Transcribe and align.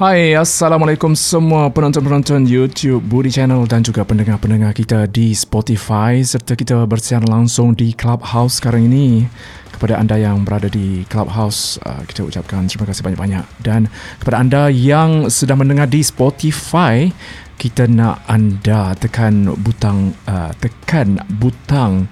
Hai, 0.00 0.32
Assalamualaikum 0.32 1.12
semua 1.12 1.68
penonton-penonton 1.68 2.48
YouTube 2.48 3.04
Budi 3.04 3.28
Channel 3.28 3.68
dan 3.68 3.84
juga 3.84 4.00
pendengar-pendengar 4.00 4.72
kita 4.72 5.04
di 5.04 5.36
Spotify 5.36 6.24
serta 6.24 6.56
kita 6.56 6.88
bersiaran 6.88 7.28
langsung 7.28 7.76
di 7.76 7.92
Clubhouse 7.92 8.64
sekarang 8.64 8.88
ini. 8.88 9.28
Kepada 9.76 10.00
anda 10.00 10.16
yang 10.16 10.40
berada 10.40 10.72
di 10.72 11.04
Clubhouse, 11.04 11.76
uh, 11.84 12.00
kita 12.08 12.24
ucapkan 12.24 12.64
terima 12.64 12.88
kasih 12.88 13.04
banyak-banyak. 13.04 13.44
Dan 13.60 13.92
kepada 14.16 14.40
anda 14.40 14.62
yang 14.72 15.28
sedang 15.28 15.60
mendengar 15.60 15.84
di 15.84 16.00
Spotify, 16.00 17.12
kita 17.60 17.84
nak 17.84 18.24
anda 18.24 18.96
tekan 18.96 19.52
butang 19.52 20.16
uh, 20.24 20.48
tekan 20.64 21.20
butang 21.28 22.08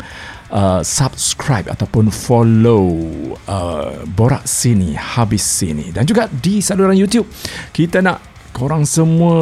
uh, 0.52 0.80
subscribe 0.84 1.69
ataupun 1.69 2.12
follow 2.12 2.84
uh, 3.48 4.05
Borak 4.09 4.45
Sini 4.45 4.97
Habis 4.97 5.45
Sini. 5.45 5.93
Dan 5.93 6.05
juga 6.09 6.29
di 6.29 6.61
saluran 6.61 6.97
YouTube 6.97 7.29
kita 7.73 8.01
nak 8.05 8.38
korang 8.59 8.83
semua 8.83 9.39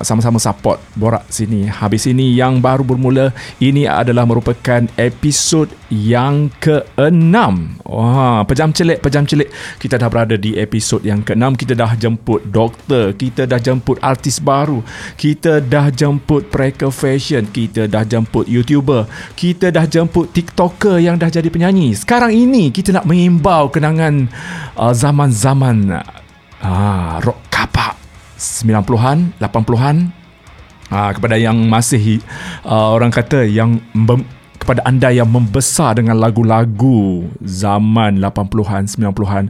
sama-sama 0.00 0.40
support 0.40 0.80
Borak 0.96 1.28
Sini. 1.28 1.68
Habis 1.68 2.08
Sini 2.08 2.32
yang 2.32 2.64
baru 2.64 2.80
bermula 2.80 3.36
ini 3.60 3.84
adalah 3.84 4.24
merupakan 4.24 4.88
episod 4.96 5.68
yang 5.92 6.48
ke-6 6.56 7.36
wah 7.84 8.42
pejam 8.48 8.72
celik 8.72 9.04
pejam 9.04 9.28
celik. 9.28 9.52
Kita 9.76 10.00
dah 10.00 10.08
berada 10.08 10.40
di 10.40 10.56
episod 10.56 11.04
yang 11.04 11.20
ke-6 11.20 11.60
kita 11.60 11.76
dah 11.76 11.92
jemput 12.00 12.48
doktor 12.48 13.12
kita 13.12 13.44
dah 13.44 13.60
jemput 13.60 14.00
artis 14.00 14.40
baru 14.40 14.80
kita 15.20 15.60
dah 15.60 15.92
jemput 15.92 16.48
preker 16.48 16.88
fashion 16.88 17.44
kita 17.52 17.84
dah 17.84 18.08
jemput 18.08 18.48
youtuber 18.48 19.04
kita 19.36 19.68
dah 19.68 19.84
jemput 19.84 20.32
tiktoker 20.32 20.96
yang 20.96 21.20
dah 21.20 21.28
jadi 21.28 21.52
penyanyi. 21.52 21.92
Sekarang 21.92 22.32
ini 22.32 22.72
kita 22.72 22.96
nak 22.96 23.04
mengimbau 23.04 23.68
kenangan 23.68 24.32
uh, 24.80 24.94
zaman-zaman 24.96 26.00
uh, 26.64 27.14
rock 27.20 27.40
kapak 27.52 28.07
90-an, 28.38 29.34
80-an 29.42 29.96
uh, 30.94 31.10
kepada 31.12 31.34
yang 31.34 31.58
masih 31.66 32.22
uh, 32.62 32.94
orang 32.94 33.10
kata 33.10 33.44
yang 33.44 33.82
mem- 33.92 34.26
kepada 34.58 34.84
anda 34.86 35.08
yang 35.10 35.30
membesar 35.30 35.96
dengan 35.98 36.18
lagu-lagu 36.20 37.26
zaman 37.42 38.22
80-an, 38.22 38.86
90-an 38.86 39.44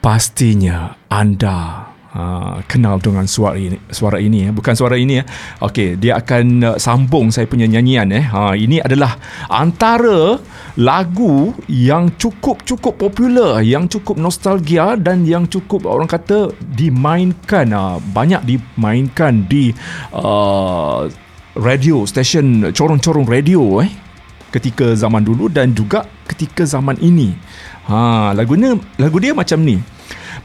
pastinya 0.00 0.96
anda 1.08 1.85
Uh, 2.16 2.64
kenal 2.64 2.96
dengan 2.96 3.28
suara 3.28 3.60
ini 3.60 3.76
suara 3.92 4.16
ini 4.16 4.48
eh. 4.48 4.52
bukan 4.54 4.72
suara 4.72 4.96
ini 4.96 5.20
eh. 5.20 5.26
okey 5.60 6.00
dia 6.00 6.16
akan 6.16 6.44
uh, 6.64 6.76
sambung 6.80 7.28
saya 7.28 7.44
punya 7.44 7.68
nyanyian 7.68 8.08
eh 8.08 8.24
ha 8.24 8.56
ini 8.56 8.80
adalah 8.80 9.20
antara 9.52 10.40
lagu 10.80 11.52
yang 11.68 12.16
cukup 12.16 12.64
cukup 12.64 12.96
popular 12.96 13.60
yang 13.60 13.84
cukup 13.84 14.16
nostalgia 14.16 14.96
dan 14.96 15.28
yang 15.28 15.44
cukup 15.44 15.84
orang 15.84 16.08
kata 16.08 16.56
dimainkan 16.64 17.68
uh, 17.76 18.00
banyak 18.00 18.40
dimainkan 18.48 19.44
di 19.44 19.76
uh, 20.16 21.04
radio 21.52 22.08
station 22.08 22.72
corong-corong 22.72 23.28
radio 23.28 23.84
eh 23.84 23.92
ketika 24.56 24.96
zaman 24.96 25.20
dulu 25.20 25.52
dan 25.52 25.76
juga 25.76 26.08
ketika 26.24 26.64
zaman 26.64 26.96
ini 27.04 27.36
ha 27.92 28.32
lagunya 28.32 28.72
lagu 28.96 29.20
dia 29.20 29.36
macam 29.36 29.60
ni 29.60 29.76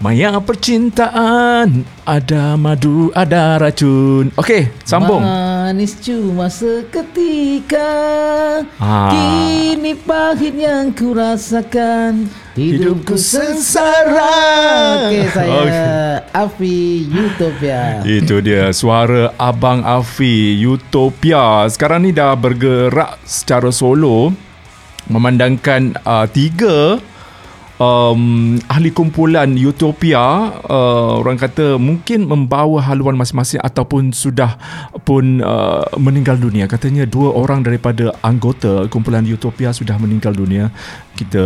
Maya 0.01 0.41
percintaan 0.41 1.85
Ada 2.09 2.57
madu 2.57 3.13
Ada 3.13 3.61
racun. 3.61 4.33
Okey 4.33 4.73
Sambung. 4.81 5.21
Manis 5.21 5.93
cuma 6.01 6.49
seketika. 6.49 7.85
Ah. 8.81 9.13
Kini 9.13 9.93
pahit 9.93 10.57
yang 10.57 10.89
ku 10.97 11.13
rasakan 11.13 12.25
Hidupku 12.57 13.13
sengsara. 13.13 14.33
Okey 15.05 15.25
saya 15.29 15.53
Okey. 15.61 15.77
Afi 16.33 16.79
Utopia. 17.05 18.01
Itu 18.01 18.41
dia 18.41 18.73
Suara 18.73 19.37
Abang 19.37 19.85
Afi 19.85 20.57
Utopia. 20.65 21.69
Sekarang 21.69 22.01
ni 22.01 22.09
dah 22.09 22.33
bergerak 22.33 23.21
Secara 23.21 23.69
solo 23.69 24.33
Memandangkan 25.13 25.93
uh, 26.01 26.25
Tiga 26.25 26.97
um, 27.81 28.55
ahli 28.69 28.93
kumpulan 28.93 29.49
Utopia 29.57 30.21
uh, 30.61 31.17
orang 31.17 31.41
kata 31.41 31.81
mungkin 31.81 32.29
membawa 32.29 32.77
haluan 32.85 33.17
masing-masing 33.17 33.57
ataupun 33.57 34.13
sudah 34.13 34.55
pun 35.01 35.41
uh, 35.41 35.81
meninggal 35.97 36.37
dunia 36.37 36.69
katanya 36.69 37.09
dua 37.09 37.33
orang 37.33 37.65
daripada 37.65 38.13
anggota 38.21 38.85
kumpulan 38.93 39.25
Utopia 39.25 39.73
sudah 39.73 39.97
meninggal 39.97 40.37
dunia 40.37 40.69
kita 41.17 41.41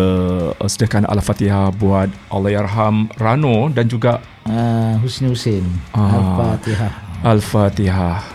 uh, 0.52 0.68
sediakan 0.68 1.08
al-fatihah 1.08 1.72
buat 1.80 2.12
Allahyarham 2.28 3.08
Rano 3.16 3.72
dan 3.72 3.88
juga 3.88 4.20
uh, 4.46 5.00
Husni 5.00 5.32
Hussein 5.32 5.64
Ah. 5.96 6.20
Al-Fatihah 6.20 6.92
Al-Fatihah. 7.26 8.35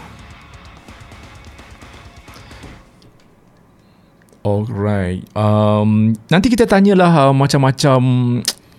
Alright. 4.40 5.20
Um, 5.36 6.16
nanti 6.32 6.48
kita 6.48 6.64
tanyalah 6.64 7.28
uh, 7.28 7.34
macam-macam 7.36 8.00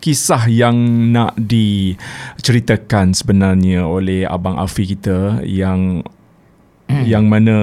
kisah 0.01 0.49
yang 0.49 0.73
nak 1.13 1.37
diceritakan 1.37 3.13
sebenarnya 3.13 3.85
oleh 3.85 4.25
Abang 4.25 4.57
Afi 4.57 4.89
kita 4.89 5.45
yang 5.45 6.01
yang 7.05 7.29
mana 7.29 7.55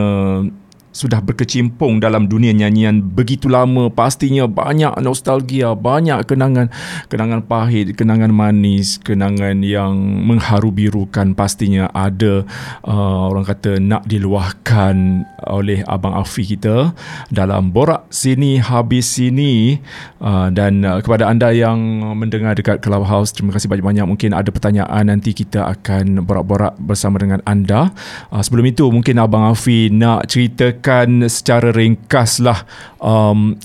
sudah 0.99 1.23
berkecimpung 1.23 2.03
dalam 2.03 2.27
dunia 2.27 2.51
nyanyian. 2.51 2.99
Begitu 2.99 3.47
lama 3.47 3.87
pastinya 3.87 4.51
banyak 4.51 4.99
nostalgia 4.99 5.79
banyak 5.79 6.27
kenangan. 6.27 6.75
Kenangan 7.07 7.47
pahit 7.47 7.95
kenangan 7.95 8.35
manis 8.35 8.99
kenangan 8.99 9.63
yang 9.63 9.95
mengharu 10.27 10.75
birukan 10.75 11.39
pastinya 11.39 11.87
ada 11.95 12.43
uh, 12.83 13.31
orang 13.31 13.47
kata 13.47 13.79
nak 13.79 14.03
diluahkan 14.11 15.23
oleh 15.47 15.87
abang 15.87 16.19
Afi 16.19 16.59
kita 16.59 16.91
dalam 17.31 17.71
borak 17.71 18.11
sini 18.11 18.59
habis 18.59 19.07
sini. 19.07 19.79
Uh, 20.19 20.51
dan 20.51 20.83
uh, 20.83 20.99
kepada 20.99 21.31
anda 21.31 21.55
yang 21.55 21.79
mendengar 22.19 22.59
dekat 22.59 22.83
Clubhouse 22.83 23.31
terima 23.31 23.55
kasih 23.55 23.71
banyak-banyak. 23.71 24.03
Mungkin 24.11 24.35
ada 24.35 24.51
pertanyaan 24.51 25.07
nanti 25.07 25.31
kita 25.31 25.71
akan 25.79 26.27
borak-borak 26.27 26.75
bersama 26.83 27.23
dengan 27.23 27.39
anda. 27.47 27.95
Uh, 28.35 28.43
sebelum 28.43 28.67
itu 28.67 28.91
mungkin 28.91 29.23
abang 29.23 29.47
Afi 29.47 29.95
nak 29.95 30.27
ceritakan 30.27 30.88
secara 31.29 31.71
ringkas 31.71 32.41
lah. 32.41 32.65
Um, 32.99 33.61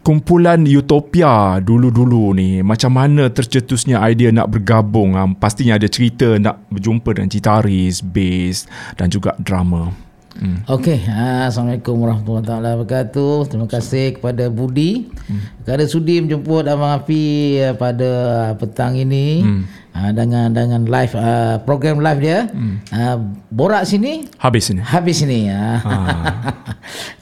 kumpulan 0.00 0.64
Utopia 0.64 1.60
dulu-dulu 1.60 2.32
ni 2.32 2.64
macam 2.64 2.96
mana 2.96 3.28
tercetusnya 3.28 4.00
idea 4.04 4.32
nak 4.32 4.52
bergabung? 4.52 5.16
Um, 5.16 5.32
pastinya 5.36 5.76
ada 5.76 5.88
cerita 5.88 6.36
nak 6.36 6.60
berjumpa 6.68 7.16
dengan 7.16 7.32
gitaris, 7.32 8.04
bass 8.04 8.68
dan 8.96 9.08
juga 9.08 9.36
drama 9.40 10.09
hmm. 10.36 10.68
Okey, 10.70 11.02
ah, 11.10 11.50
Assalamualaikum 11.50 11.96
warahmatullahi 11.98 12.76
wabarakatuh. 12.78 13.50
Terima 13.50 13.66
kasih 13.66 14.18
kepada 14.18 14.46
Budi 14.46 15.10
hmm. 15.10 15.66
kerana 15.66 15.84
sudi 15.90 16.22
menjemput 16.22 16.68
Abang 16.70 16.94
Afi 16.94 17.58
ah, 17.58 17.74
pada 17.74 18.10
ah, 18.10 18.52
petang 18.54 18.94
ini 18.94 19.42
hmm. 19.42 19.62
ah, 19.96 20.10
dengan 20.14 20.52
dengan 20.54 20.86
live 20.86 21.14
ah, 21.18 21.58
program 21.66 21.98
live 21.98 22.20
dia. 22.22 22.38
Hmm. 22.52 22.78
Ah, 22.94 23.16
borak 23.50 23.88
sini, 23.88 24.30
habis 24.38 24.70
ni 24.70 24.78
habis 24.78 25.16
sini. 25.18 25.50
Ah. 25.50 25.82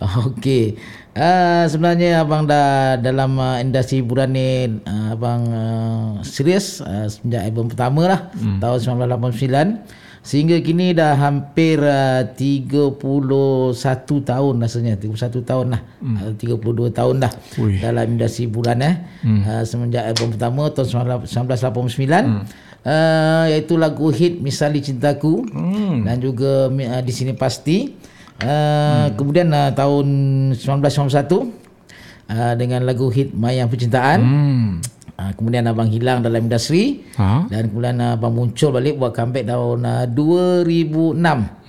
Okey. 0.28 0.76
Uh, 1.18 1.66
sebenarnya 1.66 2.22
abang 2.22 2.46
dah 2.46 2.94
dalam 2.94 3.42
uh, 3.42 3.58
industri 3.58 3.98
hiburan 3.98 4.30
ni 4.30 4.70
uh, 4.86 5.18
abang 5.18 5.42
uh, 5.50 6.22
serius 6.22 6.78
uh, 6.78 7.10
sejak 7.10 7.42
album 7.42 7.66
pertama 7.66 8.06
lah 8.06 8.20
hmm. 8.38 8.62
tahun 8.62 9.02
1989 9.02 10.07
sehingga 10.22 10.58
kini 10.60 10.92
dah 10.92 11.14
hampir 11.14 11.78
uh, 11.80 12.26
31 12.34 12.98
tahun 14.26 14.54
rasanya 14.60 14.98
31 14.98 15.40
tahun 15.46 15.66
lah 15.78 15.80
hmm. 16.02 16.16
uh, 16.20 16.32
32 16.36 16.90
tahun 16.92 17.14
dah 17.22 17.32
Ui. 17.62 17.78
dalam 17.78 18.04
industri 18.18 18.50
hiburan 18.50 18.78
eh 18.82 18.94
hmm. 19.24 19.40
uh, 19.46 19.62
semenjak 19.64 20.04
album 20.10 20.34
pertama 20.34 20.68
tahun 20.74 20.88
1989 21.24 21.96
hmm. 22.02 22.42
uh, 22.82 23.44
iaitu 23.48 23.74
lagu 23.78 24.10
hit 24.10 24.42
Misali 24.42 24.82
Cintaku 24.82 25.46
hmm. 25.46 26.04
dan 26.04 26.16
juga 26.18 26.66
uh, 26.68 27.02
di 27.02 27.12
sini 27.14 27.32
pasti 27.38 27.94
uh, 28.42 28.46
hmm. 28.46 29.08
kemudian 29.14 29.48
uh, 29.54 29.70
tahun 29.72 30.06
1991 30.58 31.68
uh, 32.28 32.54
dengan 32.58 32.84
lagu 32.84 33.08
hit 33.08 33.32
Mayang 33.32 33.70
Percintaan 33.70 34.18
hmm. 34.20 34.97
Uh, 35.18 35.34
kemudian 35.34 35.66
abang 35.66 35.90
hilang 35.90 36.22
dalam 36.22 36.46
industri 36.46 37.02
Ha? 37.18 37.50
dan 37.50 37.74
kemudian 37.74 37.98
abang 37.98 38.38
muncul 38.38 38.70
balik 38.70 39.02
buat 39.02 39.10
comeback 39.10 39.50
tahun 39.50 39.82
uh, 39.82 40.06
2006. 40.14 41.18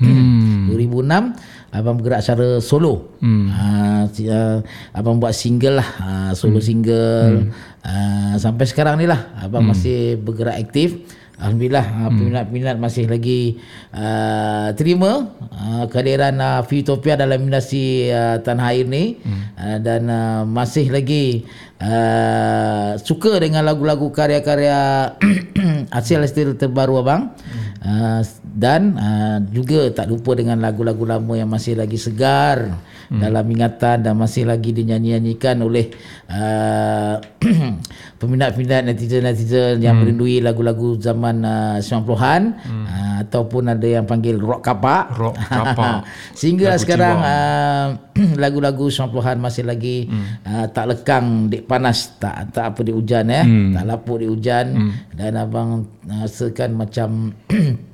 Hmm. 0.05 0.69
2006 0.69 1.73
abang 1.73 1.95
bergerak 1.97 2.21
secara 2.21 2.61
solo. 2.61 3.17
Hmm. 3.21 3.49
Uh, 3.49 4.03
uh, 4.29 4.57
abang 4.93 5.17
buat 5.17 5.33
single 5.33 5.81
lah, 5.81 5.89
uh, 5.97 6.31
solo 6.37 6.61
single. 6.61 7.49
Uh, 7.81 8.37
sampai 8.37 8.69
sekarang 8.69 9.01
ni 9.01 9.09
lah 9.09 9.33
abang 9.41 9.65
masih 9.65 10.19
bergerak 10.21 10.61
aktif 10.61 11.09
Alhamdulillah 11.39 11.86
uh, 11.88 12.09
peminat-peminat 12.12 12.75
masih 12.75 13.07
lagi 13.07 13.63
uh, 13.95 14.75
terima 14.75 15.31
uh, 15.56 15.88
kehadiran 15.88 16.36
uh, 16.36 16.62
Futopia 16.68 17.15
dalam 17.15 17.47
industri 17.47 18.12
uh, 18.12 18.44
tanah 18.44 18.75
air 18.75 18.83
ni 18.83 19.15
hmm. 19.15 19.56
uh, 19.56 19.77
dan 19.80 20.01
uh, 20.12 20.44
masih 20.44 20.91
lagi 20.91 21.47
uh, 21.80 23.00
suka 23.00 23.39
dengan 23.39 23.63
lagu-lagu 23.63 24.12
karya-karya 24.12 25.15
hasil 25.95 26.27
hasil 26.27 26.59
terbaru 26.59 27.07
abang 27.07 27.31
hmm. 27.31 27.68
uh, 27.88 28.21
dan 28.44 29.00
uh, 29.00 29.39
juga 29.56 29.88
tak 29.95 30.12
lupa 30.12 30.35
dengan 30.35 30.59
lagu-lagu 30.59 31.07
lama 31.07 31.39
yang 31.39 31.47
masih 31.47 31.80
lagi 31.80 31.95
segar 31.95 32.68
hmm. 32.68 32.98
Dalam 33.17 33.45
ingatan 33.50 34.06
dan 34.06 34.13
masih 34.13 34.45
lagi 34.45 34.69
dinyanyi-nyanyikan 34.69 35.57
oleh 35.65 35.89
uh, 36.29 37.17
peminat-peminat 38.21 38.85
netizen-netizen 38.85 39.81
yang 39.81 39.97
hmm. 39.97 40.01
merindui 40.06 40.38
lagu-lagu 40.45 40.94
zaman 41.01 41.41
uh, 41.41 41.77
90-an 41.81 42.41
hmm. 42.53 42.85
uh, 42.85 43.15
ataupun 43.25 43.73
ada 43.73 43.88
yang 43.89 44.06
panggil 44.06 44.38
rock 44.38 44.61
kapak. 44.61 45.09
Rock 45.17 45.35
kapak. 45.57 46.06
Sehingga 46.38 46.77
lagu 46.77 46.81
sekarang 46.85 47.17
uh, 47.17 47.85
lagu-lagu 48.44 48.85
90-an 48.94 49.38
masih 49.41 49.65
lagi 49.65 50.06
hmm. 50.06 50.45
uh, 50.45 50.65
tak 50.69 50.85
lekang 50.94 51.50
di 51.50 51.65
panas, 51.65 52.21
tak 52.21 52.53
tak 52.53 52.77
apa 52.77 52.81
di 52.85 52.94
hujan 52.94 53.25
ya, 53.25 53.41
hmm. 53.41 53.73
tak 53.73 53.83
lapuk 53.89 54.21
di 54.21 54.27
hujan 54.29 54.65
hmm. 54.77 54.91
dan 55.17 55.33
abang 55.33 55.89
rasakan 56.06 56.77
macam 56.77 57.09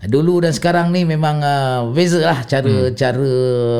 Dulu 0.00 0.40
dan 0.40 0.56
sekarang 0.56 0.96
ni 0.96 1.04
memang 1.04 1.44
uh, 1.44 1.92
beza 1.92 2.24
lah 2.24 2.40
cara 2.48 2.88
hmm. 2.88 2.96
cara 2.96 3.32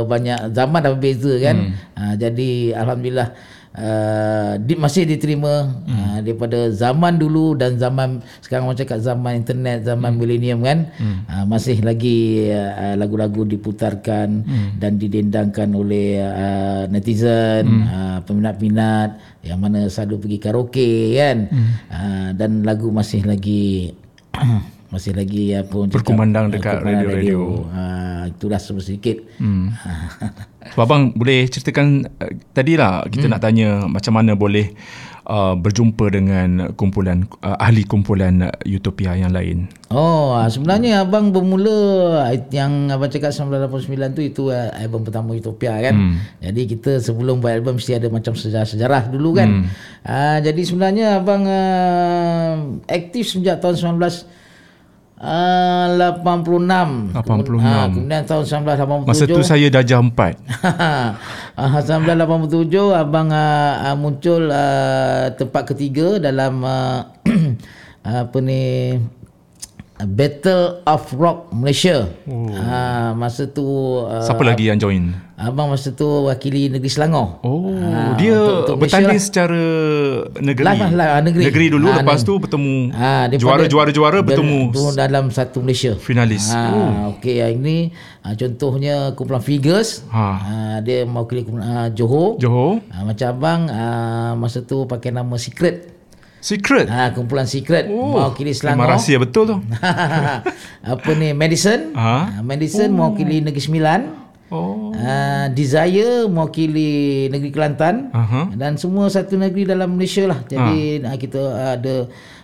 banyak 0.04 0.38
zaman 0.52 0.80
dah 0.84 0.92
berbeza 0.92 1.32
kan. 1.40 1.56
Hmm. 1.56 1.72
Uh, 1.96 2.14
jadi 2.20 2.50
alhamdulillah 2.76 3.28
uh, 3.72 4.52
di, 4.60 4.74
masih 4.76 5.08
diterima 5.08 5.64
hmm. 5.64 5.96
uh, 5.96 6.18
daripada 6.20 6.58
zaman 6.74 7.16
dulu 7.16 7.56
dan 7.56 7.80
zaman 7.80 8.20
sekarang 8.44 8.68
orang 8.68 8.80
cakap 8.84 8.98
zaman 9.00 9.40
internet, 9.40 9.86
zaman 9.88 10.12
hmm. 10.12 10.18
milenium 10.20 10.60
kan. 10.60 10.78
Hmm. 11.00 11.18
Uh, 11.24 11.44
masih 11.48 11.80
lagi 11.80 12.50
uh, 12.52 12.94
lagu-lagu 13.00 13.46
diputarkan 13.48 14.44
hmm. 14.44 14.70
dan 14.76 15.00
didendangkan 15.00 15.72
oleh 15.72 16.20
uh, 16.20 16.84
netizen, 16.90 17.64
hmm. 17.64 17.84
uh, 17.88 18.18
peminat-peminat 18.28 19.40
yang 19.40 19.56
mana 19.56 19.88
selalu 19.88 20.28
pergi 20.28 20.38
karaoke 20.42 21.16
kan. 21.16 21.38
Hmm. 21.48 21.70
Uh, 21.88 22.28
dan 22.36 22.60
lagu 22.60 22.92
masih 22.92 23.24
lagi 23.24 23.96
masih 24.90 25.14
lagi 25.14 25.54
apa 25.54 25.86
berkumandang 25.86 26.50
dekat 26.50 26.82
radio-radio. 26.82 27.62
Ha, 27.70 28.26
itulah 28.26 28.58
sedikit. 28.58 29.22
Hmm. 29.38 29.70
so, 30.74 30.82
abang 30.82 31.14
boleh 31.14 31.46
ceritakan 31.46 32.10
uh, 32.18 32.32
tadilah 32.50 33.06
kita 33.06 33.30
hmm. 33.30 33.32
nak 33.32 33.40
tanya 33.40 33.68
macam 33.86 34.18
mana 34.18 34.34
boleh 34.34 34.74
uh, 35.30 35.54
berjumpa 35.54 36.10
dengan 36.10 36.74
kumpulan 36.74 37.22
uh, 37.46 37.54
ahli 37.62 37.86
kumpulan 37.86 38.50
uh, 38.50 38.66
Utopia 38.66 39.14
yang 39.14 39.30
lain. 39.30 39.70
Oh, 39.94 40.34
uh, 40.34 40.50
sebenarnya 40.50 41.06
abang 41.06 41.30
bermula 41.30 42.26
yang 42.50 42.90
abang 42.90 43.14
cakap 43.14 43.30
1989 43.30 44.18
tu 44.18 44.22
itu 44.26 44.42
uh, 44.50 44.74
album 44.74 45.06
pertama 45.06 45.38
Utopia 45.38 45.78
kan. 45.78 45.94
Hmm. 45.94 46.18
Jadi 46.42 46.66
kita 46.66 46.98
sebelum 46.98 47.38
buat 47.38 47.54
album 47.54 47.78
mesti 47.78 47.94
ada 47.94 48.10
macam 48.10 48.34
sejarah-sejarah 48.34 49.06
dulu 49.06 49.38
kan. 49.38 49.48
Hmm. 49.48 49.64
Uh, 50.02 50.38
jadi 50.42 50.62
sebenarnya 50.66 51.06
abang 51.22 51.46
uh, 51.46 52.82
aktif 52.90 53.38
sejak 53.38 53.62
tahun 53.62 53.78
19 54.02 54.39
Uh, 55.20 56.16
86 56.16 57.12
86 57.12 57.60
uh, 57.60 57.92
Kemudian 57.92 58.24
tahun 58.24 58.44
1987 58.64 59.04
Masa 59.04 59.24
tu 59.28 59.44
saya 59.44 59.68
dah 59.68 59.84
jam 59.84 60.08
4 60.08 60.16
uh, 60.16 61.12
1987 61.60 62.72
Abang 62.96 63.28
uh, 63.28 63.84
uh, 63.84 63.96
muncul 64.00 64.48
uh, 64.48 65.28
Tempat 65.36 65.76
ketiga 65.76 66.16
Dalam 66.16 66.64
uh, 66.64 67.04
Apa 68.24 68.40
ni 68.40 68.96
Battle 70.06 70.80
of 70.88 71.12
Rock 71.12 71.52
Malaysia. 71.52 72.08
Oh. 72.24 72.48
Ha, 72.48 73.12
masa 73.12 73.44
tu 73.44 73.64
uh, 74.00 74.24
siapa 74.24 74.40
lagi 74.40 74.72
yang 74.72 74.80
join? 74.80 75.12
Abang 75.40 75.72
masa 75.72 75.88
tu 75.88 76.28
wakili 76.28 76.68
negeri 76.68 76.92
Selangor. 76.92 77.40
Oh, 77.40 77.72
ha, 77.72 78.12
dia 78.20 78.36
untuk, 78.36 78.76
untuk 78.76 78.76
bertanding 78.84 79.16
lah. 79.16 79.24
secara 79.24 79.62
negeri. 80.36 80.64
Lah, 80.68 80.76
lah, 80.92 81.08
negeri. 81.24 81.48
Negeri 81.48 81.66
dulu 81.72 81.88
ha, 81.88 82.04
lepas 82.04 82.20
tu 82.20 82.36
bertemu 82.36 82.92
ha, 82.92 83.24
juara-juara-juara 83.32 84.20
bertemu 84.20 84.68
dalam 84.92 85.32
satu 85.32 85.64
Malaysia. 85.64 85.96
Finalis. 85.96 86.52
Ha, 86.52 86.60
oh. 86.76 87.16
Okey, 87.16 87.40
yang 87.40 87.56
ini 87.56 87.88
ha, 88.20 88.36
contohnya 88.36 89.16
kumpulan 89.16 89.40
Figures. 89.40 90.04
Ha. 90.12 90.28
Ha, 90.28 90.54
dia 90.84 91.08
mewakili 91.08 91.48
kumpulan 91.48 91.64
ha, 91.64 91.80
Johor. 91.88 92.36
Johor. 92.36 92.84
Ha, 92.92 93.08
macam 93.08 93.26
abang 93.32 93.60
ha, 93.72 93.84
masa 94.36 94.60
tu 94.60 94.84
pakai 94.84 95.08
nama 95.08 95.40
Secret. 95.40 95.88
Secret. 96.44 96.84
Ha, 96.92 97.16
kumpulan 97.16 97.48
Secret 97.48 97.88
oh, 97.88 98.12
mewakili 98.12 98.52
Selangor. 98.52 98.84
Memang 98.84 98.92
rahsia 99.00 99.16
betul 99.16 99.56
tu. 99.56 99.56
Apa 100.92 101.10
ni 101.16 101.32
Madison? 101.32 101.96
Ha? 101.96 102.44
Madison 102.44 102.92
oh. 102.92 103.08
mewakili 103.08 103.40
Negeri 103.40 103.64
Sembilan. 103.64 104.19
Oh. 104.50 104.90
Uh, 104.90 105.46
Desire 105.54 106.26
mewakili 106.26 107.30
negeri 107.30 107.54
Kelantan 107.54 108.10
uh-huh. 108.10 108.50
dan 108.58 108.74
semua 108.74 109.06
satu 109.06 109.38
negeri 109.38 109.64
dalam 109.64 109.94
Malaysia 109.94 110.26
lah. 110.26 110.42
Jadi 110.44 111.00
uh. 111.06 111.14
kita 111.14 111.42
ada 111.78 111.94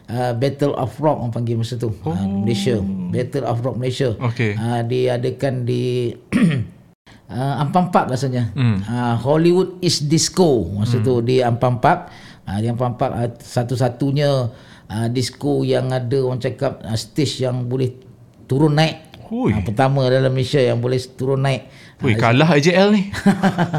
uh, 0.07 0.33
Battle 0.39 0.75
of 0.79 0.95
Rock 1.03 1.19
orang 1.27 1.35
panggil 1.35 1.59
masa 1.59 1.75
tu. 1.75 1.91
Oh. 2.07 2.15
Uh, 2.15 2.47
Malaysia. 2.47 2.79
Battle 3.11 3.47
of 3.51 3.59
Rock 3.61 3.77
Malaysia. 3.77 4.15
Okay. 4.33 4.55
Uh, 4.55 4.87
diadakan 4.87 5.67
di 5.67 6.15
uh, 7.31 7.55
Ampang 7.63 7.91
Park 7.91 8.15
rasanya. 8.15 8.55
Mm. 8.55 8.87
Uh, 8.87 9.15
Hollywood 9.19 9.83
is 9.83 9.99
Disco 10.07 10.63
masa 10.79 11.03
mm. 11.03 11.05
tu 11.05 11.15
di 11.27 11.43
Ampang 11.43 11.83
Park. 11.83 12.09
Uh, 12.47 12.63
yang 12.63 12.79
pampak 12.79 13.11
uh, 13.11 13.27
satu-satunya 13.43 14.55
uh, 14.87 15.07
disco 15.11 15.67
yang 15.67 15.91
ada 15.91 16.23
orang 16.23 16.39
cakap 16.39 16.79
uh, 16.87 16.95
stage 16.95 17.43
yang 17.43 17.67
boleh 17.67 17.91
turun 18.47 18.79
naik. 18.79 19.03
Uh, 19.27 19.51
pertama 19.67 20.07
dalam 20.07 20.31
Malaysia 20.31 20.63
yang 20.63 20.79
boleh 20.79 20.95
turun 21.19 21.43
naik. 21.43 21.67
Ui, 22.05 22.13
kalah 22.13 22.53
AJL 22.53 22.93
ni. 22.93 23.09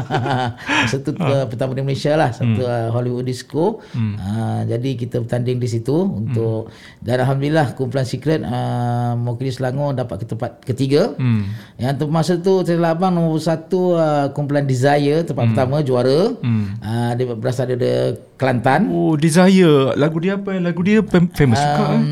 satu 0.90 1.14
ha. 1.22 1.46
pertama 1.46 1.70
di 1.70 1.86
Malaysia 1.86 2.18
lah, 2.18 2.34
satu 2.34 2.66
hmm. 2.66 2.90
Hollywood 2.90 3.22
Disco. 3.22 3.78
Hmm. 3.94 4.18
Uh, 4.18 4.60
jadi 4.66 4.90
kita 4.98 5.22
bertanding 5.22 5.62
di 5.62 5.68
situ 5.70 5.94
untuk 5.94 6.66
hmm. 6.66 7.06
dan 7.06 7.22
alhamdulillah 7.22 7.78
kumpulan 7.78 8.02
Secret 8.02 8.42
uh, 8.42 9.14
mewakili 9.14 9.54
Selangor 9.54 9.94
dapat 9.94 10.26
ke 10.26 10.34
tempat 10.34 10.50
ketiga. 10.66 11.14
Hmm. 11.14 11.46
Yang 11.78 11.94
tu 11.94 12.04
masa 12.10 12.32
tu 12.42 12.66
saya 12.66 12.90
abang 12.90 13.14
nombor 13.14 13.38
satu 13.38 13.94
uh, 13.94 14.34
kumpulan 14.34 14.66
Desire 14.66 15.22
tempat 15.22 15.46
hmm. 15.46 15.50
pertama 15.54 15.76
juara. 15.86 16.34
Hmm. 16.42 16.74
Uh, 16.82 17.10
dia 17.14 17.24
berasal 17.38 17.70
dari 17.70 18.18
Kelantan. 18.34 18.90
Oh, 18.90 19.14
Desire. 19.14 19.94
Lagu 19.94 20.18
dia 20.18 20.34
apa? 20.34 20.58
Lagu 20.58 20.82
dia 20.82 21.06
famous 21.06 21.58
um, 21.62 21.66
juga 21.70 21.84
eh. 21.94 22.02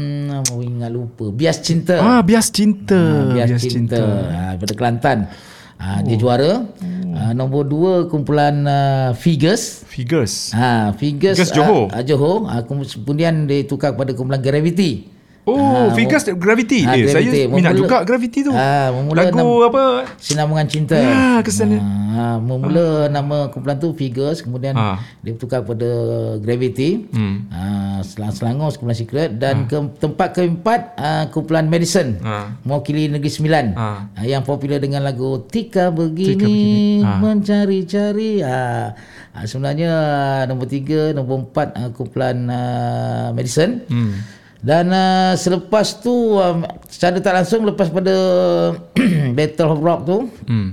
Mau 0.55 0.61
ingat 0.63 0.91
lupa. 0.95 1.35
Bias 1.35 1.59
Cinta. 1.67 1.99
Ah, 1.99 2.23
Bias 2.23 2.55
Cinta. 2.55 2.95
Uh, 2.95 3.35
Bias, 3.35 3.49
Bias 3.51 3.63
Cinta. 3.67 3.99
Cinta. 3.99 4.07
Uh, 4.07 4.51
daripada 4.55 4.75
Kelantan. 4.79 5.19
Ha, 5.77 6.01
dia 6.05 6.17
oh. 6.17 6.21
juara. 6.21 6.53
Oh. 6.63 7.15
Ha, 7.17 7.33
nombor 7.33 7.65
dua 7.65 7.93
kumpulan 8.09 8.65
uh, 8.65 9.11
Figures. 9.17 9.85
Figures. 9.89 10.53
Ha, 10.53 10.93
Figures. 10.97 11.37
Figures 11.41 11.53
Johor. 11.53 11.89
Uh, 11.93 12.03
Johor. 12.05 12.37
Ha, 12.49 12.65
kemudian 12.65 13.49
ditukar 13.49 13.97
kepada 13.97 14.13
kumpulan 14.13 14.41
Gravity. 14.41 15.16
Oh, 15.47 15.63
ha, 15.63 15.95
Figures 15.95 16.27
Gravity. 16.35 16.83
Ha, 16.83 16.99
eh, 16.99 17.07
gravity. 17.07 17.47
Saya 17.47 17.47
minat 17.47 17.79
juga 17.79 18.03
Gravity 18.03 18.43
tu. 18.43 18.51
Ha, 18.51 18.91
Lagu 18.91 19.39
nama, 19.39 19.71
apa? 19.71 19.85
Sinambungan 20.19 20.67
Cinta. 20.67 20.99
Ya, 20.99 21.39
kesannya. 21.39 21.79
Ha, 21.79 22.43
memula 22.43 23.07
ha. 23.07 23.15
nama 23.15 23.47
kumpulan 23.55 23.79
tu 23.79 23.95
Figures. 23.95 24.43
Kemudian 24.43 24.75
ha. 24.75 24.99
dia 25.23 25.39
bertukar 25.39 25.63
kepada 25.63 25.87
Gravity. 26.43 27.07
Hmm. 27.15 27.47
Ha, 27.55 28.03
Selangor 28.35 28.75
kumpulan 28.75 28.99
Secret. 28.99 29.39
Dan 29.39 29.65
ha. 29.65 29.71
ke, 29.71 29.79
tempat 30.03 30.35
keempat 30.35 30.81
uh, 30.99 31.25
kumpulan 31.31 31.71
Madison. 31.71 32.19
Ha. 32.27 32.67
Mewakili 32.67 33.07
Negeri 33.07 33.31
Sembilan. 33.31 33.79
Ha. 33.79 33.89
Ha, 34.19 34.21
yang 34.27 34.43
popular 34.43 34.83
dengan 34.83 35.07
lagu 35.07 35.47
Tika 35.47 35.95
Begini, 35.95 36.35
Tika 36.35 36.43
begini. 36.43 37.07
Ha. 37.07 37.23
Mencari-cari. 37.23 38.43
Ha. 38.43 38.67
Ha, 39.31 39.47
sebenarnya 39.47 39.93
nombor 40.51 40.67
tiga, 40.67 41.15
nombor 41.15 41.47
empat 41.47 41.71
uh, 41.79 41.91
kumpulan 41.95 42.51
uh, 42.51 43.31
Madison. 43.31 43.79
Hmm. 43.87 44.36
Dan 44.65 44.89
uh, 44.89 45.37
selepas 45.37 46.01
tu 46.01 46.41
uh, 46.41 46.65
secara 46.97 47.21
tak 47.21 47.35
langsung 47.37 47.69
lepas 47.69 47.93
pada 47.93 48.15
Battle 49.37 49.71
of 49.77 49.81
Rock 49.85 50.01
tu 50.09 50.19
hmm. 50.49 50.69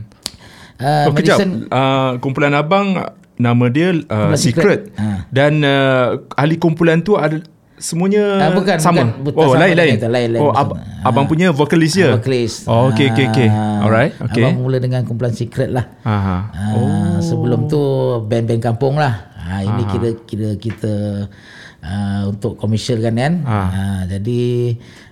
uh, 0.80 1.06
oh, 1.12 1.14
kejap 1.20 1.38
uh, 1.68 2.16
kumpulan 2.24 2.56
abang 2.56 2.96
nama 3.36 3.66
dia 3.68 3.92
uh, 4.08 4.32
Secret, 4.40 4.40
Secret. 4.40 4.82
Ha. 4.96 5.28
dan 5.34 5.60
uh, 5.66 6.22
ahli 6.40 6.56
kumpulan 6.56 7.04
tu 7.04 7.20
ada 7.20 7.44
semuanya 7.76 8.40
uh, 8.40 8.52
bukan, 8.56 8.78
sama 8.80 9.12
bukan, 9.20 9.44
oh 9.44 9.52
lain 9.60 9.76
lain. 9.76 10.00
lain 10.00 10.40
oh 10.40 10.56
ab, 10.56 10.80
ha. 10.80 11.10
abang 11.10 11.28
punya 11.28 11.52
vokalis 11.52 11.98
dia 11.98 12.16
vokalis 12.16 12.64
oh 12.70 12.94
okey 12.94 13.12
okey 13.12 13.26
okey 13.34 13.50
alright 13.84 14.16
okay. 14.24 14.48
abang 14.48 14.64
mula 14.64 14.80
dengan 14.80 15.04
kumpulan 15.04 15.36
Secret 15.36 15.74
lah 15.74 15.92
uh, 16.08 16.42
oh. 16.78 17.18
sebelum 17.20 17.68
tu 17.68 17.82
band-band 18.24 18.64
kampung 18.64 18.96
lah 18.96 19.34
ha, 19.36 19.60
ini 19.60 19.84
kira 19.92 20.10
kira 20.24 20.50
kita 20.56 21.28
uh, 21.84 22.32
untuk 22.32 22.56
komersial 22.56 23.04
kan 23.04 23.20
kan. 23.20 23.34
Ha. 23.44 23.60
Uh, 23.60 24.02
jadi 24.08 24.44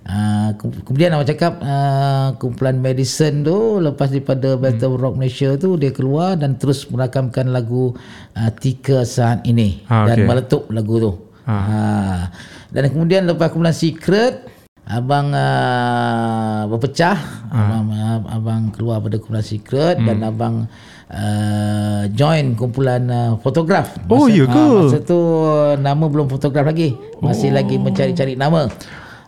uh, 0.07 0.49
kemudian 0.87 1.11
nak 1.11 1.27
cakap 1.27 1.59
uh, 1.59 2.33
kumpulan 2.39 2.79
Medicine 2.79 3.43
tu 3.43 3.83
lepas 3.83 4.07
daripada 4.07 4.55
Battle 4.55 4.95
hmm. 4.95 5.01
Rock 5.03 5.15
Malaysia 5.19 5.49
tu 5.59 5.75
dia 5.75 5.91
keluar 5.91 6.39
dan 6.39 6.55
terus 6.55 6.87
merakamkan 6.87 7.51
lagu 7.51 7.93
uh, 8.39 8.51
Tika 8.55 9.03
saat 9.03 9.43
ini 9.43 9.83
ha, 9.91 10.07
dan 10.07 10.23
okay. 10.23 10.27
meletup 10.27 10.63
lagu 10.71 10.95
tu. 10.97 11.11
Ha. 11.45 11.55
Uh, 11.55 12.23
dan 12.71 12.87
kemudian 12.87 13.27
lepas 13.27 13.51
kumpulan 13.51 13.75
Secret 13.75 14.47
abang 14.91 15.29
uh, 15.31 16.65
berpecah 16.67 17.15
abang 17.53 17.85
uh, 17.93 18.19
abang 18.33 18.61
keluar 18.73 18.97
pada 18.99 19.21
kumpulan 19.21 19.45
secret 19.45 20.01
dan 20.01 20.25
abang 20.25 20.65
uh, 21.11 22.03
join 22.09 22.55
kumpulan 22.55 23.03
uh, 23.05 23.31
fotograf 23.37 23.91
Oh, 24.07 24.25
ya 24.25 24.43
ke? 24.43 24.55
ah, 24.55 24.81
masa 24.81 24.99
tu 24.99 25.15
uh, 25.15 25.75
nama 25.75 26.03
belum 26.03 26.27
fotograf 26.27 26.65
lagi 26.65 26.93
masih 27.19 27.51
lagi 27.51 27.75
mencari-cari 27.75 28.33
nama 28.33 28.71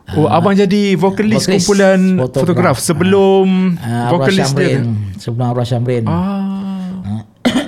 Oh, 0.10 0.28
abang 0.28 0.52
jadi 0.52 0.96
vokalis 0.96 1.44
vokalis 1.44 1.64
kumpulan 1.64 2.00
fotograf. 2.20 2.76
fotograf 2.76 2.76
sebelum 2.78 3.48
uh, 3.78 4.10
vokalis 4.10 4.52
dia. 4.52 4.84
Sebelum 5.16 5.46
Arwah 5.46 5.64
Syamrin 5.64 6.04
Ah. 6.04 7.24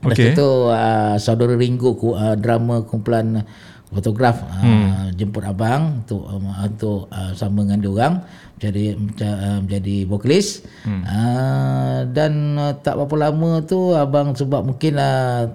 Lepas 0.00 0.14
Okey. 0.14 0.32
tu 0.32 0.48
uh, 0.68 1.16
saudara 1.16 1.52
Ringo 1.54 1.96
ku, 1.96 2.12
uh, 2.12 2.32
drama 2.34 2.80
kumpulan 2.82 3.40
fotograf 3.88 4.40
uh, 4.42 4.60
Hmm. 4.60 5.12
jemput 5.12 5.40
abang 5.42 6.00
untuk 6.00 6.24
um, 6.24 6.44
untuk 6.50 7.08
uh, 7.08 7.32
sama 7.32 7.62
dengan 7.62 7.78
dia 7.78 7.90
orang 7.90 8.14
jadi 8.56 8.94
uh, 8.96 9.58
menjadi 9.60 10.06
vokalis 10.06 10.62
Hmm. 10.84 11.00
uh, 11.02 11.98
dan 12.12 12.32
uh, 12.54 12.72
tak 12.76 12.94
berapa 12.94 13.30
lama 13.30 13.64
tu 13.64 13.92
abang 13.92 14.32
sebab 14.32 14.62
mungkin 14.62 14.94
uh, 14.94 15.48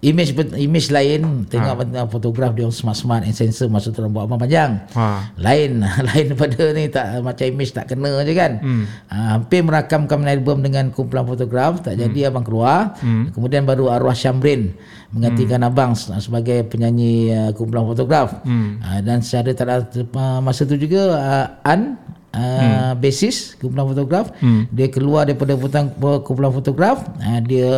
image 0.00 0.32
image 0.56 0.88
lain 0.88 1.44
tengok 1.44 1.76
ha. 1.92 2.08
fotograf 2.08 2.56
dia 2.56 2.64
smart-smart 2.72 3.20
and 3.20 3.36
sensor 3.36 3.68
masa 3.68 3.92
tu 3.92 4.00
rambut 4.00 4.24
abang 4.24 4.40
panjang 4.40 4.80
Ha. 4.96 5.28
lain 5.36 5.84
lain 6.08 6.24
daripada 6.32 6.72
ni 6.72 6.88
tak 6.88 7.20
macam 7.20 7.44
image 7.44 7.76
tak 7.76 7.92
kena 7.92 8.24
je 8.24 8.32
kan 8.32 8.64
hmm. 8.64 8.84
ha, 9.12 9.36
hampir 9.36 9.60
merakamkan 9.60 10.24
album 10.24 10.64
dengan 10.64 10.88
kumpulan 10.88 11.28
fotograf 11.28 11.84
tak 11.84 12.00
jadi 12.00 12.32
abang 12.32 12.48
keluar 12.48 12.96
hmm. 13.04 13.36
kemudian 13.36 13.68
baru 13.68 13.92
arwah 13.92 14.16
Syamrin 14.16 14.72
menggantikan 15.12 15.60
hmm. 15.60 15.68
abang 15.68 15.92
se- 15.92 16.16
sebagai 16.16 16.64
penyanyi 16.64 17.36
uh, 17.36 17.50
kumpulan 17.52 17.84
fotograf 17.84 18.40
hmm. 18.40 18.80
ha, 18.80 19.04
dan 19.04 19.20
secara 19.20 19.52
tak 19.52 19.68
ada 19.68 19.84
uh, 19.84 20.40
masa 20.40 20.64
tu 20.64 20.80
juga 20.80 21.12
uh, 21.12 21.46
An 21.60 22.00
Uh, 22.30 22.38
hmm. 22.94 23.02
basis 23.02 23.58
kumpulan 23.58 23.90
fotograf 23.90 24.30
hmm. 24.38 24.70
dia 24.70 24.86
keluar 24.86 25.26
daripada 25.26 25.58
kumpulan, 25.58 25.90
kumpulan 26.22 26.52
fotograf 26.54 27.02
uh, 27.18 27.40
dia 27.42 27.70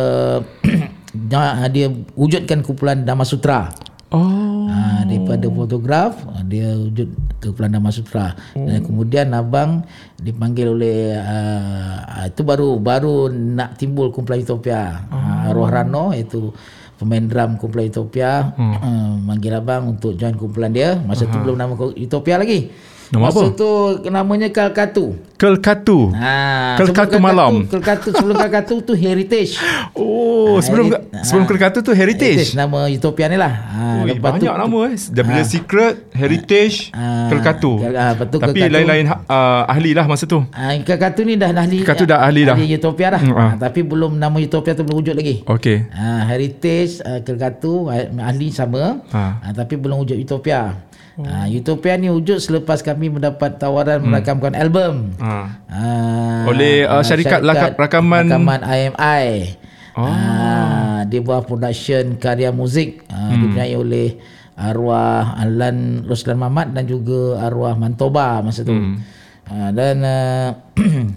dia 1.29 1.65
dia 1.73 1.87
wujudkan 2.13 2.61
kumpulan 2.61 3.01
Dhamma 3.01 3.25
Sutra 3.25 3.73
Oh. 4.13 4.69
Ha, 4.69 5.09
daripada 5.09 5.49
fotograf 5.49 6.21
ah, 6.29 6.45
dia 6.45 6.69
wujud 6.77 7.09
ke 7.41 7.49
Pulang 7.49 7.73
Dhamma 7.73 7.89
Sutra 7.89 8.37
Oh. 8.53 8.61
dan 8.61 8.85
kemudian 8.85 9.33
abang 9.33 9.81
dipanggil 10.21 10.69
oleh 10.69 11.17
uh, 11.17 12.29
itu 12.29 12.45
baru 12.45 12.77
baru 12.77 13.33
nak 13.33 13.81
timbul 13.81 14.13
kumpulan 14.13 14.45
Utopia 14.45 15.09
Oh. 15.09 15.17
uh, 15.17 15.49
Arwah 15.49 15.69
Rano 15.73 16.13
iaitu 16.13 16.53
pemain 17.01 17.25
drum 17.25 17.57
kumpulan 17.57 17.89
Utopia 17.89 18.53
Hmm. 18.53 18.77
uh, 18.77 19.13
manggil 19.17 19.57
abang 19.57 19.97
untuk 19.97 20.13
join 20.13 20.37
kumpulan 20.37 20.69
dia 20.69 20.93
masa 21.01 21.25
tu 21.25 21.41
belum 21.41 21.57
nama 21.57 21.73
Utopia 21.73 22.37
lagi 22.37 22.69
Nama 23.13 23.29
masa 23.29 23.45
apa? 23.45 23.53
tu 23.53 23.69
namanya 24.07 24.49
Kalkatu 24.49 25.13
Kelkatu. 25.35 26.07
Ha, 26.15 26.79
sebelum 26.79 27.19
malam. 27.19 27.53
Kelkatu 27.67 28.09
sebelum 28.09 28.35
Kalkatu 28.37 28.79
tu 28.81 28.93
Heritage. 28.95 29.59
Oh, 29.93 30.57
sebelum 30.57 30.87
Heri- 30.87 31.03
sebelum 31.21 31.45
Kelkatu 31.45 31.79
tu 31.79 31.91
heritage. 31.91 32.53
nama 32.53 32.87
Utopia 32.87 33.27
ni 33.27 33.35
lah. 33.35 33.51
Ha, 33.51 33.81
Ui, 33.99 34.09
lepas 34.09 34.33
tu- 34.33 34.43
banyak 34.43 34.55
nama 34.55 34.77
eh. 34.85 34.95
Double 35.09 35.43
Secret, 35.43 35.93
Heritage, 36.11 36.89
Ah, 36.91 37.27
Kelkatu. 37.27 37.77
Kel- 37.77 37.93
ah, 37.93 38.13
betul, 38.13 38.39
Tapi 38.39 38.57
Kelkatu. 38.57 38.73
lain-lain 38.73 39.05
uh, 39.09 39.63
ahli 39.65 39.91
lah 39.91 40.05
masa 40.05 40.25
tu. 40.25 40.41
Ah, 40.49 40.73
Kakatu 40.77 41.21
ni 41.21 41.35
dah 41.35 41.51
ahli 41.51 41.81
Kakatu 41.81 42.03
dah 42.03 42.19
ahli 42.19 42.41
dah. 42.43 42.55
Ahli 42.55 42.73
Utopia 42.73 43.07
dah. 43.09 43.21
Hmm, 43.21 43.33
ah. 43.33 43.43
Ah, 43.45 43.53
tapi 43.59 43.81
belum 43.81 44.15
nama 44.15 44.35
Utopia 44.35 44.73
tu 44.73 44.81
belum 44.81 44.97
wujud 44.97 45.13
lagi. 45.13 45.43
Okey. 45.43 45.77
Ah, 45.89 46.23
Heritage 46.25 46.99
uh, 46.99 47.19
Kelkatu 47.19 47.87
ah, 47.87 47.99
ahli 48.23 48.47
sama 48.49 49.03
Ha. 49.07 49.23
ah, 49.41 49.51
tapi 49.53 49.75
belum 49.75 50.01
wujud 50.01 50.17
Utopia. 50.17 50.73
Ah, 51.15 51.45
Utopia 51.45 51.93
ni 51.93 52.09
wujud 52.09 52.41
selepas 52.41 52.81
kami 52.81 53.05
mendapat 53.07 53.55
tawaran 53.55 54.01
merakamkan 54.01 54.53
album. 54.53 55.13
Ha. 55.17 55.61
Ah, 55.69 56.41
Oleh, 56.49 56.83
uh, 56.83 56.99
syarikat 56.99 57.45
laka- 57.45 57.77
rakaman- 57.77 58.25
rakaman 58.25 58.61
IMI. 58.63 59.53
Oh. 59.93 60.09
Ah, 60.09 61.05
dia 61.05 61.21
buat 61.21 61.45
production 61.45 62.17
karya 62.17 62.49
muzik 62.49 63.05
ah, 63.07 63.29
Hmm. 63.29 63.45
dipunyai 63.45 63.73
oleh 63.73 64.17
arwah 64.53 65.37
Alan 65.37 66.01
Roslan 66.03 66.33
Mamat 66.35 66.73
dan 66.73 66.89
juga 66.89 67.37
arwah 67.39 67.77
Mantoba 67.77 68.41
masa 68.41 68.65
tu. 68.65 68.73
Hmm. 68.73 68.97
Ah, 69.45 69.69
dan 69.69 70.01
uh, 70.01 70.49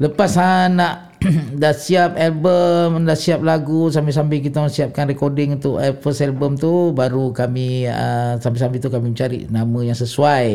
lepas 0.00 0.32
ah, 0.36 0.66
nak 0.66 1.11
dah 1.62 1.74
siap 1.74 2.18
album, 2.18 3.04
dah 3.06 3.16
siap 3.18 3.40
lagu 3.40 3.88
sambil-sambil 3.88 4.42
kita 4.42 4.64
siapkan 4.68 5.06
recording 5.08 5.58
untuk 5.60 5.78
uh, 5.78 5.94
first 6.00 6.22
album 6.22 6.58
tu 6.58 6.90
baru 6.92 7.30
kami 7.30 7.86
uh, 7.86 8.38
sambil-sambil 8.40 8.78
tu 8.82 8.88
kami 8.90 9.14
mencari 9.14 9.46
nama 9.50 9.78
yang 9.82 9.98
sesuai 9.98 10.48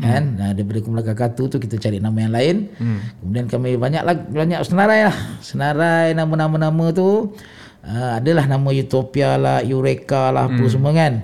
kan? 0.00 0.22
Nah, 0.40 0.50
daripada 0.56 0.80
kumpulan 0.80 1.04
kakatu 1.04 1.52
tu 1.52 1.56
kita 1.60 1.76
cari 1.76 2.00
nama 2.00 2.16
yang 2.16 2.32
lain. 2.32 2.56
Hmm. 2.80 3.00
kemudian 3.20 3.46
kami 3.48 3.76
banyak 3.76 4.02
lag- 4.02 4.28
banyak 4.32 4.60
senarai 4.64 5.12
lah. 5.12 5.16
Senarai 5.44 6.16
nama-nama-nama 6.16 6.88
tu 6.96 7.36
uh, 7.84 8.10
adalah 8.16 8.48
nama 8.48 8.68
Utopia 8.72 9.36
lah 9.36 9.60
Eureka 9.60 10.32
lah 10.32 10.48
apa 10.48 10.64
semua 10.70 10.96
kan 10.96 11.22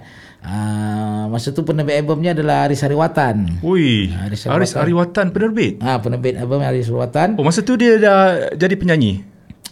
uh, 0.49 1.28
masa 1.28 1.52
tu 1.52 1.61
penerbit 1.62 2.00
albumnya 2.00 2.33
adalah 2.33 2.64
Aris 2.64 2.81
Hariwatan 2.81 3.61
Ui, 3.61 4.09
Aris 4.25 4.49
Aris 4.49 4.73
Ariwatan 4.73 5.28
penerbit. 5.31 5.76
Ah 5.85 6.00
penerbit 6.00 6.40
album 6.40 6.64
Aris 6.64 6.88
Hariwatan 6.88 7.37
Oh, 7.37 7.45
masa 7.45 7.61
tu 7.61 7.76
dia 7.76 8.00
dah 8.00 8.50
jadi 8.57 8.75
penyanyi. 8.81 9.21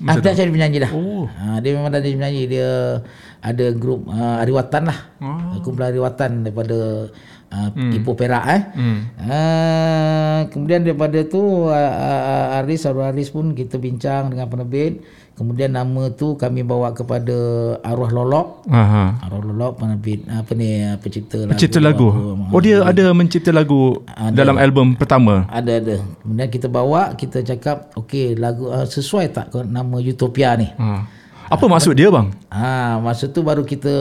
Ah, 0.04 0.20
dah 0.20 0.36
jadi 0.36 0.52
penyanyi 0.52 0.76
dah. 0.84 0.92
Oh. 0.92 1.24
Ah, 1.40 1.56
dia 1.64 1.72
memang 1.72 1.88
dah 1.88 2.04
jadi 2.04 2.20
penyanyi. 2.20 2.42
Dia 2.52 3.00
ada 3.46 3.70
grup 3.70 4.10
uh, 4.10 4.42
Ariwatan 4.42 4.90
lah. 4.90 4.98
Oh. 5.22 5.62
Kumpulan 5.62 5.94
Ariwatan 5.94 6.42
daripada 6.42 7.06
uh, 7.54 7.68
hmm. 7.70 7.94
Ipoh 8.02 8.18
Perak 8.18 8.44
eh. 8.50 8.62
Hmm. 8.74 8.98
Ah, 9.22 10.38
kemudian 10.50 10.82
daripada 10.82 11.22
tu 11.22 11.70
uh, 11.70 11.92
uh, 11.94 12.58
Aris 12.58 12.90
Arwah 12.90 13.14
Aris 13.14 13.30
pun 13.30 13.54
kita 13.54 13.78
bincang 13.78 14.34
dengan 14.34 14.50
penerbit. 14.50 14.98
Kemudian 15.36 15.76
nama 15.76 16.08
tu 16.16 16.32
kami 16.40 16.64
bawa 16.64 16.96
kepada 16.96 17.36
Arwah 17.84 18.08
Lolok. 18.08 18.66
Aha. 18.72 19.20
Arwah 19.20 19.44
Lolok 19.44 19.84
penerbit 19.84 20.24
apa 20.26 20.50
ni 20.56 20.80
uh, 20.82 20.96
pencipta 20.98 21.44
lagu. 21.44 21.50
Pencipta 21.54 21.78
lagu. 21.78 22.08
Oh, 22.50 22.58
dia 22.64 22.80
ada 22.82 23.12
mencipta 23.12 23.52
lagu 23.52 24.00
dalam 24.32 24.56
album 24.56 24.96
pertama. 24.96 25.44
Ada 25.52 25.72
ada. 25.78 25.96
Kemudian 26.24 26.48
kita 26.48 26.66
bawa, 26.72 27.12
kita 27.14 27.44
cakap, 27.44 27.92
okey 28.00 28.32
lagu 28.34 28.72
uh, 28.72 28.88
sesuai 28.88 29.30
tak 29.30 29.52
nama 29.68 30.00
Utopia 30.00 30.56
ni? 30.56 30.72
Ha. 30.72 31.14
Apa 31.46 31.64
maksud 31.70 31.94
dia 31.94 32.10
bang? 32.10 32.34
Ha, 32.50 32.98
masa 32.98 33.30
tu 33.30 33.46
baru 33.46 33.62
kita 33.62 33.92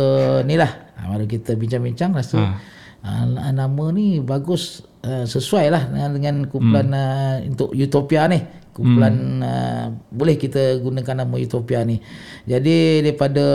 ni 0.50 0.58
lah. 0.58 0.72
Ha, 0.98 1.14
baru 1.14 1.30
kita 1.30 1.54
bincang-bincang 1.54 2.18
rasa 2.18 2.42
ha. 2.42 2.58
uh, 3.06 3.54
nama 3.54 3.86
ni 3.94 4.18
bagus 4.18 4.82
uh, 5.06 5.30
sesuai 5.30 5.66
lah 5.70 5.84
dengan, 5.86 6.12
dengan 6.18 6.36
kumpulan 6.50 6.88
hmm. 6.90 6.98
uh, 6.98 7.36
untuk 7.54 7.70
Utopia 7.78 8.26
ni. 8.26 8.42
Kumpulan 8.76 9.14
hmm. 9.16 9.40
uh, 9.40 9.86
boleh 10.12 10.36
kita 10.36 10.84
gunakan 10.84 11.24
nama 11.24 11.36
Utopia 11.38 11.86
ni. 11.86 12.02
Jadi 12.44 13.06
daripada 13.06 13.46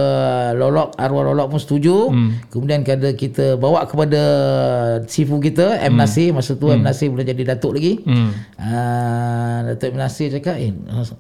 Lolok 0.57 0.97
arwah 0.97 1.27
Lolok 1.27 1.53
pun 1.53 1.61
setuju. 1.61 2.09
Hmm. 2.09 2.31
Kemudian 2.49 2.87
kada 2.87 3.13
kita 3.13 3.59
bawa 3.59 3.85
kepada 3.91 4.23
sifu 5.11 5.43
kita 5.43 5.83
M 5.83 5.99
Nasir 5.99 6.33
masa 6.33 6.57
tu 6.57 6.71
M 6.73 6.81
Nasir 6.81 7.11
belum 7.13 7.27
jadi 7.27 7.43
datuk 7.53 7.77
lagi. 7.77 8.01
Hmm. 8.07 8.33
Uh, 8.55 9.75
Datuk 9.75 9.93
M 9.93 9.99
Nasir 9.99 10.33
cakap 10.33 10.57
eh 10.57 10.73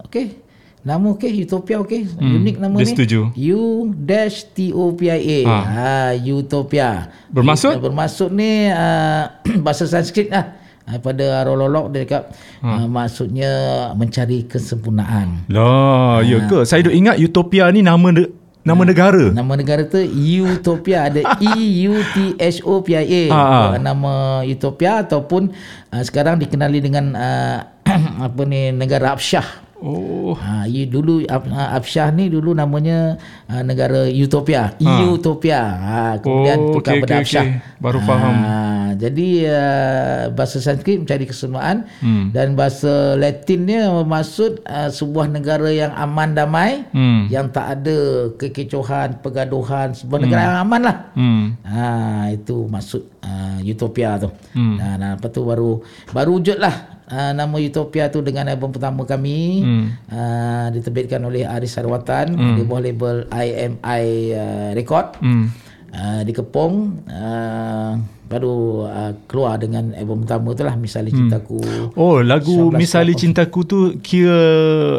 okey 0.06 0.49
Nama 0.80 1.12
okey, 1.12 1.44
Utopia 1.44 1.76
okey. 1.84 2.08
Hmm, 2.16 2.40
Unik 2.40 2.56
nama 2.56 2.72
dia 2.80 2.88
ni. 2.88 2.92
setuju. 2.96 3.20
U 3.36 3.60
dash 3.92 4.48
T 4.48 4.72
O 4.72 4.96
P 4.96 5.12
I 5.12 5.20
A. 5.20 5.40
Ha. 5.44 5.58
Ha, 5.60 5.92
Utopia. 6.24 7.12
Bermaksud? 7.28 7.76
Uh, 7.76 7.82
bermaksud 7.84 8.32
ni 8.32 8.64
uh, 8.66 9.28
bahasa 9.64 9.84
Sanskrit 9.84 10.32
lah. 10.32 10.56
Uh, 10.88 10.96
pada 10.96 11.44
Rololok 11.44 11.92
dia 11.92 12.08
cakap 12.08 12.32
uh, 12.64 12.88
maksudnya 12.88 13.52
mencari 13.92 14.48
kesempurnaan. 14.48 15.44
Lah, 15.52 16.24
ya 16.24 16.48
ke? 16.48 16.64
Saya 16.64 16.88
duk 16.88 16.96
ingat 16.96 17.20
Utopia 17.20 17.68
ni 17.68 17.84
nama 17.84 18.08
de- 18.08 18.32
nama 18.64 18.80
negara. 18.80 19.36
Nama 19.36 19.52
negara 19.52 19.84
tu 19.84 20.00
Utopia 20.40 21.12
ada 21.12 21.20
E 21.44 21.52
U 21.86 22.00
T 22.16 22.40
H 22.40 22.64
O 22.64 22.80
P 22.80 22.96
I 22.96 23.04
A. 23.04 23.22
Ha, 23.28 23.36
ha. 23.36 23.60
Nama 23.76 24.12
Utopia 24.48 25.04
ataupun 25.04 25.52
uh, 25.92 26.00
sekarang 26.00 26.40
dikenali 26.40 26.80
dengan 26.80 27.12
uh, 27.12 27.58
apa 28.32 28.42
ni 28.48 28.72
negara 28.72 29.12
Absyah. 29.12 29.68
Oh. 29.80 30.36
Ha, 30.36 30.68
you 30.68 30.84
dulu 30.84 31.24
Ab, 31.26 31.48
uh, 31.48 31.72
Absyah 31.74 32.12
ni 32.12 32.28
dulu 32.28 32.52
namanya 32.52 33.16
uh, 33.48 33.62
negara 33.64 34.04
Utopia, 34.06 34.76
Utopia. 35.08 35.60
Ha, 35.60 36.00
kemudian 36.20 36.58
Oh, 36.60 36.76
tukar 36.76 37.00
pada 37.00 37.16
okey, 37.16 37.24
Absyah. 37.24 37.44
okey. 37.48 37.78
Baru 37.80 37.98
faham. 38.04 38.34
Ha, 38.36 38.54
jadi 38.94 39.28
uh, 39.48 40.22
bahasa 40.30 40.60
Sanskrit 40.60 41.00
mencari 41.00 41.24
kesemuaan 41.24 41.88
hmm. 42.04 42.36
dan 42.36 42.52
bahasa 42.52 43.16
Latinnya 43.16 43.88
bermaksud 43.88 44.60
uh, 44.68 44.92
sebuah 44.92 45.32
negara 45.32 45.72
yang 45.72 45.92
aman 45.96 46.36
damai, 46.36 46.84
Hmm. 46.92 47.30
yang 47.32 47.48
tak 47.48 47.80
ada 47.80 48.28
kekecohan, 48.36 49.22
pergaduhan, 49.24 49.94
sebuah 49.94 50.18
negara 50.20 50.40
yang 50.44 50.58
aman 50.60 50.80
lah. 50.84 50.96
Hmm. 51.16 51.44
Ha, 51.64 51.86
itu 52.34 52.68
maksud 52.68 53.02
uh, 53.24 53.58
Utopia 53.62 54.20
tu. 54.20 54.28
Hmm. 54.52 54.76
Ha, 54.76 54.86
nah, 54.96 55.10
lepas 55.16 55.30
tu 55.30 55.40
baru 55.40 55.80
baru 56.10 56.36
wujudlah 56.36 56.89
uh, 57.10 57.32
nama 57.34 57.56
Utopia 57.58 58.08
tu 58.08 58.22
dengan 58.22 58.46
album 58.48 58.70
pertama 58.70 59.02
kami 59.04 59.60
hmm. 59.60 59.84
uh, 60.08 60.66
diterbitkan 60.72 61.20
oleh 61.26 61.44
Aris 61.44 61.74
Sarwatan 61.74 62.38
hmm. 62.38 62.56
di 62.56 62.62
bawah 62.64 62.82
label 62.82 63.16
IMI 63.28 64.02
uh, 64.32 64.70
Record. 64.72 65.18
Hmm. 65.20 65.50
uh, 65.90 66.22
di 66.22 66.32
Kepong 66.32 66.72
uh, 67.10 67.92
baru 68.30 68.86
uh, 68.86 69.12
keluar 69.26 69.58
dengan 69.58 69.90
album 69.98 70.22
pertama 70.22 70.54
tu 70.54 70.62
lah 70.62 70.78
Misali 70.78 71.10
Cintaku. 71.10 71.58
Oh, 71.98 72.22
lagu 72.22 72.70
Misali 72.70 73.18
Cintaku 73.18 73.66
tu 73.66 73.78
kira 73.98 74.38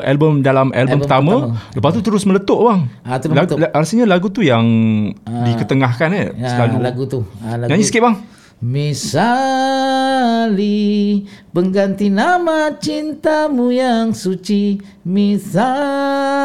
album 0.04 0.44
dalam 0.44 0.76
album, 0.76 1.00
Album 1.00 1.00
pertama, 1.00 1.34
pertama. 1.56 1.72
lepas 1.72 1.92
tu 1.96 2.02
terus 2.04 2.24
meletup 2.28 2.60
bang. 2.60 2.82
Ah, 3.08 3.24
terus 3.24 3.32
lagu, 3.32 3.56
meletup. 3.56 3.58
la- 3.64 3.72
rasanya 3.72 4.04
lagu 4.04 4.28
tu 4.36 4.44
yang 4.44 4.68
diketengahkan 5.24 6.10
eh 6.12 6.28
Ya, 6.36 6.60
selalu. 6.60 6.76
lagu 6.84 7.04
tu. 7.08 7.20
Uh, 7.40 7.56
lagu 7.56 7.72
Nyanyi 7.72 7.88
sikit 7.88 8.04
bang. 8.04 8.16
Misali 8.62 9.98
Pengganti 11.50 12.14
nama 12.14 12.70
cintamu 12.78 13.74
yang 13.74 14.14
suci 14.14 14.78
Misali 15.02 16.38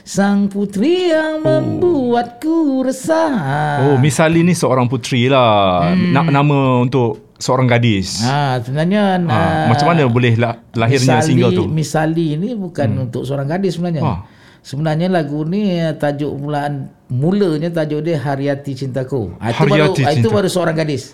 Sang 0.00 0.48
putri 0.48 1.12
yang 1.12 1.44
membuatku 1.44 2.88
resah 2.88 3.84
Oh, 3.84 4.00
Misali 4.00 4.40
ni 4.40 4.56
seorang 4.56 4.88
puteri 4.88 5.28
lah. 5.28 5.92
Na- 5.92 6.24
nama 6.24 6.80
untuk 6.80 7.36
seorang 7.36 7.68
gadis. 7.70 8.24
Ah, 8.26 8.58
sebenarnya 8.58 9.22
Ha, 9.22 9.30
ah, 9.30 9.64
macam 9.70 9.86
mana 9.92 10.08
boleh 10.10 10.34
la- 10.34 10.58
lahirnya 10.74 11.22
Misali, 11.22 11.28
single 11.30 11.52
tu? 11.54 11.64
Misali 11.70 12.34
ni 12.34 12.56
bukan 12.58 12.88
hmm. 12.88 13.04
untuk 13.08 13.22
seorang 13.28 13.46
gadis 13.46 13.78
sebenarnya. 13.78 14.02
Ah. 14.02 14.26
Sebenarnya 14.64 15.06
lagu 15.12 15.46
ni 15.46 15.78
tajuk 16.00 16.34
mulaan 16.34 16.90
mulanya 17.08 17.72
tajuk 17.72 18.00
dia 18.00 18.16
Hariati 18.16 18.72
Cintaku. 18.74 19.36
Ah, 19.36 19.50
itu 19.50 19.64
Hariati 19.64 20.00
baru 20.00 20.08
ah, 20.08 20.12
itu 20.12 20.20
Cinta. 20.22 20.36
baru 20.36 20.48
seorang 20.48 20.76
gadis. 20.76 21.04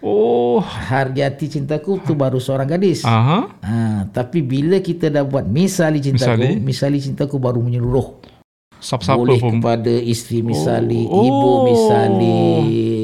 Oh. 0.00 0.64
Hariati 0.64 1.46
Cintaku 1.46 2.00
tu 2.00 2.14
baru 2.14 2.40
seorang 2.40 2.66
gadis. 2.66 3.04
Aha. 3.04 3.38
Ah, 3.60 4.00
tapi 4.08 4.40
bila 4.40 4.80
kita 4.80 5.12
dah 5.12 5.22
buat 5.22 5.44
Misali 5.44 6.00
Cintaku, 6.00 6.40
Misali? 6.40 6.48
Misali, 6.56 6.98
Cintaku 6.98 7.36
baru 7.36 7.60
menyeluruh. 7.60 8.22
Siapa-siapa 8.80 9.20
Boleh 9.20 9.36
pun. 9.36 9.60
kepada 9.60 9.92
isteri 9.92 10.40
misali, 10.40 11.04
Oh. 11.04 11.20
ibu 11.20 11.50
misali, 11.68 12.40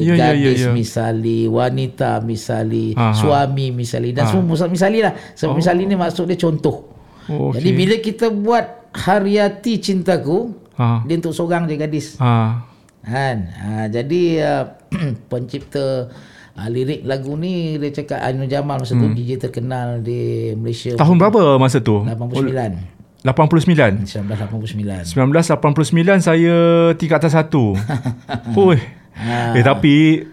Ya, 0.00 0.16
ya, 0.16 0.16
ya, 0.16 0.16
gadis 0.32 0.60
ya. 0.62 0.72
misali, 0.72 1.38
wanita 1.44 2.24
misali, 2.24 2.96
Aha. 2.96 3.12
suami 3.12 3.76
misali 3.76 4.16
dan 4.16 4.24
semua 4.24 4.56
musal 4.56 4.72
misali 4.72 5.04
lah. 5.04 5.12
Sebab 5.36 5.52
misali 5.52 5.84
ni 5.84 5.92
maksud 5.92 6.24
dia 6.24 6.40
contoh. 6.40 6.88
Oh, 7.28 7.52
Jadi 7.52 7.70
bila 7.74 8.00
kita 8.00 8.32
buat 8.32 8.88
Hariati 8.96 9.76
Cintaku, 9.76 10.64
Ha. 10.76 11.04
dia 11.08 11.16
untuk 11.16 11.32
seorang 11.32 11.64
je 11.64 11.76
gadis. 11.80 12.20
Ha. 12.20 12.60
Kan? 13.06 13.36
Ha, 13.48 13.86
jadi 13.88 14.22
uh, 14.42 14.64
pencipta 15.30 16.10
uh, 16.58 16.68
lirik 16.68 17.06
lagu 17.06 17.38
ni 17.38 17.78
dia 17.78 18.02
cakap 18.02 18.20
Ainul 18.26 18.50
Jamal 18.50 18.82
masa 18.82 18.98
tu 18.98 19.06
DJ 19.14 19.38
terkenal 19.38 20.02
di 20.02 20.52
Malaysia 20.58 20.98
Tahun 20.98 21.16
berapa 21.16 21.56
masa 21.56 21.78
tu? 21.78 22.02
89. 22.02 22.96
89. 23.22 24.06
1989. 24.06 25.16
1989 25.16 26.22
saya 26.22 26.56
tiga 26.94 27.18
atas 27.18 27.34
satu. 27.34 27.74
Oi. 28.58 28.78
Eh 29.56 29.64
tapi 29.64 30.26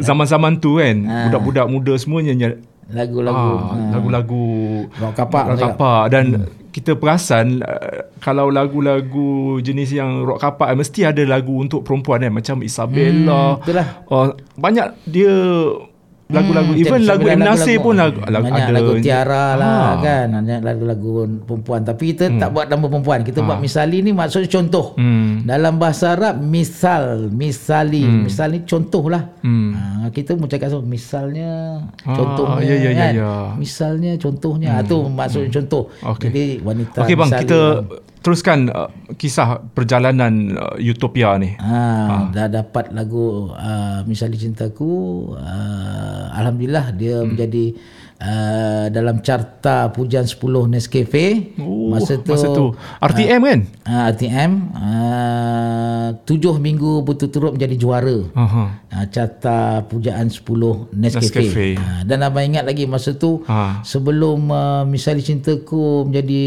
zaman-zaman 0.00 0.58
tu 0.58 0.80
kan 0.80 0.96
budak-budak 1.28 1.66
muda 1.68 1.94
semuanya 2.00 2.56
Lagu-lagu. 2.90 3.50
Ah, 3.56 3.98
lagu-lagu. 3.98 4.46
Rock 4.98 5.14
kapak 5.14 5.44
rock 5.54 5.60
kapak. 5.62 6.02
Dan 6.10 6.26
kita 6.70 6.94
perasan 6.94 7.66
uh, 7.66 8.06
kalau 8.22 8.46
lagu-lagu 8.50 9.58
jenis 9.58 9.90
yang 9.90 10.22
rock 10.22 10.38
kapak 10.42 10.70
mesti 10.78 11.02
ada 11.02 11.22
lagu 11.26 11.58
untuk 11.58 11.82
perempuan 11.82 12.22
kan 12.22 12.32
macam 12.34 12.56
Isabella. 12.62 13.58
Hmm, 13.58 13.62
itulah. 13.66 13.86
Oh, 14.06 14.24
banyak 14.54 14.86
dia 15.06 15.34
lagu-lagu 16.30 16.70
Hmm, 16.70 16.80
even 16.80 17.00
lagu 17.02 17.24
M 17.24 17.40
Nasir 17.40 17.76
pun 17.78 17.94
lagu, 17.94 18.18
lagu 18.22 18.44
banyak 18.46 18.62
ada 18.62 18.72
lagu 18.72 18.92
Tiara 18.98 19.46
lah 19.54 19.68
Ah. 19.68 19.92
kan. 19.98 20.26
Banyak 20.32 20.60
lagu-lagu 20.60 21.10
perempuan. 21.40 21.80
Tapi 21.82 22.04
kita 22.08 22.24
tak 22.32 22.50
buat 22.50 22.66
nama 22.66 22.84
perempuan. 22.84 23.20
Kita 23.20 23.40
buat 23.40 23.58
misali 23.58 24.00
ni 24.00 24.10
maksudnya 24.10 24.48
contoh. 24.48 24.94
Hmm. 24.94 25.42
dalam 25.42 25.76
bahasa 25.76 26.14
Arab 26.14 26.38
misal 26.38 27.28
misali. 27.28 28.02
Misal 28.02 28.50
ni 28.50 28.60
contoh 28.62 29.06
lah. 29.06 29.26
Hmm. 29.40 29.72
ha, 29.72 29.80
kita 30.08 30.34
mau 30.34 30.46
cakap 30.46 30.68
so, 30.68 30.78
misalnya 30.80 31.82
Ah, 32.00 32.14
contohnya 32.14 32.62
ya, 32.62 32.74
ya, 32.76 32.80
ya, 32.80 32.92
kan? 32.94 33.12
ya. 33.12 33.32
misalnya 33.56 34.10
contohnya. 34.16 34.70
Hmm. 34.76 34.86
tu 34.86 34.96
maksudnya 35.06 35.50
contoh. 35.52 35.82
Okey. 36.06 36.26
jadi 36.26 36.44
wanita 36.60 36.98
Okey 37.00 37.14
bang, 37.14 37.28
misali 37.28 37.42
kita 37.42 37.58
lah. 37.58 37.82
Teruskan 38.20 38.68
uh, 38.68 38.92
kisah 39.16 39.64
perjalanan 39.72 40.56
uh, 40.56 40.76
Utopia 40.76 41.36
ni. 41.40 41.56
Ha, 41.56 42.28
dah 42.32 42.48
dapat 42.52 42.92
lagu 42.92 43.48
uh, 43.52 44.04
Misali 44.04 44.36
Cintaku 44.36 44.88
uh, 45.36 46.24
Alhamdulillah 46.36 46.92
dia 46.92 47.20
hmm. 47.20 47.26
menjadi 47.32 47.64
uh, 48.20 48.86
dalam 48.88 49.18
carta 49.18 49.88
pujian 49.88 50.22
10 50.22 50.36
Nescafe 50.68 51.56
Oh, 51.56 51.90
masa 51.90 52.16
tu, 52.16 52.30
masa 52.30 52.46
tu. 52.48 52.66
RTM 53.00 53.40
kan? 53.40 53.60
uh, 53.82 54.02
RTM 54.08 54.50
uh, 54.70 56.06
tujuh 56.22 56.54
minggu 56.56 57.00
berturut-turut 57.00 57.52
menjadi 57.52 57.76
juara 57.76 58.16
Aha. 58.32 58.64
uh, 58.86 59.06
carta 59.08 59.56
pujaan 59.84 60.28
10 60.28 60.44
Nescafe, 60.92 61.26
Nescafe. 61.42 61.68
Uh, 61.74 62.00
dan 62.04 62.20
abang 62.20 62.44
ingat 62.44 62.62
lagi 62.62 62.84
masa 62.84 63.12
tu 63.12 63.42
Ha. 63.42 63.80
sebelum 63.82 64.48
uh, 64.48 64.82
Misali 64.84 65.20
Cintaku 65.20 66.04
menjadi 66.04 66.44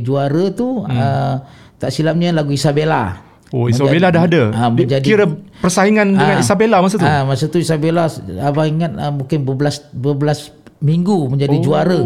juara 0.00 0.50
tu 0.50 0.82
hmm. 0.82 0.90
uh, 0.90 1.34
tak 1.76 1.90
silapnya 1.90 2.32
lagu 2.32 2.50
Isabella 2.50 3.30
Oh, 3.52 3.68
Isabella 3.68 4.08
dah 4.08 4.24
ada. 4.24 4.48
Ah, 4.48 4.72
Dia 4.72 4.88
menjadi- 4.96 5.04
Kira 5.04 5.28
persaingan 5.60 6.16
dengan 6.16 6.40
Isabella 6.40 6.80
masa 6.80 6.96
tu. 6.96 7.04
Ah 7.04 7.20
masa 7.22 7.44
tu 7.46 7.60
Isabella 7.60 8.08
abang 8.40 8.64
ingat 8.66 8.96
ah, 8.96 9.12
mungkin 9.12 9.44
berbelas 9.44 9.84
berbelas 9.92 10.48
minggu 10.82 11.30
menjadi 11.30 11.56
juara. 11.62 12.00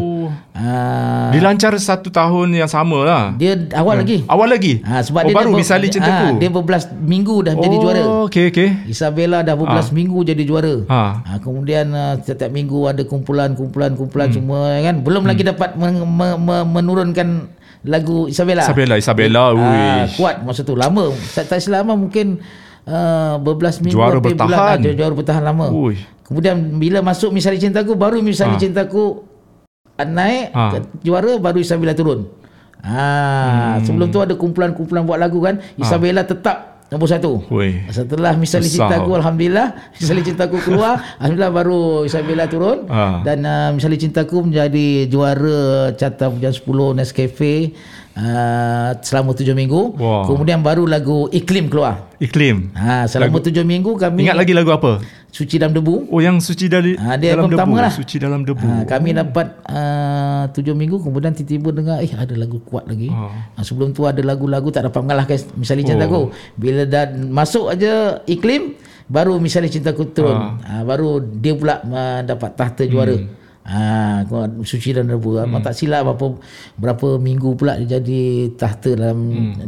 Ah 0.53 1.33
Dilancar 1.33 1.73
satu 1.77 2.09
tahun 2.09 2.53
yang 2.53 2.69
sama 2.69 3.05
lah. 3.05 3.25
dia 3.37 3.57
awal 3.73 4.01
lagi. 4.01 4.25
Awal 4.25 4.49
lagi? 4.57 4.81
Ah 4.85 5.01
sebab 5.01 5.25
oh, 5.25 5.29
dia 5.29 5.37
baru 5.37 5.51
Misali 5.53 5.89
Cintaku. 5.89 6.13
ah, 6.13 6.33
dia 6.37 6.49
berbelas 6.53 6.85
minggu 6.93 7.45
dah 7.45 7.53
menjadi 7.57 7.77
oh, 7.77 7.83
juara. 7.83 8.03
okey 8.29 8.45
okey. 8.53 8.69
Isabella 8.89 9.41
dah 9.41 9.57
berbelas 9.57 9.89
minggu 9.93 10.21
jadi 10.23 10.43
juara. 10.45 10.85
Ha. 10.89 11.03
Ah, 11.25 11.39
kemudian 11.41 11.89
ah, 11.93 12.21
setiap 12.21 12.53
minggu 12.53 12.85
ada 12.85 13.03
kumpulan-kumpulan 13.05 13.97
kumpulan 13.97 14.29
semua 14.31 14.77
kan. 14.81 15.01
Belum 15.01 15.25
lagi 15.25 15.43
dapat 15.45 15.77
men- 15.77 16.05
me- 16.05 16.39
me- 16.41 16.69
menurunkan 16.69 17.29
lagu 17.87 18.27
Isabella. 18.27 18.67
Isabella, 18.67 18.95
Isabella, 18.99 19.43
wish. 19.55 20.19
kuat 20.19 20.43
masa 20.43 20.67
tu 20.67 20.75
lama. 20.75 21.13
Tak, 21.33 21.49
tak 21.49 21.61
selama 21.63 21.95
mungkin 21.95 22.43
uh, 22.85 23.39
berbelas 23.39 23.79
minggu 23.79 23.95
Juara 23.95 24.19
bertahan. 24.19 24.79
bulan, 24.83 24.97
juara, 24.97 25.15
bertahan 25.15 25.43
lama. 25.45 25.67
Ui. 25.71 25.97
Kemudian 26.27 26.55
bila 26.75 26.99
masuk 27.01 27.31
Misali 27.31 27.57
Cintaku 27.57 27.95
baru 27.95 28.19
Misali 28.19 28.53
Ha. 28.53 28.61
Cintaku 28.61 29.23
ah, 29.95 30.03
naik 30.03 30.51
Ha. 30.51 30.63
ke 30.69 30.79
juara 31.01 31.37
baru 31.37 31.59
Isabella 31.59 31.93
turun. 31.93 32.27
Ah, 32.81 33.77
Hmm. 33.77 33.85
sebelum 33.85 34.09
tu 34.09 34.19
ada 34.19 34.35
kumpulan-kumpulan 34.35 35.03
buat 35.03 35.17
lagu 35.17 35.39
kan. 35.41 35.59
Isabella 35.75 36.23
tetap 36.23 36.87
nombor 36.87 37.09
satu. 37.09 37.43
Ui. 37.49 37.83
Setelah 37.89 38.35
Misali 38.35 38.63
Besar. 38.65 38.87
Cintaku 38.87 39.11
Alhamdulillah 39.13 39.75
Misali 39.99 40.23
Cintaku 40.23 40.57
keluar 40.61 41.03
Alhamdulillah 41.17 41.51
baru 41.53 41.81
Isabella 42.03 42.47
turun 42.47 42.87
Ha. 42.87 43.23
Dan 43.23 43.43
uh, 43.43 43.71
Misali 43.71 43.95
Cintaku 43.97 44.39
menjadi 44.41 45.07
juara 45.07 45.91
Carta 45.93 46.27
Pujian 46.29 46.55
10 46.55 46.63
Nescafe 46.95 47.75
uh, 48.15 48.95
Selama 49.01 49.31
tujuh 49.33 49.51
minggu 49.53 49.99
Wah. 49.99 50.25
Kemudian 50.25 50.63
baru 50.63 50.87
lagu 50.87 51.27
Iklim 51.29 51.67
keluar 51.67 52.07
Iklim. 52.17 52.71
ha, 52.73 53.05
Selama 53.05 53.43
tujuh 53.43 53.61
minggu 53.63 53.99
kami 53.99 54.23
Ingat 54.23 54.39
lagi 54.39 54.55
lagu 54.55 54.71
apa? 54.71 55.03
Suci 55.37 55.61
dalam 55.61 55.77
debu 55.77 56.09
Oh 56.09 56.17
yang 56.19 56.41
suci 56.41 56.65
dari 56.65 56.97
Ah, 56.97 57.21
dia 57.21 57.37
dalam 57.37 57.53
debu. 57.53 57.61
pertama 57.61 57.77
lah. 57.79 57.93
Suci 57.93 58.17
dalam 58.17 58.41
debu. 58.41 58.65
Ha, 58.65 58.89
kami 58.89 59.13
dapat 59.13 59.47
uh, 59.69 60.49
tujuh 60.49 60.73
minggu 60.73 60.97
kemudian 60.97 61.37
tiba-tiba 61.37 61.77
dengar 61.77 62.01
eh 62.01 62.09
ada 62.09 62.33
lagu 62.33 62.57
kuat 62.63 62.89
lagi. 62.89 63.13
Ha. 63.13 63.61
sebelum 63.61 63.93
tu 63.93 64.09
ada 64.09 64.25
lagu-lagu 64.25 64.73
tak 64.73 64.89
dapat 64.89 65.01
mengalahkan 65.05 65.37
misalnya 65.55 65.93
cintaku. 65.93 66.33
Bila 66.57 66.89
dah 66.89 67.05
masuk 67.13 67.69
aja 67.69 68.25
iklim 68.25 68.81
baru 69.07 69.37
misalnya 69.37 69.69
cintaku 69.69 70.09
turun. 70.09 70.57
Ha. 70.57 70.81
baru 70.83 71.21
dia 71.21 71.53
pula 71.53 71.85
uh, 71.85 72.21
dapat 72.25 72.57
tahta 72.57 72.89
juara. 72.89 73.17
Ha, 73.67 74.23
kau- 74.25 74.63
suci 74.63 74.95
dan 74.95 75.05
rebu. 75.05 75.37
Hmm. 75.37 75.59
Tak 75.59 75.75
silap 75.75 76.07
berapa 76.07 76.39
berapa 76.79 77.09
minggu 77.19 77.59
pula 77.59 77.77
dia 77.77 77.99
jadi 77.99 78.23
tahta 78.55 78.95
dalam 78.95 79.19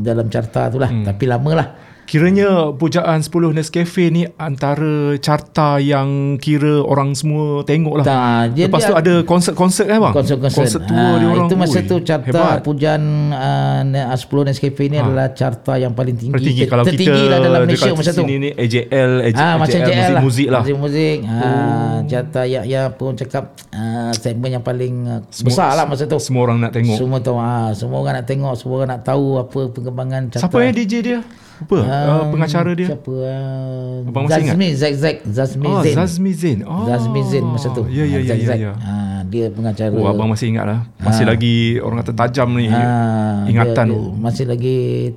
dalam 0.00 0.26
carta 0.30 0.72
tu 0.72 0.80
lah. 0.80 0.88
Tapi 0.88 1.24
lama 1.28 1.52
lah. 1.52 1.68
Kiranya 2.08 2.72
pujaan 2.72 3.20
10 3.20 3.28
Nescafe 3.52 4.08
ni 4.08 4.24
antara 4.34 5.12
carta 5.20 5.76
yang 5.76 6.40
kira 6.40 6.80
orang 6.80 7.12
semua 7.12 7.60
tengok 7.62 8.00
lah. 8.00 8.04
Tak, 8.06 8.56
dia- 8.56 8.64
Lepas 8.64 8.80
tu 8.80 8.88
dia- 8.88 9.00
ada 9.04 9.14
konsert-konsert 9.22 9.86
kan 9.86 10.00
bang? 10.00 10.14
konsert-konsert. 10.16 10.56
Konsert 10.58 10.82
tua 10.82 10.96
Ah, 10.96 11.14
dia 11.14 11.28
orang. 11.28 11.44
Itu 11.44 11.54
masa 11.54 11.78
Ui, 11.78 11.84
tu 11.84 11.96
carta 12.00 12.24
hebat. 12.24 12.64
pujian 12.64 13.02
uh, 13.28 14.16
10 14.16 14.24
Nescafe 14.42 14.88
ni 14.88 14.96
adalah 14.96 15.28
carta 15.30 15.76
yang 15.76 15.92
paling 15.92 16.16
tinggi. 16.16 16.32
Paling 16.32 16.48
tinggi 16.48 16.64
kalau 16.64 16.82
tertinggi 16.82 17.12
kita 17.12 17.28
lah 17.28 17.38
dalam 17.38 17.60
Malaysia 17.62 17.92
masa 17.92 18.10
tu. 18.10 18.24
sini 18.24 18.34
ni 18.38 18.50
AJL, 18.50 19.12
AJ, 19.22 19.36
Ah 19.36 19.54
macam 19.54 19.78
JL 19.78 19.84
lah. 19.84 20.00
muzik-muzik 20.00 20.48
lah. 20.48 20.62
Muzik-muzik. 20.64 21.16
Ah 21.28 21.96
carta 22.08 22.40
ya 22.42 22.64
ya 22.64 22.88
pun 22.88 23.12
cakap 23.14 23.52
ah, 23.68 24.16
segmen 24.16 24.48
yang 24.50 24.64
paling 24.64 24.94
uh, 25.06 25.20
besar 25.44 25.76
lah 25.76 25.84
masa 25.84 26.08
tu. 26.08 26.16
Semua 26.16 26.48
orang 26.48 26.56
nak 26.58 26.72
tengok. 26.72 26.96
Semua 26.96 27.20
tahu 27.20 27.36
ah, 27.36 27.68
semua 27.76 28.00
orang 28.00 28.16
nak 28.16 28.26
tengok, 28.26 28.54
semua 28.56 28.74
orang 28.78 28.90
nak 28.90 29.02
tahu 29.04 29.36
apa 29.36 29.60
perkembangan 29.68 30.20
carta. 30.30 30.40
Siapa 30.42 30.56
yang 30.58 30.72
DJ 30.72 30.94
dia? 31.04 31.20
Apa? 31.58 31.74
Uh, 32.06 32.24
pengacara 32.30 32.70
dia? 32.72 32.88
Siapa? 32.94 33.10
Uh, 33.10 34.08
Abang 34.08 34.24
masih 34.26 34.40
ingat? 34.44 34.54
Zazmi, 34.54 34.68
Zack, 34.94 35.16
Zazmi 35.26 35.66
Oh, 35.66 35.80
Zain. 35.82 35.94
Zazmi 35.96 36.30
Zain. 36.32 36.58
Oh. 36.62 36.86
Zazmi 36.86 37.20
Zain 37.26 37.44
masa 37.44 37.68
tu. 37.72 37.82
Ya, 37.90 38.04
ya, 38.06 38.18
Ah, 38.18 38.24
ya, 38.24 38.34
ya. 38.34 38.54
Ya. 38.54 38.72
Ah, 38.78 39.20
dia 39.26 39.50
pengacara. 39.50 39.92
Oh, 39.92 40.06
abang 40.06 40.28
masih 40.30 40.52
ingat 40.54 40.64
lah. 40.68 40.80
Masih 40.98 41.24
lagi 41.26 41.78
orang 41.80 42.04
kata 42.04 42.12
tajam 42.14 42.48
ni. 42.54 42.68
Ah, 42.70 43.48
ingatan 43.48 43.86
dia, 43.88 43.94
tu. 43.96 44.00
dia 44.12 44.20
masih 44.22 44.44
lagi 44.46 44.76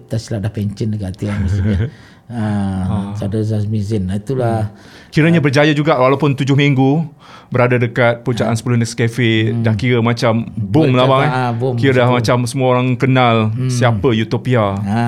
tak 0.10 0.20
silap 0.20 0.40
dah 0.44 0.52
pencen 0.52 0.88
dekat 0.90 1.14
hati 1.14 1.26
yang 2.32 2.80
mestinya. 2.82 3.12
Ha, 3.12 3.16
Saudara 3.20 3.44
Zazmi 3.44 3.80
Zain. 3.84 4.04
Nah, 4.08 4.18
Itulah 4.18 4.72
Kiranya 5.12 5.44
berjaya 5.44 5.76
juga 5.76 6.00
walaupun 6.00 6.40
tujuh 6.40 6.56
minggu 6.56 7.04
berada 7.52 7.76
dekat 7.76 8.24
puncaan 8.24 8.56
10 8.56 8.80
Nescafe 8.80 9.52
dah 9.60 9.76
kira 9.76 10.00
macam 10.00 10.48
boom 10.56 10.96
lah 10.96 11.04
bang. 11.04 11.28
ah, 11.28 11.52
boom. 11.52 11.76
Kira 11.76 12.08
dah 12.08 12.08
macam 12.08 12.48
semua 12.48 12.80
orang 12.80 12.96
kenal 12.96 13.52
siapa 13.68 14.16
Utopia. 14.16 14.80
ha, 14.80 15.04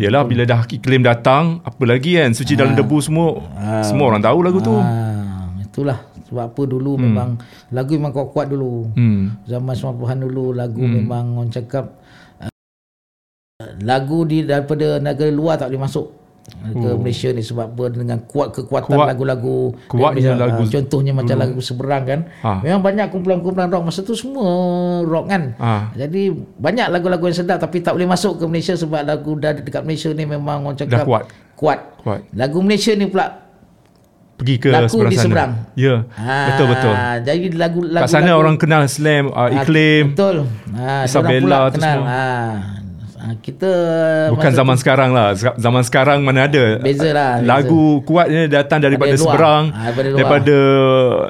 Yalah 0.00 0.24
bila 0.24 0.48
dah 0.48 0.64
iklim 0.64 1.04
datang 1.04 1.60
apa 1.60 1.84
lagi 1.84 2.16
kan 2.16 2.32
suci 2.32 2.56
dalam 2.56 2.72
debu 2.72 2.96
semua 3.04 3.44
semua 3.84 4.08
orang 4.08 4.24
tahu 4.24 4.38
lagu 4.40 4.58
tu. 4.64 4.72
ha, 4.72 5.52
itulah 5.60 6.00
sebab 6.32 6.48
apa 6.48 6.62
dulu 6.64 6.96
memang 6.96 7.36
lagu 7.68 7.92
memang 7.92 8.08
kuat-kuat 8.08 8.48
dulu. 8.48 8.88
Hmm. 8.96 9.36
Zaman 9.44 9.76
90-an 9.76 10.18
dulu 10.24 10.56
lagu 10.56 10.80
memang 10.80 11.36
orang 11.36 11.52
cakap 11.52 12.00
uh, 12.40 12.48
lagu 13.84 14.24
di 14.24 14.48
daripada 14.48 14.96
negara 14.96 15.28
luar 15.28 15.60
tak 15.60 15.68
boleh 15.68 15.84
masuk 15.84 16.21
ke 16.42 16.88
Malaysia 16.94 17.28
ni 17.28 17.40
sebab 17.40 17.70
apa 17.70 17.84
dengan 17.88 18.18
kuat 18.20 18.50
kekuatan 18.52 18.86
Oh. 18.88 18.98
Kuat- 18.98 19.08
lagu-lagu 19.08 19.56
kuatnya 19.86 20.10
Malaysia. 20.28 20.42
lagu 20.42 20.60
Ah, 20.60 20.70
contohnya 20.72 21.12
macam 21.12 21.36
lagu 21.36 21.58
seberang 21.58 22.02
kan 22.02 22.20
Ah. 22.38 22.58
memang 22.60 22.82
banyak 22.82 23.06
kumpulan-kumpulan 23.08 23.66
rock 23.68 23.84
masa 23.84 24.00
tu 24.00 24.12
semua 24.12 24.46
rock 25.02 25.26
kan 25.28 25.42
Ah. 25.56 25.90
jadi 25.92 26.30
banyak 26.34 26.86
lagu-lagu 26.88 27.24
yang 27.24 27.36
sedap 27.36 27.58
tapi 27.58 27.78
tak 27.78 27.94
boleh 27.94 28.06
masuk 28.06 28.36
ke 28.36 28.44
Malaysia 28.44 28.74
sebab 28.74 29.02
lagu 29.02 29.34
dah 29.34 29.54
dekat 29.54 29.82
Malaysia 29.82 30.10
ni 30.10 30.24
memang 30.24 30.62
orang 30.62 30.76
cakap 30.76 31.02
kuat. 31.02 31.24
kuat 31.54 31.78
Kuat. 32.00 32.20
lagu 32.32 32.58
Malaysia 32.58 32.92
ni 32.92 33.06
pula 33.06 33.38
Pergi 34.34 34.58
ke 34.58 34.68
Laku 34.68 34.90
seberang 34.98 35.06
di 35.06 35.14
sana. 35.14 35.24
seberang. 35.24 35.52
Ya. 35.78 35.94
Ah, 36.12 36.46
Betul 36.50 36.66
betul. 36.68 36.94
jadi 37.22 37.46
lagu 37.54 37.80
lagu 37.84 38.02
Kat 38.02 38.10
sana 38.10 38.30
orang 38.34 38.56
kenal 38.56 38.82
Slam, 38.84 39.30
uh, 39.30 39.46
Iklim. 39.46 40.04
Betul. 40.10 40.50
Ha, 40.74 41.06
Isabella 41.06 41.70
tu 41.70 41.78
kenal. 41.78 41.94
semua. 41.94 42.10
Ha. 42.10 42.81
Ha, 43.22 43.38
kita 43.38 43.70
Bukan 44.34 44.50
zaman 44.50 44.76
sekarang 44.76 45.10
lah. 45.14 45.38
Zaman 45.38 45.82
sekarang 45.86 46.18
mana 46.26 46.50
ada. 46.50 46.82
Beza 46.82 47.14
lah, 47.14 47.38
beza. 47.38 47.46
Lagu 47.46 48.02
kuatnya 48.02 48.50
datang 48.50 48.82
daripada 48.82 49.14
luar. 49.14 49.22
seberang. 49.22 49.64
Ah, 49.70 49.82
daripada 49.88 50.08
luar. 50.10 50.18
Daripada 50.18 50.56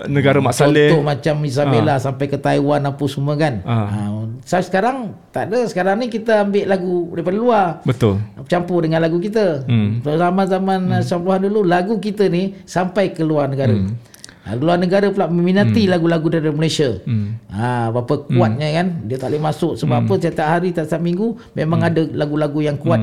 negara 0.08 0.38
Mak 0.40 0.54
Saleh. 0.56 0.90
Contoh 0.96 1.04
macam 1.04 1.34
Isabella 1.44 1.94
sampai 2.00 2.26
ke 2.32 2.38
Taiwan 2.40 2.80
apa 2.88 3.04
semua 3.04 3.34
kan. 3.36 3.60
Ah. 3.68 3.86
Ha. 3.92 4.00
So, 4.42 4.58
sekarang 4.58 5.14
tak 5.30 5.52
ada. 5.52 5.60
Sekarang 5.68 6.00
ni 6.00 6.08
kita 6.08 6.48
ambil 6.48 6.64
lagu 6.66 7.12
daripada 7.12 7.36
luar. 7.36 7.66
Betul. 7.84 8.18
Campur 8.48 8.82
dengan 8.82 9.04
lagu 9.04 9.20
kita. 9.20 9.68
Hmm. 9.68 10.00
Zaman-zaman 10.02 10.80
hmm. 10.88 11.04
90-an 11.04 11.40
dulu 11.46 11.60
lagu 11.62 11.94
kita 12.00 12.26
ni 12.32 12.56
sampai 12.64 13.12
ke 13.12 13.22
luar 13.22 13.52
negara. 13.52 13.76
Hmm. 13.76 13.94
Ha, 14.42 14.58
luar 14.58 14.74
negara 14.74 15.06
pula 15.14 15.30
meminati 15.30 15.86
lagu-lagu 15.86 16.26
dari 16.26 16.50
Malaysia. 16.50 16.98
Hmm. 17.06 17.38
Ha, 17.46 17.94
berapa 17.94 18.26
kuatnya 18.26 18.68
kan? 18.74 18.86
Dia 19.06 19.16
tak 19.22 19.30
boleh 19.30 19.42
masuk 19.46 19.72
sebab 19.78 20.02
apa 20.02 20.14
setiap 20.18 20.48
hari 20.50 20.74
setiap 20.74 20.98
minggu 20.98 21.38
memang 21.54 21.86
ada 21.86 22.02
lagu-lagu 22.10 22.58
yang 22.58 22.74
kuat 22.74 22.98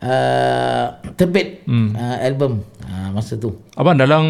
uh, 0.00 0.86
terbit 1.14 1.64
uh, 1.68 2.16
album 2.24 2.64
uh, 2.84 3.08
masa 3.12 3.36
tu. 3.36 3.56
Abang 3.76 3.96
dalam 3.96 4.24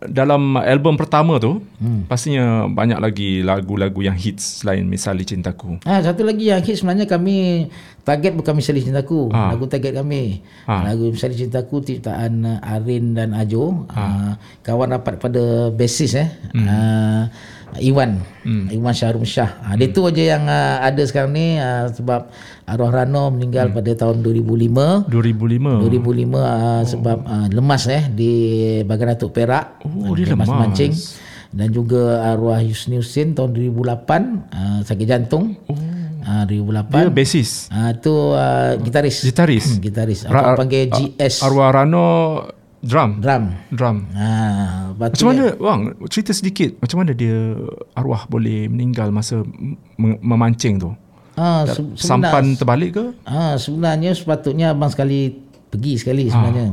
dalam 0.00 0.56
album 0.60 0.96
pertama 0.96 1.36
tu 1.36 1.60
hmm. 1.80 2.08
pastinya 2.08 2.68
banyak 2.70 3.00
lagi 3.00 3.30
lagu-lagu 3.42 4.00
yang 4.00 4.16
hits 4.16 4.62
selain 4.62 4.86
Misali 4.86 5.26
Cintaku. 5.26 5.82
Ha, 5.84 6.00
satu 6.04 6.22
lagi 6.24 6.48
yang 6.48 6.62
hit 6.62 6.80
sebenarnya 6.80 7.08
kami 7.08 7.68
target 8.06 8.32
bukan 8.36 8.54
Misali 8.56 8.80
Cintaku. 8.84 9.32
Ha. 9.32 9.56
Lagu 9.56 9.66
target 9.66 9.96
kami. 9.98 10.40
Ha. 10.70 10.86
Lagu 10.86 11.10
Misali 11.10 11.34
Cintaku 11.34 11.82
ciptaan 11.82 12.46
uh, 12.46 12.72
Arin 12.76 13.16
dan 13.16 13.34
Ajo. 13.34 13.88
Ha. 13.92 14.36
kawan 14.62 14.94
rapat 14.94 15.18
pada 15.18 15.72
basis 15.74 16.14
eh. 16.14 16.28
Hmm. 16.54 16.66
Uh, 16.68 17.22
Iwan. 17.80 18.20
Hmm. 18.46 18.66
Iwan 18.70 18.94
Syahrum 18.94 19.24
Syah. 19.26 19.58
Ha, 19.62 19.74
dia 19.74 19.90
tu 19.90 20.06
aja 20.06 20.22
yang 20.36 20.44
uh, 20.48 20.82
ada 20.82 21.02
sekarang 21.02 21.32
ni 21.34 21.56
uh, 21.58 21.90
sebab 21.90 22.30
arwah 22.66 22.90
Rano 22.90 23.30
meninggal 23.30 23.70
pada 23.70 23.92
tahun 23.94 24.22
2005. 24.22 25.08
2005. 25.10 25.86
2005 25.86 26.34
uh, 26.34 26.82
sebab 26.84 27.18
uh, 27.24 27.46
lemas 27.50 27.82
eh 27.90 28.04
di 28.10 28.32
Bagan 28.82 29.14
Datuk 29.14 29.36
Perak. 29.36 29.82
Oh, 29.84 30.14
dia 30.16 30.32
lemas. 30.32 30.48
mancing. 30.48 30.92
Dan 31.56 31.72
juga 31.72 32.20
arwah 32.26 32.60
Yusni 32.60 33.00
Husin 33.00 33.32
tahun 33.32 33.54
2008 33.54 33.72
uh, 34.52 34.80
sakit 34.84 35.06
jantung. 35.06 35.56
Oh. 35.70 35.76
Uh, 36.26 36.42
2008. 36.42 36.90
Dia 36.90 37.12
basis. 37.14 37.70
Ah 37.70 37.94
tu 37.94 38.10
uh, 38.10 38.74
gitaris. 38.82 39.22
Gitaris. 39.22 39.64
Hmm, 39.70 39.78
gitaris. 39.78 40.26
Ra- 40.26 40.58
panggil 40.58 40.90
GS 40.90 41.46
Arwah 41.46 41.70
Rano 41.70 42.06
drum. 42.86 43.10
drum. 43.18 43.44
Drum. 43.74 43.96
Ha, 44.14 44.28
tu 44.94 45.26
Macam 45.26 45.26
mana 45.34 45.44
bang 45.52 45.80
cerita 46.06 46.32
sedikit 46.32 46.78
macam 46.78 47.02
mana 47.02 47.12
dia 47.12 47.58
arwah 47.92 48.24
boleh 48.30 48.70
meninggal 48.70 49.10
masa 49.10 49.42
mem- 49.98 50.20
memancing 50.22 50.78
tu? 50.78 50.90
Ah, 51.36 51.68
se- 51.68 51.98
Sampan 52.00 52.56
terbalik 52.56 52.96
ke? 52.96 53.04
Ah 53.28 53.60
sebenarnya 53.60 54.16
sepatutnya 54.16 54.72
abang 54.72 54.88
sekali 54.88 55.36
pergi 55.68 56.00
sekali 56.00 56.30
sebenarnya. 56.30 56.72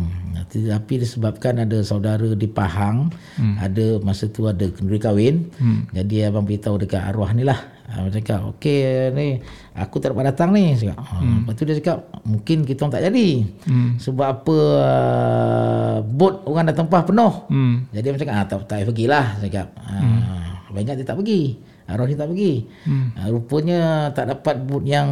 Tapi 0.54 1.02
disebabkan 1.02 1.66
ada 1.66 1.82
saudara 1.82 2.38
di 2.38 2.46
Pahang, 2.46 3.10
hmm. 3.42 3.58
ada 3.58 3.98
masa 4.06 4.30
tu 4.30 4.46
ada 4.46 4.70
kenduri 4.70 5.02
kahwin. 5.02 5.50
Hmm. 5.58 5.90
Jadi 5.90 6.22
abang 6.22 6.46
beritahu 6.46 6.78
dekat 6.78 7.02
arwah 7.02 7.34
ni 7.34 7.42
lah. 7.42 7.58
Abang 7.84 8.16
cakap, 8.16 8.40
okey 8.56 9.12
ni 9.12 9.44
aku 9.76 10.00
tak 10.00 10.16
dapat 10.16 10.32
datang 10.32 10.56
ni. 10.56 10.74
Cakap. 10.80 10.98
Hmm. 10.98 11.44
Lepas 11.44 11.54
tu 11.60 11.64
dia 11.68 11.76
cakap, 11.78 11.98
mungkin 12.24 12.58
kita 12.64 12.88
tak 12.88 13.04
jadi. 13.04 13.30
Hmm. 13.68 14.00
Sebab 14.00 14.28
apa 14.40 14.58
uh, 14.80 15.96
bot 16.02 16.48
orang 16.48 16.72
dah 16.72 16.76
tempah 16.80 17.02
penuh. 17.04 17.34
Hmm. 17.52 17.76
Jadi 17.92 18.06
abang 18.08 18.22
cakap, 18.24 18.36
ah, 18.36 18.46
tak, 18.48 18.58
tak 18.66 18.76
payah 18.80 18.88
pergilah. 18.88 19.26
Cakap. 19.44 19.68
Ah, 19.78 20.00
hmm. 20.00 20.74
Banyak 20.74 20.94
dia 21.02 21.06
tak 21.06 21.18
pergi. 21.20 21.44
Arwah 21.84 22.08
dia 22.08 22.16
tak 22.16 22.32
pergi. 22.32 22.54
Hmm. 22.88 23.12
Uh, 23.20 23.28
rupanya 23.36 23.80
tak 24.16 24.32
dapat 24.32 24.56
boot 24.64 24.88
yang 24.88 25.10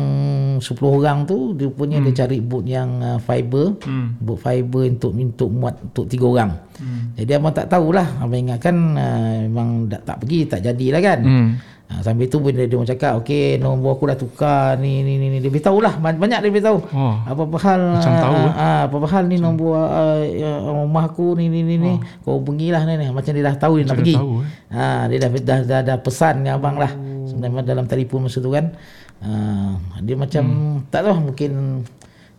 10 0.64 0.64
orang 0.88 1.28
tu, 1.28 1.52
dia 1.60 1.68
rupanya 1.68 2.00
hmm. 2.00 2.06
dia 2.08 2.14
cari 2.24 2.38
boot 2.40 2.64
yang 2.64 2.90
uh, 3.04 3.20
fiber. 3.20 3.76
Hmm. 3.84 4.16
Boot 4.24 4.40
fiber 4.40 4.88
untuk 4.88 5.12
untuk 5.12 5.50
muat 5.52 5.76
untuk 5.84 6.08
3 6.08 6.24
orang. 6.24 6.52
Hmm. 6.80 7.12
Jadi 7.20 7.32
abang 7.36 7.52
tak 7.52 7.68
tahulah. 7.68 8.24
Abang 8.24 8.40
ingatkan 8.40 8.76
uh, 8.96 9.36
memang 9.52 9.92
tak, 9.92 10.02
tak 10.08 10.18
pergi, 10.24 10.40
tak 10.48 10.60
jadilah 10.64 11.02
kan. 11.04 11.20
Hmm. 11.20 11.50
Ha, 11.91 11.99
sambil 12.01 12.23
tu 12.25 12.39
bila 12.39 12.63
dia 12.63 12.71
orang 12.71 12.88
cakap 12.88 13.19
okey 13.19 13.60
nombor 13.60 13.93
aku 13.93 14.08
dah 14.08 14.15
tukar 14.15 14.80
ni 14.80 15.04
ni 15.04 15.19
ni, 15.19 15.27
ni. 15.27 15.38
dia 15.38 15.49
beritahu 15.49 15.77
lah 15.77 15.91
Ba- 15.93 16.15
banyak 16.15 16.39
dia 16.39 16.47
beritahu 16.49 16.80
Oh. 16.88 17.19
apa-apa 17.21 17.58
hal 17.60 17.82
Macam 17.93 18.13
tahu, 18.15 18.39
ah, 18.39 18.56
ah, 18.56 18.82
apa-apa 18.88 19.08
hal 19.10 19.23
ni 19.25 19.36
nombor 19.36 19.75
uh, 19.75 20.23
uh, 20.23 20.60
rumah 20.80 21.04
aku 21.06 21.36
ni 21.36 21.45
ni 21.45 21.60
ni 21.62 21.75
ni 21.75 21.91
kau 22.21 22.39
pergilah 22.39 22.86
ni 22.86 22.95
ni 22.95 23.12
macam 23.12 23.30
dia 23.30 23.43
dah 23.43 23.56
tahu 23.58 23.73
dia 23.75 23.84
nak 23.84 23.91
Oh. 23.91 23.91
Macam 23.91 23.97
pergi 23.99 24.08
dia 24.10 24.23
tahu, 24.23 24.34
eh. 24.34 24.47
ha, 24.71 24.84
dia 25.06 25.17
dah, 25.17 25.30
dah, 25.36 25.60
dah, 25.62 25.82
dah 25.84 25.97
pesan 25.99 26.34
dengan 26.39 26.56
abang 26.56 26.77
lah 26.77 26.91
sebenarnya 27.21 27.62
dalam 27.65 27.86
telefon 27.86 28.19
masa 28.23 28.39
tu 28.39 28.49
kan 28.49 28.71
ha, 29.19 29.30
dia 29.99 30.15
macam 30.15 30.43
Hmm. 30.43 30.75
tak 30.88 31.04
tahu 31.04 31.19
mungkin 31.21 31.51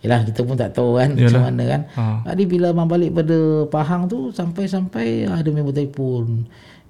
Yalah 0.00 0.26
kita 0.26 0.42
pun 0.42 0.58
tak 0.58 0.74
tahu 0.74 0.98
kan 0.98 1.14
Yalah. 1.14 1.22
macam 1.22 1.40
mana 1.46 1.62
kan. 1.64 1.80
Ha. 1.94 2.02
Tadi 2.26 2.42
bila 2.44 2.74
abang 2.74 2.90
balik 2.90 3.14
pada 3.14 3.38
Pahang 3.70 4.10
tu 4.10 4.34
sampai-sampai 4.34 5.30
ada 5.30 5.46
member 5.46 5.70
telefon. 5.70 6.42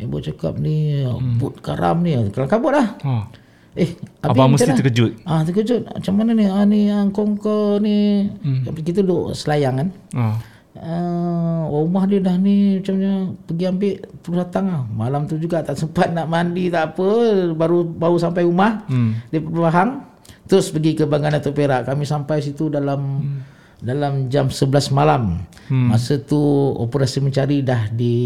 Member 0.03 0.21
cakap 0.21 0.59
ni 0.59 1.07
hmm. 1.07 1.38
bot 1.38 1.55
karam 1.62 2.03
ni 2.03 2.19
kelam 2.35 2.51
kabut 2.51 2.75
lah. 2.75 2.99
Ha. 3.07 3.43
Eh, 3.73 3.97
Abang 4.21 4.53
macam 4.53 4.69
mesti 4.69 4.77
terkejut. 4.77 5.12
Ah, 5.25 5.41
terkejut. 5.49 5.88
Macam 5.88 6.15
mana 6.21 6.37
ni? 6.37 6.45
Ah 6.45 6.65
ni 6.69 6.93
yang 6.93 7.09
kongko 7.09 7.81
ni. 7.81 8.29
Hmm. 8.45 8.69
Kita 8.69 9.01
duduk 9.01 9.33
selayang 9.33 9.81
kan. 9.81 9.88
Ha. 10.12 10.25
Uh, 10.73 11.69
rumah 11.69 12.09
dia 12.09 12.17
dah 12.17 12.33
ni 12.41 12.81
macamnya 12.81 13.29
pergi 13.45 13.65
ambil 13.69 13.95
terus 14.21 14.37
datang 14.37 14.65
lah. 14.69 14.85
Malam 14.93 15.25
tu 15.29 15.37
juga 15.41 15.65
tak 15.65 15.81
sempat 15.81 16.12
nak 16.12 16.29
mandi 16.29 16.69
tak 16.69 16.97
apa. 16.97 17.09
Baru 17.57 17.88
baru 17.88 18.17
sampai 18.21 18.45
rumah. 18.45 18.85
Hmm. 18.93 19.17
Dia 19.33 19.41
Pahang. 19.41 20.05
Terus 20.45 20.69
pergi 20.69 20.93
ke 20.93 21.05
Bangan 21.09 21.41
Datuk 21.41 21.57
Perak. 21.57 21.88
Kami 21.88 22.05
sampai 22.05 22.45
situ 22.45 22.69
dalam 22.69 23.25
hmm. 23.25 23.41
dalam 23.81 24.29
jam 24.29 24.53
11 24.53 24.93
malam. 24.93 25.49
Hmm. 25.73 25.88
Masa 25.88 26.21
tu 26.21 26.41
operasi 26.77 27.25
mencari 27.25 27.65
dah 27.65 27.88
di 27.88 28.17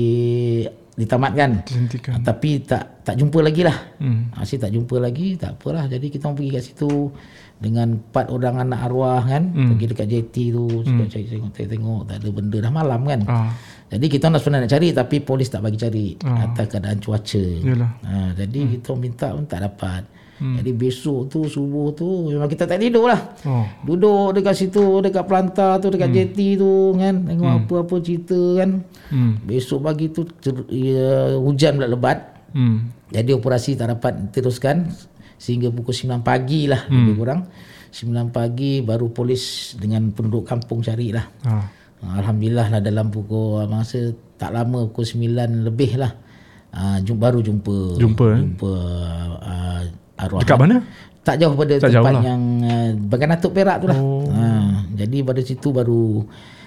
ditamatkan. 0.96 1.62
Dihentikan. 1.68 2.18
Ah, 2.18 2.20
tapi 2.24 2.64
tak 2.64 3.04
tak 3.04 3.14
jumpa 3.20 3.38
lagi 3.44 3.62
lah. 3.62 3.76
Hmm. 4.00 4.32
Masih 4.32 4.56
tak 4.56 4.72
jumpa 4.72 4.96
lagi, 4.96 5.36
tak 5.36 5.60
apalah. 5.60 5.84
Jadi 5.86 6.08
kita 6.08 6.32
pergi 6.32 6.50
kat 6.56 6.64
situ 6.64 7.12
dengan 7.56 8.00
empat 8.00 8.32
orang 8.32 8.64
anak 8.64 8.80
arwah 8.88 9.22
kan. 9.22 9.52
Hmm. 9.52 9.76
Pergi 9.76 9.84
dekat 9.92 10.06
JT 10.08 10.36
tu, 10.56 10.66
hmm. 10.66 11.06
cari 11.12 11.26
tengok, 11.28 11.50
tengok, 11.52 11.70
tengok, 11.70 12.00
tak 12.08 12.16
ada 12.18 12.28
benda 12.32 12.58
dah 12.64 12.72
malam 12.72 13.00
kan. 13.04 13.20
Ah. 13.28 13.52
Jadi 13.86 14.06
kita 14.10 14.32
dah 14.32 14.40
sebenarnya 14.40 14.66
nak 14.66 14.72
cari 14.72 14.88
tapi 14.90 15.16
polis 15.22 15.46
tak 15.46 15.62
bagi 15.62 15.78
cari 15.78 16.06
atas 16.18 16.66
keadaan 16.66 16.98
cuaca. 16.98 17.44
Yalah. 17.62 17.90
Ha, 18.02 18.14
jadi 18.34 18.60
hmm. 18.64 18.70
kita 18.80 18.90
minta 18.98 19.28
pun 19.30 19.44
tak 19.46 19.60
dapat. 19.62 20.02
Hmm. 20.36 20.60
Jadi 20.60 20.70
besok 20.76 21.32
tu 21.32 21.48
subuh 21.48 21.96
tu 21.96 22.28
memang 22.28 22.48
kita 22.48 22.68
tak 22.68 22.76
tidur 22.76 23.08
lah. 23.08 23.20
Oh. 23.48 23.64
Duduk 23.88 24.36
dekat 24.36 24.52
situ 24.52 25.00
dekat 25.00 25.24
pelantar 25.24 25.80
tu 25.80 25.88
dekat 25.88 26.12
hmm. 26.12 26.16
JT 26.16 26.38
tu 26.60 26.72
kan 27.00 27.14
tengok 27.24 27.48
hmm. 27.48 27.60
apa-apa 27.64 27.94
cerita 28.04 28.40
kan. 28.60 28.70
Hmm. 29.08 29.32
Besok 29.48 29.80
pagi 29.80 30.06
tu 30.12 30.28
cer- 30.44 30.68
ya, 30.68 31.40
hujan 31.40 31.80
pula 31.80 31.88
lebat. 31.88 32.18
Hmm. 32.52 32.92
Jadi 33.08 33.30
operasi 33.32 33.80
tak 33.80 33.96
dapat 33.96 34.28
teruskan 34.34 34.92
sehingga 35.36 35.72
pukul 35.72 35.92
9 35.92 36.20
pagi 36.20 36.68
lah 36.68 36.84
hmm. 36.84 36.92
lebih 36.92 37.14
kurang. 37.16 37.40
9 37.96 38.28
pagi 38.28 38.84
baru 38.84 39.08
polis 39.08 39.72
dengan 39.80 40.12
penduduk 40.12 40.44
kampung 40.44 40.84
carilah. 40.84 41.24
Ha. 41.48 41.52
Alhamdulillah 42.20 42.68
lah 42.76 42.80
dalam 42.84 43.08
pukul 43.08 43.64
rasa 43.64 44.12
tak 44.36 44.52
lama 44.52 44.84
pukul 44.92 45.08
9 45.08 45.64
lebih 45.64 45.96
lah. 45.96 46.12
Uh, 46.76 47.00
jum, 47.00 47.16
baru 47.16 47.40
jumpa 47.40 47.96
Jumpa, 47.96 48.26
eh? 48.36 48.40
jumpa 48.44 48.72
uh, 49.40 49.80
arwah. 50.20 50.40
Dekat 50.42 50.58
mana? 50.58 50.76
Tak 51.26 51.42
jauh 51.42 51.54
pada 51.58 51.74
Tak 51.82 51.90
tempat 51.90 51.94
jauh 51.94 52.06
lah. 52.06 52.22
yang 52.22 52.42
uh, 52.62 52.90
Bagan 53.10 53.34
Datuk 53.34 53.52
Perak 53.52 53.76
tu 53.82 53.86
lah. 53.90 53.98
Oh. 53.98 54.24
Uh, 54.30 54.72
jadi 54.94 55.26
pada 55.26 55.40
situ 55.42 55.68
baru 55.74 56.24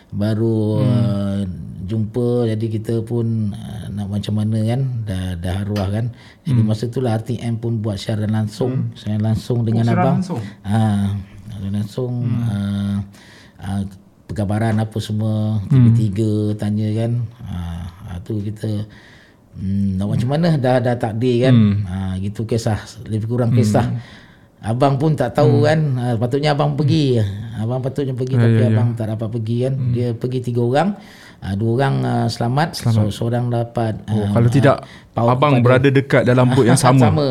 baru 0.10 0.82
uh, 0.82 1.40
jumpa 1.86 2.50
jadi 2.54 2.66
kita 2.70 2.96
pun 3.06 3.54
uh, 3.54 3.86
nak 3.94 4.10
macam 4.10 4.42
mana 4.42 4.58
kan 4.62 4.82
dah 5.06 5.38
dah 5.38 5.66
arwah 5.66 5.90
kan 5.90 6.06
jadi 6.46 6.62
masa 6.66 6.90
itulah 6.90 7.18
RTM 7.18 7.62
pun 7.62 7.82
buat 7.82 7.98
siaran 7.98 8.34
langsung 8.34 8.94
siaran 8.98 9.22
langsung 9.22 9.66
dengan 9.66 9.86
siaran 9.86 10.02
abang 10.02 10.18
langsung? 10.22 10.42
ah 10.66 11.14
siaran 11.50 11.74
langsung 11.74 12.14
uh, 12.46 12.96
uh, 13.62 13.82
perkabaran 14.30 14.78
apa 14.82 14.98
semua 15.02 15.62
tiga-tiga 15.70 16.58
tanya 16.58 16.90
kan 16.94 17.12
ah 17.50 17.86
uh, 18.14 18.18
tu 18.22 18.38
kita 18.42 18.86
Hmm, 19.60 20.00
nak 20.00 20.08
macam 20.10 20.30
mana 20.32 20.56
dah 20.56 20.80
dah 20.80 20.95
takdir 20.95 21.43
kan. 21.43 21.54
Hmm. 21.54 21.76
Ha 21.84 21.95
gitu 22.17 22.43
kisah 22.43 22.80
lebih 23.06 23.28
kurang 23.28 23.52
kisah. 23.52 23.91
Abang 24.60 24.95
pun 24.95 25.15
tak 25.15 25.36
tahu 25.36 25.62
hmm. 25.62 25.65
kan. 25.65 25.80
Ha, 25.95 26.04
patutnya 26.15 26.52
abang 26.52 26.76
pergi. 26.76 27.19
Abang 27.56 27.80
patutnya 27.80 28.12
pergi 28.12 28.36
Ya, 28.36 28.41
tapi 28.41 28.56
ya, 28.56 28.63
ya. 28.63 28.69
abang 28.69 28.89
tak 28.91 29.08
dapat 29.10 29.28
pergi 29.30 29.56
kan. 29.63 29.74
Dia 29.91 30.08
pergi 30.12 30.39
tiga 30.41 30.62
orang. 30.62 30.89
Ha, 31.39 31.56
dua 31.56 31.72
orang 31.74 31.95
uh, 32.04 32.28
selamat, 32.28 32.76
selamat. 32.76 33.04
So, 33.08 33.24
seorang 33.24 33.48
dapat 33.48 34.04
Oh, 34.08 34.19
ah, 34.19 34.32
kalau 34.32 34.50
tidak 34.52 34.84
paut 35.13 35.32
abang 35.32 35.56
pada- 35.56 35.63
berada 35.63 35.88
dekat 35.89 36.24
dalam 36.24 36.52
bot 36.52 36.63
yang 36.63 36.76
sama. 36.84 37.08
sama. 37.08 37.28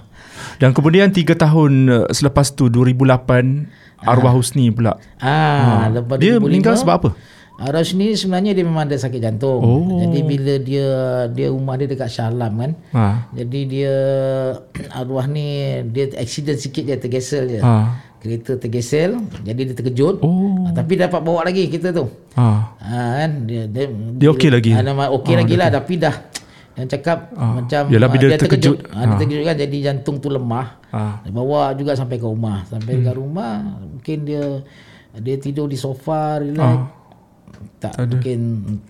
Dan 0.60 0.70
kemudian 0.70 1.10
3 1.10 1.34
tahun 1.34 1.72
uh, 1.86 2.06
selepas 2.08 2.48
tu 2.48 2.70
2008 2.70 4.00
arwah 4.00 4.32
Husni 4.32 4.70
pula. 4.70 4.96
ah, 5.18 5.88
lepas 5.90 6.16
Dia 6.16 6.36
2005, 6.36 6.44
meninggal 6.44 6.74
sebab 6.78 6.94
apa? 6.94 7.10
Ah, 7.54 7.70
Rashni 7.70 8.18
sebenarnya 8.18 8.50
dia 8.50 8.66
memang 8.66 8.82
ada 8.90 8.98
sakit 8.98 9.20
jantung. 9.22 9.62
Oh. 9.62 9.86
Jadi 10.02 10.18
bila 10.26 10.54
dia 10.58 10.88
dia 11.30 11.46
rumah 11.54 11.78
dia 11.78 11.86
dekat 11.86 12.10
Shah 12.10 12.26
Alam 12.26 12.58
kan. 12.58 12.72
Ha. 12.90 13.30
Jadi 13.30 13.60
dia 13.70 13.94
arwah 14.98 15.30
ni 15.30 15.78
dia 15.94 16.10
accident 16.18 16.58
sikit 16.58 16.82
dia 16.82 16.98
tergesel 16.98 17.46
je. 17.46 17.60
Ha. 17.62 17.74
Kereta 18.18 18.58
tergesel 18.58 19.22
jadi 19.46 19.70
dia 19.70 19.74
terkejut. 19.78 20.18
Oh. 20.26 20.66
Ah, 20.66 20.74
tapi 20.74 20.98
dapat 20.98 21.20
bawa 21.22 21.46
lagi 21.46 21.70
kita 21.70 21.94
tu. 21.94 22.10
Ha. 22.34 22.46
Ha 22.74 22.98
kan 23.22 23.46
dia 23.46 23.70
dia, 23.70 23.86
Dia 24.18 24.28
okey 24.34 24.50
lagi? 24.50 24.74
Nama 24.74 25.14
okey 25.14 25.34
lagi 25.38 25.54
lah 25.54 25.70
tapi 25.70 25.94
dah 26.02 26.34
yang 26.74 26.90
cakap 26.90 27.30
macam 27.38 27.86
Yelah, 27.86 28.10
ah, 28.10 28.18
bila 28.18 28.34
terkejut. 28.34 28.78
Ah, 28.90 29.14
dia 29.14 29.16
terkejut 29.22 29.46
kan 29.46 29.56
jadi 29.62 29.76
jantung 29.78 30.18
tu 30.18 30.26
lemah. 30.26 30.82
Ha. 30.90 31.22
Dia 31.22 31.30
bawa 31.30 31.70
juga 31.78 31.94
sampai 31.94 32.18
ke 32.18 32.26
rumah. 32.26 32.66
Sampai 32.66 32.98
dekat 32.98 33.14
rumah 33.14 33.78
mungkin 33.78 34.26
dia 34.26 34.42
dia 35.14 35.38
tidur 35.38 35.70
di 35.70 35.78
sofa 35.78 36.42
relax. 36.42 37.03
Tak, 37.78 37.92
mungkin 38.00 38.40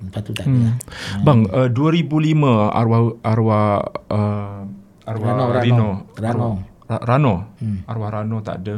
lepas 0.02 0.22
tu 0.22 0.30
tak 0.30 0.46
ada. 0.46 0.58
lah. 0.70 0.74
Bang, 1.20 1.46
uh, 1.48 1.66
2005 1.66 2.38
arwah 2.70 3.00
arwah 3.20 3.66
uh, 4.08 4.60
arwah 5.02 5.28
Rano, 5.28 5.44
Rano. 5.48 5.60
Rino. 5.60 5.88
Rano. 6.14 6.48
Arwah, 6.48 6.52
Ra- 6.86 7.04
Rano. 7.04 7.34
Arwah 7.84 8.10
Rano 8.10 8.36
tak 8.40 8.56
ada. 8.62 8.76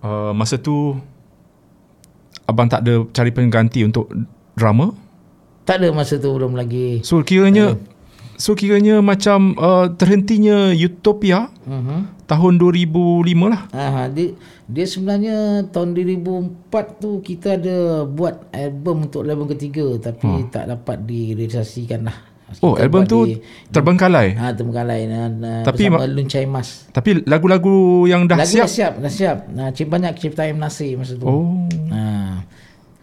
Uh, 0.00 0.32
masa 0.32 0.56
tu 0.56 0.96
abang 2.44 2.66
tak 2.66 2.82
ada 2.82 3.04
cari 3.10 3.30
pengganti 3.30 3.84
untuk 3.84 4.08
drama. 4.54 4.90
Tak 5.62 5.78
ada 5.78 5.92
masa 5.92 6.16
tu 6.16 6.32
belum 6.32 6.56
lagi. 6.56 6.98
So 7.02 7.20
kiranya 7.20 7.76
so 8.40 8.50
kiranya 8.52 8.98
macam 9.00 9.52
uh, 9.54 9.92
terhentinya 9.92 10.72
Utopia 10.72 11.52
Uh-huh. 11.62 12.02
tahun 12.24 12.58
2005 12.58 12.90
lah. 13.46 13.62
Ah, 13.70 14.08
dia, 14.08 14.34
dia 14.66 14.82
sebenarnya 14.84 15.36
tahun 15.66 15.94
2004 15.94 16.66
tu 16.96 17.20
kita 17.20 17.54
ada 17.54 17.76
buat 18.02 18.50
album 18.50 19.06
untuk 19.06 19.22
album 19.22 19.46
ketiga 19.48 19.86
tapi 20.00 20.48
tak 20.48 20.66
dapat 20.66 21.04
direalisasikan 21.04 22.00
lah. 22.02 22.16
Oh, 22.58 22.74
Kita 22.74 22.82
album 22.82 23.00
buat 23.00 23.06
tu 23.06 23.18
di, 23.24 23.34
terbengkalai. 23.70 24.34
ah 24.34 24.50
terbengkalai 24.50 25.00
nah, 25.06 25.30
Tapi 25.62 25.86
bersama 25.86 26.02
Luncai 26.04 26.44
Mas. 26.44 26.90
Tapi 26.90 27.22
lagu-lagu 27.22 27.76
yang 28.04 28.26
dah 28.26 28.34
Lagu 28.36 28.50
siap. 28.50 28.66
dah 28.66 28.72
siap, 28.72 28.92
dah 28.98 29.12
siap. 29.12 29.38
Nah, 29.48 29.68
cip 29.70 29.86
banyak 29.86 30.12
ciptaan 30.16 30.58
Nasir 30.58 30.98
masa 30.98 31.14
tu. 31.14 31.22
Oh. 31.22 31.70
Ah, 31.88 32.42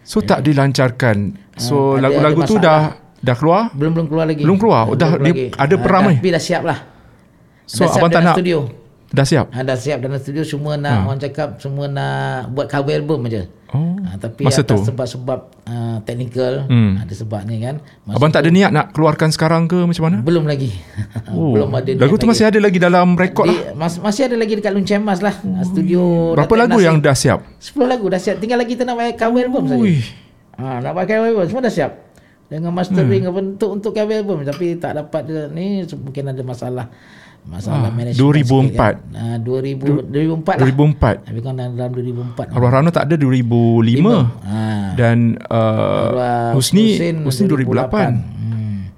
So 0.03 0.19
tak 0.19 0.43
dilancarkan. 0.43 1.35
So 1.55 1.95
ada- 1.95 2.11
lagu-lagu 2.11 2.41
ada 2.41 2.49
tu 2.49 2.55
dah 2.57 2.79
dah 3.19 3.33
keluar. 3.33 3.69
belum 3.71 3.91
belum 3.93 4.07
keluar 4.07 4.25
lagi. 4.25 4.41
Belum 4.41 4.57
keluar? 4.57 4.85
Oh, 4.85 4.93
dah- 4.93 5.13
keluar 5.13 5.27
dia 5.27 5.49
ada 5.51 5.75
peramai? 5.75 6.15
Tapi 6.15 6.29
dah 6.29 6.43
siap 6.43 6.63
lah. 6.63 6.79
So 7.63 7.83
dah 7.83 7.89
siap 7.89 7.99
abang 7.99 8.11
tak 8.11 8.21
nak 8.23 8.35
studio. 8.35 8.59
dah 9.07 9.23
siap. 9.23 9.45
Ha, 9.49 9.59
dah 9.61 9.75
siap 9.75 9.97
dalam 9.99 10.17
studio 10.17 10.43
semua 10.43 10.75
nak 10.75 11.05
orang 11.05 11.17
cakap 11.17 11.57
semua 11.57 11.85
nak 11.85 12.51
buat 12.51 12.65
cover 12.65 12.93
album 12.93 13.23
aja. 13.25 13.43
Oh. 13.67 13.99
Ha, 13.99 14.15
tapi 14.15 14.47
Masa 14.47 14.63
atas 14.63 14.79
tu? 14.79 14.87
sebab-sebab 14.87 15.39
uh, 15.65 15.99
teknikal 16.01 16.63
Hmm. 16.65 16.95
ada 16.97 17.11
sebabnya 17.11 17.55
kan. 17.61 17.75
Masa 18.01 18.15
Abang 18.15 18.31
tak 18.31 18.41
ada 18.41 18.49
niat 18.49 18.71
nak 18.71 18.91
keluarkan 18.91 19.27
sekarang 19.27 19.67
ke 19.67 19.75
macam 19.77 20.03
mana? 20.05 20.17
belum 20.21 20.43
lagi. 20.43 20.71
Oh. 21.27 21.51
belum 21.59 21.67
ada. 21.73 21.91
Lagu 21.97 22.15
tu 22.15 22.23
masih 22.23 22.47
ada 22.47 22.55
lagi 22.57 22.79
dalam 22.79 23.11
rekod 23.13 23.43
lah. 23.45 23.75
mas, 23.75 23.95
masih 23.97 24.23
ada 24.25 24.35
lagi 24.35 24.55
dekat 24.55 24.71
Luncai 24.71 24.95
Mas 24.97 25.19
lah. 25.19 25.35
Studio 25.65 26.31
Berapa 26.31 26.53
lagu 26.57 26.79
yang 26.79 26.95
dah 26.97 27.11
siap? 27.11 27.43
10 27.57 27.75
lagu 27.83 28.07
dah 28.07 28.15
siap. 28.17 28.39
Tinggal 28.39 28.55
lagi 28.57 28.71
kita 28.71 28.83
nak 28.83 28.95
buat 28.95 29.11
cover 29.13 29.41
album 29.41 29.63
saja. 29.65 29.83
Ha, 30.55 30.63
nak 30.79 30.91
buat 30.93 31.05
cover 31.05 31.27
album 31.27 31.43
semua 31.45 31.61
dah 31.61 31.73
siap. 31.73 31.91
Dengan 32.47 32.71
mastering 32.71 33.23
Hmm. 33.23 33.29
apa 33.29 33.39
untuk 33.45 33.69
untuk 33.69 33.91
cover 33.91 34.15
album 34.15 34.39
tapi 34.41 34.75
tak 34.75 34.95
dapat 34.95 35.21
dia, 35.23 35.41
ni 35.47 35.65
mungkin 35.83 36.23
ada 36.27 36.41
masalah 36.41 36.85
masalah 37.43 37.87
Ah, 37.87 37.91
management 37.91 38.19
2004. 38.19 38.67
sikit 38.67 38.75
kan. 38.75 38.95
Ha, 39.13 39.35
2000 39.37 39.87
2004 40.05 40.53
lah. 40.53 40.63
2004. 40.63 41.15
Lebih 41.27 41.41
kurang 41.41 41.55
dalam 41.55 41.91
2004. 41.91 42.45
Arwah 42.49 42.71
Rano 42.73 42.89
tak 42.89 43.03
ada 43.03 43.15
2005 43.15 44.15
Ha. 44.43 44.59
dan 44.95 45.17
uh, 45.43 46.07
Arwah 46.07 46.51
Husni 46.55 46.95
Husni 47.19 47.45
2008. 47.45 48.15
Hmm. 48.15 48.91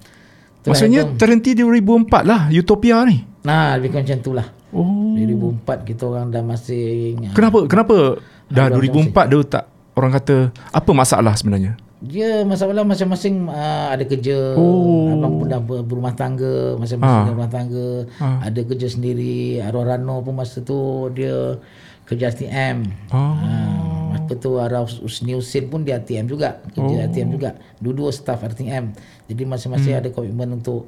Tu 0.60 0.68
Maksudnya 0.68 1.02
album. 1.04 1.18
terhenti 1.18 1.50
di 1.52 1.62
2004 1.62 2.22
lah 2.24 2.42
Utopia 2.52 3.02
ni. 3.04 3.18
Nah, 3.40 3.78
lebih 3.78 3.90
kurang 3.92 4.06
macam 4.06 4.20
tu 4.20 4.32
lah. 4.34 4.48
Oh. 4.70 5.14
2004 5.16 5.82
kita 5.84 6.04
orang 6.06 6.30
dah 6.30 6.44
masih 6.44 7.18
Kenapa 7.34 7.66
kenapa 7.66 8.22
dah 8.46 8.66
Album 8.68 9.10
2004 9.10 9.26
dia 9.26 9.40
tak 9.44 9.64
orang 9.92 10.12
kata 10.12 10.36
apa 10.70 10.92
masalah 10.92 11.34
sebenarnya? 11.34 11.74
Dia 12.00 12.42
masalah 12.42 12.80
masing-masing 12.82 13.44
uh, 13.46 13.92
ada 13.92 14.02
kerja 14.02 14.56
Oh. 14.56 15.12
abang 15.12 15.36
pun 15.36 15.46
dah 15.46 15.60
ber- 15.60 15.84
berumah 15.84 16.14
tangga 16.14 16.74
masing-masing 16.76 17.12
Ah. 17.14 17.24
ada 17.24 17.34
rumah 17.34 17.50
tangga 17.50 17.88
Ah. 18.18 18.40
ada 18.42 18.60
kerja 18.62 18.88
sendiri 18.88 19.60
arwah 19.60 19.84
Rano 19.86 20.20
pun 20.20 20.32
masa 20.34 20.60
tu 20.60 20.80
dia 21.12 21.60
kerja 22.04 22.32
RTM 22.32 22.88
Oh. 23.10 23.36
Ah, 23.36 24.16
apa 24.16 24.32
tu 24.34 24.56
arwah 24.56 24.88
Usni 24.98 25.34
Husin 25.34 25.68
pun 25.68 25.84
di 25.84 25.92
RTM 25.92 26.24
juga 26.26 26.64
kerja 26.70 27.04
RTM 27.06 27.30
juga 27.30 27.50
dua-dua 27.78 28.10
staff 28.10 28.48
RTM 28.48 28.96
jadi 29.26 29.44
masing-masing 29.44 29.94
ada 29.94 30.08
komitmen 30.10 30.56
untuk 30.56 30.88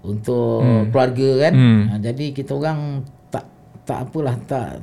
untuk 0.00 0.64
keluarga 0.88 1.30
kan 1.42 1.52
Hmm. 1.52 1.82
Ah, 1.86 1.98
jadi 2.00 2.32
kita 2.32 2.52
orang 2.52 3.04
tak 3.28 3.44
tak 3.84 4.08
apalah 4.08 4.40
tak 4.42 4.80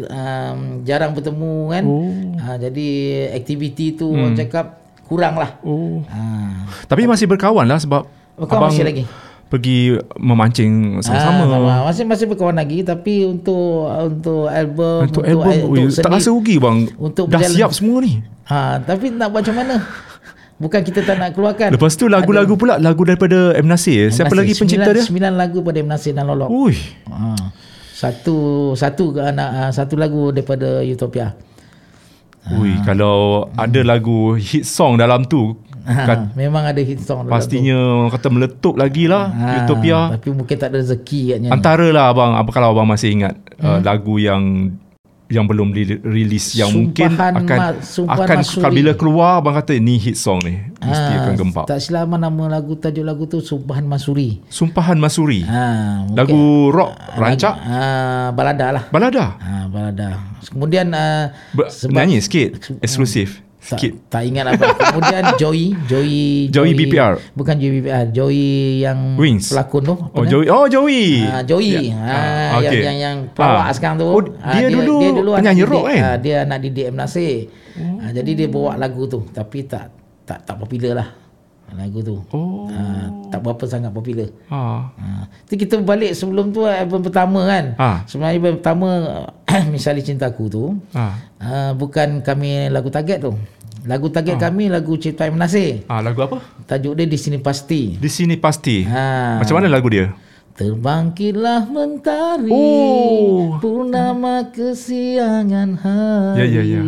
um, 0.00 0.58
jarang 0.82 1.12
bertemu 1.12 1.54
kan 1.68 1.84
Oh. 1.84 2.08
Ah, 2.40 2.56
jadi 2.56 2.88
aktiviti 3.32 3.92
tu 3.92 4.08
orang 4.08 4.32
cakap 4.34 4.80
kurang 5.04 5.34
lah 5.34 5.58
Oh. 5.60 6.00
Ah. 6.06 6.64
Tapi 6.84 7.04
masih 7.04 7.26
berkawan 7.26 7.64
lah 7.64 7.76
sebab 7.76 8.06
Berkawan 8.34 8.68
masih 8.68 8.82
lagi. 8.82 9.04
pergi 9.46 9.78
memancing 10.16 10.72
sama-sama. 10.98 11.44
Ah, 11.60 11.84
masih 11.84 12.04
masih 12.04 12.24
berkawan 12.24 12.54
lagi 12.54 12.80
tapi 12.80 13.22
untuk 13.22 13.84
untuk 13.84 14.48
album 14.48 15.04
untuk 15.04 15.22
album 15.22 15.44
eh, 15.46 15.60
ui, 15.62 15.80
tak 15.86 16.08
seni- 16.08 16.16
rasa 16.16 16.28
rugi 16.30 16.56
bang. 16.56 16.78
untuk 16.96 17.26
Dah 17.26 17.36
berjalan- 17.36 17.56
siap 17.58 17.70
semua 17.70 18.00
ni. 18.00 18.24
ha, 18.44 18.80
tapi 18.80 19.10
nak 19.10 19.28
buat 19.28 19.42
macam 19.42 19.54
mana 19.54 19.76
bukan 20.56 20.80
kita 20.80 21.02
tak 21.02 21.16
nak 21.16 21.30
keluarkan 21.32 21.68
Lepas 21.70 21.92
tu 21.92 22.06
lagu-lagu 22.06 22.54
pula 22.54 22.78
lagu 22.78 23.02
daripada 23.02 23.52
M 23.52 23.66
Nasir. 23.66 24.08
Siapa 24.08 24.30
Nasir, 24.30 24.38
lagi 24.38 24.52
pencipta 24.54 24.82
sembilan, 24.84 24.96
dia? 24.96 25.04
sembilan 25.04 25.32
lagu 25.36 25.58
pada 25.60 25.76
M 25.76 25.88
Nasir 25.88 26.12
dan 26.12 26.24
Lolok 26.24 26.48
Ui. 26.48 26.74
ha. 27.06 27.36
satu 27.92 28.36
satu 28.72 29.04
anak 29.16 29.48
ah, 29.52 29.70
satu 29.70 29.94
lagu 29.94 30.30
daripada 30.30 30.80
Utopia 30.82 31.36
Ui, 32.50 32.74
kalau 32.82 33.46
ada 33.54 33.80
lagu 33.82 34.34
hit 34.34 34.64
song 34.64 34.96
dalam 34.96 35.22
tu 35.22 35.54
ha, 35.82 36.26
memang 36.34 36.62
ada 36.64 36.78
hit 36.78 36.98
song 36.98 37.22
dalam 37.22 37.30
pastinya 37.30 37.74
orang 37.74 38.10
kata 38.10 38.28
meletup 38.28 38.74
lagi 38.74 39.06
lah 39.06 39.30
tu. 39.30 39.38
Ha, 39.38 39.48
Utopia. 39.62 39.98
tapi 40.12 40.28
mungkin 40.30 40.56
tak 40.56 40.68
ada 40.68 40.78
rezeki 40.78 41.20
katnya 41.30 41.48
Antara 41.50 41.86
lah 41.88 42.10
abang 42.10 42.34
apa 42.34 42.50
kalau 42.50 42.74
abang 42.74 42.86
masih 42.86 43.14
ingat 43.14 43.34
uh, 43.58 43.78
Hmm. 43.78 43.82
lagu 43.82 44.18
yang 44.18 44.42
yang 45.32 45.44
belum 45.44 45.72
rilis 46.02 46.52
yang 46.52 46.68
mungkin 46.68 47.08
Sumpahan 47.08 47.34
akan 47.40 47.58
Ma- 47.58 47.74
akan 48.14 48.36
Masuri. 48.38 48.72
bila 48.74 48.92
keluar 48.92 49.40
abang 49.40 49.52
kata 49.52 49.72
ni 49.74 49.96
hit 49.96 50.14
song 50.14 50.38
ni 50.40 50.60
mesti 50.78 51.10
Ah, 51.10 51.20
akan 51.22 51.32
gempap. 51.34 51.64
Tak 51.64 51.78
silap 51.78 52.06
nama 52.06 52.28
lagu 52.50 52.74
tajuk 52.74 53.00
lagu 53.00 53.24
tu 53.24 53.40
Sumpahan 53.40 53.82
Masuri. 53.82 54.44
Sumpahan 54.46 54.96
Masuri. 54.96 55.40
Ha, 55.42 56.04
Lagu 56.12 56.68
rock 56.68 56.92
rancak 57.14 57.54
Ah, 57.56 58.28
balada 58.30 58.66
lah. 58.70 58.84
balada. 58.88 59.26
Ha, 59.34 59.52
balada. 59.66 60.08
Kemudian 60.44 60.92
ah, 60.92 61.32
Ber- 61.50 61.66
sebab 61.66 61.96
nyanyi 61.96 62.20
sikit 62.20 62.60
eksklusif 62.78 63.40
sikit. 63.62 63.92
tak 64.06 64.22
ingat 64.22 64.44
apa. 64.48 64.74
Kemudian 64.74 65.22
Joey, 65.40 65.72
Joey, 65.86 66.50
Joey 66.50 66.74
BPR. 66.74 67.14
Bukan 67.32 67.54
Joey 67.56 67.72
BPR, 67.78 68.04
Joey 68.10 68.46
yang 68.80 69.14
Wings. 69.14 69.48
pelakon 69.48 69.82
tu. 69.84 69.94
Oh? 69.94 70.24
Joey. 70.24 70.46
Oh 70.46 70.66
Joey. 70.66 71.22
Ah, 71.22 71.40
Joey. 71.40 71.88
Ya. 71.88 71.94
Ha, 71.94 72.10
Ah, 72.52 72.58
yang, 72.58 72.68
okey. 72.68 72.82
yang 72.82 72.96
yang 72.98 73.16
pelawak 73.30 73.64
Ah. 73.64 73.72
sekarang 73.72 73.96
tu. 73.96 74.06
Oh, 74.06 74.20
Ah, 74.38 74.52
dia 74.52 74.68
dulu 74.68 74.96
anak 75.30 75.38
penyanyi 75.40 75.60
didik- 75.60 75.70
rock 75.70 75.84
kan? 75.86 76.00
ah, 76.02 76.16
dia 76.16 76.36
anak 76.42 76.58
didik 76.60 76.86
M 76.90 76.96
Nasir. 76.96 77.34
Ah, 77.72 78.10
jadi 78.10 78.30
dia 78.34 78.46
bawa 78.46 78.74
lagu 78.74 79.06
tu 79.06 79.24
tapi 79.26 79.64
tak 79.64 79.88
tak 80.22 80.42
tak 80.42 80.54
popular 80.56 80.92
lah 80.94 81.08
lagu 81.76 82.04
tu. 82.04 82.16
Oh. 82.30 82.68
Ah, 82.68 83.08
tak 83.32 83.40
berapa 83.44 83.64
sangat 83.64 83.92
popular. 83.92 84.28
Ha. 84.52 84.92
Ha. 84.92 85.06
Tu 85.48 85.56
kita 85.56 85.80
balik 85.80 86.12
sebelum 86.12 86.52
tu 86.52 86.64
album 86.68 87.00
pertama 87.00 87.48
kan. 87.48 87.64
Ha. 87.80 87.90
Sebenarnya 88.04 88.36
album 88.38 88.52
pertama 88.60 88.88
Misalnya 89.74 90.02
Cintaku 90.04 90.44
tu 90.48 90.64
Ha. 90.92 91.04
uh, 91.40 91.70
bukan 91.76 92.20
kami 92.20 92.68
lagu 92.68 92.92
target 92.92 93.24
tu. 93.24 93.32
Lagu 93.82 94.14
target 94.14 94.38
kami 94.38 94.70
lagu 94.70 94.94
Cipta 94.94 95.26
Nasir. 95.34 95.82
Ah, 95.90 95.98
lagu 95.98 96.22
apa? 96.22 96.38
Tajuk 96.70 96.94
dia 96.94 97.06
di 97.08 97.18
sini 97.18 97.42
pasti. 97.42 97.98
Di 97.98 98.06
sini 98.06 98.38
pasti. 98.38 98.86
Ha. 98.86 99.42
Macam 99.42 99.58
mana 99.58 99.66
lagu 99.66 99.90
dia? 99.90 100.14
Terbangkitlah 100.52 101.64
mentari 101.72 102.52
Oh. 102.52 103.56
Purnama 103.56 104.52
kesiangan 104.52 105.80
hari 105.80 106.38
Ya, 106.38 106.44
ya, 106.44 106.62
ya. 106.62 106.80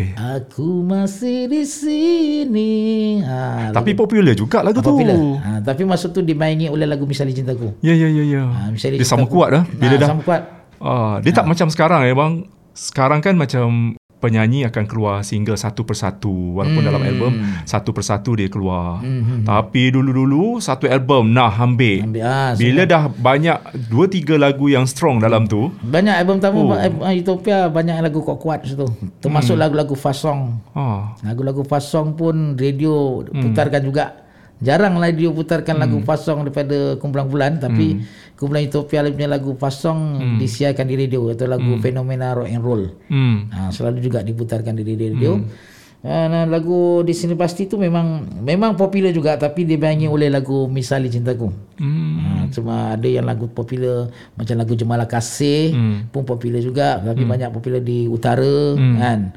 Eh. 0.00 0.10
Aku 0.16 0.80
masih 0.80 1.46
di 1.46 1.68
sini 1.68 2.72
ha, 3.20 3.68
Tapi 3.70 3.92
popular 3.92 4.32
juga 4.32 4.64
lagu 4.64 4.80
tu. 4.80 4.88
popular. 4.88 5.14
Ha, 5.14 5.60
tapi 5.60 5.84
masa 5.84 6.08
tu 6.08 6.24
dimaingi 6.24 6.72
oleh 6.72 6.88
lagu 6.88 7.04
Misali 7.04 7.36
Cintaku. 7.36 7.76
Ya, 7.84 7.92
ya, 7.92 8.08
ya, 8.08 8.24
ya. 8.24 8.42
Ha, 8.48 8.72
dia 8.72 9.04
sama 9.04 9.28
Cintaku. 9.28 9.36
kuat 9.36 9.48
dah. 9.52 9.64
Bila 9.68 9.94
ha, 9.94 10.00
dah. 10.00 10.08
Sama 10.08 10.22
kuat. 10.24 10.42
Ah, 10.80 11.14
dia 11.20 11.32
tak 11.32 11.44
macam 11.44 11.68
sekarang 11.68 12.00
ya 12.04 12.14
bang. 12.16 12.32
Sekarang 12.72 13.20
kan 13.20 13.36
macam 13.36 13.94
penyanyi 14.16 14.64
akan 14.64 14.84
keluar 14.84 15.20
single 15.20 15.52
satu 15.54 15.82
persatu 15.82 16.32
walaupun 16.56 16.80
Hmm. 16.80 16.88
dalam 16.88 17.02
album 17.02 17.32
satu 17.62 17.92
persatu 17.92 18.32
dia 18.32 18.48
keluar. 18.48 19.04
Tapi 19.42 19.90
dulu-dulu 19.90 20.56
satu 20.58 20.86
album 20.86 21.30
nah 21.30 21.52
ambil. 21.52 22.02
Ambil, 22.02 22.24
ha, 22.24 22.54
Bila 22.54 22.82
dah 22.82 23.06
banyak 23.06 23.58
dua 23.86 24.08
tiga 24.08 24.34
lagu 24.34 24.66
yang 24.66 24.84
strong 24.84 25.20
dalam 25.20 25.44
tu, 25.44 25.68
Banyak 25.78 26.14
album 26.16 26.40
pertama 26.40 26.56
Oh. 26.56 26.72
oh. 26.72 27.12
Utopia 27.14 27.68
banyak 27.68 28.00
lagu 28.00 28.18
kuat-kuat 28.18 28.64
situ. 28.64 28.88
Termasuk 29.20 29.54
lagu-lagu 29.54 29.92
fast 29.92 30.24
song. 30.24 30.56
ah, 30.72 31.12
Lagu-lagu 31.20 31.60
fast 31.62 31.88
song 31.88 32.16
pun 32.16 32.56
radio 32.56 33.20
putarkan 33.22 33.84
juga. 33.84 34.23
Jarang 34.62 34.96
radio 35.02 35.34
putarkan 35.34 35.82
lagu 35.82 35.98
fast 36.06 36.30
song 36.30 36.46
daripada 36.46 36.94
kumpulan 37.02 37.26
bulan 37.26 37.52
tapi 37.58 38.00
kumpulan 38.38 38.62
Utopia 38.64 39.02
punya 39.02 39.26
lagu 39.26 39.58
fast 39.58 39.82
song 39.82 39.98
disiarkan 40.38 40.86
di 40.86 40.94
radio 40.94 41.26
atau 41.26 41.50
lagu 41.50 41.74
fenomena 41.82 42.32
rock 42.38 42.48
and 42.48 42.62
roll. 42.62 42.82
hmm, 43.10 43.50
Ha, 43.50 43.58
selalu 43.74 43.98
juga 43.98 44.22
diputarkan 44.22 44.78
di 44.78 44.94
radio. 44.94 45.42
Hmm. 45.42 45.72
Uh, 46.04 46.44
lagu 46.52 47.00
di 47.00 47.16
sini 47.16 47.32
pasti 47.32 47.64
tu 47.64 47.80
memang 47.80 48.28
memang 48.44 48.76
popular 48.76 49.08
juga 49.08 49.40
tapi 49.40 49.64
dibangi 49.64 50.04
oleh 50.04 50.28
lagu 50.28 50.68
Misali 50.68 51.08
Cintaku. 51.08 51.48
hmm, 51.80 52.14
Ha, 52.20 52.28
cuma 52.52 52.74
ada 52.94 53.08
yang 53.08 53.24
lagu 53.24 53.48
popular 53.48 54.12
macam 54.36 54.54
lagu 54.54 54.76
Jemalah 54.76 55.08
Kasih 55.08 55.72
Hmm. 55.72 55.96
pun 56.12 56.22
popular 56.22 56.60
juga 56.60 57.00
tapi 57.00 57.24
banyak 57.26 57.48
popular 57.50 57.80
di 57.80 58.06
utara 58.06 58.76
kan. 59.00 59.32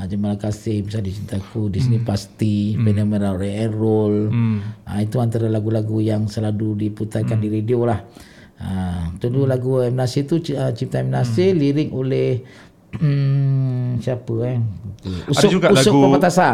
Ha, 0.00 0.08
Jemalah 0.08 0.40
Kasih 0.40 0.80
misalnya 0.80 1.12
di 1.12 1.14
Cintaku 1.14 1.68
di 1.68 1.76
sini 1.76 2.00
pasti 2.00 2.72
Fenomena 2.74 3.36
Rock 3.36 3.52
and 3.54 3.74
Roll. 3.74 4.16
hmm. 4.32 4.58
Ha, 4.82 4.96
itu 4.98 5.20
antara 5.20 5.44
lagu-lagu 5.46 6.00
yang 6.00 6.24
selalu 6.24 6.72
diputarkan 6.80 7.36
di 7.36 7.48
radio 7.50 7.84
lah. 7.84 8.00
Ha, 8.56 8.68
tu 9.16 9.28
dulu 9.28 9.44
lagu 9.44 9.80
M 9.80 9.92
Nasir 9.94 10.24
tu 10.24 10.36
ci- 10.38 10.52
ah, 10.52 10.72
cipta 10.72 11.00
M 11.00 11.08
Nasir 11.10 11.52
lirik 11.52 11.92
oleh 11.92 12.40
hmm, 12.92 13.98
siapa 13.98 14.34
eh? 14.44 14.58
Usuk, 15.26 15.48
juga 15.50 15.70
Usuk 15.70 15.90
lagu- 15.90 16.02
Pematasa. 16.06 16.48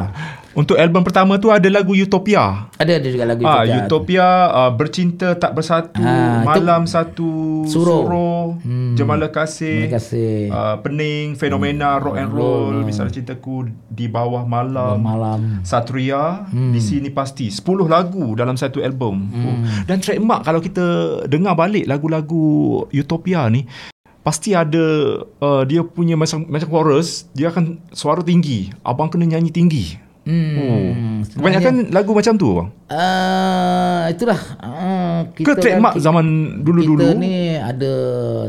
Untuk 0.52 0.72
album 0.74 1.04
pertama 1.04 1.36
tu 1.36 1.50
ada 1.50 1.66
lagu 1.66 1.92
Utopia. 1.92 2.72
Ada 2.74 2.96
ada 2.96 3.08
juga 3.10 3.24
lagu 3.26 3.44
Ah, 3.44 3.60
Utopia. 3.60 3.76
Utopia 3.82 4.26
uh, 4.48 4.72
bercinta 4.72 5.28
tak 5.34 5.52
bersatu, 5.52 6.00
Ah, 6.00 6.40
itu- 6.40 6.46
malam 6.48 6.82
satu 6.86 7.30
Suruh. 7.62 8.00
suruh, 8.02 8.46
Jemalah 8.94 9.28
kasih, 9.28 9.84
Terima 9.84 9.94
kasih. 9.94 10.48
uh, 10.48 10.76
pening, 10.80 11.36
fenomena 11.36 11.98
rock 11.98 12.16
and 12.16 12.30
roll, 12.30 12.72
misalnya 12.80 13.12
cintaku 13.12 13.68
di 13.86 14.06
bawah 14.06 14.42
malam, 14.42 14.96
Malam. 14.96 15.40
Satria, 15.60 16.48
di 16.48 16.78
sini 16.78 17.10
pasti 17.10 17.50
10 17.50 17.60
lagu 17.84 18.32
dalam 18.32 18.56
satu 18.56 18.80
album. 18.80 19.28
Oh. 19.28 19.56
Dan 19.84 20.00
trademark 20.00 20.40
kalau 20.40 20.58
kita 20.58 20.86
dengar 21.26 21.52
balik 21.52 21.84
lagu-lagu 21.84 22.46
Utopia 22.88 23.44
ni 23.46 23.68
pasti 24.26 24.58
ada 24.58 24.82
uh, 25.22 25.62
dia 25.62 25.86
punya 25.86 26.18
macam 26.18 26.42
macam 26.50 26.66
chorus, 26.66 27.30
dia 27.30 27.54
akan 27.54 27.78
suara 27.94 28.26
tinggi. 28.26 28.74
Abang 28.82 29.06
kena 29.06 29.22
nyanyi 29.22 29.54
tinggi. 29.54 30.02
Hmm. 30.26 30.58
Oh. 30.58 30.90
Kebanyakan 31.38 31.94
lagu 31.94 32.10
macam 32.10 32.34
tu 32.34 32.50
bang. 32.58 32.68
Uh, 32.90 34.10
itulah 34.10 34.40
uh, 34.58 35.20
Ke 35.30 35.54
trademark 35.54 35.94
kita, 35.94 36.02
zaman 36.10 36.26
dulu-dulu? 36.66 36.98
Kita 36.98 37.14
ni 37.14 37.54
ada 37.54 37.92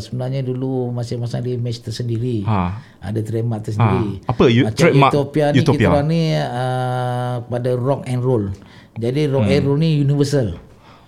sebenarnya 0.01 0.41
dulu 0.41 0.89
masing-masing 0.89 1.37
ada 1.37 1.49
image 1.53 1.85
tersendiri. 1.85 2.41
Ha. 2.49 2.81
Ada 2.97 3.21
trademark 3.21 3.61
tersendiri. 3.61 4.25
Ha. 4.25 4.33
Apa 4.33 4.49
you- 4.49 4.65
Macam 4.65 4.81
trademark 4.81 5.13
Utopia 5.13 5.45
ni 5.53 5.61
Utopia? 5.61 5.77
kita 5.77 5.93
orang 5.93 6.07
ni 6.09 6.21
uh, 6.33 7.35
pada 7.45 7.69
rock 7.77 8.01
and 8.09 8.25
roll. 8.25 8.49
Jadi 8.97 9.29
rock 9.29 9.45
and 9.45 9.61
roll 9.69 9.77
ni 9.77 10.01
universal. 10.01 10.57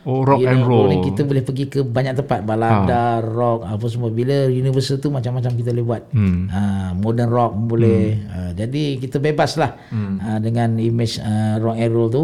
Oh 0.10 0.26
rock 0.26 0.42
You 0.42 0.50
and 0.50 0.66
know, 0.66 0.70
roll. 0.74 0.90
ni 0.90 1.06
kita 1.06 1.22
boleh 1.22 1.46
pergi 1.46 1.70
ke 1.70 1.86
banyak 1.86 2.18
tempat 2.18 2.42
balada, 2.42 3.22
rock 3.22 3.70
apa 3.70 3.86
semua. 3.86 4.10
Bila 4.10 4.50
universal 4.50 4.98
tu 4.98 5.14
macam-macam 5.14 5.54
kita 5.54 5.70
boleh 5.70 5.86
buat. 5.86 6.04
Hmm. 6.10 6.50
Ha, 6.50 6.62
modern 6.98 7.30
rock 7.30 7.54
boleh. 7.54 8.18
Ha, 8.26 8.38
jadi 8.58 8.98
kita 8.98 9.22
bebas 9.22 9.62
lah 9.62 9.78
ha, 9.94 10.42
dengan 10.42 10.82
image 10.82 11.22
uh, 11.22 11.62
rock 11.62 11.78
and 11.78 11.94
roll 11.94 12.10
tu. 12.10 12.24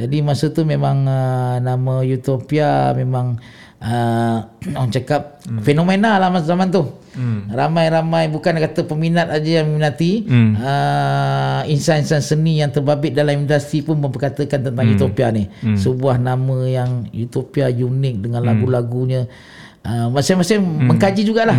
Jadi 0.00 0.24
masa 0.24 0.48
tu 0.48 0.64
memang 0.64 1.04
uh, 1.04 1.60
nama 1.60 2.00
Utopia 2.00 2.96
memang 2.96 3.36
uh, 3.82 4.38
orang 4.78 4.92
cakap 4.92 5.42
fenomena 5.62 6.18
lah 6.18 6.28
masa 6.30 6.54
zaman 6.54 6.70
tu. 6.70 6.84
Ramai-ramai 7.50 8.30
bukan 8.30 8.62
kata 8.62 8.86
peminat 8.86 9.26
aja 9.26 9.62
yang 9.62 9.74
minati. 9.74 10.22
Uh, 10.54 11.66
insan-insan 11.66 12.22
seni 12.22 12.62
yang 12.62 12.70
terbabit 12.70 13.10
dalam 13.10 13.42
industri 13.42 13.82
pun 13.82 13.98
memperkatakan 13.98 14.62
tentang 14.62 14.86
Utopia 14.94 15.34
ni. 15.34 15.50
Sebuah 15.74 16.22
nama 16.22 16.62
yang 16.70 17.10
Utopia 17.10 17.66
unik 17.66 18.14
dengan 18.22 18.46
lagu-lagunya. 18.46 19.26
Uh, 19.88 20.12
masing-masing 20.12 20.60
mengkaji 20.60 21.24
jugalah. 21.24 21.56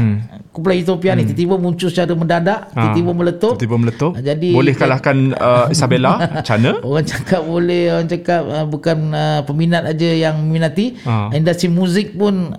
Kumpulan 0.49 0.77
Utopia 0.77 1.11
ni 1.11 1.25
tiba-tiba 1.25 1.57
muncul 1.57 1.89
secara 1.89 2.13
mendadak 2.13 2.69
tiba-tiba 2.69 3.09
meletup. 3.11 3.53
Tiba-tiba 3.55 3.77
meletup. 3.79 4.11
Ah, 4.13 4.21
jadi- 4.21 4.53
Boleh 4.53 4.73
kalahkan 4.73 5.33
uh, 5.33 5.65
Isabella, 5.67 6.21
Chana. 6.47 6.77
orang 6.79 7.03
cakap 7.03 7.41
boleh 7.41 7.89
orang 7.89 8.05
cakap 8.07 8.41
uh, 8.43 8.65
bukan 8.65 8.97
uh, 9.09 9.41
peminat 9.43 9.81
aja 9.87 10.09
yang 10.21 10.37
meminati 10.39 10.93
Ah. 11.01 11.33
industri 11.33 11.67
muzik 11.67 12.13
pun 12.13 12.53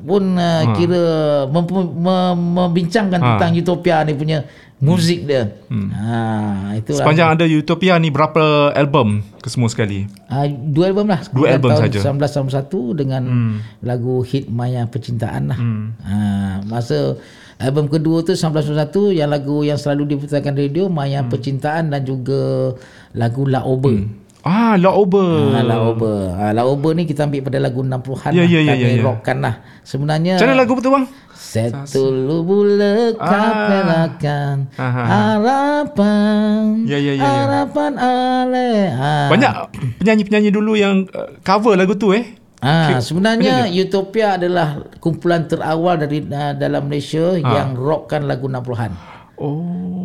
pun 0.00 0.34
uh, 0.34 0.74
kira 0.74 1.02
mem- 1.46 1.70
mem- 1.94 2.42
membincangkan 2.58 3.20
tentang 3.20 3.54
Utopia 3.54 4.02
ni 4.02 4.12
punya 4.12 4.42
muzik 4.78 5.26
dia. 5.26 5.58
Ha 5.70 6.78
itulah. 6.78 7.02
Sepanjang 7.02 7.28
ada 7.34 7.44
Utopia 7.46 7.98
ni 7.98 8.14
berapa 8.14 8.70
album 8.74 9.26
ke 9.42 9.50
semua 9.50 9.66
sekali? 9.70 10.06
Uh, 10.30 10.46
dua 10.48 10.94
album 10.94 11.10
lah. 11.10 11.20
Dua 11.34 11.58
album 11.58 11.74
saja. 11.74 11.98
1991 12.02 12.94
dengan 12.94 13.22
lagu 13.82 14.22
hit 14.22 14.46
Maya 14.46 14.86
Percintaan 14.86 15.50
lah. 15.50 15.58
Ha, 16.06 16.16
masa 16.66 17.18
album 17.58 17.90
kedua 17.90 18.22
tu 18.22 18.38
1991 18.38 19.18
yang 19.18 19.30
lagu 19.34 19.66
yang 19.66 19.76
selalu 19.76 20.14
diputarkan 20.14 20.54
radio 20.54 20.86
Maya 20.86 21.26
Percintaan 21.26 21.90
dan 21.90 22.06
juga 22.06 22.72
lagu 23.18 23.42
La 23.50 23.66
Ober. 23.66 24.06
Ah, 24.48 24.80
La 24.80 24.96
Ober. 24.96 25.52
Ha, 25.52 25.60
La 25.60 25.76
Ober. 25.84 26.32
La 26.56 26.62
Ober 26.64 26.96
ni 26.96 27.04
kita 27.04 27.28
ambil 27.28 27.44
pada 27.44 27.60
lagu 27.60 27.84
60-an 27.84 28.32
Ya, 28.32 28.40
lah. 28.40 28.48
ya, 28.48 28.60
ya, 28.64 28.72
Kami 28.72 28.80
ya, 28.80 28.88
ya. 28.96 29.02
rockkan 29.04 29.36
lah. 29.44 29.54
Sebenarnya 29.84 30.40
Macam 30.40 30.48
mana 30.48 30.56
lagu 30.56 30.72
betul 30.72 30.90
bang? 30.96 31.04
Setulu 31.38 32.44
bula 32.44 33.14
kapelakan 33.14 34.68
Aha. 34.76 35.02
harapan 35.08 36.84
Ya, 36.84 37.00
ya, 37.00 37.12
ya, 37.12 37.24
ya. 37.24 37.24
harapan 37.24 37.92
ale 37.96 38.70
ha. 38.92 39.32
Banyak 39.32 39.52
penyanyi-penyanyi 39.96 40.50
dulu 40.52 40.76
yang 40.76 41.08
uh, 41.12 41.40
cover 41.40 41.72
lagu 41.72 41.96
tu 41.96 42.12
eh. 42.12 42.36
Ah, 42.58 42.98
sebenarnya 42.98 43.70
Utopia 43.70 44.34
adalah 44.34 44.82
kumpulan 44.98 45.46
terawal 45.46 45.94
dari 45.96 46.26
uh, 46.26 46.52
dalam 46.52 46.90
Malaysia 46.90 47.38
yang 47.38 47.78
rockkan 47.78 48.26
lagu 48.26 48.50
60-an. 48.50 48.92
Oh. 49.38 49.97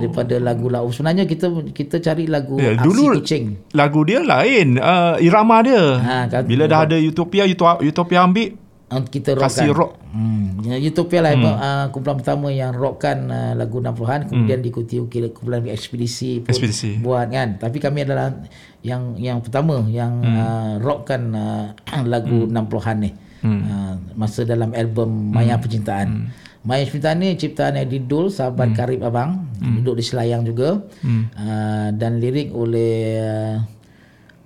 Ah, 0.00 0.08
daripada 0.08 0.34
lagu 0.40 0.66
lagu 0.72 0.88
sebenarnya 0.88 1.28
kita 1.28 1.52
kita 1.76 2.00
cari 2.00 2.24
lagu 2.24 2.56
Ya, 2.56 2.72
Aksi 2.72 2.84
dulu 2.88 3.20
Kucing. 3.20 3.44
lagu 3.76 4.00
dia 4.08 4.24
lain, 4.24 4.80
uh, 4.80 5.20
irama 5.20 5.60
dia. 5.60 5.84
Ha, 6.00 6.16
kan- 6.32 6.48
Bila 6.48 6.64
dah 6.64 6.88
ada 6.88 6.96
Utopia, 6.96 7.44
Utopia, 7.44 8.24
ambil 8.24 8.56
Ah, 8.90 9.06
kita 9.06 9.38
rockkan. 9.38 9.46
kasih 9.46 9.70
rock. 9.70 10.02
Hmm. 10.10 10.58
Ya, 10.66 10.74
Utopia 10.82 11.22
lah 11.22 11.38
hmm. 11.38 11.46
uh, 11.46 11.86
kumpulan 11.94 12.18
pertama 12.18 12.50
yang 12.50 12.74
rockkan 12.74 13.30
uh, 13.30 13.52
lagu 13.54 13.78
60-an 13.78 14.26
kemudian 14.26 14.58
diikuti 14.58 14.98
ukir 14.98 15.30
kumpulan 15.30 15.62
ekspedisi 15.70 16.42
pun 16.42 16.50
Ekspedisi. 16.50 16.98
buat 16.98 17.30
kan. 17.30 17.54
Tapi 17.62 17.78
kami 17.78 18.02
adalah 18.02 18.34
yang 18.82 19.14
yang 19.14 19.38
pertama 19.46 19.86
yang 19.86 20.10
hmm. 20.18 20.34
uh, 20.34 20.72
rockkan 20.82 21.22
uh, 21.30 21.70
lagu 22.12 22.50
hmm. 22.50 22.66
60-an 22.66 22.96
ni. 22.98 23.10
Hmm. 23.46 23.60
Uh, 23.62 23.94
masa 24.18 24.42
dalam 24.42 24.74
album 24.74 25.30
Maya 25.30 25.54
Percintaan. 25.62 26.08
Hmm. 26.10 26.49
Maya 26.60 26.84
Percintaan 26.84 27.24
ni 27.24 27.40
ciptaan 27.40 27.80
Eddie 27.80 28.04
Dul, 28.04 28.28
sahabat 28.28 28.72
hmm. 28.72 28.76
karib 28.76 29.00
abang, 29.00 29.48
hmm. 29.64 29.80
duduk 29.80 29.96
di 29.96 30.04
Selayang 30.04 30.44
juga. 30.44 30.84
Hmm. 31.00 31.32
Uh, 31.32 31.88
dan 31.96 32.20
lirik 32.20 32.52
oleh 32.52 33.16
uh, 33.16 33.56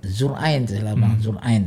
Zurain 0.07 0.63
saya 0.63 0.95
abang, 0.95 1.19
hmm. 1.19 1.23
Zurain. 1.25 1.65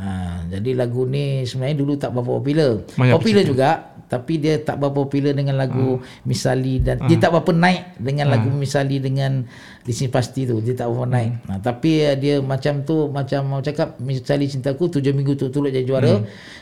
Ha, 0.00 0.48
jadi 0.48 0.80
lagu 0.80 1.04
ni 1.04 1.44
sebenarnya 1.44 1.76
dulu 1.76 1.92
tak 2.00 2.16
berapa 2.16 2.40
popular. 2.40 2.72
Maya 2.96 3.20
popular 3.20 3.44
juga 3.44 3.90
tapi 4.10 4.42
dia 4.42 4.58
tak 4.58 4.82
berapa 4.82 5.06
popular 5.06 5.30
dengan 5.38 5.54
lagu 5.54 6.02
Misali 6.26 6.82
dan 6.82 6.98
dia 7.06 7.14
tak 7.22 7.30
berapa 7.30 7.54
naik 7.54 7.94
dengan 8.02 8.26
lagu 8.26 8.50
Misali 8.50 8.98
dengan 8.98 9.46
di 9.80 9.92
sini 9.96 10.12
pasti 10.12 10.44
tu 10.44 10.60
dia 10.60 10.76
tak 10.76 10.92
berapa 10.92 11.08
naik. 11.08 11.32
Ha, 11.48 11.52
tapi 11.64 12.04
uh, 12.04 12.16
dia 12.16 12.34
macam 12.44 12.84
tu 12.84 13.08
macam 13.08 13.40
mau 13.48 13.60
cakap 13.64 13.96
Misali 14.00 14.46
cintaku 14.46 14.92
tujuh 14.92 15.12
minggu 15.16 15.34
tu 15.36 15.48
turut 15.48 15.72
jadi 15.72 15.86
juara. 15.86 16.20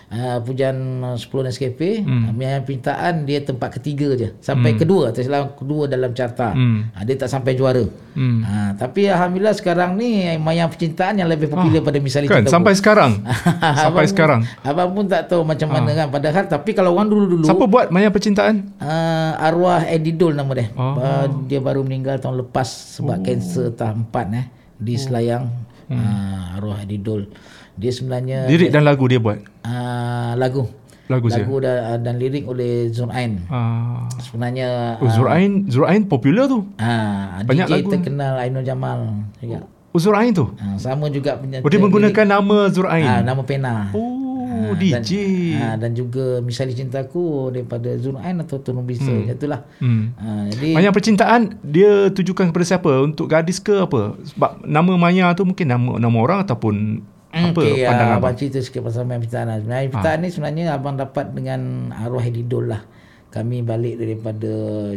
Uh, 0.08 0.40
pujian 0.40 1.04
uh, 1.04 1.20
10 1.20 1.52
SKP 1.52 2.00
hmm. 2.00 2.32
uh, 2.40 2.64
pintaan 2.64 3.28
dia 3.28 3.44
tempat 3.44 3.76
ketiga 3.76 4.16
je 4.16 4.32
sampai 4.40 4.72
hmm. 4.72 4.80
kedua 4.80 5.12
salah 5.12 5.52
kedua 5.52 5.84
dalam 5.84 6.16
carta 6.16 6.56
hmm. 6.56 6.96
uh, 6.96 7.02
dia 7.04 7.12
tak 7.20 7.28
sampai 7.28 7.52
juara 7.52 7.84
hmm. 8.16 8.40
uh, 8.40 8.70
tapi 8.80 9.04
alhamdulillah 9.04 9.52
sekarang 9.52 10.00
ni 10.00 10.24
maya 10.40 10.64
percintaan 10.64 11.20
yang 11.20 11.28
lebih 11.28 11.52
popular 11.52 11.84
oh. 11.84 11.92
pada 11.92 12.00
misalnya 12.00 12.32
kan, 12.32 12.48
sampai 12.48 12.72
sekarang 12.72 13.20
sampai 13.84 13.84
abang 13.84 14.08
sekarang 14.08 14.40
pun, 14.48 14.64
abang 14.64 14.88
pun 14.96 15.04
tak 15.12 15.28
tahu 15.28 15.44
macam 15.44 15.68
mana 15.76 15.90
kan 15.92 16.08
padahal 16.08 16.44
tapi 16.48 16.70
kalau 16.72 16.96
orang 16.96 17.12
dulu-dulu 17.12 17.44
siapa 17.44 17.68
buat 17.68 17.92
maya 17.92 18.08
percintaan 18.08 18.64
uh, 18.80 19.36
arwah 19.44 19.84
Eddie 19.92 20.16
Dole 20.16 20.32
nama 20.32 20.56
dia 20.56 20.72
oh. 20.72 20.96
uh, 20.96 21.28
dia 21.44 21.60
baru 21.60 21.84
meninggal 21.84 22.16
tahun 22.16 22.48
lepas 22.48 22.96
sebab 23.08 23.16
oh. 23.16 23.24
kanser 23.24 23.66
tahap 23.72 23.96
4 24.12 24.36
eh 24.36 24.46
di 24.76 24.94
Selayang 25.00 25.48
hmm. 25.88 25.96
uh, 25.96 26.56
arwah 26.60 26.84
Dole 26.84 27.32
dia 27.80 27.88
sebenarnya 27.88 28.44
lirik 28.44 28.68
dan 28.68 28.84
lagu 28.84 29.08
dia 29.08 29.16
buat 29.16 29.40
uh, 29.64 30.36
lagu 30.36 30.68
lagu, 31.08 31.32
lagu 31.32 31.56
dan, 31.64 32.04
dan 32.04 32.20
lirik 32.20 32.44
oleh 32.44 32.92
Zurain. 32.92 33.40
Ah. 33.48 34.04
Sebenarnya 34.20 35.00
oh, 35.00 35.08
Zurain 35.08 35.64
uh, 35.64 35.72
Zurain 35.72 36.04
popular 36.04 36.44
tu. 36.52 36.68
Ah, 36.76 37.40
Banyak 37.48 37.64
DJ 37.64 37.72
lagu 37.80 37.88
terkenal 37.96 38.36
Ainul 38.44 38.60
Jamal 38.60 39.24
juga. 39.40 39.64
Oh, 39.88 39.96
Zurain 39.96 40.36
tu. 40.36 40.52
Ah, 40.60 40.76
sama 40.76 41.08
juga 41.08 41.40
punya. 41.40 41.64
Oh, 41.64 41.70
dia 41.72 41.80
menggunakan 41.80 42.12
lirik. 42.28 42.34
nama 42.36 42.56
Zurain. 42.68 43.08
Ah, 43.08 43.20
nama 43.24 43.40
pena. 43.40 43.88
Oh, 43.96 44.17
ah, 44.58 44.76
DJ. 44.76 45.10
Dan, 45.54 45.62
ah, 45.62 45.74
dan 45.78 45.90
juga 45.94 46.40
Misalnya 46.42 46.74
Cintaku 46.74 47.54
daripada 47.54 47.94
Zurain 47.98 48.36
atau 48.42 48.58
Tunung 48.58 48.86
Bisa. 48.88 49.08
Hmm. 49.08 49.30
Itulah. 49.30 49.60
Hmm. 49.78 50.14
Ah, 50.18 50.44
jadi 50.50 50.74
Maya 50.74 50.90
percintaan 50.90 51.60
dia 51.62 52.10
tujukan 52.10 52.50
kepada 52.50 52.64
siapa? 52.66 52.90
Untuk 53.02 53.30
gadis 53.30 53.62
ke 53.62 53.86
apa? 53.86 54.18
Sebab 54.34 54.66
nama 54.66 54.92
Maya 54.98 55.30
tu 55.38 55.46
mungkin 55.46 55.66
nama 55.70 55.96
nama 55.96 56.16
orang 56.18 56.42
ataupun 56.44 57.04
Hmm, 57.28 57.52
apa 57.52 57.60
okay, 57.60 57.84
pandangan 57.84 58.16
uh, 58.16 58.20
abang? 58.24 58.36
cerita 58.40 58.58
sikit 58.64 58.80
pasal 58.88 59.04
main 59.04 59.20
petaan 59.20 59.52
lah. 59.52 59.60
Main 59.60 59.92
petaan 59.92 60.16
ha. 60.16 60.22
ni 60.24 60.28
sebenarnya 60.32 60.72
abang 60.72 60.96
dapat 60.96 61.36
dengan 61.36 61.92
arwah 61.92 62.24
Lidol 62.24 62.72
lah. 62.72 62.82
Kami 63.28 63.60
balik 63.60 64.00
daripada 64.00 64.52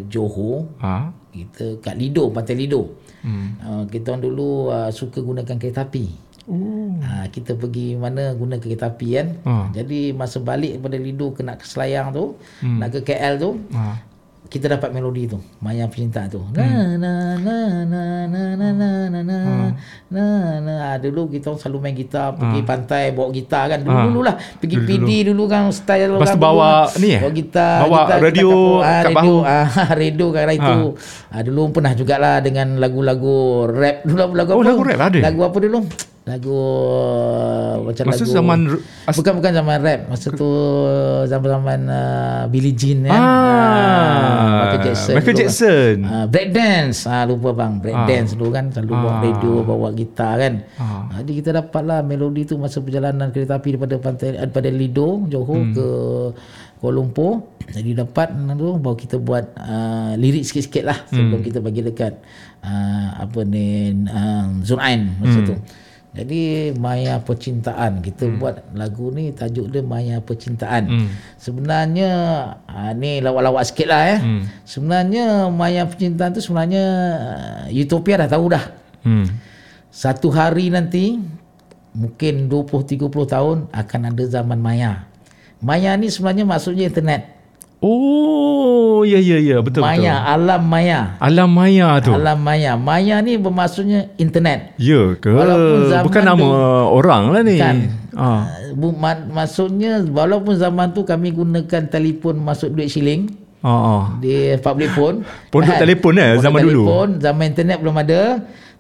Johor. 0.08 0.72
Ha. 0.80 1.12
Kita 1.36 1.84
kat 1.84 2.00
Lido, 2.00 2.32
Pantai 2.32 2.56
Lido. 2.56 2.96
Hmm. 3.20 3.60
Uh, 3.60 3.84
kita 3.92 4.16
orang 4.16 4.24
dulu 4.24 4.72
uh, 4.72 4.88
suka 4.96 5.20
gunakan 5.20 5.60
kereta 5.60 5.84
api. 5.84 6.08
Uh, 6.50 6.98
kita 7.30 7.54
pergi 7.54 7.94
mana 7.94 8.34
guna 8.34 8.58
kereta 8.58 8.90
api 8.90 9.08
kan. 9.14 9.28
Ha. 9.46 9.54
Jadi 9.78 10.10
masa 10.10 10.42
balik 10.42 10.74
daripada 10.78 10.98
Lido 10.98 11.30
ke 11.38 11.46
nak 11.46 11.62
ke 11.62 11.66
Selayang 11.70 12.10
tu, 12.10 12.34
hmm. 12.66 12.78
nak 12.82 12.90
ke 12.98 13.00
KL 13.06 13.38
tu, 13.38 13.62
ha. 13.78 14.02
kita 14.50 14.66
dapat 14.66 14.90
melodi 14.90 15.30
tu 15.30 15.38
Maya 15.62 15.86
Percintaan 15.86 16.34
tu. 16.34 16.42
Na 16.58 16.98
na 16.98 17.38
na 17.38 17.58
na 17.86 18.04
na 18.26 18.42
na 18.58 18.68
na 18.74 18.90
na 19.14 19.20
na 19.22 19.38
na 20.10 20.26
na. 20.66 20.76
Dulu 20.98 21.30
kita 21.30 21.54
selalu 21.62 21.78
main 21.78 21.94
gitar 21.94 22.34
pergi 22.34 22.66
pantai 22.66 23.14
bawa 23.14 23.30
gitar 23.30 23.70
kan? 23.70 23.86
Dulu 23.86 23.98
dulu 24.10 24.20
lah 24.26 24.36
pergi 24.58 24.82
PD 24.82 25.30
dulu 25.30 25.46
kan 25.46 25.70
style 25.70 26.18
Lepas 26.18 26.42
bawa 26.42 26.90
ni 26.98 27.22
eh? 27.22 27.22
Bawa 27.22 27.32
gitar 27.38 27.86
bawa 27.86 27.98
gitar, 28.02 28.18
radio 28.18 28.50
kat 28.82 29.04
radio, 29.06 29.14
bahu 29.14 29.36
ah, 29.46 29.68
radio 30.02 30.26
kat 30.34 30.46
itu. 30.58 30.78
Ah, 31.30 31.42
dulu 31.46 31.62
pernah 31.70 31.94
jugalah 31.94 32.42
dengan 32.42 32.82
lagu-lagu 32.82 33.70
rap. 33.70 34.10
Dulu 34.10 34.34
lagu 34.34 34.50
oh, 34.58 34.66
apa? 34.66 34.70
lagu 34.74 34.82
rap 34.82 35.00
ada? 35.06 35.20
Lagu 35.22 35.42
apa 35.46 35.60
dulu 35.62 35.80
lagu 36.22 36.54
uh, 36.54 37.82
macam 37.82 38.14
masa 38.14 38.22
lagu 38.22 38.30
zaman 38.30 38.60
bukan 39.10 39.34
bukan 39.42 39.52
zaman 39.58 39.78
rap 39.82 40.02
masa 40.06 40.28
tu 40.30 40.50
zaman-zaman 41.26 41.80
uh, 41.90 42.44
Billie 42.46 42.78
Jean 42.78 43.10
kan 43.10 43.18
ah, 43.18 43.26
uh, 43.26 44.54
Michael 44.62 44.82
Jackson 44.86 45.14
Michakan 45.18 45.34
Jackson 45.34 45.96
uh, 46.06 46.14
ah, 46.14 46.26
break 46.30 46.50
dance 46.54 47.10
ah 47.10 47.26
lupa 47.26 47.58
bang 47.58 47.82
break 47.82 47.98
ah. 47.98 48.06
dance 48.06 48.38
dulu 48.38 48.54
kan 48.54 48.70
selalu 48.70 48.94
ah. 48.94 49.02
bawa 49.02 49.14
radio 49.26 49.54
bawa 49.66 49.88
gitar 49.98 50.34
kan 50.38 50.54
ah. 50.78 51.10
jadi 51.26 51.32
kita 51.42 51.50
dapatlah 51.58 52.06
melodi 52.06 52.46
tu 52.46 52.62
masa 52.62 52.78
perjalanan 52.86 53.34
kereta 53.34 53.58
api 53.58 53.74
daripada 53.74 53.96
pantai 53.98 54.38
daripada 54.38 54.70
Lido 54.70 55.26
Johor 55.26 55.58
hmm. 55.58 55.74
ke 55.74 55.88
Kuala 56.78 57.02
Lumpur 57.02 57.50
jadi 57.66 58.06
dapat 58.06 58.30
tu 58.58 58.78
baru 58.78 58.98
kita 58.98 59.18
buat 59.18 59.58
uh, 59.58 60.14
lirik 60.22 60.46
sikit-sikit 60.46 60.84
lah 60.86 60.98
sebelum 61.10 61.42
hmm. 61.42 61.48
kita 61.50 61.60
bagi 61.66 61.82
dekat 61.82 62.14
uh, 62.62 63.10
apa 63.26 63.42
ni 63.42 63.90
uh, 64.06 64.62
Zunain 64.62 65.18
masa 65.18 65.42
hmm. 65.42 65.50
tu 65.50 65.56
jadi 66.12 66.76
Maya 66.76 67.24
Percintaan 67.24 68.04
kita 68.04 68.28
hmm. 68.28 68.36
buat 68.36 68.56
lagu 68.76 69.16
ni 69.16 69.32
tajuk 69.32 69.72
dia 69.72 69.80
Maya 69.80 70.20
Percintaan. 70.20 70.84
Hmm. 70.92 71.10
Sebenarnya 71.40 72.12
ha, 72.68 72.92
ni 72.92 73.24
lawak-lawak 73.24 73.64
sikit 73.64 73.88
lah 73.88 74.04
eh. 74.12 74.20
Hmm. 74.20 74.44
Sebenarnya 74.68 75.48
Maya 75.48 75.88
Percintaan 75.88 76.36
tu 76.36 76.44
sebenarnya 76.44 76.86
uh, 77.64 77.72
Utopia 77.72 78.20
dah 78.20 78.28
tahu 78.28 78.52
dah. 78.52 78.66
Hmm. 79.08 79.24
Satu 79.88 80.28
hari 80.36 80.68
nanti 80.68 81.16
mungkin 81.96 82.52
20 82.52 83.08
30 83.08 83.08
tahun 83.08 83.58
akan 83.72 84.02
ada 84.12 84.24
zaman 84.28 84.60
Maya. 84.60 85.08
Maya 85.64 85.96
ni 85.96 86.12
sebenarnya 86.12 86.44
maksudnya 86.44 86.92
internet. 86.92 87.41
Oh, 87.82 89.02
ya 89.02 89.18
ya 89.18 89.42
ya, 89.42 89.58
betul 89.58 89.82
maya, 89.82 90.22
betul. 90.22 90.30
alam 90.38 90.62
maya. 90.70 91.00
Alam 91.18 91.50
maya 91.50 91.98
tu. 91.98 92.14
Alam 92.14 92.38
maya. 92.46 92.78
Maya 92.78 93.18
ni 93.26 93.42
bermaksudnya 93.42 94.14
internet. 94.22 94.78
Ya 94.78 95.18
ke? 95.18 95.34
Bukan 96.06 96.22
nama 96.22 96.46
tu, 96.46 96.94
orang 96.94 97.34
lah 97.34 97.42
ni. 97.42 97.58
Kan. 97.58 97.90
Ah. 98.14 98.54
Uh, 98.78 99.18
maksudnya 99.34 99.98
walaupun 100.06 100.62
zaman 100.62 100.94
tu 100.94 101.02
kami 101.10 101.34
gunakan 101.34 101.90
telefon 101.90 102.38
masuk 102.38 102.70
duit 102.70 102.94
shilling. 102.94 103.34
Oh, 103.66 103.74
oh. 103.74 104.04
Di 104.22 104.62
public 104.62 104.94
phone. 104.94 105.26
Pondok 105.50 105.74
kan? 105.74 105.82
telefon 105.82 106.14
eh 106.22 106.38
zaman 106.38 106.62
telefon, 106.62 106.70
dulu. 106.70 106.84
Telefon, 106.86 107.10
zaman 107.18 107.44
internet 107.50 107.78
belum 107.82 107.98
ada. 107.98 108.22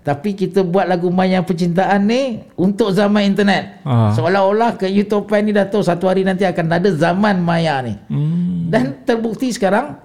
Tapi 0.01 0.33
kita 0.33 0.65
buat 0.65 0.89
lagu 0.89 1.13
Maya 1.13 1.45
Percintaan 1.45 2.09
ni 2.09 2.41
untuk 2.57 2.89
zaman 2.89 3.21
internet. 3.21 3.85
Ha. 3.85 4.17
Seolah-olah 4.17 4.73
ke 4.73 4.89
Utopia 4.89 5.45
ni 5.45 5.53
dah 5.53 5.69
tahu 5.69 5.85
satu 5.85 6.09
hari 6.09 6.25
nanti 6.25 6.41
akan 6.41 6.65
ada 6.73 6.89
zaman 6.89 7.37
Maya 7.37 7.85
ni. 7.85 7.93
Hmm. 8.09 8.65
Dan 8.73 9.05
terbukti 9.05 9.53
sekarang 9.53 10.01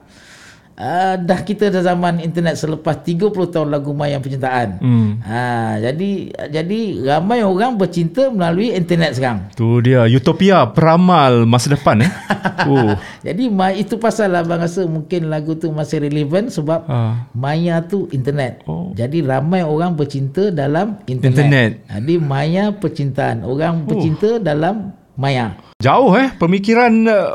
Uh, 0.77 1.16
dah 1.24 1.41
kita 1.41 1.72
dah 1.72 1.81
zaman 1.81 2.20
internet 2.20 2.61
selepas 2.61 3.01
30 3.01 3.33
tahun 3.33 3.72
lagu 3.72 3.97
Mayang 3.97 4.20
Percintaan. 4.20 4.77
Hmm. 4.77 5.24
Ha, 5.24 5.81
jadi 5.81 6.11
jadi 6.53 6.81
ramai 7.01 7.41
orang 7.41 7.81
bercinta 7.81 8.29
melalui 8.29 8.77
internet 8.77 9.16
sekarang. 9.16 9.49
Tu 9.57 9.64
dia 9.81 10.05
utopia 10.05 10.68
peramal 10.68 11.49
masa 11.49 11.72
depan 11.72 12.05
eh. 12.05 12.12
oh. 12.68 12.93
Jadi 13.24 13.49
itu 13.81 13.97
pasal 13.97 14.37
lah 14.37 14.45
abang 14.45 14.61
rasa 14.61 14.85
mungkin 14.85 15.33
lagu 15.33 15.57
tu 15.57 15.72
masih 15.72 16.05
relevan 16.05 16.53
sebab 16.53 16.85
ha. 16.85 17.24
Maya 17.33 17.81
tu 17.81 18.12
internet. 18.12 18.61
Oh. 18.68 18.93
Jadi 18.93 19.24
ramai 19.24 19.64
orang 19.64 19.97
bercinta 19.97 20.53
dalam 20.53 21.01
internet. 21.09 21.41
internet. 21.41 21.70
Jadi 21.89 22.14
Maya 22.20 22.68
Percintaan. 22.77 23.49
Orang 23.49 23.89
oh. 23.89 23.97
bercinta 23.97 24.37
dalam 24.37 24.93
Maya. 25.16 25.56
Jauh 25.80 26.12
eh 26.16 26.28
pemikiran 26.36 26.92
uh, 27.08 27.32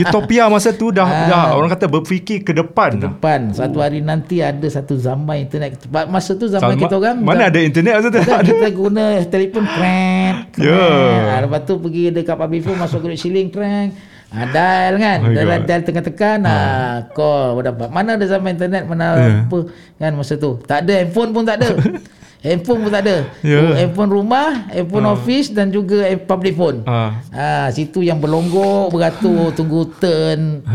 utopia 0.00 0.48
masa 0.48 0.72
tu 0.72 0.92
dah, 0.92 1.04
ha. 1.08 1.28
dah 1.28 1.44
orang 1.56 1.72
kata 1.72 1.88
berfikir 1.88 2.40
ke 2.40 2.56
depan. 2.56 2.96
Ke 2.96 3.08
depan. 3.08 3.40
Satu 3.52 3.84
hari 3.84 4.00
nanti 4.00 4.40
ada 4.40 4.64
satu 4.64 4.96
zaman 4.96 5.44
internet. 5.44 5.76
Masa 5.88 6.36
tu 6.36 6.48
zaman 6.48 6.76
Sama, 6.76 6.80
kita 6.80 6.96
orang 6.96 7.20
mana 7.20 7.48
dah, 7.48 7.48
ada 7.52 7.60
internet 7.60 7.92
masa 8.00 8.08
tu? 8.08 8.20
Kita, 8.20 8.36
kita 8.44 8.68
guna 8.72 9.04
telefon 9.28 9.64
crank. 9.68 10.36
Ya. 10.56 10.72
Yeah. 10.72 11.16
Ha, 11.32 11.34
lepas 11.44 11.60
tu 11.68 11.76
pergi 11.80 12.12
dekat 12.12 12.36
public 12.36 12.60
phone 12.64 12.80
masuk 12.80 12.98
ke 13.04 13.16
shilling 13.16 13.52
crank. 13.52 13.92
Ha, 14.32 14.48
dial 14.48 14.96
kan 14.96 15.18
oh 15.20 15.28
dial, 15.28 15.60
dial 15.68 15.82
tengah 15.84 16.00
tekan 16.08 16.40
ha. 16.48 16.56
ha 16.56 17.12
call 17.12 17.60
dapat 17.60 17.92
mana 17.92 18.16
ada 18.16 18.24
zaman 18.24 18.56
internet 18.56 18.88
mana 18.88 19.12
yeah. 19.12 19.44
apa 19.44 19.68
kan 20.00 20.12
masa 20.16 20.40
tu 20.40 20.56
tak 20.64 20.88
ada 20.88 21.04
handphone 21.04 21.36
pun 21.36 21.44
tak 21.44 21.60
ada 21.60 21.76
Handphone 22.42 22.78
pun 22.82 22.90
tak 22.90 23.06
ada. 23.06 23.16
Yeah. 23.46 23.70
Oh, 23.70 23.74
handphone 23.78 24.10
rumah, 24.10 24.66
handphone 24.66 25.06
uh. 25.06 25.14
office 25.14 25.54
dan 25.54 25.70
juga 25.70 26.10
public 26.26 26.58
phone. 26.58 26.82
Uh. 26.82 27.14
Ha, 27.30 27.70
situ 27.70 28.02
yang 28.02 28.18
berlonggok, 28.18 28.90
beratur, 28.90 29.50
tunggu 29.58 29.86
turn. 30.02 30.66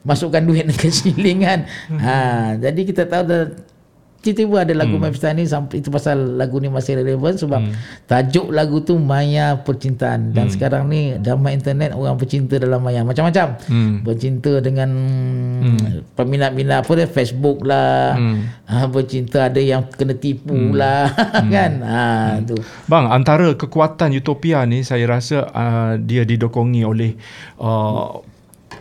Masukkan 0.00 0.40
duit 0.40 0.64
ke 0.80 0.88
shilling 0.88 1.44
kan. 1.44 1.68
Ha, 2.00 2.16
jadi 2.56 2.80
kita 2.80 3.04
tahu 3.04 3.22
dah 3.28 3.42
tiba-tiba 4.26 4.66
ada 4.66 4.74
lagu 4.74 4.96
hmm. 4.98 5.04
Mepstar 5.06 5.32
ni 5.36 5.46
sampai 5.46 5.84
itu 5.84 5.90
pasal 5.92 6.38
lagu 6.40 6.58
ni 6.58 6.66
masih 6.66 6.98
relevan 6.98 7.38
sebab 7.38 7.60
hmm. 7.62 7.74
tajuk 8.10 8.50
lagu 8.50 8.82
tu 8.82 8.98
Maya 8.98 9.60
Percintaan 9.62 10.34
dan 10.34 10.48
hmm. 10.48 10.52
sekarang 10.52 10.82
ni 10.90 11.14
dalam 11.20 11.46
internet 11.50 11.94
orang 11.94 12.16
bercinta 12.16 12.58
dalam 12.60 12.80
maya 12.82 13.02
macam-macam 13.02 13.56
hmm. 13.66 13.94
bercinta 14.02 14.58
dengan 14.60 14.90
hmm. 15.62 16.14
peminat-minat 16.14 16.84
apa 16.84 16.92
dia 16.96 17.08
Facebook 17.08 17.64
lah 17.64 18.14
hmm. 18.14 18.38
ha, 18.68 18.86
bercinta 18.86 19.48
ada 19.48 19.60
yang 19.60 19.86
kena 19.90 20.14
tipu 20.16 20.54
hmm. 20.54 20.74
lah 20.74 21.10
hmm. 21.14 21.50
kan 21.50 21.72
ha, 21.82 22.02
hmm. 22.36 22.46
tu 22.46 22.56
bang 22.86 23.04
antara 23.10 23.54
kekuatan 23.54 24.14
Utopia 24.16 24.62
ni 24.68 24.82
saya 24.82 25.04
rasa 25.08 25.46
uh, 25.50 25.92
dia 26.00 26.22
didokongi 26.26 26.82
oleh 26.82 27.14
uh, 27.60 28.35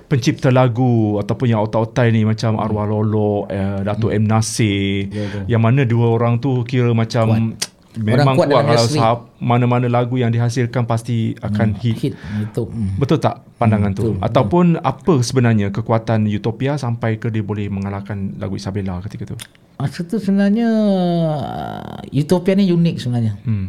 pencipta 0.06 0.54
lagu 0.54 1.18
ataupun 1.18 1.48
yang 1.50 1.62
otak-otak 1.66 2.14
ni 2.14 2.22
macam 2.24 2.62
Arwah 2.62 2.86
Lolo, 2.86 3.50
eh, 3.50 3.82
Datuk 3.82 4.14
hmm. 4.14 4.20
M 4.22 4.26
Nasir 4.30 5.10
yeah, 5.10 5.26
yeah. 5.26 5.46
yang 5.58 5.62
mana 5.66 5.84
dua 5.84 6.14
orang 6.14 6.38
tu 6.38 6.62
kira 6.64 6.94
macam 6.94 7.56
Kuat. 7.56 8.04
memang 8.04 8.36
kuat 8.36 8.52
kuat, 8.52 8.64
dalam 8.64 8.66
kalau 8.76 8.88
sahab, 8.92 9.18
mana-mana 9.40 9.88
lagu 9.88 10.20
yang 10.20 10.30
dihasilkan 10.30 10.84
pasti 10.84 11.34
akan 11.40 11.80
hit. 11.80 11.96
hit 11.98 12.14
itu 12.16 12.64
hmm. 12.68 13.00
Betul 13.02 13.18
tak 13.24 13.42
pandangan 13.58 13.92
tu? 13.96 14.20
Ataupun 14.20 14.78
apa 14.84 15.24
sebenarnya 15.24 15.72
kekuatan 15.72 16.28
Utopia 16.28 16.76
sampai 16.76 17.18
ke 17.18 17.32
dia 17.32 17.42
boleh 17.42 17.72
mengalahkan 17.72 18.36
lagu 18.38 18.60
Isabella 18.60 19.00
ketika 19.02 19.34
tu? 19.34 19.38
masa 19.76 20.08
tu 20.08 20.16
sebenarnya 20.24 20.70
uh, 20.72 22.00
Utopia 22.16 22.56
ni 22.56 22.72
unik 22.72 22.96
sebenarnya 22.96 23.34
Hmm. 23.44 23.68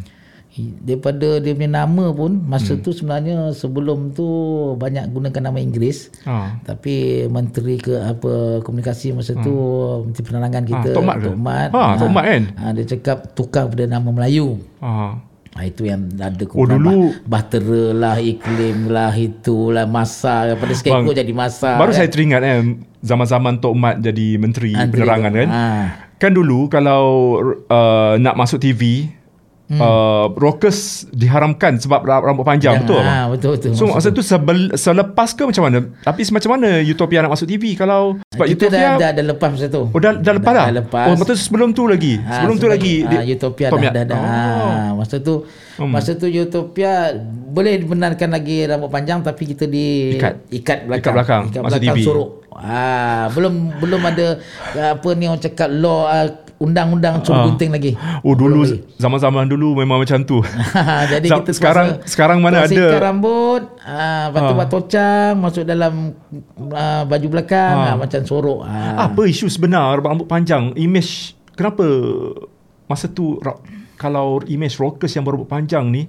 Daripada 0.79 1.37
dia 1.37 1.51
punya 1.51 1.71
nama 1.77 2.09
pun 2.09 2.41
masa 2.41 2.73
tu 2.75 2.89
sebenarnya 2.89 3.51
sebelum 3.51 4.11
tu 4.11 4.25
banyak 4.73 5.05
gunakan 5.07 5.41
nama 5.43 5.57
Inggeris 5.57 6.09
Ha. 6.23 6.57
tapi 6.63 6.93
menteri 7.27 7.77
ke 7.77 7.93
apa 7.95 8.31
komunikasi 8.61 9.11
masa 9.11 9.33
tu 9.35 9.53
menteri 10.03 10.23
penerangan 10.23 10.63
kita 10.63 10.89
Tok 10.91 11.03
Mat 11.03 11.17
ke? 11.17 11.27
Tok 11.27 11.37
Mat 11.37 11.69
Ha, 11.69 11.83
Tok 11.95 12.09
Mat 12.09 12.25
kan? 12.25 12.43
ha, 12.55 12.71
dia 12.71 12.85
cakap 12.87 13.17
tukar 13.31 13.67
pada 13.67 13.85
nama 13.85 14.07
Melayu 14.07 14.57
Ha. 14.77 15.21
Ha, 15.49 15.63
itu 15.63 15.83
yang 15.83 16.05
ada 16.13 16.37
Oh, 16.39 16.45
kumpulan 16.47 16.77
dulu- 16.77 17.13
bah- 17.19 17.41
bahtera 17.41 17.83
lah 17.91 18.17
iklim 18.17 18.77
lah 18.87 19.09
itulah 19.11 19.85
masa 19.85 20.53
pada 20.53 20.69
scarecrow 20.71 21.11
jadi 21.11 21.33
masa 21.33 21.75
Baru 21.75 21.89
kan? 21.89 21.97
saya 21.97 22.07
teringat 22.07 22.39
kan 22.39 22.61
zaman-zaman 22.99 23.57
Tok 23.57 23.73
Mat 23.73 23.95
jadi 23.99 24.37
menteri 24.37 24.71
Ah, 24.71 24.85
penerangan 24.85 25.31
kan. 25.35 25.47
ha. 25.47 25.65
Kan 26.15 26.31
dulu 26.31 26.65
kalau 26.67 27.03
uh, 27.67 28.17
nak 28.17 28.33
masuk 28.35 28.57
TV 28.59 29.09
hmm. 29.67 29.77
uh, 29.77 30.25
rockers 30.33 30.79
diharamkan 31.09 31.75
sebab 31.75 32.01
ra- 32.01 32.19
rambut 32.21 32.43
panjang 32.43 32.79
betul 32.79 32.97
abang? 32.97 33.05
ha, 33.05 33.27
betul 33.27 33.49
betul 33.53 33.71
So 33.71 33.83
masa 33.85 34.09
tu 34.09 34.19
sebel, 34.21 34.71
selepas 34.73 35.29
ke 35.29 35.43
macam 35.43 35.63
mana? 35.63 35.79
Tapi 36.01 36.21
macam 36.27 36.49
mana 36.51 36.79
Utopia 36.81 37.19
nak 37.19 37.31
masuk 37.31 37.47
TV 37.47 37.73
kalau 37.73 38.15
sebab 38.27 38.45
kita 38.47 38.65
Utopia 38.65 38.79
dah, 38.89 38.95
dah, 38.97 39.11
dah 39.13 39.25
lepas 39.27 39.49
masa 39.49 39.67
tu 39.67 39.83
Oh 39.85 39.99
dah, 39.99 40.11
dah 40.13 40.33
lepas 40.33 40.53
dah? 40.53 40.65
dah 40.65 40.75
lepas. 40.79 41.05
Oh 41.05 41.15
betul 41.15 41.35
sebelum 41.35 41.69
tu 41.71 41.83
lagi? 41.85 42.13
Ha, 42.17 42.31
sebelum 42.37 42.55
tu 42.55 42.63
sebab- 42.63 42.73
lagi 42.73 42.95
ha, 43.01 43.21
Utopia 43.21 43.67
Tom 43.67 43.77
dah, 43.77 43.85
Yak? 43.85 43.93
dah, 43.93 44.03
dah. 44.05 44.17
Oh. 44.17 44.25
Ha, 44.25 44.89
masa 44.95 45.15
tu 45.19 45.35
Hmm. 45.77 45.93
masa 45.93 46.17
tu 46.17 46.25
Utopia 46.25 47.13
boleh 47.47 47.77
dibenarkan 47.77 48.29
lagi 48.29 48.65
rambut 48.65 48.89
panjang 48.89 49.21
tapi 49.21 49.45
kita 49.45 49.65
di 49.65 50.09
Ikat. 50.11 50.49
ikat 50.49 50.79
belakang 50.83 50.97
Ikat 50.97 51.13
belakang, 51.13 51.41
ikat 51.45 51.61
masuk 51.61 51.77
belakang 51.77 51.93
TV. 51.93 52.01
sorok 52.01 52.29
ha, 52.51 52.81
belum 53.29 53.53
belum 53.77 54.01
ada 54.03 54.27
apa 54.89 55.09
ni 55.13 55.25
orang 55.25 55.37
cakap 55.39 55.69
law 55.69 56.09
uh, 56.09 56.33
undang-undang 56.57 57.21
suruh 57.21 57.37
Ah. 57.37 57.45
gunting 57.45 57.69
lagi 57.69 57.93
Oh 58.21 58.33
dulu 58.33 58.65
Belum 58.65 58.81
lagi. 58.81 58.97
zaman-zaman 58.97 59.45
dulu 59.45 59.77
memang 59.77 59.97
macam 59.99 60.19
tu. 60.21 60.41
Jadi 61.13 61.27
kita 61.27 61.51
sekarang- 61.51 62.01
sekarang 62.03 62.37
mana 62.39 62.63
ada- 62.63 62.73
ikat 62.73 62.97
rambut, 62.99 63.61
ah, 63.79 64.27
lepas 64.27 64.41
tu 64.41 64.51
Ah. 64.51 64.57
buat 64.57 64.69
tocang, 64.69 65.33
masuk 65.37 65.63
dalam 65.63 66.17
ah, 66.71 67.03
baju 67.03 67.27
belakang, 67.29 67.75
ah. 67.77 67.95
macam 67.95 68.21
sorok. 68.21 68.63
Ah. 68.63 69.05
Apa 69.05 69.21
isu 69.23 69.45
sebenar 69.47 69.97
rambut 69.97 70.25
panjang? 70.25 70.73
Image 70.75 71.31
kenapa 71.53 71.85
masa 72.85 73.05
tu 73.07 73.37
ra- 73.37 73.59
kalau 73.95 74.37
image 74.45 74.77
rockers 74.77 75.09
yang 75.11 75.25
berambut 75.25 75.45
panjang 75.45 75.85
ni 75.87 76.05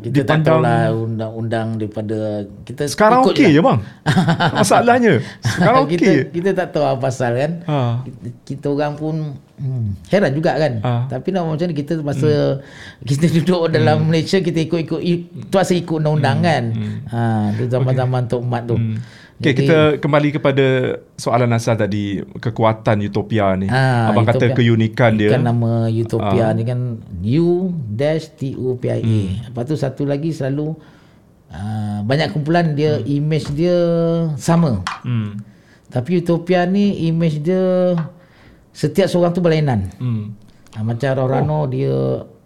kita 0.00 0.24
tak 0.24 0.40
Dipandang- 0.40 0.64
tahulah 0.64 0.82
undang-undang 0.90 1.66
daripada 1.76 2.18
kita 2.62 2.84
sekarang 2.86 3.20
ikut 3.20 3.32
okey 3.32 3.48
je 3.50 3.60
bang. 3.60 3.78
Masalahnya 4.56 5.12
sekarang 5.38 5.84
kita, 5.86 6.00
okey. 6.00 6.16
kita 6.32 6.50
tak 6.54 6.68
tahu 6.70 6.84
apa 6.86 6.96
pasal 6.98 7.32
kan. 7.34 7.52
Ha. 7.64 7.78
Kita, 8.02 8.18
kita 8.44 8.66
orang 8.70 8.94
pun 8.94 9.14
hmm, 9.56 10.08
heran 10.08 10.32
juga 10.32 10.52
kan. 10.54 10.72
Ah. 10.80 11.02
Tapi 11.06 11.28
nak 11.30 11.46
macam 11.46 11.66
ni 11.66 11.74
kita 11.74 11.98
masa 12.00 12.60
kita 13.08 13.26
duduk 13.32 13.68
dalam 13.68 14.04
Malaysia 14.04 14.38
kita 14.38 14.60
ikut-ikut 14.60 15.00
i- 15.00 15.24
terpaksa 15.46 15.72
ikut 15.72 15.98
undang-undang 15.98 16.38
kan. 16.40 16.64
Ha 17.06 17.20
tu 17.52 17.66
zaman-zaman 17.66 18.24
Tok 18.24 18.42
Mat 18.42 18.64
tu. 18.64 18.76
Okay, 19.36 19.52
Jadi- 19.52 19.58
kita 19.62 19.78
kembali 19.98 20.28
kepada 20.32 20.66
soalan 21.12 21.52
asal 21.52 21.76
tadi 21.76 22.24
kekuatan 22.36 23.04
Utopia 23.04 23.52
ni. 23.52 23.68
Ah, 23.68 24.08
Abang 24.08 24.24
kata 24.24 24.48
Utopia. 24.48 24.56
keunikan 24.56 25.12
dia. 25.12 25.28
Kan 25.30 25.44
nama 25.44 25.88
Utopia 25.88 26.48
Ah. 26.48 26.50
ni 26.50 26.64
kan 26.64 26.96
U 27.22 27.48
dash 27.86 28.32
T 28.32 28.56
U 28.56 28.76
P 28.76 28.88
I 28.88 28.92
A. 28.92 28.98
Hmm. 28.98 29.28
Lepas 29.44 29.62
tu 29.66 29.76
satu 29.76 30.02
lagi 30.02 30.32
selalu 30.32 30.72
uh, 31.46 31.98
banyak 32.00 32.32
kumpulan 32.32 32.72
dia 32.72 32.96
Hmm. 32.96 33.04
image 33.06 33.52
dia 33.52 33.76
sama. 34.36 34.80
Hmm. 35.04 35.36
Tapi 35.86 36.18
Utopia 36.18 36.64
ni 36.64 37.04
image 37.04 37.40
dia 37.40 37.92
setiap 38.76 39.08
seorang 39.08 39.32
tu 39.32 39.40
berlainan. 39.40 39.88
Hmm. 39.96 40.36
Uh, 40.70 40.84
macam 40.84 41.16
Rorano 41.16 41.58
oh. 41.58 41.64
dia 41.64 41.96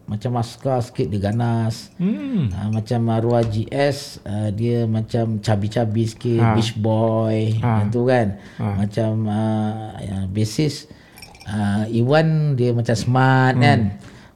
macam 0.06 0.30
Maska 0.32 0.78
sikit 0.80 1.06
dia 1.06 1.18
ganas. 1.20 1.90
Hmm. 1.96 2.46
Uh, 2.48 2.68
macam 2.72 3.02
Arwah 3.08 3.42
GS 3.42 4.22
uh, 4.22 4.50
dia 4.50 4.82
macam 4.84 5.38
cabi-cabi 5.38 6.02
sikit 6.04 6.38
Ah. 6.40 6.54
beach 6.54 6.74
boy 6.76 7.58
Ah. 7.58 7.82
macam 7.82 7.86
tu 7.90 8.02
kan 8.04 8.26
Ah. 8.56 8.74
macam 8.76 9.10
uh, 9.24 9.74
ya, 9.98 10.16
basis 10.26 10.86
uh, 11.44 11.86
Iwan 11.88 12.54
dia 12.54 12.70
macam 12.70 12.94
smart 12.94 13.54
Hmm. 13.54 13.64
kan 13.64 13.80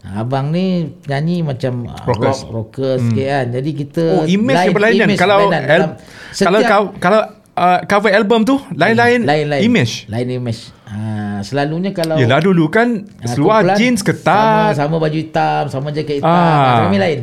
Abang 0.04 0.52
ni 0.52 0.84
nyanyi 1.02 1.40
macam 1.40 1.88
Rockers. 2.04 2.44
rock 2.44 2.76
rocker 2.76 2.94
sikit 3.00 3.24
kan. 3.24 3.46
Jadi 3.50 3.70
kita 3.72 4.04
Oh, 4.14 4.28
image 4.28 4.52
lain- 4.60 4.74
berlainan. 4.74 5.06
image 5.08 5.16
Kalau 5.16 5.36
berlainan 5.40 5.62
al- 5.64 5.96
kalau 6.36 6.58
setiap- 6.60 6.68
kau 6.68 6.82
kalau 7.00 7.20
uh, 7.54 7.78
cover 7.84 8.12
album 8.12 8.44
tu 8.44 8.60
lain-lain 8.70 9.24
lain-lain 9.24 9.64
image. 9.64 10.04
Lain 10.06 10.28
image. 10.28 10.68
Ha, 10.84 11.00
selalunya 11.44 11.92
kalau 11.92 12.16
Yelah 12.16 12.40
dulu 12.40 12.66
kan 12.72 13.04
ah, 13.20 13.28
seluar 13.28 13.60
kumpulan 13.62 13.76
jeans 13.78 14.00
ketat. 14.00 14.74
sama, 14.74 14.74
sama 14.74 14.96
baju 14.98 15.18
hitam, 15.20 15.62
sama 15.68 15.88
jaket 15.92 16.18
hitam, 16.18 16.32
Ah. 16.32 16.50
ah. 16.50 16.78
kami 16.88 16.98
lain. 16.98 17.20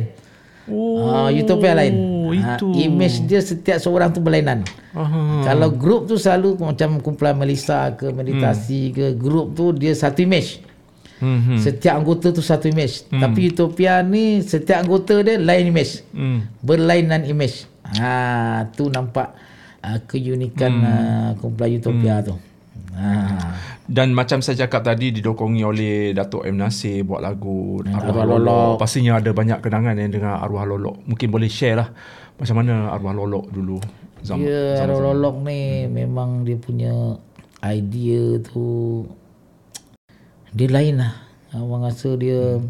Oh, 0.70 1.26
Ah, 1.26 1.28
Utopia 1.34 1.74
lain. 1.74 1.94
Ah, 2.32 2.54
itu. 2.56 2.70
image 2.78 3.26
dia 3.28 3.42
setiap 3.42 3.76
seorang 3.82 4.14
tu 4.14 4.22
berlainan. 4.22 4.64
Aha. 4.94 5.44
Kalau 5.44 5.68
grup 5.74 6.08
tu 6.08 6.16
selalu 6.16 6.56
macam 6.56 7.02
kumpulan 7.02 7.36
Melissa 7.36 7.92
ke 7.92 8.08
meditasi 8.08 8.88
hmm. 8.88 8.94
ke 8.94 9.06
grup 9.18 9.52
tu 9.58 9.74
dia 9.74 9.92
satu 9.92 10.22
image. 10.24 10.62
Hmm. 11.18 11.38
Hmm. 11.38 11.58
Setiap 11.58 11.98
anggota 11.98 12.30
tu 12.30 12.40
satu 12.40 12.70
image. 12.70 13.10
Hmm. 13.10 13.20
Tapi 13.20 13.52
Utopia 13.52 14.00
ni 14.02 14.40
setiap 14.40 14.86
anggota 14.86 15.20
dia 15.20 15.36
lain 15.36 15.70
image. 15.74 16.06
Hmm. 16.14 16.46
Berlainan 16.62 17.26
image. 17.26 17.66
Ha 17.98 18.64
tu 18.72 18.88
nampak 18.88 19.34
uh, 19.82 19.98
keunikan 20.08 20.72
hmm. 20.72 20.88
uh, 20.88 21.30
kumpulan 21.42 21.70
Utopia 21.74 22.14
hmm. 22.22 22.26
tu. 22.26 22.34
Ha. 22.92 23.08
Dan 23.82 24.14
macam 24.14 24.38
saya 24.38 24.66
cakap 24.66 24.86
tadi 24.86 25.10
didokongi 25.10 25.62
oleh 25.66 26.14
Datuk 26.14 26.46
M 26.46 26.54
Nasir 26.54 27.02
buat 27.02 27.18
lagu 27.18 27.82
Arwah, 27.82 27.98
Arwah 28.08 28.24
Lolok. 28.24 28.46
Lolok. 28.46 28.74
Pastinya 28.78 29.18
ada 29.18 29.30
banyak 29.34 29.58
kenangan 29.58 29.98
yang 29.98 30.12
dengan 30.14 30.38
Arwah 30.38 30.62
Lolok. 30.62 31.02
Mungkin 31.06 31.28
boleh 31.28 31.50
share 31.50 31.76
lah 31.82 31.88
macam 32.38 32.62
mana 32.62 32.94
Arwah 32.94 33.14
Lolok 33.14 33.50
dulu. 33.50 33.82
Zaman, 34.22 34.46
Ya, 34.46 34.78
zaman, 34.78 35.02
Rololok 35.02 35.36
ni 35.42 35.90
memang 35.90 36.46
dia 36.46 36.54
punya 36.54 37.18
idea 37.66 38.38
tu 38.38 39.02
dia 40.54 40.68
lain 40.70 41.02
lah. 41.02 41.12
Abang 41.52 41.84
rasa 41.84 42.16
dia 42.16 42.62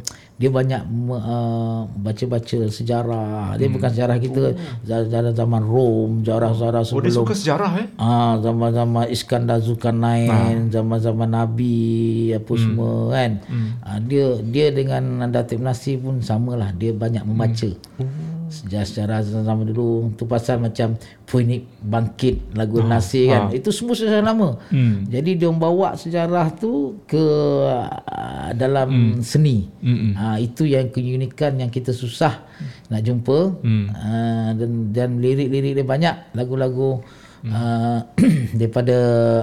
dia 0.43 0.51
banyak 0.51 0.83
uh, 1.07 1.87
baca-baca 2.03 2.67
sejarah. 2.67 3.55
Dia 3.55 3.71
bukan 3.71 3.91
sejarah 3.95 4.19
kita 4.19 4.59
sejarah 4.83 5.31
zaman 5.31 5.63
Rom, 5.63 6.27
sejarah-sejarah 6.27 6.83
Oh, 6.83 6.99
dia 6.99 7.15
sebelum 7.15 7.23
suka 7.23 7.35
sejarah 7.39 7.71
eh? 7.79 7.87
Ah 7.95 8.35
zaman-zaman 8.43 9.07
Iskandar 9.07 9.63
Zulkarnain, 9.63 10.67
zaman-zaman 10.75 11.31
Nabi 11.31 12.35
apa 12.35 12.51
hmm. 12.51 12.59
semua 12.59 12.95
kan. 13.15 13.31
Hmm. 13.47 13.71
Ah, 13.87 13.99
dia 14.03 14.43
dia 14.43 14.75
dengan 14.75 15.31
Datuk 15.31 15.63
Nasir 15.63 16.03
pun 16.03 16.19
samalah 16.19 16.75
dia 16.75 16.91
banyak 16.91 17.23
membaca. 17.23 17.71
Hmm. 18.03 18.32
Sejarah-sejarah 18.53 19.25
zaman 19.49 19.73
dulu 19.73 20.13
tu 20.13 20.29
pasal 20.29 20.61
macam 20.61 21.01
Phoenix 21.25 21.65
bangkit 21.81 22.53
lagu 22.53 22.85
Nasir 22.85 23.33
kan. 23.33 23.43
Itu 23.49 23.73
semua 23.73 23.97
sejarah 23.97 24.21
lama. 24.21 24.61
Hmm. 24.69 25.09
Jadi 25.09 25.41
dia 25.41 25.49
membawa 25.49 25.97
sejarah 25.97 26.53
tu 26.53 27.01
ke 27.09 27.25
uh, 27.73 28.53
dalam 28.53 29.17
hmm. 29.17 29.25
seni. 29.25 29.73
Hmm. 29.81 30.13
Ha, 30.13 30.37
itu 30.37 30.69
yang 30.69 30.93
keunikan 30.93 31.57
yang 31.57 31.73
kita 31.73 31.97
susah 31.97 32.45
nak 32.93 33.01
jumpa. 33.01 33.57
Hmm. 33.65 33.89
Uh, 33.89 34.51
dan 34.61 34.71
dan 34.93 35.09
lirik-lirik 35.17 35.81
dia 35.81 35.87
banyak 35.89 36.37
lagu-lagu 36.37 37.01
hmm. 37.49 37.53
uh, 37.57 38.01
daripada 38.61 38.97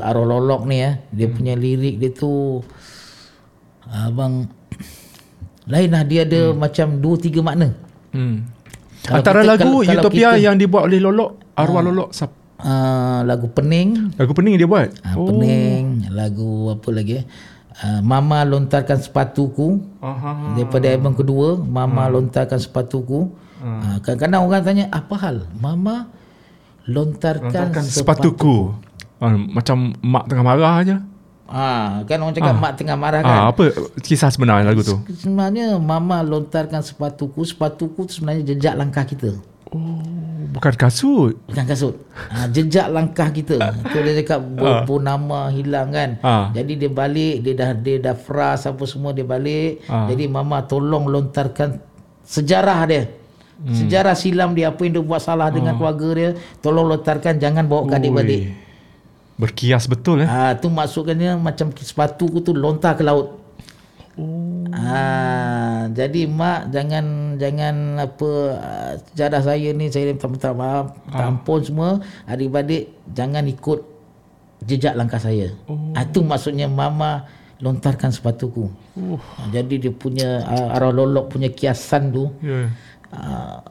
Arwah 0.06 0.38
Lolok 0.38 0.70
ni 0.70 0.86
ya. 0.86 1.02
Dia 1.10 1.26
hmm. 1.26 1.34
punya 1.34 1.54
lirik 1.58 1.98
dia 1.98 2.14
tu 2.14 2.62
abang 3.90 4.46
lain 5.66 5.90
lah 5.90 6.06
dia 6.06 6.26
ada 6.26 6.54
hmm. 6.54 6.58
macam 6.62 6.88
dua 7.02 7.16
tiga 7.18 7.42
makna. 7.42 7.74
Hmm. 8.14 8.46
Kalau 9.00 9.18
Antara 9.20 9.40
kita- 9.40 9.50
lagu 9.50 9.62
kalau- 9.62 9.84
kalau 9.84 10.02
Utopia 10.04 10.30
kita- 10.30 10.42
yang 10.42 10.56
dibuat 10.56 10.84
oleh 10.86 11.00
Lolok, 11.00 11.30
Arwah 11.56 11.82
Lolok 11.82 12.10
siapa? 12.12 12.36
Uh, 12.60 13.24
lagu 13.24 13.48
Pening, 13.48 14.12
Lagu 14.20 14.36
pening 14.36 14.54
dia 14.54 14.68
buat. 14.68 14.92
uh, 15.00 15.16
Pening, 15.16 16.12
lagu 16.12 16.68
apa 16.70 16.88
lagi? 16.92 17.24
Uh, 17.80 18.04
Mama 18.04 18.44
lontarkan 18.44 19.00
sepatuku. 19.00 19.80
Aha. 19.98 20.52
Daripada 20.54 20.92
album 20.92 21.16
kedua 21.16 21.56
Mama 21.56 22.12
lontarkan 22.12 22.60
sepatuku 22.60 23.32
ha. 23.58 23.96
Kadang-kadang 24.02 24.44
orang 24.44 24.62
tanya 24.62 24.86
Apa 24.92 25.16
hal 25.18 25.48
Mama 25.56 26.12
lontarkan, 26.84 27.48
Lontarkan 27.48 27.84
sepatu 27.86 28.36
sepatuku. 28.36 28.56
Ah, 29.20 29.36
macam 29.36 29.96
mak 30.00 30.28
tengah 30.28 30.44
marah 30.44 30.76
aja. 30.80 30.96
Ha, 31.50 32.02
Kan 32.06 32.22
orang 32.22 32.36
cakap 32.38 32.56
Mak 32.56 32.74
tengah 32.78 32.98
marah 32.98 33.22
kan 33.26 33.34
Ah, 33.34 33.46
apa 33.52 33.74
kisah 34.00 34.30
sebenar 34.30 34.62
lagu 34.62 34.86
tu? 34.86 34.96
Sebenarnya 35.10 35.76
Mama 35.82 36.22
lontarkan 36.22 36.86
sepatuku 36.86 37.42
Sepatuku 37.44 38.06
tu 38.06 38.22
sebenarnya 38.22 38.54
jejak 38.54 38.78
langkah 38.78 39.04
kita 39.04 39.36
Oh, 39.70 40.02
bukan 40.50 40.74
kasut. 40.74 41.38
Bukan 41.46 41.66
kasut. 41.70 41.94
Ha, 42.34 42.50
jejak 42.50 42.90
langkah 42.90 43.30
kita. 43.30 43.62
Tu 43.86 43.98
dia 44.02 44.14
cakap 44.26 44.42
berpunama 44.42 45.54
hilang 45.54 45.94
kan. 45.94 46.18
Ah. 46.26 46.50
Jadi 46.58 46.74
dia 46.74 46.90
balik, 46.90 47.46
dia 47.46 47.54
dah 47.54 47.72
dia 47.78 48.02
dah 48.02 48.18
fras 48.18 48.66
apa 48.66 48.82
semua 48.90 49.14
dia 49.14 49.22
balik. 49.22 49.86
Ah. 49.86 50.10
Jadi 50.10 50.26
mama 50.26 50.66
tolong 50.66 51.06
lontarkan 51.06 51.78
sejarah 52.26 52.82
dia. 52.90 53.14
Hmm. 53.62 53.76
Sejarah 53.76 54.18
silam 54.18 54.58
dia 54.58 54.74
apa 54.74 54.82
yang 54.88 54.94
dia 54.98 55.04
buat 55.06 55.22
salah 55.22 55.54
dengan 55.54 55.78
keluarga 55.78 56.10
dia, 56.18 56.30
tolong 56.66 56.90
lontarkan 56.90 57.38
jangan 57.38 57.70
bawa 57.70 57.86
ke 57.86 57.94
adik-beradik. 58.00 58.42
Berkias 59.40 59.88
betul 59.88 60.28
eh. 60.28 60.28
Ah 60.28 60.52
tu 60.60 60.68
maksudnya 60.68 61.40
macam 61.40 61.72
sepatu 61.72 62.28
ku 62.28 62.44
tu 62.44 62.52
lontar 62.52 63.00
ke 63.00 63.08
laut. 63.08 63.40
Oh. 64.20 64.68
Ah 64.76 65.88
jadi 65.96 66.28
mak 66.28 66.76
jangan 66.76 67.40
jangan 67.40 68.04
apa 68.04 68.30
ah, 68.60 68.94
sejarah 69.00 69.40
saya 69.40 69.72
ni 69.72 69.88
saya 69.88 70.12
minta 70.12 70.28
minta 70.28 70.52
maaf, 70.52 70.92
minta 71.08 71.24
ampun 71.24 71.64
semua 71.64 72.04
adik-adik 72.28 72.92
jangan 73.16 73.48
ikut 73.48 73.80
jejak 74.68 75.00
langkah 75.00 75.24
saya. 75.24 75.56
Oh. 75.72 75.96
Ah 75.96 76.04
tu 76.04 76.20
maksudnya 76.20 76.68
mama 76.68 77.24
lontarkan 77.64 78.12
sepatuku. 78.12 78.68
Uh. 79.00 79.16
Ah, 79.16 79.48
jadi 79.56 79.88
dia 79.88 79.94
punya 79.96 80.44
ah, 80.44 80.76
arah 80.76 80.92
lolok 80.92 81.32
punya 81.32 81.48
kiasan 81.48 82.12
tu 82.12 82.28
Ya. 82.44 82.68
Yeah. 82.68 82.68
uh, 83.16 83.64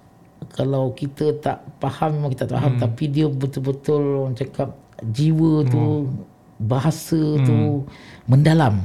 kalau 0.56 0.96
kita 0.96 1.36
tak 1.38 1.60
faham 1.76 2.18
memang 2.18 2.32
kita 2.32 2.48
tak 2.48 2.56
faham 2.56 2.74
hmm. 2.74 2.82
tapi 2.82 3.04
dia 3.12 3.26
betul-betul 3.28 4.00
orang 4.24 4.34
cakap 4.34 4.87
jiwa 5.00 5.62
tu 5.64 6.10
bahasa 6.58 7.16
tu 7.38 7.86
mendalam 8.24 8.82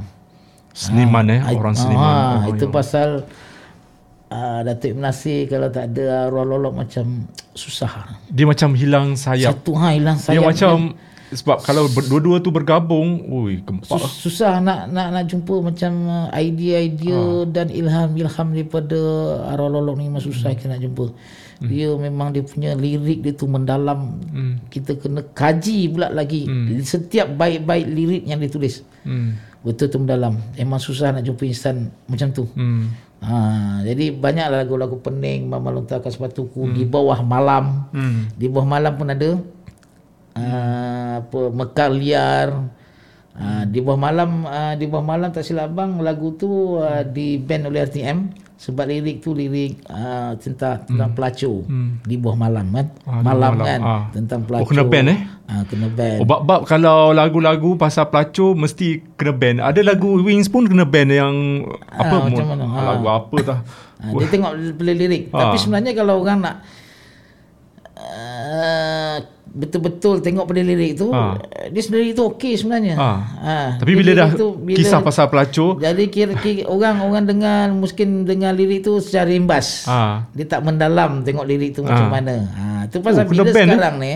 Seniman 0.70 1.26
eh, 1.28 1.38
Ah, 1.38 1.54
orang 1.54 1.72
seniman. 1.72 2.02
ah, 2.02 2.34
Oh, 2.42 2.50
itu 2.50 2.66
ya. 2.66 2.72
pasal 2.72 3.08
uh, 4.28 4.60
Datuk 4.62 4.90
Ibn 4.90 5.02
Nasir 5.04 5.46
kalau 5.46 5.70
tak 5.70 5.90
ada 5.90 6.26
arwah 6.26 6.42
lolok 6.44 6.74
macam 6.76 7.26
susah 7.52 8.18
Dia 8.26 8.42
macam 8.42 8.74
hilang 8.74 9.14
sayap. 9.14 9.54
satu 9.54 9.74
ha 9.74 9.90
hilang 9.90 10.14
Dia 10.16 10.26
sayap 10.28 10.42
macam 10.44 10.76
sebab 11.24 11.66
kalau 11.66 11.90
berdua-dua 11.90 12.38
tu 12.38 12.54
bergabung, 12.54 13.26
ui 13.26 13.58
gempak. 13.58 13.90
Sus- 13.90 14.22
susah 14.22 14.62
nak 14.62 14.86
nak 14.86 15.10
nak 15.10 15.24
jumpa 15.26 15.66
macam 15.66 15.90
idea-idea 16.30 17.18
dan 17.44 17.66
ilham-ilham 17.68 18.54
daripada 18.54 18.98
arwah 19.44 19.66
lolok 19.68 19.98
ni 19.98 20.06
memang 20.06 20.22
susah 20.22 20.54
kita 20.54 20.70
nak 20.70 20.78
jumpa. 20.78 21.10
Dia 21.68 21.88
memang 21.96 22.34
dia 22.34 22.42
punya 22.44 22.76
lirik 22.76 23.24
dia 23.24 23.32
tu 23.32 23.46
mendalam. 23.48 24.20
Kita 24.68 24.96
kena 24.98 25.22
kaji 25.34 25.92
pula 25.92 26.08
lagi 26.12 26.46
setiap 26.84 27.32
baik-baik 27.34 27.86
lirik 27.88 28.22
yang 28.28 28.40
ditulis. 28.40 28.84
Hmm. 29.04 29.36
Betul 29.64 29.88
tu 29.88 29.96
mendalam. 29.96 30.36
Memang 30.60 30.76
susah 30.76 31.16
nak 31.16 31.24
jumpa 31.24 31.48
insan 31.48 31.88
macam 32.04 32.28
tu. 32.36 32.44
Hmm. 32.52 32.92
Ha, 33.24 33.80
jadi 33.80 34.12
banyaklah 34.12 34.68
lagu-lagu 34.68 35.00
pening 35.00 35.48
Mama 35.48 35.72
lontarkan 35.72 36.12
sepatuku 36.12 36.76
di 36.76 36.84
bawah 36.84 37.24
malam. 37.24 37.88
Hmm. 37.96 38.28
Di 38.36 38.52
bawah 38.52 38.68
malam 38.68 38.92
pun 39.00 39.08
ada 39.08 39.40
uh, 40.36 41.12
apa 41.24 41.40
mekar 41.48 41.90
liar. 41.96 42.48
Uh, 43.34 43.64
di 43.66 43.82
bawah 43.82 43.98
malam 43.98 44.46
uh, 44.46 44.78
di 44.78 44.86
bawah 44.86 45.02
malam 45.02 45.34
tak 45.34 45.42
silap 45.42 45.74
abang 45.74 45.98
lagu 45.98 46.38
tu 46.38 46.78
uh, 46.78 47.02
di 47.02 47.34
band 47.40 47.66
oleh 47.66 47.82
RTM 47.82 48.43
sebab 48.54 48.86
lirik 48.86 49.18
tu 49.18 49.30
lirik 49.30 49.82
uh, 49.84 50.32
tentang 50.36 50.82
tentang 50.84 51.10
pelacur 51.10 51.66
di 52.00 52.14
bawah 52.14 52.38
malam 52.38 52.70
kan 52.70 52.86
Ah, 53.02 53.20
malam, 53.20 53.52
malam. 53.52 53.66
kan 53.66 53.80
Ah. 53.80 54.02
tentang 54.10 54.40
Oh, 54.40 54.46
pelacur 54.46 54.70
kena 54.70 54.84
ban, 54.84 55.04
eh? 55.06 55.18
uh, 55.44 55.62
kena 55.66 55.88
ban 55.88 56.16
Oh, 56.16 56.24
bab-bab 56.24 56.60
kalau 56.64 57.10
lagu-lagu 57.10 57.74
pasal 57.74 58.06
pelacur 58.06 58.54
mesti 58.54 58.88
kena 59.14 59.32
ban. 59.32 59.56
Ada 59.58 59.82
lagu 59.84 60.16
Wings 60.18 60.46
pun 60.46 60.64
kena 60.64 60.84
ban 60.84 61.06
yang 61.06 61.34
apa 61.84 62.14
Ah, 62.14 62.20
macam 62.22 62.44
mana? 62.46 62.64
ah, 62.64 62.72
Ah. 62.72 62.84
lagu 62.90 63.06
apa 63.06 63.36
tah. 63.42 63.58
Ha, 63.96 64.12
dia 64.12 64.26
tengok 64.28 64.52
lirik. 64.76 65.22
Ah. 65.30 65.40
Tapi 65.42 65.56
sebenarnya 65.56 65.92
kalau 65.92 66.14
orang 66.18 66.38
nak 66.40 66.56
uh, 67.94 69.16
betul-betul 69.54 70.18
tengok 70.18 70.44
pada 70.44 70.60
lirik 70.60 70.98
tu, 70.98 71.08
Ah. 71.08 71.38
dia 71.64 71.78
sendiri 71.78 72.10
tu 72.10 72.26
okey 72.28 72.58
sebenarnya. 72.58 72.94
Ah. 72.94 73.18
Ha, 73.38 73.54
Tapi 73.78 73.94
bila 73.94 74.10
dah 74.12 74.34
tu, 74.34 74.58
bila- 74.58 74.74
kisah 74.74 74.98
pasal 74.98 75.30
pelacur, 75.30 75.78
jadi 75.78 76.04
kira-kira 76.06 76.66
orang 76.66 76.98
orang 77.00 77.24
dengar 77.24 77.70
mungkin 77.70 78.26
dengar 78.26 78.50
lirik 78.50 78.82
tu 78.82 78.98
secara 78.98 79.30
imbas. 79.30 79.86
ah, 79.86 80.26
Dia 80.30 80.50
tak 80.50 80.60
mendalam 80.60 81.22
tengok 81.22 81.46
lirik 81.46 81.70
tu 81.72 81.80
macam 81.80 82.06
Ah. 82.06 82.12
mana. 82.12 82.36
Ha, 82.50 82.64
tu 82.90 82.98
pasal 82.98 83.24
Oh, 83.24 83.30
bila 83.30 83.46
ban, 83.46 83.54
eh? 83.54 83.62
sekarang 83.70 83.96
ni, 83.96 84.14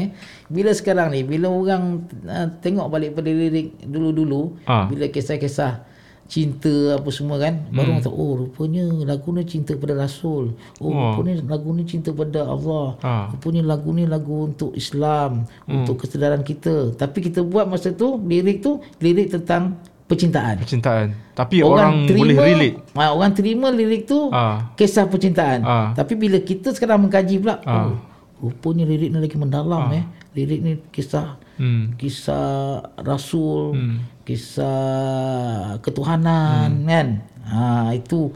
bila 0.49 0.71
sekarang 0.73 1.09
ni, 1.15 1.21
bila 1.23 1.47
orang 1.47 1.83
uh, 2.25 2.47
tengok 2.59 2.91
balik 2.91 3.15
pada 3.15 3.31
lirik 3.31 3.79
dulu-dulu, 3.81 4.59
Ah. 4.65 4.91
bila 4.91 5.07
kisah-kisah 5.07 5.87
cinta 6.29 6.71
apa 6.95 7.09
semua 7.09 7.41
kan, 7.41 7.65
baru 7.71 7.89
orang 7.91 8.05
tahu 8.05 8.15
oh 8.15 8.33
rupanya 8.39 8.85
lagu 9.03 9.33
ni 9.33 9.43
cinta 9.43 9.73
pada 9.75 9.97
Rasul. 9.97 10.53
Oh, 10.77 10.87
Oh. 10.87 11.17
rupanya 11.17 11.41
lagu 11.43 11.73
ni 11.73 11.83
cinta 11.83 12.13
pada 12.13 12.45
Allah. 12.45 13.01
Ah. 13.01 13.33
Rupanya 13.33 13.65
lagu 13.67 13.89
ni 13.91 14.05
lagu 14.05 14.47
untuk 14.47 14.71
Islam, 14.73 15.49
Hmm. 15.65 15.83
untuk 15.83 16.05
kesedaran 16.05 16.41
kita. 16.43 16.93
Tapi 16.95 17.19
kita 17.25 17.41
buat 17.41 17.65
masa 17.65 17.91
tu 17.91 18.21
lirik 18.21 18.61
tu 18.61 18.79
lirik 18.99 19.33
tentang 19.33 19.81
percintaan. 20.05 20.57
percintaan. 20.59 21.13
Tapi 21.33 21.61
orang, 21.61 22.05
boleh 22.07 22.33
relate. 22.35 22.77
Ha, 22.93 23.13
orang 23.13 23.33
terima 23.33 23.69
lirik 23.69 24.05
tu 24.05 24.29
Ah. 24.29 24.73
kisah 24.73 25.05
percintaan. 25.05 25.61
Ah. 25.61 25.89
Tapi 25.93 26.13
bila 26.13 26.41
kita 26.41 26.73
sekarang 26.73 27.03
mengkaji 27.03 27.37
pula, 27.39 27.61
Ah. 27.63 27.89
oh, 27.89 27.97
rupanya 28.43 28.85
lirik 28.85 29.09
ni 29.09 29.19
lagi 29.19 29.37
mendalam 29.37 29.89
eh. 29.93 30.05
Lirik 30.33 30.61
ni 30.61 30.73
kisah 30.89 31.41
Hmm. 31.57 31.97
kisah 31.99 32.79
rasul, 32.99 33.75
kisah 34.29 35.81
ketuhanan 35.81 36.85
kan. 36.85 37.09
Ha 37.49 37.97
itu 37.97 38.29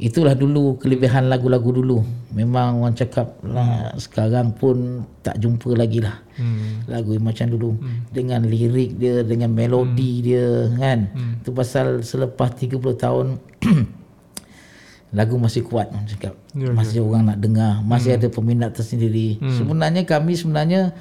itulah 0.00 0.32
dulu 0.32 0.80
kelebihan 0.80 1.28
lagu-lagu 1.28 1.68
dulu. 1.68 2.00
Memang 2.32 2.80
orang 2.80 2.96
cakap 2.96 3.36
lah, 3.44 3.92
sekarang 4.00 4.56
pun 4.56 5.04
tak 5.20 5.36
jumpa 5.36 5.74
lagi 5.76 6.00
lah. 6.00 6.16
Hmm. 6.40 6.86
Lagu 6.88 7.12
yang 7.12 7.28
macam 7.28 7.50
dulu 7.52 7.76
dengan 8.08 8.46
lirik 8.48 8.96
dia, 8.96 9.20
dengan 9.20 9.52
melodi 9.52 10.24
dia 10.24 10.72
kan. 10.80 11.12
Itu 11.44 11.52
pasal 11.52 12.00
selepas 12.00 12.56
30 12.56 12.78
tahun 12.96 13.26
lagu 15.18 15.36
masih 15.36 15.66
kuat 15.66 15.92
orang 15.92 16.08
cakap. 16.08 16.40
Ya, 16.56 16.72
masih 16.72 17.04
orang 17.04 17.34
nak 17.34 17.38
dengar, 17.42 17.84
masih 17.84 18.16
ada 18.16 18.28
peminat 18.32 18.72
tersendiri. 18.72 19.36
Sebenarnya 19.60 20.08
kami 20.08 20.38
sebenarnya 20.38 20.96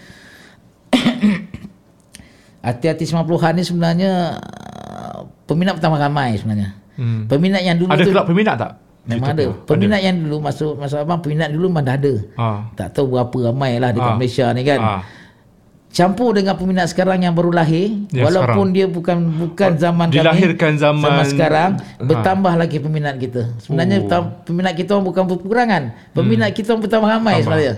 hati-hati 2.67 3.07
90-an 3.07 3.53
ni 3.53 3.63
sebenarnya 3.63 4.11
peminat 5.45 5.79
pertama 5.79 5.95
ramai 5.95 6.35
sebenarnya. 6.35 6.75
Hmm. 6.97 7.25
Peminat 7.25 7.61
yang 7.61 7.77
dulu 7.77 7.89
Ada 7.89 8.03
tu 8.03 8.11
kelab 8.11 8.27
peminat 8.27 8.55
tak? 8.57 8.71
memang 9.07 9.31
ada. 9.31 9.45
Peminat 9.63 10.01
yang 10.03 10.19
dulu 10.19 10.43
masuk 10.43 10.75
masuk 10.75 10.99
abang 10.99 11.23
peminat 11.23 11.47
dulu 11.47 11.71
memang 11.71 11.85
dah 11.85 11.95
ada. 11.95 12.13
Ah. 12.35 12.59
Tak 12.75 12.91
tahu 12.91 13.15
berapa 13.15 13.37
ramai 13.47 13.79
lah 13.79 13.95
dekat 13.95 14.11
Ah. 14.11 14.17
Malaysia 14.19 14.45
ni 14.51 14.61
kan. 14.61 14.79
Ah. 14.81 15.01
Campur 15.87 16.35
dengan 16.35 16.53
peminat 16.53 16.91
sekarang 16.91 17.23
yang 17.23 17.31
baru 17.31 17.49
lahir 17.49 17.89
Ya, 18.11 18.27
walaupun 18.27 18.69
dia 18.69 18.85
bukan 18.85 19.17
bukan 19.39 19.79
zaman 19.79 20.11
dilahirkan 20.11 20.75
kami 20.75 20.83
zaman- 20.83 21.01
zaman 21.01 21.25
sekarang 21.25 21.69
Ha. 21.79 22.03
bertambah 22.03 22.53
lagi 22.53 22.77
peminat 22.77 23.15
kita. 23.17 23.55
Sebenarnya 23.63 24.03
Oh. 24.05 24.23
peminat 24.43 24.75
kita 24.75 24.99
bukan 24.99 25.23
berkurangan. 25.25 25.95
Peminat 26.11 26.51
kita 26.51 26.75
orang 26.75 26.83
bertambah 26.83 27.09
ramai 27.09 27.35
sebenarnya. 27.41 27.75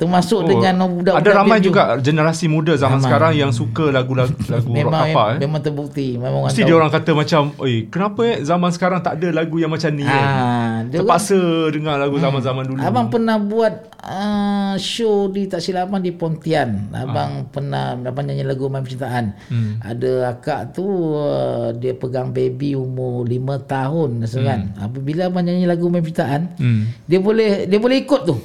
Termasuk 0.00 0.40
dengan 0.42 0.74
budak-budak 0.88 1.12
Oh. 1.12 1.20
Ada 1.20 1.30
ramai 1.36 1.58
Biaju. 1.58 1.66
juga 1.66 1.82
generasi 2.00 2.46
muda 2.46 2.72
zaman 2.72 2.98
sekarang 2.98 3.32
yang 3.34 3.52
suka 3.52 3.92
lagu-lagu 3.92 4.32
lagu 4.48 4.64
rock 4.66 4.78
memang 4.80 5.02
apa 5.06 5.24
eh. 5.28 5.38
memang 5.38 5.60
terbukti 5.60 6.06
memang 6.14 6.40
orang 6.40 6.50
Mesti 6.50 6.62
dia 6.62 6.72
orang 6.72 6.88
kata 6.88 7.10
macam, 7.12 7.42
"Oi, 7.56 7.74
kenapa 7.86 8.20
eh 8.24 8.36
zaman 8.40 8.70
sekarang 8.70 8.98
tak 8.98 9.14
ada 9.14 9.28
lagu 9.30 9.56
yang 9.56 9.68
macam 9.68 9.90
ni?" 9.90 10.02
eh?" 10.02 10.08
Dia 10.08 10.24
orang- 10.24 10.88
Terpaksa 10.90 11.36
dengar 11.68 11.94
lagu 11.96 12.16
zaman-zaman 12.16 12.64
dulu. 12.64 12.80
Abang 12.80 13.06
pernah 13.08 13.36
buat 13.36 13.74
uh, 14.00 14.74
show 14.76 15.28
di 15.28 15.44
tak 15.44 15.60
silap 15.60 15.86
abang 15.86 16.00
di 16.00 16.10
Pontian. 16.10 16.88
Abang 16.90 17.46
pernah 17.46 17.92
abang 17.94 18.24
nyanyi 18.24 18.42
lagu 18.42 18.66
Main 18.66 18.80
Percintaan. 18.80 19.36
Hmm. 19.46 19.76
Ada 19.78 20.12
akak 20.32 20.72
tu 20.72 20.86
uh, 21.12 21.70
dia 21.72 21.92
pegang 21.92 22.30
baby 22.30 22.72
umur 22.72 23.22
5 23.22 23.36
tahun 23.66 24.08
rasa 24.20 24.38
kan. 24.40 24.60
Apabila 24.78 25.26
abang 25.26 25.42
nyanyi 25.42 25.64
lagu 25.64 25.86
Main 25.86 26.00
Percintaan, 26.00 26.56
Hmm. 26.56 26.88
dia 27.04 27.18
boleh 27.18 27.66
dia 27.66 27.76
boleh 27.76 27.98
ikut 27.98 28.22
tu. 28.24 28.36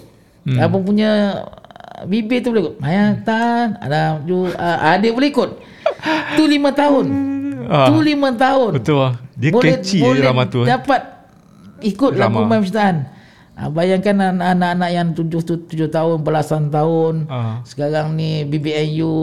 Hmm. 0.45 0.61
Abang 0.61 0.85
punya 0.85 1.09
uh, 1.41 2.05
bibir 2.05 2.39
tu 2.39 2.53
boleh 2.53 2.63
ikut. 2.63 2.75
Mayatan 2.77 3.81
ada 3.81 4.21
uh, 4.21 4.49
uh, 4.53 4.95
dia 5.01 5.09
boleh 5.09 5.29
ikut. 5.29 5.49
tu 6.37 6.43
5 6.45 6.53
tahun. 6.71 7.05
Ah. 7.65 7.89
Tu 7.89 7.97
5 7.97 8.13
tahun. 8.37 8.71
Betul 8.77 8.97
lah. 9.01 9.13
Dia 9.35 9.49
boleh, 9.51 9.73
catchy 9.73 9.99
boleh 9.99 10.21
drama 10.21 10.43
tu. 10.45 10.61
eh. 10.63 10.67
dapat 10.69 11.01
ikut 11.81 12.11
lagu. 12.15 12.45
Main 12.45 12.61
Percintaan. 12.61 12.97
Ha, 13.55 13.71
bayangkan 13.71 14.15
anak-anak 14.35 14.89
yang 14.91 15.07
tujuh, 15.15 15.39
tu- 15.39 15.63
tujuh 15.65 15.87
tahun, 15.87 16.21
belasan 16.21 16.67
tahun. 16.69 17.25
Ah. 17.25 17.63
Sekarang 17.63 18.13
ni 18.13 18.43
BBNU. 18.43 19.13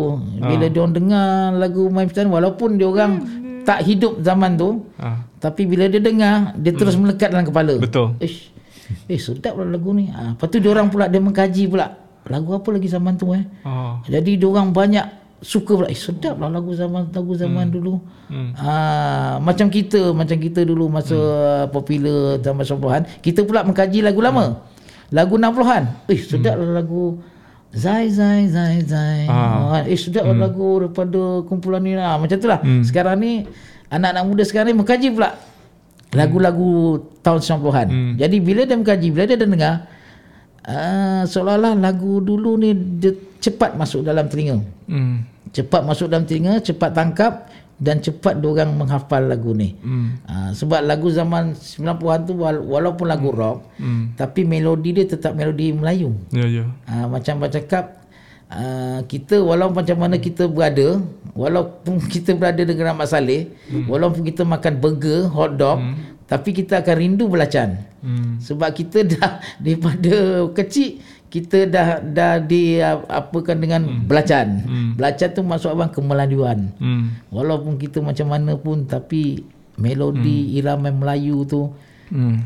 Bila 0.40 0.66
dia 0.66 0.80
orang 0.80 0.96
dengar 0.96 1.28
lagu 1.52 1.88
Main 1.88 2.08
Percintaan, 2.08 2.32
walaupun 2.32 2.76
dia 2.76 2.88
orang 2.88 3.12
tak 3.62 3.84
hidup 3.84 4.18
zaman 4.20 4.56
tu. 4.56 4.84
Ah. 4.96 5.22
Tapi 5.36 5.66
bila 5.66 5.86
dia 5.86 5.98
dengar, 5.98 6.54
dia 6.56 6.72
terus 6.72 6.94
melekat 6.94 7.28
dalam 7.28 7.44
kepala. 7.44 7.76
Betul. 7.76 8.14
Ish, 8.18 8.51
eh 9.08 9.20
sedap 9.20 9.58
lah 9.58 9.66
lagu 9.68 9.90
ni. 9.92 10.08
Ha, 10.10 10.36
lepas 10.36 10.46
tu 10.48 10.58
orang 10.68 10.88
pula, 10.88 11.06
dia 11.08 11.20
mengkaji 11.20 11.64
pula. 11.68 11.86
Lagu 12.30 12.54
apa 12.54 12.68
lagi 12.70 12.86
zaman 12.86 13.18
tu 13.18 13.34
eh. 13.34 13.42
Ah. 13.66 13.98
Jadi 14.06 14.38
orang 14.42 14.70
banyak 14.70 15.06
suka 15.42 15.74
pula. 15.74 15.88
Eh 15.90 15.98
sedap 15.98 16.38
lah 16.38 16.48
lagu 16.48 16.70
zaman 16.72 17.10
lagu 17.10 17.32
zaman 17.34 17.66
dulu. 17.68 17.98
Hmm. 18.30 18.54
Ah, 18.54 19.42
macam 19.42 19.66
kita, 19.68 20.14
macam 20.14 20.38
kita 20.38 20.62
dulu 20.62 20.86
masa 20.86 21.16
hmm. 21.16 21.74
popular 21.74 22.38
zaman 22.38 22.64
90-an, 22.64 23.02
kita 23.20 23.42
pula 23.42 23.66
mengkaji 23.66 24.00
lagu 24.00 24.22
lama. 24.22 24.62
lagu 25.12 25.36
60-an. 25.36 26.08
Eh 26.08 26.20
sedap 26.20 26.56
hmm. 26.56 26.72
lagu 26.72 27.20
Zai 27.72 28.08
Zai 28.08 28.48
Zai 28.48 28.80
Zai. 28.84 29.28
Ah. 29.28 29.84
Eh 29.84 29.98
sedap 29.98 30.24
hmm. 30.24 30.40
lagu 30.40 30.68
daripada 30.86 31.44
kumpulan 31.44 31.82
ni 31.84 31.92
lah. 31.98 32.16
Macam 32.16 32.36
tu 32.40 32.48
lah. 32.48 32.64
Hmm. 32.64 32.80
Sekarang 32.80 33.20
ni 33.20 33.44
anak-anak 33.92 34.24
muda 34.24 34.42
sekarang 34.48 34.72
ni 34.72 34.76
mengkaji 34.80 35.12
pula 35.12 35.36
lagu-lagu 36.12 37.00
tahun 37.24 37.40
90-an. 37.40 37.88
Hmm. 37.88 38.12
Jadi 38.20 38.36
bila 38.38 38.62
dia 38.68 38.76
mengkaji, 38.76 39.08
bila 39.08 39.24
dia 39.24 39.38
dengar 39.40 39.74
uh, 40.68 41.22
seolah-olah 41.24 41.74
lagu 41.80 42.20
dulu 42.20 42.60
ni 42.60 42.76
dia 43.00 43.12
cepat 43.42 43.74
masuk 43.74 44.04
dalam 44.04 44.28
telinga. 44.28 44.60
Hmm. 44.86 45.24
Cepat 45.52 45.82
masuk 45.84 46.12
dalam 46.12 46.28
telinga, 46.28 46.60
cepat 46.60 46.90
tangkap 46.92 47.32
dan 47.82 47.98
cepat 47.98 48.38
diorang 48.38 48.76
menghafal 48.76 49.24
lagu 49.26 49.56
ni. 49.56 49.74
Hmm. 49.80 50.20
Uh, 50.28 50.50
sebab 50.52 50.84
lagu 50.84 51.08
zaman 51.08 51.56
90-an 51.56 52.20
tu 52.28 52.32
walaupun 52.44 53.06
lagu 53.08 53.32
hmm. 53.32 53.38
rock, 53.40 53.58
hmm. 53.80 54.04
tapi 54.20 54.44
melodi 54.44 54.94
dia 54.94 55.06
tetap 55.08 55.32
melodi 55.32 55.72
Melayu. 55.72 56.12
Ya 56.30 56.44
yeah, 56.44 56.48
ya. 56.48 56.56
Yeah. 56.62 56.68
Uh, 56.86 57.06
macam 57.08 57.40
baca 57.40 57.56
cakap 57.56 58.01
Uh, 58.52 59.00
kita 59.08 59.40
walaupun 59.40 59.80
macam 59.80 59.96
mana 59.96 60.20
kita 60.20 60.44
berada 60.44 61.00
walaupun 61.32 61.96
kita 62.12 62.36
berada 62.36 62.60
di 62.60 62.68
negara 62.68 62.92
Mak 62.92 63.08
Saleh 63.08 63.48
hmm. 63.48 63.88
walaupun 63.88 64.28
kita 64.28 64.44
makan 64.44 64.76
burger 64.76 65.24
hot 65.32 65.56
dog 65.56 65.80
hmm. 65.80 66.28
tapi 66.28 66.52
kita 66.52 66.84
akan 66.84 66.94
rindu 67.00 67.32
belacan 67.32 67.80
hmm. 68.04 68.44
sebab 68.44 68.76
kita 68.76 69.04
dah 69.16 69.40
daripada 69.56 70.44
kecil 70.52 71.00
kita 71.32 71.64
dah 71.64 72.04
dah 72.04 72.44
di 72.44 72.76
apakan 73.08 73.56
dengan 73.56 73.88
hmm. 73.88 74.04
belacan 74.04 74.48
hmm. 74.68 74.90
belacan 75.00 75.28
tu 75.32 75.40
masuk 75.40 75.72
abang 75.72 75.88
kemelayuan 75.88 76.68
hmm. 76.76 77.32
walaupun 77.32 77.80
kita 77.80 78.04
macam 78.04 78.28
mana 78.28 78.52
pun 78.60 78.84
tapi 78.84 79.40
melodi 79.80 80.52
hmm. 80.52 80.56
irama 80.60 80.92
Melayu 80.92 81.48
tu 81.48 81.72
hmm. 82.12 82.36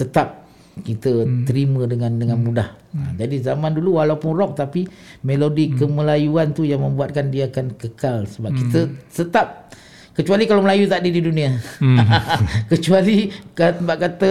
tetap 0.00 0.41
kita 0.80 1.28
hmm. 1.28 1.44
terima 1.44 1.84
dengan 1.84 2.16
dengan 2.16 2.40
hmm. 2.40 2.46
mudah. 2.48 2.68
Hmm. 2.92 3.16
jadi 3.16 3.52
zaman 3.52 3.72
dulu 3.72 3.96
walaupun 4.00 4.36
rock 4.36 4.52
tapi 4.56 4.84
melodi 5.24 5.72
hmm. 5.72 5.76
kemelayuan 5.80 6.52
tu 6.52 6.64
yang 6.64 6.84
membuatkan 6.84 7.32
dia 7.32 7.48
akan 7.48 7.76
kekal 7.76 8.28
sebab 8.28 8.52
hmm. 8.52 8.58
kita 8.60 8.80
tetap 9.12 9.72
kecuali 10.12 10.44
kalau 10.44 10.60
Melayu 10.60 10.84
tak 10.88 11.00
ada 11.00 11.08
di 11.08 11.22
dunia. 11.24 11.56
Hmm. 11.80 11.96
kecuali 12.72 13.32
tempat 13.56 13.96
kata 13.96 14.30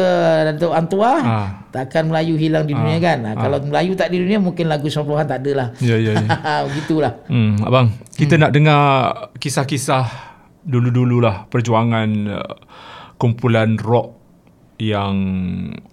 Datuk 0.54 0.74
Antua 0.78 1.12
ha. 1.22 1.38
takkan 1.74 2.10
Melayu 2.10 2.38
hilang 2.38 2.70
di 2.70 2.74
dunia 2.78 3.02
ha. 3.02 3.06
kan. 3.06 3.20
Ha. 3.26 3.32
Kalau 3.38 3.58
Melayu 3.66 3.98
tak 3.98 4.14
di 4.14 4.22
dunia 4.22 4.38
mungkin 4.38 4.70
lagu 4.70 4.86
90-an 4.86 5.26
tak 5.26 5.42
ada 5.42 5.52
lah. 5.58 5.68
Ya 5.82 5.98
ya 5.98 6.14
ya. 6.18 6.28
Begitulah. 6.70 7.26
Hmm 7.30 7.58
abang, 7.66 7.94
kita 8.14 8.38
hmm. 8.38 8.42
nak 8.46 8.52
dengar 8.54 8.84
kisah-kisah 9.42 10.06
dulu-dululah 10.62 11.50
perjuangan 11.50 12.10
uh, 12.30 12.56
kumpulan 13.18 13.78
rock 13.82 14.20
yang 14.82 15.13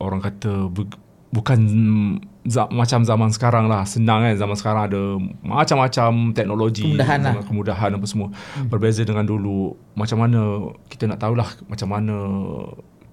orang 0.01 0.25
kata 0.25 0.73
bu, 0.73 0.89
bukan 1.29 1.61
za, 2.49 2.65
macam 2.73 3.05
zaman 3.05 3.29
sekarang 3.29 3.69
lah 3.69 3.85
senang 3.85 4.25
kan 4.25 4.33
zaman 4.41 4.57
sekarang 4.57 4.83
ada 4.89 5.03
macam-macam 5.45 6.33
teknologi 6.33 6.97
kemudahan, 6.97 7.21
lah. 7.21 7.45
kemudahan 7.45 7.91
apa 8.01 8.07
semua 8.09 8.33
hmm. 8.33 8.73
berbeza 8.73 9.05
dengan 9.05 9.29
dulu 9.29 9.77
macam 9.93 10.25
mana 10.25 10.73
kita 10.89 11.05
nak 11.05 11.21
tahulah 11.21 11.49
macam 11.69 11.89
mana 11.93 12.17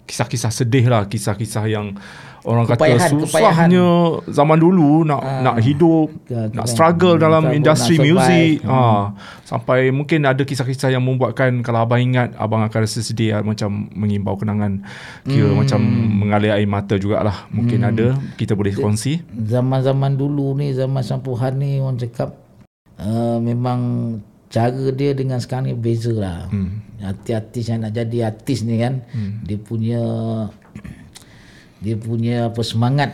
kisah-kisah 0.06 0.54
sedih 0.54 0.86
lah 0.88 1.10
kisah-kisah 1.10 1.66
yang 1.66 1.98
orang 2.46 2.66
kepayahan, 2.70 3.10
kata 3.10 3.26
susahnya 3.26 3.86
kepayahan. 3.90 4.30
zaman 4.30 4.58
dulu 4.62 5.02
nak 5.02 5.22
uh, 5.22 5.42
nak 5.42 5.56
hidup 5.66 6.14
ke, 6.30 6.54
nak 6.54 6.70
struggle 6.70 7.18
dalam 7.18 7.50
industri 7.50 7.98
muzik 7.98 8.62
hmm. 8.62 8.70
ha, 8.70 9.12
sampai 9.44 9.90
mungkin 9.90 10.30
ada 10.30 10.46
kisah-kisah 10.46 10.94
yang 10.94 11.02
membuatkan 11.02 11.66
kalau 11.66 11.84
abang 11.84 12.00
ingat 12.00 12.38
abang 12.38 12.62
akan 12.62 12.80
rasa 12.86 13.02
sedih 13.02 13.36
lah, 13.36 13.42
macam 13.42 13.90
mengimbau 13.98 14.38
kenangan 14.38 14.86
kira 15.26 15.50
hmm. 15.50 15.58
macam 15.58 15.82
mengalir 16.22 16.54
air 16.54 16.70
mata 16.70 16.96
jugalah 17.02 17.50
mungkin 17.50 17.82
hmm. 17.82 17.90
ada 17.92 18.08
kita 18.38 18.54
boleh 18.54 18.78
kongsi 18.78 19.26
zaman-zaman 19.34 20.14
dulu 20.14 20.54
ni 20.54 20.72
zaman 20.72 21.02
sampuhan 21.02 21.58
ni 21.58 21.82
orang 21.82 21.98
cakap 21.98 22.38
uh, 23.02 23.42
memang 23.42 23.82
cara 24.56 24.86
dia 24.96 25.12
dengan 25.12 25.44
sekarang 25.44 25.68
ni 25.68 25.76
beza 25.76 26.16
lah. 26.16 26.48
Hmm. 26.48 26.80
Artis-artis 27.04 27.68
yang 27.68 27.84
nak 27.84 27.92
jadi 27.92 28.32
artis 28.32 28.64
ni 28.64 28.80
kan, 28.80 29.04
hmm. 29.12 29.44
dia 29.44 29.58
punya 29.60 30.02
dia 31.84 31.96
punya 32.00 32.48
apa 32.48 32.64
semangat 32.64 33.12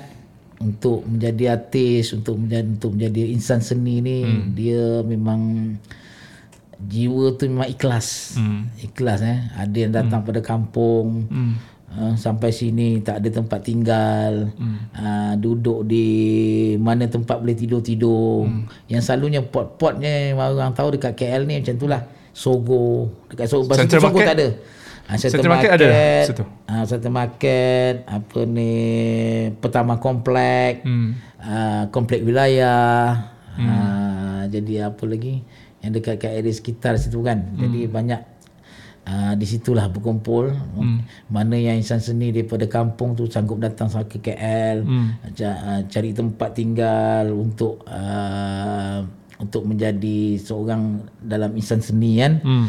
untuk 0.62 1.02
menjadi 1.10 1.58
artis, 1.58 2.14
untuk 2.14 2.38
menjadi 2.38 2.70
untuk 2.70 2.94
menjadi 2.94 3.22
insan 3.34 3.66
seni 3.66 4.06
ni, 4.06 4.22
hmm. 4.22 4.54
dia 4.54 5.02
memang 5.02 5.42
jiwa 6.78 7.34
tu 7.38 7.50
memang 7.50 7.70
ikhlas. 7.74 8.38
Hmm. 8.38 8.70
Ikhlas 8.78 9.26
eh. 9.26 9.40
Ada 9.58 9.78
yang 9.82 9.94
datang 9.98 10.22
hmm. 10.22 10.30
pada 10.30 10.42
kampung. 10.46 11.26
Hmm. 11.26 11.54
Uh, 11.92 12.16
sampai 12.16 12.56
sini 12.56 13.04
tak 13.04 13.20
ada 13.20 13.30
tempat 13.44 13.68
tinggal. 13.68 14.48
Hmm. 14.56 14.80
uh, 14.96 15.34
duduk 15.36 15.84
di 15.84 16.08
mana 16.80 17.12
tempat 17.12 17.44
boleh 17.44 17.52
tidur-tidur. 17.52 18.48
Hmm. 18.48 18.64
yang 18.88 19.04
selalunya 19.04 19.44
pot-potnya 19.44 20.32
orang 20.32 20.72
tahu 20.72 20.96
dekat 20.96 21.20
KL 21.20 21.44
ni 21.44 21.60
macam 21.60 21.76
itulah. 21.76 22.02
Sogo. 22.32 23.12
Dekat 23.28 23.52
Sogo. 23.52 23.76
Sogo 23.76 24.20
tak 24.24 24.40
ada. 24.40 24.48
Uh, 25.12 25.18
Central 25.20 25.52
Market, 25.52 25.68
market 25.68 25.72
ada? 25.76 25.90
Situ. 26.24 26.44
uh, 26.48 26.84
Central 26.88 27.14
Market 27.14 27.94
apa 28.08 28.40
ni 28.48 28.74
Pertama 29.60 30.00
Komplek 30.00 30.88
hmm. 30.88 31.10
uh, 31.44 31.84
Komplek 31.92 32.24
Wilayah 32.24 33.36
hmm. 33.60 33.68
uh, 33.68 34.42
jadi 34.48 34.96
apa 34.96 35.04
lagi? 35.04 35.44
Yang 35.84 35.92
dekat 36.00 36.16
kat 36.24 36.32
area 36.40 36.54
sekitar 36.56 36.96
situ 36.96 37.20
kan. 37.20 37.44
Hmm. 37.44 37.60
jadi 37.60 37.92
banyak 37.92 38.31
Uh, 39.02 39.34
di 39.34 39.50
situlah 39.50 39.90
berkumpul 39.90 40.54
hmm. 40.54 41.26
mana 41.34 41.58
yang 41.58 41.82
insan 41.82 41.98
seni 41.98 42.30
daripada 42.30 42.70
kampung 42.70 43.18
tu 43.18 43.26
sanggup 43.26 43.58
datang 43.58 43.90
sampai 43.90 44.06
ke 44.06 44.22
KL 44.22 44.86
hmm. 44.86 45.10
uh, 45.42 45.82
cari 45.90 46.14
tempat 46.14 46.54
tinggal 46.54 47.34
untuk 47.34 47.82
uh, 47.90 49.02
untuk 49.42 49.66
menjadi 49.66 50.38
seorang 50.38 51.02
dalam 51.18 51.50
insan 51.58 51.82
seni 51.82 52.22
kan 52.22 52.46
hmm. 52.46 52.68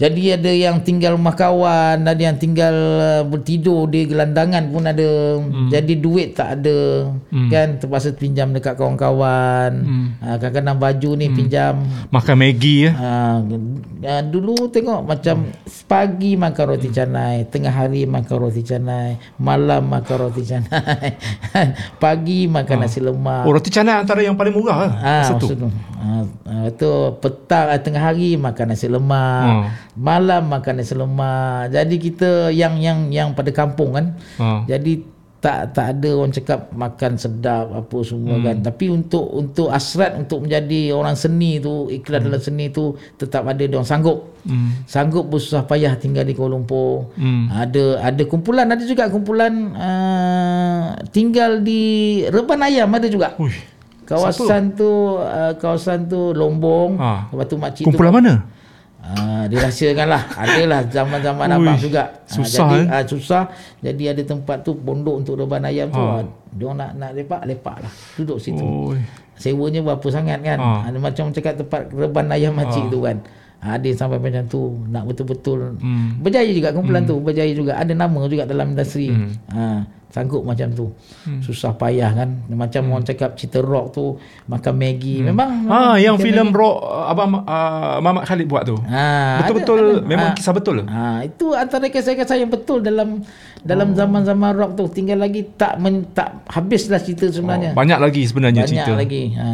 Jadi 0.00 0.32
ada 0.32 0.48
yang 0.48 0.80
tinggal 0.80 1.20
rumah 1.20 1.36
kawan, 1.36 2.08
ada 2.08 2.16
yang 2.16 2.40
tinggal 2.40 2.72
uh, 2.72 3.22
bertidur 3.28 3.84
di 3.84 4.08
gelandangan 4.08 4.72
pun 4.72 4.88
ada. 4.88 5.36
Hmm. 5.36 5.68
Jadi 5.68 6.00
duit 6.00 6.32
tak 6.32 6.56
ada. 6.56 7.12
Hmm. 7.28 7.52
Kan 7.52 7.76
terpaksa 7.76 8.16
pinjam 8.16 8.48
dekat 8.56 8.80
kawan-kawan. 8.80 9.70
Hmm. 9.84 10.06
Ha, 10.24 10.40
kadang-kadang 10.40 10.80
baju 10.80 11.10
ni 11.20 11.28
hmm. 11.28 11.36
pinjam. 11.36 11.84
Makan 12.08 12.36
Maggi 12.40 12.88
ya. 12.88 12.90
Ha, 12.96 14.24
dulu 14.24 14.72
tengok 14.72 15.04
macam 15.04 15.52
hmm. 15.52 15.84
pagi 15.84 16.32
makan 16.32 16.64
roti 16.64 16.88
canai, 16.88 17.44
tengah 17.52 17.74
hari 17.76 18.08
makan 18.08 18.36
roti 18.40 18.64
canai, 18.64 19.20
malam 19.36 19.84
makan 19.84 20.16
roti 20.16 20.48
canai. 20.48 21.20
pagi 22.02 22.48
makan 22.48 22.76
ha. 22.80 22.82
nasi 22.88 23.04
lemak. 23.04 23.44
Oh 23.44 23.52
roti 23.52 23.68
canai 23.68 24.00
antara 24.00 24.24
yang 24.24 24.32
paling 24.32 24.56
murah 24.56 24.76
lah. 24.80 24.92
Ha, 24.96 25.16
satu. 25.28 25.68
Ha, 26.00 26.24
itu 26.72 26.88
petang 27.20 27.68
tengah 27.84 28.00
hari 28.00 28.40
makan 28.40 28.72
nasi 28.72 28.88
lemak. 28.88 29.76
Ha 29.76 29.89
malam 29.98 30.50
makan 30.50 30.82
nasi 30.82 30.94
lemak. 30.94 31.74
Jadi 31.74 31.96
kita 31.98 32.30
yang 32.54 32.78
yang 32.78 33.10
yang 33.10 33.28
pada 33.34 33.50
kampung 33.50 33.96
kan. 33.96 34.06
Ha. 34.38 34.66
Jadi 34.68 35.20
tak 35.40 35.72
tak 35.72 35.96
ada 35.96 36.20
orang 36.20 36.36
cakap 36.36 36.68
makan 36.68 37.16
sedap 37.16 37.72
apa 37.72 37.96
semua 38.04 38.36
hmm. 38.36 38.44
kan. 38.44 38.56
Tapi 38.60 38.92
untuk 38.92 39.24
untuk 39.32 39.72
asrat 39.72 40.12
untuk 40.20 40.44
menjadi 40.44 40.92
orang 40.92 41.16
seni 41.16 41.56
tu, 41.56 41.88
ikhlas 41.88 42.20
hmm. 42.20 42.26
dalam 42.28 42.42
seni 42.44 42.66
tu 42.68 42.92
tetap 43.16 43.48
ada 43.48 43.64
dia 43.64 43.72
orang 43.72 43.88
sanggup. 43.88 44.36
Hmm. 44.44 44.84
Sanggup 44.84 45.32
bersusah 45.32 45.64
payah 45.64 45.96
tinggal 45.96 46.28
di 46.28 46.36
Kuala 46.36 46.60
Lumpur. 46.60 47.08
Hmm. 47.16 47.48
Ada 47.48 48.04
ada 48.04 48.22
kumpulan, 48.28 48.68
ada 48.68 48.84
juga 48.84 49.08
kumpulan 49.08 49.52
uh, 49.72 50.84
tinggal 51.08 51.64
di 51.64 52.20
Reban 52.28 52.60
Ayam 52.60 52.92
ada 52.92 53.08
juga. 53.08 53.32
Uish. 53.40 53.64
Kawasan 54.04 54.74
Satu. 54.74 54.76
tu 54.76 54.90
uh, 55.22 55.52
kawasan 55.56 55.98
tu 56.10 56.36
Lombong. 56.36 56.98
Ha. 57.00 57.32
Lepas 57.32 57.46
tu 57.48 57.56
makcik 57.56 57.84
kumpulan 57.88 57.96
tu. 57.96 57.96
Kumpulan 57.96 58.12
mana? 58.12 58.59
Ah, 59.00 59.48
dirahsiakan 59.48 60.06
lah. 60.06 60.22
Adalah 60.36 60.84
zaman-zaman 60.86 61.48
abang 61.48 61.78
juga. 61.80 62.20
Ah, 62.28 62.36
susah 62.36 62.68
jadi, 62.68 62.78
eh? 62.78 62.84
ah, 62.92 63.02
susah. 63.08 63.42
Jadi 63.80 64.04
ada 64.12 64.22
tempat 64.22 64.60
tu 64.60 64.76
pondok 64.76 65.24
untuk 65.24 65.34
reban 65.40 65.64
ayam 65.64 65.88
tu. 65.88 65.98
Ha. 65.98 66.22
Dia 66.52 66.70
nak 66.76 66.90
nak 67.00 67.10
lepak, 67.16 67.42
lepak 67.48 67.76
lah. 67.80 67.92
Duduk 68.20 68.38
situ. 68.38 68.60
Ui. 68.60 69.00
Sewanya 69.40 69.80
berapa 69.80 70.06
sangat 70.12 70.44
kan? 70.44 70.58
Ha. 70.60 70.92
Ada 70.92 70.98
macam 71.00 71.32
cakap 71.32 71.56
tempat 71.56 71.88
reban 71.96 72.28
ayam 72.28 72.52
makcik 72.52 72.86
ha. 72.86 72.92
tu 72.92 72.98
kan. 73.00 73.16
Ada 73.60 73.88
sampai 73.96 74.20
macam 74.20 74.44
tu. 74.48 74.60
Nak 74.88 75.04
betul-betul. 75.08 75.80
Hmm. 75.80 76.20
Berjaya 76.20 76.48
juga 76.52 76.72
kumpulan 76.72 77.04
hmm. 77.04 77.10
tu. 77.10 77.16
Berjaya 77.20 77.52
juga. 77.56 77.72
Ada 77.80 77.92
nama 77.96 78.20
juga 78.28 78.44
dalam 78.44 78.76
industri. 78.76 79.08
Hmm. 79.12 79.32
Ha 79.52 79.99
sanggup 80.10 80.42
macam 80.42 80.74
tu. 80.74 80.90
Hmm. 81.24 81.40
susah 81.40 81.78
payah 81.78 82.10
kan. 82.12 82.42
Macam 82.50 82.82
hmm. 82.82 82.92
orang 82.92 83.06
cakap 83.06 83.38
cerita 83.38 83.62
rock 83.62 83.94
tu 83.94 84.18
makan 84.50 84.74
Maggi. 84.74 85.22
Hmm. 85.22 85.26
memang 85.30 85.48
ha 85.70 85.96
yang 85.96 86.18
filem 86.18 86.50
rock 86.50 86.82
abang 87.06 87.46
uh, 87.46 88.02
Mamat 88.02 88.26
Khalid 88.26 88.46
buat 88.50 88.66
tu. 88.66 88.76
Ha, 88.82 89.46
betul-betul 89.46 90.02
ada, 90.02 90.06
memang 90.06 90.28
ha, 90.32 90.36
kisah 90.36 90.54
betul. 90.54 90.76
Ha 90.82 91.22
itu 91.22 91.46
antara 91.54 91.86
kisah-kisah 91.86 92.36
yang 92.36 92.50
betul 92.50 92.82
dalam 92.82 93.22
dalam 93.62 93.94
oh. 93.94 93.96
zaman-zaman 93.96 94.50
rock 94.58 94.72
tu. 94.74 94.84
Tinggal 94.90 95.22
lagi 95.22 95.46
tak 95.54 95.78
men, 95.78 96.10
tak 96.10 96.42
habislah 96.50 96.98
cerita 96.98 97.30
sebenarnya. 97.30 97.72
Oh, 97.72 97.78
banyak 97.78 97.98
lagi 98.02 98.22
sebenarnya 98.26 98.66
banyak 98.66 98.70
cerita. 98.74 98.90
banyak 98.90 99.00
lagi. 99.06 99.24
Ha 99.38 99.50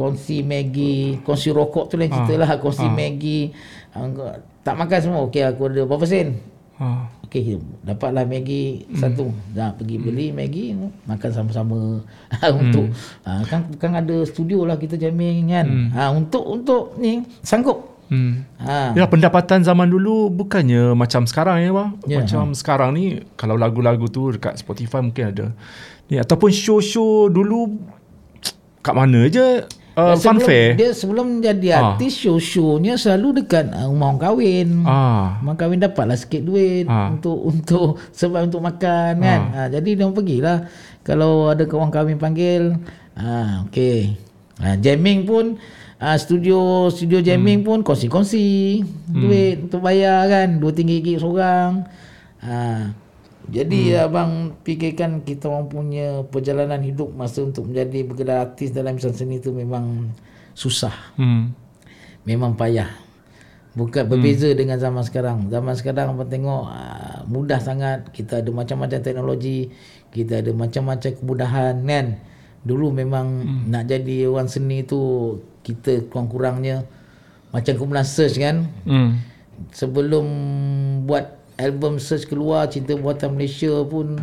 kongsi 0.00 0.40
Maggi 0.40 1.20
kongsi 1.20 1.52
rokok 1.52 1.92
tu 1.92 2.00
lain 2.00 2.08
cerita 2.08 2.40
ha. 2.40 2.40
lah 2.40 2.50
kongsi 2.56 2.88
ha. 2.88 2.96
Maggi. 2.96 3.52
Tak 4.64 4.74
makan 4.80 4.98
semua. 5.04 5.20
Okey 5.28 5.44
aku 5.44 5.68
ada 5.68 5.84
berapa 5.84 6.08
sen? 6.08 6.40
Ha 6.80 7.19
okey 7.30 7.62
dapatlah 7.86 8.26
Maggi 8.26 8.90
satu. 8.90 9.30
Dah 9.54 9.70
pergi 9.78 10.02
beli 10.02 10.34
Maggi 10.34 10.74
makan 11.06 11.30
sama-sama. 11.30 12.02
Untuk 12.58 12.90
ha, 13.22 13.46
kan 13.46 13.70
kan 13.78 13.94
ada 13.94 14.26
studio 14.26 14.66
lah 14.66 14.74
kita 14.74 14.98
jamming 14.98 15.46
kan? 15.46 15.94
Ha, 15.94 16.10
untuk 16.10 16.42
untuk 16.42 16.98
ni 16.98 17.22
sanggup. 17.46 18.02
Hmm. 18.10 18.42
ha, 18.58 18.90
Ya 18.98 19.06
pendapatan 19.06 19.62
zaman 19.62 19.86
dulu 19.86 20.34
bukannya 20.34 20.98
macam 20.98 21.30
sekarang 21.30 21.62
ya 21.62 21.70
bang. 21.70 21.90
Ya, 22.10 22.18
macam 22.18 22.50
sekarang 22.58 22.98
ni 22.98 23.22
kalau 23.38 23.54
lagu-lagu 23.54 24.10
tu 24.10 24.34
dekat 24.34 24.58
Spotify 24.58 24.98
mungkin 24.98 25.30
ada. 25.30 25.46
Ni 26.10 26.18
ataupun 26.18 26.50
show-show 26.50 27.30
dulu 27.30 27.78
kat 28.84 28.94
mana 28.98 29.30
je 29.30 29.62
uh, 29.92 30.14
sebelum, 30.14 30.38
funfair. 30.38 30.68
dia 30.74 30.90
sebelum 30.90 31.26
jadi 31.38 31.68
Ah. 31.72 31.78
artis 31.94 32.14
show-shownya 32.16 32.94
selalu 32.94 33.40
dekat 33.40 33.70
uh, 33.70 33.86
rumah 33.86 34.10
orang 34.10 34.20
kahwin 34.20 34.68
Ah. 34.82 35.38
Mak 35.40 35.56
kahwin 35.56 35.78
dapatlah 35.78 36.14
sikit 36.14 36.42
duit 36.42 36.84
Ha. 36.84 37.10
untuk 37.10 37.38
untuk 37.50 37.86
sebab 38.10 38.46
untuk 38.46 38.60
makan 38.60 39.12
kan. 39.18 39.40
Ha. 39.50 39.60
jadi 39.68 39.90
dia 39.94 40.06
pergilah 40.06 40.68
kalau 41.00 41.48
ada 41.48 41.64
orang 41.64 41.90
kahwin 41.90 42.16
panggil. 42.16 42.76
Ha 43.14 43.66
okey. 43.66 44.14
Ha, 44.60 44.76
jamming 44.76 45.24
pun 45.24 45.56
ha, 45.96 46.14
studio 46.14 46.88
studio 46.88 47.18
jamming 47.18 47.60
pun 47.60 47.80
kongsi-kongsi 47.80 48.80
duit 49.06 49.64
untuk 49.64 49.80
bayar 49.80 50.24
kan 50.26 50.48
2 50.56 50.68
ringgit 50.76 51.16
seorang. 51.16 51.88
Ha 52.40 52.92
jadi 53.50 54.06
abang 54.06 54.54
fikirkan 54.62 55.26
kita 55.26 55.50
orang 55.50 55.66
punya 55.66 56.22
perjalanan 56.30 56.78
hidup 56.86 57.10
masa 57.18 57.42
untuk 57.42 57.66
menjadi 57.66 58.06
bergelar 58.06 58.46
artis 58.46 58.70
dalam 58.70 58.94
bidang 58.94 59.10
seni 59.10 59.42
itu 59.42 59.50
memang 59.50 60.14
susah 60.54 60.94
Hmm. 61.18 61.50
memang 62.22 62.54
payah. 62.54 62.90
Bukan 63.74 64.06
berbeza 64.06 64.50
hmm. 64.50 64.58
dengan 64.58 64.78
zaman 64.78 65.02
sekarang. 65.02 65.46
Zaman 65.50 65.74
sekarang 65.78 66.14
apa 66.14 66.26
tengok 66.26 66.62
uh, 66.68 67.18
mudah 67.26 67.58
sangat. 67.62 68.10
Kita 68.14 68.42
ada 68.42 68.50
macam-macam 68.50 68.98
teknologi, 68.98 69.70
kita 70.10 70.42
ada 70.42 70.50
macam-macam 70.54 71.10
kemudahan 71.16 71.74
kan. 71.86 72.06
Dulu 72.66 72.92
memang 72.92 73.26
hmm. 73.46 73.62
nak 73.70 73.88
jadi 73.88 74.30
orang 74.30 74.50
seni 74.50 74.82
tu 74.86 75.38
kita 75.62 76.06
kurang-kurangnya 76.10 76.86
macam 77.50 77.72
kumpulan 77.78 78.06
search 78.06 78.38
kan. 78.38 78.68
Hmm. 78.86 79.22
Sebelum 79.74 80.26
buat 81.08 81.39
album 81.60 82.00
search 82.00 82.26
keluar 82.26 82.66
Cinta 82.72 82.96
Buatan 82.96 83.36
Malaysia 83.36 83.84
pun 83.84 84.16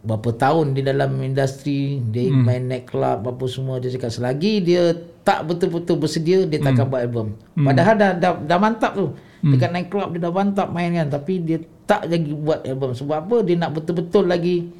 berapa 0.00 0.32
tahun 0.32 0.72
di 0.72 0.80
dalam 0.80 1.12
industri 1.20 2.00
dia 2.00 2.32
hmm. 2.32 2.40
main 2.40 2.64
night 2.64 2.88
club 2.88 3.20
apa 3.20 3.44
semua 3.44 3.76
dia 3.76 3.92
cakap 3.92 4.08
selagi 4.08 4.64
dia 4.64 4.96
tak 5.20 5.44
betul-betul 5.44 6.00
bersedia 6.00 6.48
dia 6.48 6.56
takkan 6.56 6.88
buat 6.88 7.04
album 7.04 7.36
hmm. 7.36 7.66
padahal 7.68 7.94
dah, 8.00 8.10
dah 8.16 8.32
dah 8.40 8.58
mantap 8.58 8.96
tu 8.96 9.12
hmm. 9.12 9.52
dekat 9.52 9.70
night 9.76 9.88
club 9.92 10.08
dia 10.16 10.20
dah 10.24 10.32
mantap 10.32 10.72
main 10.72 10.88
kan 10.96 11.12
tapi 11.12 11.44
dia 11.44 11.60
tak 11.84 12.08
lagi 12.08 12.32
buat 12.32 12.64
album 12.64 12.96
sebab 12.96 13.28
apa 13.28 13.36
dia 13.44 13.60
nak 13.60 13.76
betul-betul 13.76 14.24
lagi 14.24 14.72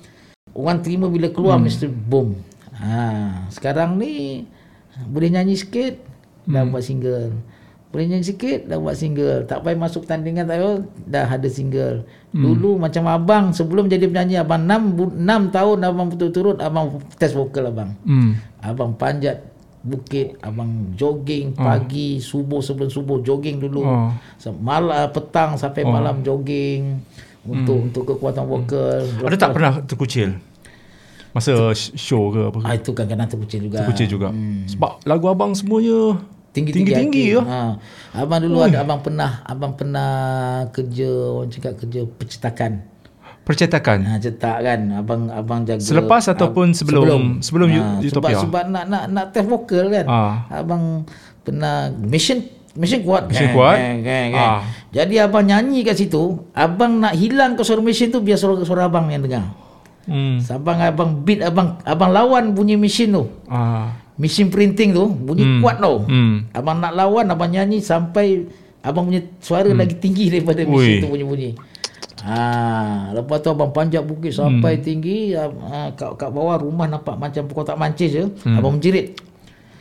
orang 0.56 0.80
terima 0.80 1.06
bila 1.12 1.28
keluar 1.28 1.60
hmm. 1.60 1.64
mesti 1.68 1.86
boom 1.92 2.40
ha 2.80 3.44
sekarang 3.52 4.00
ni 4.00 4.48
boleh 5.04 5.28
nyanyi 5.36 5.60
sikit 5.60 6.00
dah 6.48 6.64
buat 6.64 6.80
single 6.80 7.36
boleh 7.90 8.06
nyanyi 8.06 8.22
sikit 8.22 8.70
dah 8.70 8.78
buat 8.78 8.94
single. 8.94 9.50
Tak 9.50 9.66
payah 9.66 9.74
masuk 9.74 10.06
tandingan 10.06 10.46
tak 10.46 10.62
payah. 10.62 10.78
Dah 11.10 11.26
ada 11.26 11.48
single. 11.50 12.06
Dulu 12.30 12.78
macam 12.78 13.10
abang 13.10 13.50
sebelum 13.50 13.90
jadi 13.90 14.06
penyanyi 14.06 14.38
abang 14.38 14.62
6 14.62 14.94
bu- 14.94 15.14
6 15.18 15.50
tahun 15.50 15.78
abang 15.82 16.06
betul-turut 16.06 16.62
abang 16.62 17.02
test 17.18 17.34
vokal 17.34 17.66
abang. 17.66 17.98
Hmm. 18.06 18.38
abang 18.62 18.94
panjat 18.94 19.42
bukit 19.80 20.36
abang 20.44 20.92
jogging 20.92 21.56
pagi 21.56 22.20
subuh 22.20 22.60
sebelum 22.62 22.86
subuh 22.86 23.18
jogging 23.26 23.58
dulu. 23.58 23.82
Oh. 23.82 24.14
oh. 24.14 24.54
malam 24.62 25.10
petang 25.10 25.58
sampai 25.58 25.82
malam 25.82 26.22
jogging 26.22 27.02
untuk 27.42 27.90
untuk 27.90 28.02
kekuatan 28.06 28.46
vokal. 28.46 29.02
Ada 29.26 29.34
tak 29.34 29.50
pernah 29.50 29.72
terkucil? 29.82 30.38
Masa 31.30 31.74
sh- 31.74 31.94
show 31.94 32.30
ke 32.34 32.54
apa? 32.54 32.58
ah, 32.66 32.74
itu 32.74 32.90
kadang-kadang 32.90 33.26
terkucil 33.30 33.60
juga. 33.66 33.82
Terkucil 33.82 34.06
juga. 34.06 34.28
Sebab 34.70 35.02
lagu 35.06 35.26
abang 35.26 35.54
semuanya 35.54 36.18
tinggi-tinggi 36.50 36.90
tinggi-tinggi 36.90 37.24
ya. 37.38 37.40
Ha. 37.42 37.60
Abang 38.18 38.42
dulu 38.42 38.58
ada 38.66 38.82
abang 38.82 39.00
pernah 39.00 39.42
abang 39.46 39.72
pernah 39.78 40.10
kerja 40.74 41.10
orang 41.38 41.50
cakap 41.50 41.72
kerja 41.78 42.00
percetakan. 42.06 42.72
Percetakan. 43.46 43.98
Ha 44.06 44.18
cetak 44.18 44.58
kan 44.62 44.80
abang 44.94 45.22
abang 45.30 45.62
jaga 45.66 45.82
Selepas 45.82 46.26
ataupun 46.30 46.74
sebelum- 46.74 47.42
sebelum 47.42 47.68
ha, 47.72 47.98
Utopia? 48.02 48.38
Sebab 48.38 48.42
sebab 48.46 48.64
nak 48.70 48.84
nak 48.86 49.02
nak 49.10 49.26
test 49.30 49.46
vokal 49.46 49.90
kan. 49.90 50.06
Ah. 50.06 50.34
Abang 50.50 51.06
pernah 51.42 51.90
mission 51.98 52.42
mission 52.78 53.02
kuat 53.02 53.26
Mission 53.26 53.50
kan, 53.50 53.56
kuat? 53.56 53.76
kan, 53.78 53.96
kan, 54.06 54.26
kan. 54.30 54.48
Ah. 54.58 54.60
Jadi 54.94 55.14
abang 55.18 55.46
nyanyi 55.46 55.82
kat 55.82 55.98
situ, 55.98 56.38
abang 56.54 56.98
nak 57.02 57.14
hilang 57.18 57.54
ke 57.58 57.62
suara 57.66 57.82
mesin 57.82 58.10
tu 58.10 58.22
biar 58.22 58.38
suara 58.38 58.58
suara 58.62 58.86
abang 58.86 59.06
yang 59.10 59.22
dengar. 59.22 59.50
Hmm. 60.08 60.42
Sabang 60.42 60.80
abang 60.80 61.22
beat 61.22 61.44
abang 61.44 61.78
abang 61.84 62.10
lawan 62.10 62.56
bunyi 62.56 62.74
mesin 62.74 63.14
tu. 63.14 63.24
Ah. 63.46 63.99
Mesin 64.20 64.52
printing 64.52 64.92
tu 64.92 65.08
bunyi 65.08 65.42
Hmm. 65.42 65.60
kuat 65.64 65.80
tau. 65.80 66.04
Hmm. 66.04 66.44
Abang 66.52 66.76
nak 66.76 66.92
lawan 66.92 67.24
abang 67.26 67.48
nyanyi 67.48 67.80
sampai 67.80 68.44
abang 68.84 69.08
punya 69.08 69.24
suara 69.40 69.72
lagi 69.72 69.96
tinggi 69.96 70.28
daripada 70.28 70.60
Ui. 70.62 70.68
mesin 70.70 70.94
tu 71.00 71.08
bunyi-bunyi. 71.08 71.50
Ha, 72.20 73.16
lepas 73.16 73.40
tu 73.40 73.48
abang 73.48 73.72
panjat 73.72 74.04
bukit 74.04 74.36
sampai 74.36 74.76
Hmm. 74.76 74.84
tinggi 74.84 75.32
ha, 75.32 75.48
kat, 75.90 76.20
kat 76.20 76.28
bawah 76.28 76.60
rumah 76.60 76.84
nampak 76.84 77.16
macam 77.16 77.48
kotak 77.48 77.80
mancis 77.80 78.12
je. 78.12 78.24
Hmm. 78.44 78.60
Abang 78.60 78.76
menjerit. 78.76 79.16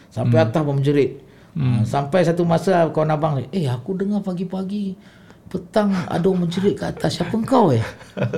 Sampai 0.08 0.40
atas 0.40 0.56
abang 0.58 0.80
menjerit. 0.80 1.20
Ha, 1.60 1.84
sampai 1.84 2.24
satu 2.24 2.48
masa 2.48 2.88
kawan 2.90 3.12
abang 3.12 3.44
eh 3.52 3.68
aku 3.68 3.92
dengar 3.92 4.24
pagi-pagi 4.24 4.96
petang 5.50 5.90
ada 5.90 6.22
orang 6.30 6.46
menjerit 6.46 6.78
kat 6.78 6.94
atas 6.94 7.18
siapa 7.18 7.34
kau 7.42 7.74
eh? 7.74 7.82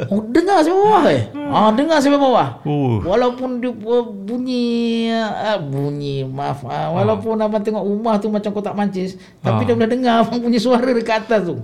Oh 0.08 0.24
dengar 0.24 0.64
sampai 0.64 0.80
bawah 0.80 1.06
eh? 1.12 1.24
Ah 1.52 1.68
dengar 1.76 2.00
sampai 2.00 2.16
bawah. 2.16 2.64
Oh. 2.64 3.04
Walaupun 3.04 3.60
dia 3.60 3.68
uh, 3.68 4.06
bunyi 4.08 5.12
uh, 5.12 5.60
bunyi 5.60 6.24
maaf 6.24 6.64
uh, 6.64 6.88
walaupun 6.96 7.36
abang 7.36 7.60
tengok 7.60 7.84
rumah 7.84 8.16
tu 8.16 8.32
macam 8.32 8.56
kotak 8.56 8.72
mancis 8.72 9.20
tapi 9.44 9.64
Ah. 9.64 9.66
dia 9.68 9.76
boleh 9.76 9.92
dengar 9.92 10.24
abang 10.24 10.40
punya 10.40 10.56
suara 10.56 10.88
dekat 10.88 11.28
atas 11.28 11.52
tu. 11.52 11.60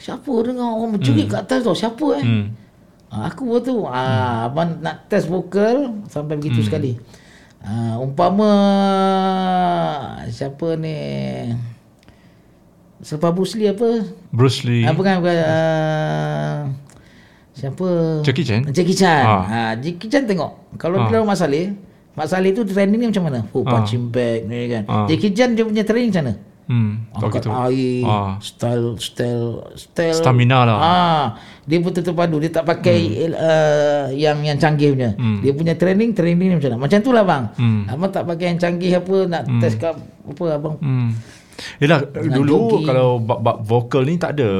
Siapa 0.00 0.32
dengar 0.42 0.80
orang 0.80 0.96
berjerit 0.96 1.28
kat 1.28 1.44
atas 1.44 1.68
tu? 1.68 1.76
Siapa 1.76 2.06
eh? 2.18 2.24
Hmm. 2.24 2.46
Ah, 3.12 3.28
aku 3.28 3.44
pun 3.44 3.60
tu 3.60 3.76
ah 3.84 4.48
abang 4.48 4.80
nak 4.80 5.12
test 5.12 5.28
vokal 5.28 5.92
sampai 6.08 6.40
begitu 6.40 6.64
sekali. 6.64 6.96
Ah 7.60 8.00
umpama 8.00 8.48
siapa 10.26 10.74
ni 10.80 10.96
Selepas 13.02 13.34
Bruce 13.34 13.58
Lee 13.58 13.66
apa? 13.66 14.06
Bruce 14.30 14.62
Lee. 14.62 14.86
Apa 14.86 15.00
kan 15.02 15.14
bukan 15.18 15.34
uh, 15.34 16.58
siapa? 17.52 17.88
Jackie 18.22 18.46
Chan? 18.46 18.62
Jackie 18.70 18.94
Chan. 18.94 19.22
Ah. 19.26 19.42
Ha, 19.42 19.58
Jackie 19.74 20.06
Chan 20.06 20.22
tengok. 20.22 20.78
Kalau 20.78 21.02
Ah. 21.02 21.10
dia 21.10 21.18
lawan 21.18 21.26
Mak 21.26 21.36
Saleh, 21.36 21.74
Mak 22.14 22.26
Saleh 22.30 22.54
tu 22.54 22.62
training 22.62 23.02
ni 23.02 23.06
macam 23.10 23.26
mana? 23.26 23.42
Oh, 23.50 23.66
Ah. 23.66 23.74
punching 23.76 24.06
bag 24.08 24.46
ni 24.46 24.70
kan. 24.70 24.82
Ah. 24.86 25.06
Jackie 25.10 25.34
Chan 25.34 25.50
dia 25.52 25.66
punya 25.66 25.82
training 25.82 26.14
macam 26.14 26.24
mana? 26.30 26.34
Hmm. 26.62 26.94
Angkat 27.10 27.42
gitu. 27.42 27.50
air, 27.50 28.06
Ah. 28.06 28.38
style, 28.38 28.94
style, 28.96 29.66
style. 29.74 30.14
Stamina 30.14 30.62
lah. 30.62 30.78
Ah, 30.78 31.24
dia 31.66 31.82
betul 31.82 32.06
terpadu. 32.06 32.38
Dia 32.38 32.54
tak 32.54 32.70
pakai 32.70 32.98
hmm. 33.02 33.34
uh, 33.34 34.04
yang 34.14 34.38
yang 34.46 34.56
canggih 34.62 34.94
punya. 34.94 35.10
Hmm. 35.18 35.42
Dia 35.42 35.52
punya 35.52 35.74
training, 35.74 36.14
training 36.14 36.48
ni 36.48 36.54
macam 36.54 36.70
mana? 36.70 36.86
Macam 36.86 36.98
tu 37.02 37.10
lah 37.10 37.26
bang. 37.26 37.44
Hmm. 37.58 37.82
Abang 37.90 38.14
tak 38.14 38.24
pakai 38.30 38.54
yang 38.54 38.58
canggih 38.62 38.94
apa, 38.94 39.16
nak 39.26 39.42
test 39.58 39.82
kat 39.82 39.98
apa 39.98 40.44
abang. 40.54 40.78
Hmm. 40.78 41.10
Yelah 41.78 42.02
dulu 42.08 42.80
jogging. 42.80 42.86
kalau 42.86 43.08
bab-bab 43.18 43.62
vokal 43.62 44.02
ni 44.02 44.16
tak 44.16 44.34
ada 44.34 44.50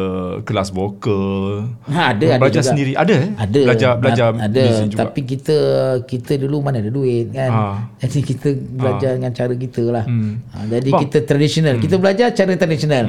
kelas 0.42 0.70
vokal. 0.70 1.66
Ha, 1.88 2.12
ada, 2.14 2.26
ada 2.36 2.40
belajar 2.40 2.62
juga. 2.62 2.70
sendiri. 2.70 2.92
Ada 2.94 3.14
eh? 3.16 3.30
Ada. 3.34 3.60
Belajar 3.64 3.90
belajar 3.96 4.26
A- 4.30 4.46
ada. 4.46 4.64
juga. 4.86 5.00
Tapi 5.02 5.20
kita 5.24 5.56
kita 6.04 6.32
dulu 6.36 6.62
mana 6.62 6.78
ada 6.78 6.90
duit 6.90 7.32
kan. 7.32 7.50
Ha. 7.50 7.62
Jadi 7.98 8.18
kita 8.22 8.48
belajar 8.54 9.10
dengan 9.16 9.32
cara 9.32 9.54
kita 9.54 9.82
lah. 9.88 10.04
Hmm. 10.04 10.40
Ha, 10.52 10.56
jadi 10.68 10.90
Bang. 10.92 11.00
kita 11.02 11.18
tradisional. 11.24 11.74
Kita 11.78 11.96
belajar 11.98 12.28
cara 12.30 12.52
tradisional. 12.54 13.06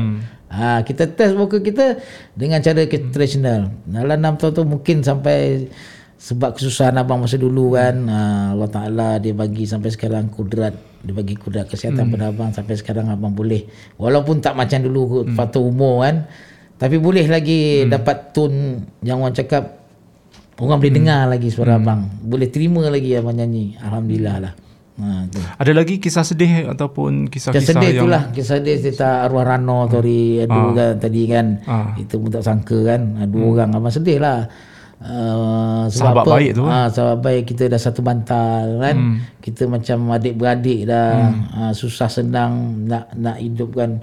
Ha, 0.53 0.85
kita 0.85 1.09
test 1.09 1.33
vokal 1.33 1.59
kita 1.59 1.97
dengan 2.37 2.61
cara 2.61 2.85
kita 2.85 3.09
tradisional. 3.09 3.73
Dalam 3.83 4.21
6 4.21 4.37
tahun 4.37 4.51
tu 4.53 4.63
mungkin 4.63 5.01
sampai 5.01 5.65
sebab 6.23 6.55
kesusahan 6.55 6.95
abang 6.95 7.19
masa 7.19 7.35
dulu 7.35 7.75
kan 7.75 8.07
ha, 8.07 8.19
Allah 8.55 8.69
Ta'ala 8.71 9.09
dia 9.19 9.35
bagi 9.35 9.67
sampai 9.67 9.91
sekarang 9.91 10.31
kudrat 10.31 10.71
dia 11.03 11.11
bagi 11.11 11.35
kudrat 11.35 11.67
kesihatan 11.67 12.07
pada 12.15 12.31
abang 12.31 12.55
sampai 12.55 12.79
sekarang 12.79 13.11
abang 13.11 13.35
boleh. 13.35 13.67
Walaupun 13.99 14.39
tak 14.39 14.55
macam 14.55 14.79
dulu 14.79 15.27
faktor 15.35 15.67
umur 15.67 16.07
kan 16.07 16.23
tapi 16.79 16.95
boleh 16.95 17.27
lagi 17.27 17.83
dapat 17.91 18.31
tone 18.31 18.87
yang 19.03 19.19
orang 19.19 19.35
cakap 19.35 19.83
orang 20.63 20.79
boleh 20.79 20.95
dengar 20.95 21.27
lagi 21.27 21.51
suara 21.51 21.75
abang. 21.75 22.07
Boleh 22.23 22.47
terima 22.47 22.87
lagi 22.87 23.19
abang 23.19 23.35
nyanyi. 23.35 23.75
Alhamdulillah 23.83 24.35
lah. 24.39 24.53
Ha, 24.93 25.27
tu. 25.27 25.43
Ada 25.43 25.71
lagi 25.75 25.99
kisah 25.99 26.23
sedih 26.23 26.71
ataupun 26.71 27.27
Kisah 27.27 27.51
kisah-kisah 27.51 27.67
sedih 27.83 27.89
yang 27.91 27.99
itulah. 27.99 28.23
Kisah 28.31 28.63
sedih 28.63 28.79
cerita 28.79 29.27
arwah 29.27 29.43
Rano 29.43 29.91
Tori 29.91 30.39
Adu 30.39 30.71
kan 30.71 31.03
tadi 31.03 31.21
kan. 31.27 31.59
Ah. 31.67 31.91
Kita 31.99 32.15
pun 32.15 32.31
tak 32.31 32.47
sangka 32.47 32.79
kan. 32.79 33.19
Ah, 33.19 33.27
Dua 33.27 33.59
orang. 33.59 33.75
Abang 33.75 33.91
sedih 33.91 34.23
lah 34.23 34.47
Uh, 35.03 35.83
sebab 35.91 36.15
Sahabat 36.15 36.23
apa? 36.23 36.31
baik 36.39 36.51
tu, 36.55 36.63
ah, 36.63 36.87
Sahabat 36.87 37.19
baik 37.19 37.43
kita 37.45 37.67
dah 37.67 37.75
satu 37.75 37.99
bantal 37.99 38.79
kan? 38.79 39.19
Kita 39.37 39.67
macam 39.67 40.15
adik-beradik 40.15 40.87
dah. 40.87 41.27
Ah, 41.51 41.71
Susah 41.71 42.07
senang 42.07 42.83
Nak 42.87 43.11
nak 43.13 43.37
hidupkan 43.37 43.99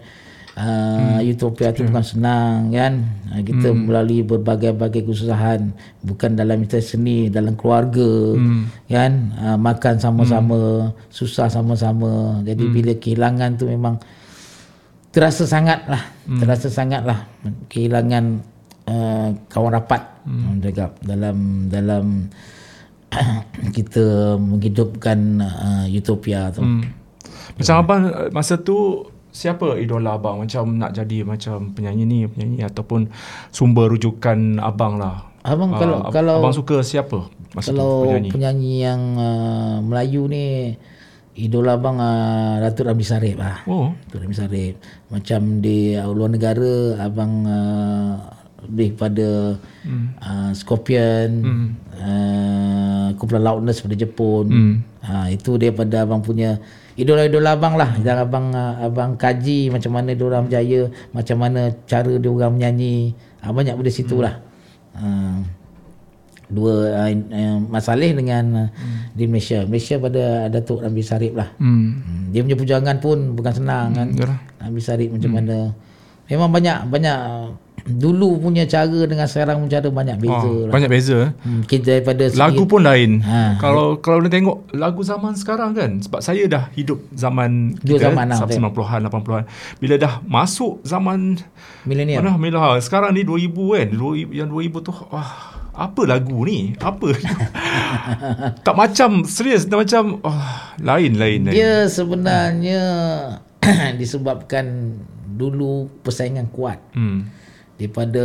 Uh, 0.50 1.22
Utopia 1.24 1.72
tu 1.72 1.86
bukan 1.88 2.04
senang 2.04 2.68
kan? 2.68 3.00
Uh, 3.32 3.40
kita 3.40 3.72
Hmm. 3.72 3.86
melalui 3.86 4.20
berbagai-bagai 4.20 5.08
kesusahan. 5.08 5.72
Bukan 6.04 6.36
dalam 6.36 6.60
industri 6.60 6.84
seni 6.84 7.18
dalam 7.32 7.56
keluarga 7.56 8.36
Hmm. 8.36 8.68
kan? 8.84 9.30
Uh, 9.40 9.56
makan 9.56 9.96
sama-sama 9.96 10.90
susah 11.08 11.48
sama-sama. 11.48 12.44
Jadi 12.44 12.66
Hmm. 12.66 12.74
bila 12.76 12.92
kehilangan 12.92 13.56
tu 13.56 13.72
memang 13.72 13.96
terasa 15.10 15.48
sangat 15.48 15.80
lah 15.88 16.02
Hmm. 16.28 16.38
terasa 16.38 16.68
sangat 16.68 17.02
lah 17.08 17.24
kehilangan 17.66 18.44
uh, 18.90 19.28
kawan 19.46 19.72
rapat 19.72 20.02
Hmm. 20.20 20.60
cakap 20.60 20.98
dalam 21.00 21.36
dalam 21.66 22.28
kita 23.76 24.04
menghidupkan 24.36 25.18
uh, 25.38 25.84
utopia 25.88 26.50
tu 26.50 26.60
Hmm. 26.60 26.82
Macam 27.52 27.74
abang 27.78 28.00
eh, 28.06 28.30
masa 28.30 28.56
tu 28.56 29.04
siapa 29.30 29.76
idola 29.76 30.14
abang 30.14 30.38
macam 30.38 30.74
nak 30.74 30.90
jadi 30.92 31.22
macam 31.22 31.70
penyanyi 31.70 32.04
ni 32.04 32.18
penyanyi 32.24 32.62
ataupun 32.62 33.10
sumber 33.48 33.88
rujukan 33.88 34.58
abang 34.58 34.96
lah. 34.96 35.28
abang 35.40 35.72
Ah, 35.72 35.78
kalau 35.78 35.96
ab- 36.00 36.10
kalau 36.10 36.34
abang 36.38 36.52
suka 36.52 36.80
siapa 36.80 37.26
masa 37.50 37.70
kalau 37.70 38.04
tu 38.04 38.06
penyanyi? 38.06 38.28
penyanyi 38.28 38.74
yang 38.82 39.00
uh, 39.14 39.76
Melayu 39.80 40.24
ni 40.26 40.76
idola 41.32 41.74
abang 41.74 41.96
uh, 41.96 42.60
Datuk 42.60 42.86
Ramli 42.86 43.02
Sarip 43.02 43.36
lah 43.36 43.64
Oh. 43.64 43.92
Datuk 44.04 44.20
Ramli 44.20 44.36
Sarip 44.36 44.74
macam 45.08 45.40
di 45.58 45.94
uh, 45.94 46.06
luar 46.08 46.28
negara 46.28 46.72
abang 47.00 47.44
uh, 47.44 48.14
lebih 48.68 48.96
pada 48.98 49.56
hmm. 49.86 50.06
uh, 50.20 50.50
Scorpion 50.52 51.28
hmm. 51.40 51.68
uh, 51.96 53.08
kumpulan 53.16 53.44
Loudness 53.44 53.80
pada 53.80 53.96
Jepun 53.96 54.44
Hmm. 54.50 54.74
ha, 55.04 55.28
itu 55.30 55.56
daripada 55.56 56.04
abang 56.04 56.20
punya 56.20 56.58
idola-idola 56.98 57.56
abang 57.56 57.74
lah 57.78 57.96
dan 58.02 58.20
abang 58.20 58.52
uh, 58.52 58.82
abang 58.84 59.16
kaji 59.16 59.72
macam 59.72 59.96
mana 59.96 60.12
dia 60.12 60.24
orang 60.26 60.44
berjaya 60.50 60.80
macam 61.14 61.36
mana 61.40 61.72
cara 61.86 62.12
dia 62.18 62.30
orang 62.30 62.52
menyanyi 62.56 63.16
ha, 63.40 63.52
banyak 63.54 63.74
benda 63.78 63.92
situ 63.92 64.20
lah 64.20 64.42
ha, 64.96 65.06
dua 66.50 67.06
uh, 67.06 67.10
uh, 67.14 67.56
masalah 67.70 68.10
dengan 68.10 68.66
uh, 68.66 68.68
di 69.14 69.24
Malaysia 69.30 69.62
Malaysia 69.64 69.96
pada 70.02 70.50
Datuk 70.50 70.82
Ramli 70.82 71.06
Sarip 71.06 71.38
lah. 71.38 71.54
Hmm, 71.62 72.34
dia 72.34 72.42
punya 72.42 72.58
pujangan 72.58 72.98
pun 72.98 73.38
bukan 73.38 73.54
senang 73.54 73.94
kan. 73.94 74.08
yalah. 74.18 74.38
Nabi 74.58 74.80
Sarip 74.82 75.14
macam 75.14 75.30
mana. 75.30 75.56
Memang 76.30 76.48
banyak 76.54 76.86
banyak 76.86 77.18
dulu 77.80 78.38
punya 78.38 78.68
cara 78.68 79.08
dengan 79.08 79.24
sekarang 79.24 79.64
punya 79.64 79.80
cara 79.80 79.88
banyak 79.90 80.16
beza 80.20 80.46
Oh, 80.46 80.68
lah. 80.68 80.72
banyak 80.72 80.90
beza. 80.92 81.16
eh. 81.16 81.30
Hmm, 81.42 81.62
kita 81.64 81.98
daripada 81.98 82.24
Lagu 82.36 82.62
pun 82.68 82.84
lain. 82.84 83.24
Ha. 83.24 83.56
Kalau 83.58 83.98
kalau 83.98 84.20
dia 84.22 84.38
tengok 84.38 84.70
lagu 84.76 85.00
zaman 85.02 85.32
sekarang 85.34 85.72
kan 85.72 85.90
sebab 85.98 86.20
saya 86.20 86.44
dah 86.46 86.68
hidup 86.76 87.00
zaman 87.16 87.74
Dua 87.80 87.98
kita, 87.98 88.12
zaman 88.12 88.24
lah, 88.30 88.36
eh, 88.36 88.60
90-an 88.60 89.00
80-an. 89.10 89.44
Bila 89.80 89.94
dah 89.96 90.12
masuk 90.22 90.84
zaman 90.84 91.40
milenial. 91.88 92.20
mana 92.22 92.36
Mila 92.36 92.76
sekarang 92.78 93.16
ni 93.16 93.24
2000 93.24 93.48
kan. 93.50 93.88
2000, 93.96 94.38
yang 94.38 94.48
2000 94.52 94.86
tu 94.86 94.92
wah 95.10 95.30
apa 95.72 96.02
lagu 96.04 96.36
ni? 96.44 96.76
Apa? 96.76 97.16
tak 98.66 98.74
macam 98.76 99.24
serius 99.24 99.64
tak 99.64 99.80
macam 99.80 100.20
oh, 100.20 100.40
lain 100.84 101.16
lain 101.16 101.48
lain. 101.48 101.54
Dia 101.56 101.88
sebenarnya 101.88 102.82
disebabkan 104.00 104.94
dulu 105.40 105.88
persaingan 106.04 106.52
kuat 106.52 106.76
Hmm. 106.92 107.24
daripada 107.80 108.24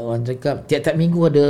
orang 0.00 0.24
cakap 0.24 0.64
tiap-tiap 0.64 0.96
minggu 0.96 1.20
ada 1.28 1.46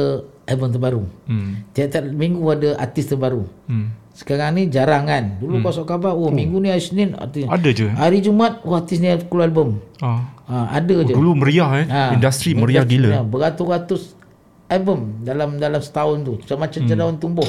album 0.50 0.68
terbaru. 0.74 1.02
Hmm. 1.30 1.62
Tiap-tiap 1.70 2.04
minggu 2.10 2.42
ada 2.50 2.70
artis 2.82 3.06
terbaru. 3.06 3.46
Hmm. 3.70 3.94
Sekarang 4.10 4.58
ni 4.58 4.66
jarang 4.66 5.06
kan. 5.06 5.38
Dulu 5.38 5.62
hmm. 5.62 5.64
kau 5.64 5.72
sok 5.72 5.86
khabar 5.86 6.12
oh, 6.12 6.34
minggu 6.34 6.58
ni 6.58 6.68
hari 6.74 6.82
Senin 6.82 7.14
artis. 7.14 7.46
Ada 7.46 7.68
je. 7.70 7.86
Hari 7.88 8.18
Jumaat 8.20 8.60
oh, 8.66 8.74
artis 8.74 8.98
ni 8.98 9.08
keluar 9.30 9.46
album. 9.46 9.78
Ah. 10.02 10.34
Ha, 10.50 10.82
ada 10.82 10.96
je. 11.06 11.14
Dulu 11.14 11.38
meriah 11.38 11.70
eh. 11.78 11.86
Ha, 11.86 12.18
Industri 12.18 12.58
meriah 12.58 12.82
gila. 12.82 13.22
Beratus-ratus 13.22 14.18
album 14.66 15.22
dalam 15.22 15.62
dalam 15.62 15.78
setahun 15.78 16.26
tu. 16.26 16.34
Macam 16.58 16.80
hmm. 16.82 16.98
daun 16.98 17.16
tumbuh. 17.22 17.46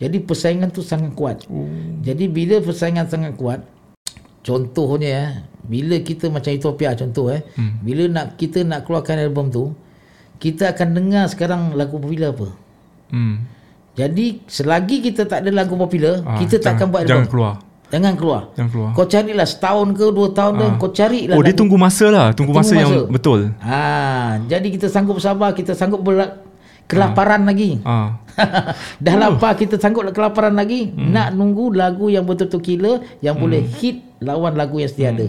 Jadi 0.00 0.16
persaingan 0.24 0.72
tu 0.72 0.80
sangat 0.80 1.12
kuat. 1.12 1.44
Oh. 1.50 1.68
Jadi 2.00 2.24
bila 2.30 2.62
persaingan 2.64 3.04
sangat 3.04 3.36
kuat, 3.36 3.60
contohnya 4.40 5.10
eh, 5.12 5.30
bila 5.70 6.02
kita 6.02 6.26
macam 6.26 6.50
Utopia 6.50 6.98
contoh 6.98 7.30
eh, 7.30 7.46
hmm. 7.54 7.72
bila 7.86 8.02
nak 8.10 8.26
kita 8.34 8.66
nak 8.66 8.82
keluarkan 8.82 9.22
album 9.22 9.54
tu, 9.54 9.70
kita 10.42 10.74
akan 10.74 10.98
dengar 10.98 11.30
sekarang 11.30 11.78
lagu 11.78 12.02
popular 12.02 12.34
apa. 12.34 12.50
Hmm. 13.14 13.46
Jadi 13.94 14.42
selagi 14.50 14.98
kita 14.98 15.30
tak 15.30 15.46
ada 15.46 15.50
lagu 15.54 15.78
popular, 15.78 16.26
Ah, 16.26 16.42
kita 16.42 16.58
takkan 16.58 16.90
jangan- 16.90 16.90
buat 16.90 17.00
album. 17.06 17.10
Jangan 17.14 17.28
keluar. 17.30 17.54
Jangan 17.90 18.14
keluar. 18.14 18.42
Jangan 18.54 18.70
keluar. 18.70 18.90
Kau 18.94 19.06
carilah 19.06 19.46
setahun 19.46 19.88
ke 19.98 20.06
dua 20.14 20.28
tahun 20.30 20.52
dah 20.62 20.70
kau 20.78 20.90
carilah 20.94 21.34
Oh 21.34 21.42
dia 21.42 21.50
tunggu 21.50 21.74
masa 21.74 22.06
lah 22.06 22.30
Tunggu, 22.30 22.54
Tunggu 22.54 22.62
masa, 22.62 22.74
yang 22.78 23.10
betul 23.10 23.50
Ha, 23.58 23.82
jadi 24.46 24.66
kita 24.70 24.86
sanggup 24.86 25.18
sabar, 25.18 25.50
kita 25.58 25.74
sanggup 25.74 25.98
berla- 26.06 26.38
kelaparan 26.86 27.46
lagi. 27.46 27.82
ah. 27.86 28.18
Dah 29.04 29.14
lapar 29.18 29.54
kita 29.54 29.78
sanggup 29.78 30.06
kelaparan 30.10 30.54
lagi. 30.54 30.90
Hmm. 30.90 31.14
Nak 31.14 31.34
nunggu 31.34 31.74
lagu 31.74 32.10
yang 32.10 32.26
betul-betul 32.26 32.62
killer 32.62 32.96
yang 33.22 33.38
hmm. 33.38 33.42
boleh 33.42 33.62
hit 33.78 33.96
lawan 34.22 34.54
lagu 34.54 34.78
yang 34.78 34.90
setia 34.90 35.10
hmm. 35.10 35.16
ada. 35.18 35.28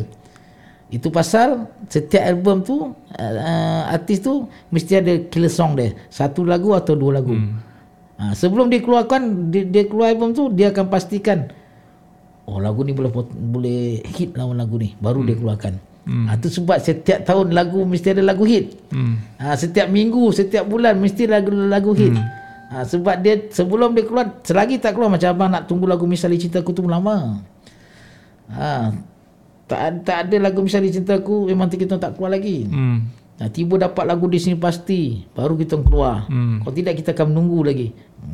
Itu 0.92 1.08
pasal 1.08 1.72
setiap 1.88 2.20
album 2.28 2.68
tu 2.68 2.92
uh, 2.92 3.82
artis 3.88 4.20
tu 4.20 4.46
mesti 4.76 5.00
ada 5.00 5.14
killer 5.32 5.50
song 5.50 5.80
dia. 5.80 5.96
Satu 6.12 6.44
lagu 6.44 6.76
atau 6.76 7.00
dua 7.00 7.24
lagu. 7.24 7.32
Hmm. 7.32 7.64
Ha, 8.22 8.38
sebelum 8.38 8.70
dia 8.70 8.84
keluarkan 8.84 9.50
dia, 9.50 9.66
dia 9.66 9.88
keluar 9.90 10.14
album 10.14 10.36
tu 10.36 10.52
dia 10.54 10.70
akan 10.70 10.94
pastikan 10.94 11.50
oh 12.46 12.62
lagu 12.62 12.86
ni 12.86 12.94
boleh 12.94 13.10
boleh 13.34 14.04
hit 14.14 14.38
lawan 14.38 14.62
lagu 14.62 14.78
ni 14.78 14.94
baru 15.00 15.24
hmm. 15.24 15.28
dia 15.32 15.36
keluarkan. 15.40 15.74
Hmm. 16.02 16.26
Ha, 16.26 16.34
tu 16.42 16.50
sebab 16.50 16.82
setiap 16.82 17.22
tahun 17.30 17.54
lagu 17.54 17.86
mesti 17.86 18.18
ada 18.18 18.26
lagu 18.26 18.42
hit. 18.42 18.74
Hmm. 18.90 19.22
Ha, 19.38 19.54
setiap 19.54 19.86
minggu, 19.88 20.34
setiap 20.34 20.66
bulan 20.66 20.98
mesti 20.98 21.30
lagu-lagu 21.30 21.94
hit. 21.94 22.18
Hmm. 22.18 22.28
Ha, 22.74 22.76
sebab 22.88 23.16
dia 23.22 23.46
sebelum 23.54 23.94
dia 23.94 24.10
keluar, 24.10 24.42
selagi 24.42 24.82
tak 24.82 24.98
keluar 24.98 25.14
macam 25.14 25.30
abang 25.30 25.52
nak 25.52 25.68
tunggu 25.70 25.86
lagu 25.86 26.10
Misalnya 26.10 26.42
Cintaku 26.42 26.74
tu 26.74 26.90
lama. 26.90 27.38
Ha, 28.50 28.90
tak, 29.72 30.04
tak 30.04 30.18
ada 30.28 30.36
lagu 30.44 30.60
Misalnya 30.60 30.92
Cintaku 30.92 31.48
memang 31.48 31.72
kita 31.72 31.96
tak 31.96 32.20
keluar 32.20 32.36
lagi. 32.36 32.68
Hmm. 32.68 33.08
Ha, 33.40 33.50
tiba 33.50 33.80
dapat 33.80 34.06
lagu 34.06 34.30
di 34.30 34.38
sini 34.38 34.60
pasti, 34.60 35.26
baru 35.34 35.58
kita 35.58 35.80
keluar. 35.82 36.30
Hmm. 36.30 36.62
Kalau 36.62 36.74
tidak 36.76 36.94
kita 37.00 37.16
akan 37.16 37.34
menunggu 37.34 37.66
lagi. 37.66 37.88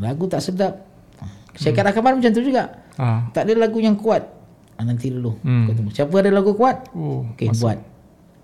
Lagu 0.04 0.28
tak 0.28 0.44
sedap. 0.44 0.84
Syekat 1.56 1.88
hmm. 1.88 1.92
Akaman 1.96 2.14
macam 2.20 2.32
tu 2.36 2.44
juga. 2.44 2.84
Ah. 3.00 3.30
Tak 3.32 3.48
ada 3.48 3.54
lagu 3.56 3.80
yang 3.80 3.96
kuat. 3.96 4.28
Ha, 4.76 4.84
nanti 4.84 5.08
dulu. 5.14 5.38
Hmm. 5.46 5.70
Siapa 5.94 6.12
ada 6.20 6.30
lagu 6.34 6.58
kuat? 6.58 6.92
Oh, 6.92 7.24
Okey, 7.34 7.56
buat. 7.56 7.80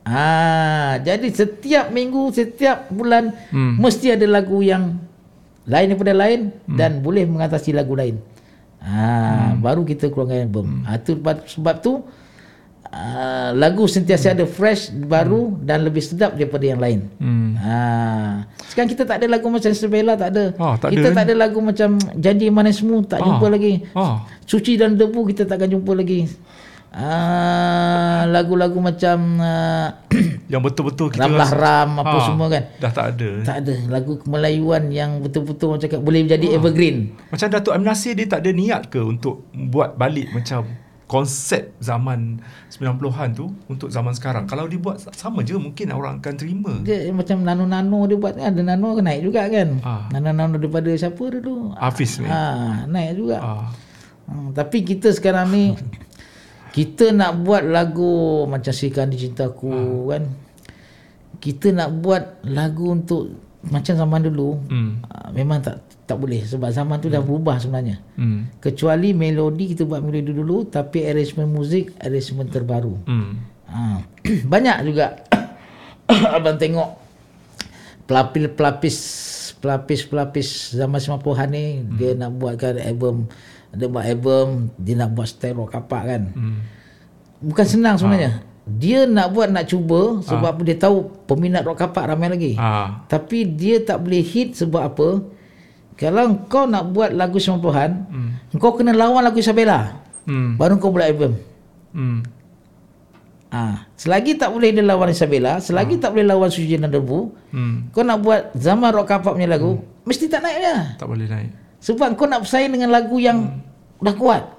Ah, 0.04 1.00
jadi 1.00 1.32
setiap 1.32 1.92
minggu, 1.92 2.32
setiap 2.36 2.92
bulan 2.92 3.32
Hmm. 3.56 3.80
mesti 3.80 4.12
ada 4.12 4.28
lagu 4.28 4.60
yang 4.60 5.00
lain 5.64 5.96
daripada 5.96 6.12
lain 6.12 6.40
hmm. 6.52 6.76
dan 6.76 7.00
boleh 7.00 7.24
mengatasi 7.24 7.72
lagu 7.72 7.96
lain. 7.96 8.20
Ah, 8.84 9.56
hmm. 9.56 9.64
baru 9.64 9.88
kita 9.88 10.12
keluarkan 10.12 10.44
album. 10.44 10.68
Hmm. 10.84 10.88
Ah, 10.88 11.00
tu 11.00 11.16
sebab 11.24 11.76
tu 11.80 12.04
ah, 12.94 13.50
lagu 13.52 13.84
sentiasa 13.84 14.32
ada 14.32 14.46
fresh, 14.46 14.94
baru 14.94 15.50
hmm. 15.50 15.66
dan 15.66 15.82
lebih 15.82 16.00
sedap 16.00 16.38
daripada 16.38 16.64
yang 16.64 16.78
lain. 16.78 17.00
Hmm. 17.18 17.58
Ah, 17.58 18.46
sekarang 18.66 18.88
kita 18.88 19.04
tak 19.04 19.18
ada 19.18 19.28
lagu 19.28 19.50
macam 19.50 19.72
Sebela 19.74 20.14
tak 20.14 20.30
ada. 20.32 20.54
Ah, 20.56 20.78
tak 20.78 20.94
kita 20.94 21.10
ada, 21.10 21.16
tak 21.16 21.24
ada 21.26 21.34
lagu 21.36 21.60
macam 21.60 21.90
Janji 22.14 22.48
Manismu 22.48 23.02
tak 23.04 23.20
Ah. 23.20 23.26
jumpa 23.26 23.48
lagi. 23.50 23.74
Ah. 23.92 24.22
Suci 24.44 24.78
dan 24.78 24.94
debu 24.94 25.26
kita 25.26 25.44
takkan 25.44 25.68
jumpa 25.68 25.92
lagi. 25.92 26.30
Ah, 26.94 28.30
lagu-lagu 28.30 28.78
macam 28.78 29.18
ah, 29.42 29.98
Yang 30.46 30.62
betul-betul 30.70 31.10
kita 31.10 31.26
Ramlah 31.26 31.50
rasa- 31.50 31.58
Ram 31.58 31.92
apa 31.98 32.14
Ah, 32.14 32.24
semua 32.24 32.48
kan. 32.48 32.64
Dah 32.78 32.92
tak 32.94 33.06
ada. 33.18 33.30
Tak 33.42 33.56
ada 33.66 33.74
lagu 33.90 34.22
Kemelayuan 34.22 34.94
yang 34.94 35.18
betul-betul 35.18 35.74
orang 35.74 35.82
cakap 35.82 36.00
boleh 36.00 36.22
menjadi 36.22 36.54
evergreen. 36.54 37.18
Macam 37.34 37.48
Datuk 37.50 37.74
Amin 37.74 37.90
Nasir 37.90 38.14
dia 38.14 38.30
tak 38.30 38.46
ada 38.46 38.54
niat 38.54 38.94
ke 38.94 39.02
untuk 39.02 39.50
buat 39.52 39.98
balik 39.98 40.30
macam 40.30 40.70
konsep 41.14 41.78
zaman 41.78 42.42
90-an 42.74 43.38
tu 43.38 43.54
untuk 43.70 43.94
zaman 43.94 44.18
sekarang. 44.18 44.50
Kalau 44.50 44.66
dibuat 44.66 44.98
sama 45.14 45.46
je 45.46 45.54
mungkin 45.54 45.94
orang 45.94 46.18
akan 46.18 46.34
terima. 46.34 46.74
Dia 46.82 47.14
macam 47.14 47.46
nano-nano 47.46 48.10
dia 48.10 48.18
buat. 48.18 48.34
Ada 48.34 48.66
nano 48.66 48.98
naik 48.98 49.22
juga 49.22 49.46
kan. 49.46 49.78
Ah. 49.86 50.10
Nano-nano 50.10 50.58
daripada 50.58 50.90
siapa 50.98 51.22
dulu? 51.22 51.78
Hafiz. 51.78 52.18
Ah, 52.26 52.90
naik 52.90 53.22
juga. 53.22 53.38
Ah. 53.38 53.70
Hmm, 54.26 54.58
tapi 54.58 54.82
kita 54.82 55.14
sekarang 55.14 55.54
ni 55.54 55.78
kita 56.74 57.14
nak 57.14 57.46
buat 57.46 57.62
lagu 57.62 58.50
macam 58.50 58.74
Sikan 58.74 59.14
di 59.14 59.22
Cintaku 59.22 60.10
kan. 60.10 60.26
Kita 61.38 61.70
nak 61.78 61.94
buat 62.02 62.42
lagu 62.42 62.90
untuk 62.90 63.38
macam 63.70 63.94
zaman 63.94 64.34
dulu. 64.34 64.58
Hmm. 64.66 65.06
ah, 65.06 65.30
memang 65.30 65.62
tak 65.62 65.78
tak 66.04 66.20
boleh 66.20 66.44
sebab 66.44 66.68
zaman 66.68 67.00
tu 67.00 67.08
dah 67.08 67.24
berubah 67.24 67.60
sebenarnya. 67.64 68.04
Hmm. 68.20 68.52
Kecuali 68.60 69.16
melodi 69.16 69.72
kita 69.72 69.88
buat 69.88 70.04
melodi 70.04 70.36
dulu 70.36 70.68
tapi 70.68 71.08
arrangement 71.08 71.48
muzik 71.48 71.96
arrangement 72.04 72.52
terbaru. 72.52 72.96
Hmm. 73.08 73.40
Ha. 73.72 74.04
Banyak 74.54 74.78
juga 74.84 75.24
abang 76.36 76.60
tengok 76.60 77.00
pelapis-pelapis 78.04 78.98
pelapis-pelapis 79.64 80.76
zaman 80.76 81.00
90-an 81.00 81.50
ni 81.56 81.66
hmm. 81.80 81.96
dia 81.96 82.12
nak 82.20 82.32
buatkan 82.36 82.76
album 82.84 83.32
dia 83.72 83.88
buat 83.88 84.04
album 84.04 84.76
dia 84.76 84.94
nak 85.00 85.10
buat 85.16 85.28
stereo 85.32 85.64
kapak 85.66 86.04
kan. 86.04 86.24
Hmm. 86.36 86.60
Bukan 87.44 87.66
senang 87.68 87.96
sebenarnya. 87.96 88.44
dia 88.64 89.04
nak 89.04 89.36
buat 89.36 89.52
nak 89.52 89.68
cuba 89.68 90.24
sebab 90.24 90.56
apa 90.56 90.62
dia 90.64 90.80
tahu 90.80 91.12
peminat 91.28 91.68
rock 91.68 91.80
kapak 91.84 92.08
ramai 92.08 92.32
lagi. 92.32 92.54
Ah. 92.56 93.04
Tapi 93.12 93.44
dia 93.44 93.84
tak 93.84 94.04
boleh 94.04 94.24
hit 94.24 94.56
sebab 94.56 94.84
apa? 94.84 95.08
Kalau 95.94 96.50
kau 96.50 96.66
nak 96.66 96.90
buat 96.90 97.14
lagu 97.14 97.38
90-an, 97.38 97.92
hmm. 98.10 98.58
kau 98.58 98.74
kena 98.74 98.98
lawan 98.98 99.22
lagu 99.22 99.38
Isabella. 99.38 100.02
Hmm. 100.26 100.58
Baru 100.58 100.82
kau 100.82 100.90
buat 100.90 101.06
album. 101.06 101.38
Hmm. 101.94 102.26
Ah, 103.54 103.86
selagi 103.94 104.34
tak 104.34 104.50
boleh 104.50 104.74
dia 104.74 104.82
lawan 104.82 105.14
Isabella, 105.14 105.62
selagi 105.62 106.02
tak 106.02 106.18
boleh 106.18 106.26
lawan 106.26 106.50
Suji 106.50 106.82
dan 106.82 106.90
Debu, 106.90 107.30
Hmm. 107.54 107.94
kau 107.94 108.02
nak 108.02 108.26
buat 108.26 108.50
zaman 108.58 108.90
rock 108.90 109.14
kapak 109.14 109.38
punya 109.38 109.46
lagu, 109.46 109.78
mesti 110.10 110.26
tak 110.26 110.42
naik 110.42 110.58
dia. 110.58 110.78
Tak 110.98 111.06
boleh 111.06 111.30
naik. 111.30 111.54
Sebab 111.78 112.18
kau 112.18 112.26
nak 112.26 112.42
bersaing 112.42 112.74
dengan 112.74 112.90
lagu 112.90 113.22
yang 113.22 113.62
dah 114.02 114.16
kuat. 114.18 114.50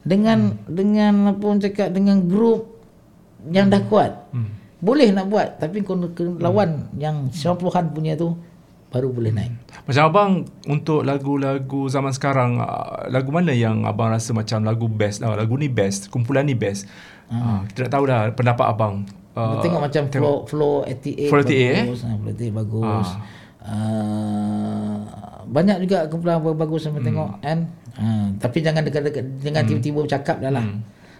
Dengan 0.00 0.56
dengan 0.64 1.36
apa 1.36 1.42
orang 1.44 1.60
cakap 1.60 1.92
dengan 1.92 2.24
grup 2.24 2.80
yang 3.52 3.68
dah 3.68 3.84
kuat. 3.84 4.16
Hmm. 4.32 4.48
Boleh 4.80 5.12
nak 5.12 5.28
buat 5.28 5.60
tapi 5.60 5.84
kau 5.84 5.98
kena 5.98 6.38
lawan 6.40 6.88
yang 6.96 7.28
90-an 7.28 7.92
punya 7.92 8.16
tu 8.16 8.32
baru 8.88 9.12
boleh 9.12 9.30
naik. 9.30 9.52
Macam 9.84 10.02
abang 10.04 10.30
untuk 10.64 11.04
lagu-lagu 11.04 11.86
zaman 11.86 12.08
sekarang 12.08 12.56
ah, 12.56 13.04
lagu 13.08 13.28
mana 13.28 13.52
yang 13.52 13.84
abang 13.84 14.08
rasa 14.08 14.32
macam 14.32 14.64
lagu 14.64 14.88
best 14.88 15.20
lah 15.20 15.32
lagu 15.32 15.54
ni 15.54 15.68
best 15.68 16.08
kumpulan 16.08 16.44
ni 16.44 16.52
best 16.52 16.88
ah. 17.28 17.64
kita 17.68 17.84
nak 17.84 17.92
tahu 17.92 18.04
dah 18.08 18.20
pendapat 18.32 18.66
abang 18.66 19.04
Uh, 19.38 19.62
tengok 19.62 19.86
macam 19.86 20.02
flow 20.10 20.36
flow 20.50 20.74
88 20.82 21.30
Flow 21.30 21.42
88, 21.46 21.46
eh? 21.46 21.84
bagus, 21.86 22.02
ha, 22.02 22.10
flow 22.10 22.34
88 22.34 22.58
bagus. 22.58 23.08
Uh, 23.62 24.98
banyak 25.46 25.76
juga 25.86 25.98
kumpulan 26.10 26.42
bagus 26.42 26.80
sampai 26.82 27.00
Hmm. 27.00 27.08
tengok 27.08 27.30
kan. 27.38 27.58
Uh, 27.94 28.26
tapi 28.42 28.58
jangan 28.62 28.82
dekat-dekat 28.82 29.24
jangan 29.38 29.62
tiba-tiba 29.62 29.98
bercakap 30.02 30.42
dah 30.42 30.50
lah. 30.50 30.66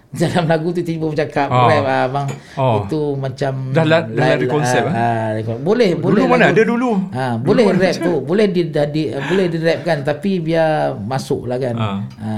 Dalam 0.18 0.48
lagu 0.48 0.72
tu 0.72 0.80
tiba-tiba 0.80 1.06
bercakap. 1.06 1.48
Oh. 1.48 1.68
rap 1.68 1.84
ah, 1.84 2.02
abang. 2.06 2.28
Oh. 2.56 2.80
Itu 2.80 3.00
macam 3.14 3.52
Dah 3.70 3.84
la- 3.84 4.00
dah 4.02 4.24
la- 4.24 4.34
ada 4.34 4.46
konsep, 4.46 4.82
ah, 4.82 4.88
eh? 4.88 4.96
ah, 4.96 5.26
rekod. 5.34 5.56
boleh 5.60 5.88
dulu 5.92 6.04
boleh 6.08 6.24
mana 6.24 6.38
lagu- 6.40 6.48
ada 6.50 6.62
dulu 6.64 6.90
Ha, 7.10 7.24
boleh 7.36 7.64
rap 7.70 7.94
tu, 7.98 8.12
boleh 8.22 8.46
di, 8.48 8.62
di, 8.68 9.02
boleh 9.12 9.46
di 9.46 9.58
rap 9.58 9.80
kan 9.82 9.98
tapi 10.02 10.40
biar 10.40 10.96
masuk 10.96 11.44
lah 11.44 11.56
kan. 11.56 11.76
Ha. 11.76 11.90
Ha. 12.16 12.32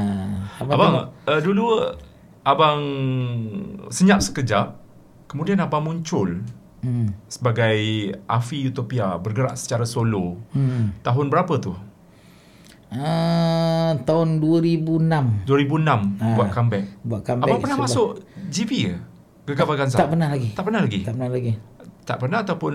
Abang, 0.60 0.74
abang 0.74 0.94
uh, 1.24 1.40
dulu 1.40 1.64
abang 2.42 2.80
senyap 3.88 4.18
sekejap 4.18 4.66
kemudian 5.26 5.56
abang 5.56 5.80
muncul 5.80 6.42
Hmm. 6.80 7.12
sebagai 7.28 7.76
Afi 8.24 8.64
Utopia 8.66 9.12
bergerak 9.14 9.52
secara 9.52 9.84
solo 9.84 10.40
Hmm. 10.50 10.96
tahun 10.98 11.28
berapa 11.28 11.60
tu 11.60 11.76
Ah, 12.92 13.94
tahun 14.00 14.38
2006 14.38 15.46
2006 15.46 16.34
buat 16.34 16.48
comeback 16.50 16.84
buat 17.00 17.22
comeback. 17.22 17.46
abang 17.46 17.60
pernah 17.60 17.76
sebab- 17.78 17.86
masuk 17.86 18.08
GP 18.48 18.70
ke 18.84 18.94
Gegar 19.46 19.64
Vaganza 19.64 19.96
Tak 19.96 20.10
pernah 20.10 20.28
lagi. 20.28 20.50
tak 20.50 20.64
pernah 20.64 20.80
lagi 20.80 20.98
Tak 21.00 21.12
pernah 21.12 21.28
lagi. 21.28 21.52
tak 22.02 22.16
pernah 22.18 22.38
ataupun 22.40 22.72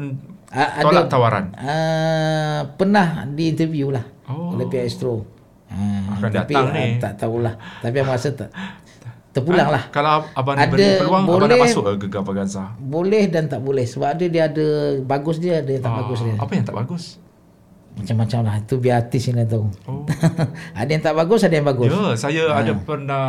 Ah, 0.47 0.80
tolak 0.80 1.05
tawaran 1.07 1.51
Uh, 1.51 2.59
pernah 2.74 3.07
di 3.28 3.49
interview 3.49 3.89
lah 3.89 4.05
Oh. 4.26 4.55
oleh 4.55 4.66
pihak 4.66 4.86
Astro. 4.86 5.26
Uh, 5.68 6.16
Akan 6.16 6.32
tapi 6.32 6.53
datang 6.53 6.66
ah, 6.66 6.74
ni. 6.74 6.88
tak 6.95 7.13
tahulah. 7.16 7.53
Tapi 7.78 7.95
abang 7.97 8.16
rasa 8.16 8.30
tak 8.32 8.49
terpulang 9.32 9.68
lah. 9.68 9.84
Kalau 9.89 10.24
abang 10.32 10.55
Ada- 10.55 10.66
diberi 10.66 10.86
peluang 10.95 11.24
abang 11.26 11.43
nak 11.43 11.49
boleh- 11.51 11.61
masuk 11.61 11.84
ke 11.84 11.93
Gegar 12.01 12.24
Vaganza. 12.24 12.72
Boleh 12.78 13.28
dan 13.28 13.45
tak 13.45 13.59
boleh 13.59 13.84
sebab 13.84 14.07
ada 14.09 14.26
dia 14.26 14.43
ada 14.45 14.66
bagus 15.01 15.38
dia 15.38 15.59
ada 15.59 15.68
yang 15.68 15.84
tak 15.84 15.91
Ah, 15.91 15.97
bagus 15.99 16.20
dia. 16.22 16.36
Apa 16.38 16.51
yang 16.53 16.63
tak 16.63 16.76
bagus? 16.78 17.03
Macam-macam 17.96 18.39
lah 18.43 18.56
itu 18.60 18.76
biar 18.76 19.08
artis 19.08 19.32
yang 19.32 19.48
tahu. 19.48 19.72
Oh. 19.88 20.04
ada 20.80 20.89
yang 20.91 21.00
tak 21.00 21.16
bagus 21.16 21.48
ada 21.48 21.56
yang 21.56 21.64
bagus. 21.64 21.88
Ya, 21.88 22.04
saya 22.20 22.43
ada 22.52 22.72
pernah 22.76 23.26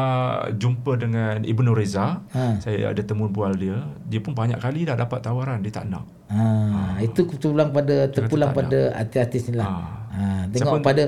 jumpa 0.50 0.98
dengan 0.98 1.46
Ibnu 1.46 1.70
Reza. 1.70 2.26
Ha. 2.34 2.58
Saya 2.58 2.90
ada 2.90 3.00
temu 3.06 3.30
bual 3.30 3.54
dia. 3.54 3.78
Dia 4.10 4.18
pun 4.18 4.34
banyak 4.34 4.58
kali 4.58 4.82
dah 4.82 4.98
dapat 4.98 5.22
tawaran, 5.22 5.62
dia 5.62 5.70
tak 5.70 5.86
nak. 5.86 6.04
Ha, 6.26 6.98
itu 6.98 7.22
terpulang 7.38 7.70
pada 7.70 8.10
terpulang 8.10 8.50
pada 8.50 8.90
artis-artis 8.98 9.54
ni 9.54 9.62
lah. 9.62 9.70
Ah. 9.70 9.78
Ha, 10.10 10.22
tengok 10.50 10.82
Siapa- 10.82 10.86
pada 10.90 11.02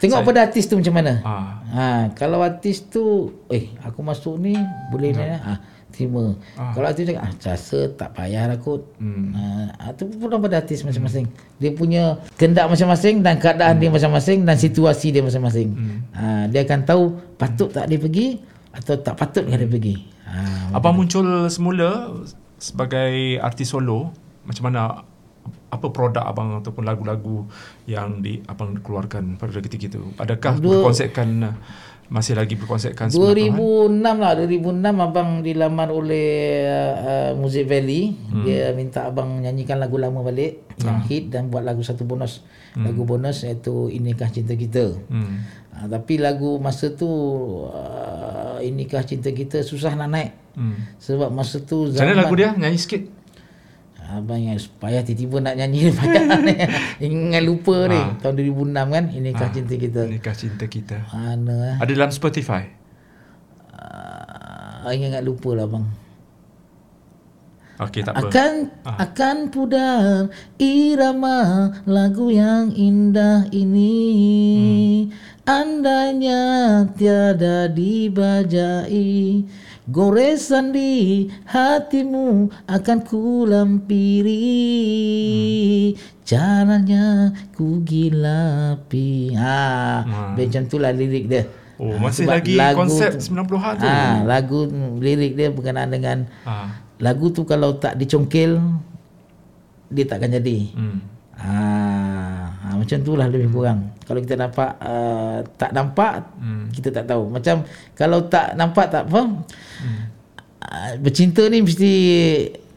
tengok 0.00 0.20
pada 0.24 0.38
artis 0.48 0.64
tu 0.64 0.74
macam 0.80 0.94
mana. 0.96 1.12
Ah. 1.20 1.48
Ha, 1.68 1.84
kalau 2.16 2.40
artis 2.40 2.88
tu 2.88 3.28
eh 3.52 3.76
aku 3.84 4.00
masuk 4.00 4.40
ni 4.40 4.56
boleh 4.88 5.12
ni 5.12 5.28
ah 5.28 5.73
terima. 5.94 6.34
Kalau 6.58 6.86
artis 6.90 7.06
cakap 7.06 7.22
ah 7.22 7.32
rasa 7.46 7.78
tak 7.94 8.10
payah 8.18 8.50
lah 8.50 8.58
kot. 8.58 8.82
Hmm. 8.98 9.30
Ha, 9.78 9.94
itu 9.94 10.10
pun 10.18 10.34
pada 10.42 10.58
artis 10.58 10.82
masing-masing. 10.82 11.30
Dia 11.62 11.70
punya 11.70 12.18
kehendak 12.34 12.66
masing-masing 12.66 13.22
dan 13.22 13.38
keadaan 13.38 13.78
dia 13.78 13.94
masing-masing 13.94 14.42
dan 14.42 14.58
situasi 14.58 15.14
dia 15.14 15.22
masing-masing. 15.22 15.70
Ha, 16.18 16.50
dia 16.50 16.66
akan 16.66 16.80
tahu 16.82 17.02
patut 17.38 17.70
tak 17.70 17.86
dia 17.86 18.02
pergi 18.02 18.42
atau 18.74 18.98
tak 18.98 19.14
patut 19.14 19.46
dia 19.46 19.70
pergi. 19.70 20.10
Ha, 20.26 20.74
Abang 20.74 20.98
muncul 20.98 21.46
semula 21.46 22.10
sebagai 22.58 23.38
artis 23.38 23.70
solo. 23.70 24.10
Macam 24.44 24.68
mana 24.68 25.06
apa 25.74 25.90
produk 25.90 26.22
abang 26.22 26.62
ataupun 26.62 26.86
lagu-lagu 26.86 27.44
yang 27.84 28.22
di 28.22 28.40
abang 28.46 28.78
keluarkan 28.78 29.34
pada 29.34 29.58
ketika 29.58 29.90
itu? 29.90 30.02
Adakah 30.16 30.62
berkonsepkan 30.62 31.28
uh, 31.42 31.54
masih 32.06 32.36
lagi 32.36 32.52
berkonsepkan 32.54 33.08
2006 33.08 33.96
lah 34.02 34.32
2006 34.36 34.76
abang 35.00 35.40
dilamar 35.40 35.88
oleh 35.88 36.28
uh, 36.68 36.94
uh, 37.00 37.30
Music 37.34 37.64
Valley 37.64 38.12
hmm. 38.12 38.44
dia 38.44 38.70
minta 38.76 39.08
abang 39.08 39.40
nyanyikan 39.40 39.80
lagu 39.80 39.96
lama 39.96 40.20
balik 40.20 40.68
yang 40.84 41.00
hit 41.08 41.32
dan 41.32 41.48
buat 41.48 41.64
lagu 41.64 41.80
satu 41.80 42.04
bonus 42.04 42.44
lagu 42.76 43.06
bonus 43.06 43.46
iaitu 43.46 43.88
inikah 43.88 44.28
cinta 44.28 44.52
kita 44.52 45.00
Hmm. 45.08 45.46
uh, 45.72 45.86
tapi 45.88 46.20
lagu 46.20 46.60
masa 46.60 46.92
tu 46.92 47.08
uh, 47.70 48.58
inikah 48.60 49.02
cinta 49.02 49.30
kita 49.30 49.62
susah 49.62 49.94
nak 49.94 50.10
naik 50.10 50.32
Hmm. 50.54 50.78
sebab 51.02 51.34
masa 51.34 51.58
tu 51.66 51.90
Macam 51.90 52.14
mana 52.14 52.22
lagu 52.22 52.34
dia? 52.38 52.54
Nyanyi 52.54 52.78
sikit. 52.78 53.02
Abang 54.04 54.36
yang 54.36 54.60
payah 54.78 55.00
tiba-tiba 55.00 55.40
nak 55.40 55.54
nyanyi 55.56 55.88
payah 55.98 56.22
ni. 56.44 56.54
Ingat 57.08 57.42
lupa 57.42 57.88
ni 57.88 58.00
tahun 58.20 58.34
2006 58.40 58.94
kan 58.94 59.04
inikah 59.10 59.48
cinta 59.50 59.74
kita. 59.80 60.02
Nikah 60.06 60.34
cinta 60.36 60.64
kita. 60.68 60.96
Mana 61.10 61.56
eh? 61.74 61.76
Ada 61.80 61.92
dalam 61.96 62.12
Spotify. 62.12 62.68
Uh, 63.74 64.92
ingat 64.92 65.24
lupa 65.24 65.56
lah 65.56 65.66
bang. 65.66 65.84
Okey, 67.74 68.06
tak 68.06 68.14
apa. 68.14 68.30
Akan 68.30 68.52
akan 68.86 69.36
pudar 69.50 70.30
irama 70.62 71.74
lagu 71.90 72.30
yang 72.30 72.70
indah 72.70 73.50
ini 73.50 75.10
andainya 75.42 76.86
tiada 76.94 77.66
dibajai 77.66 79.42
goresan 79.86 80.70
di 80.70 81.26
hatimu 81.44 82.48
akan 82.66 82.98
kulampiri 83.04 84.38
jalannya 86.24 87.32
ku 87.52 87.80
gilapi 87.80 89.34
ha 89.34 90.04
macam 90.32 90.62
itulah 90.62 90.90
lirik 90.90 91.26
dia 91.26 91.44
Oh, 91.74 91.90
Ah, 91.90 91.98
masih 92.00 92.22
sebab 92.22 92.38
lagi 92.38 92.54
lagu 92.54 92.78
konsep 92.80 93.10
tu- 93.12 93.34
90-an 93.34 93.74
tu. 93.74 93.82
Ah, 93.82 94.22
lagu 94.22 94.70
lirik 94.96 95.34
dia 95.34 95.50
berkenaan 95.50 95.90
dengan 95.90 96.22
Ah. 96.46 96.70
lagu 96.96 97.28
tu 97.28 97.42
kalau 97.42 97.74
tak 97.74 97.98
dicongkel 97.98 98.62
dia 99.90 100.06
takkan 100.06 100.30
jadi. 100.30 100.70
Hmm. 100.70 101.02
Ah 101.34 101.73
macam 102.84 102.98
tu 103.00 103.12
lah 103.16 103.26
lebih 103.32 103.48
kurang. 103.48 103.96
Kalau 104.04 104.20
kita 104.20 104.36
nampak 104.36 104.70
uh, 104.84 105.40
tak 105.56 105.70
nampak 105.72 106.14
Hmm. 106.36 106.68
kita 106.68 106.92
tak 106.92 107.04
tahu. 107.08 107.32
Macam 107.32 107.64
kalau 107.96 108.28
tak 108.28 108.52
nampak 108.54 108.92
tak 108.92 109.08
apa. 109.08 109.20
Hmm. 109.24 110.00
Uh, 110.60 110.90
bercinta 111.00 111.48
ni 111.48 111.64
mesti 111.64 111.92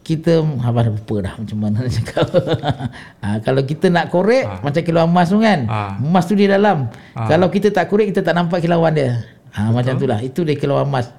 kita 0.08 0.40
apa 0.40 0.88
dah 0.88 0.92
lupa 0.96 1.16
dah 1.20 1.34
macam 1.36 1.58
mana 1.60 1.84
nak 1.84 1.92
cakap. 1.92 2.28
ah, 3.28 3.38
kalau 3.44 3.62
kita 3.68 3.92
nak 3.92 4.08
korek 4.08 4.48
macam 4.64 4.80
kilau 4.80 5.04
emas 5.04 5.28
tu 5.28 5.44
kan. 5.44 5.68
Ah. 5.68 6.00
Emas 6.00 6.24
tu 6.24 6.40
di 6.40 6.48
dalam. 6.48 6.88
Kalau 7.12 7.52
kita 7.52 7.76
tak 7.76 7.92
korek 7.92 8.16
kita 8.16 8.24
tak 8.24 8.32
nampak 8.32 8.64
kilauan 8.64 8.96
dia. 8.96 9.20
Ah, 9.52 9.68
macam 9.68 10.00
tu 10.00 10.08
lah. 10.08 10.24
Itu 10.24 10.48
dia 10.48 10.56
kilau 10.56 10.80
emas. 10.80 11.12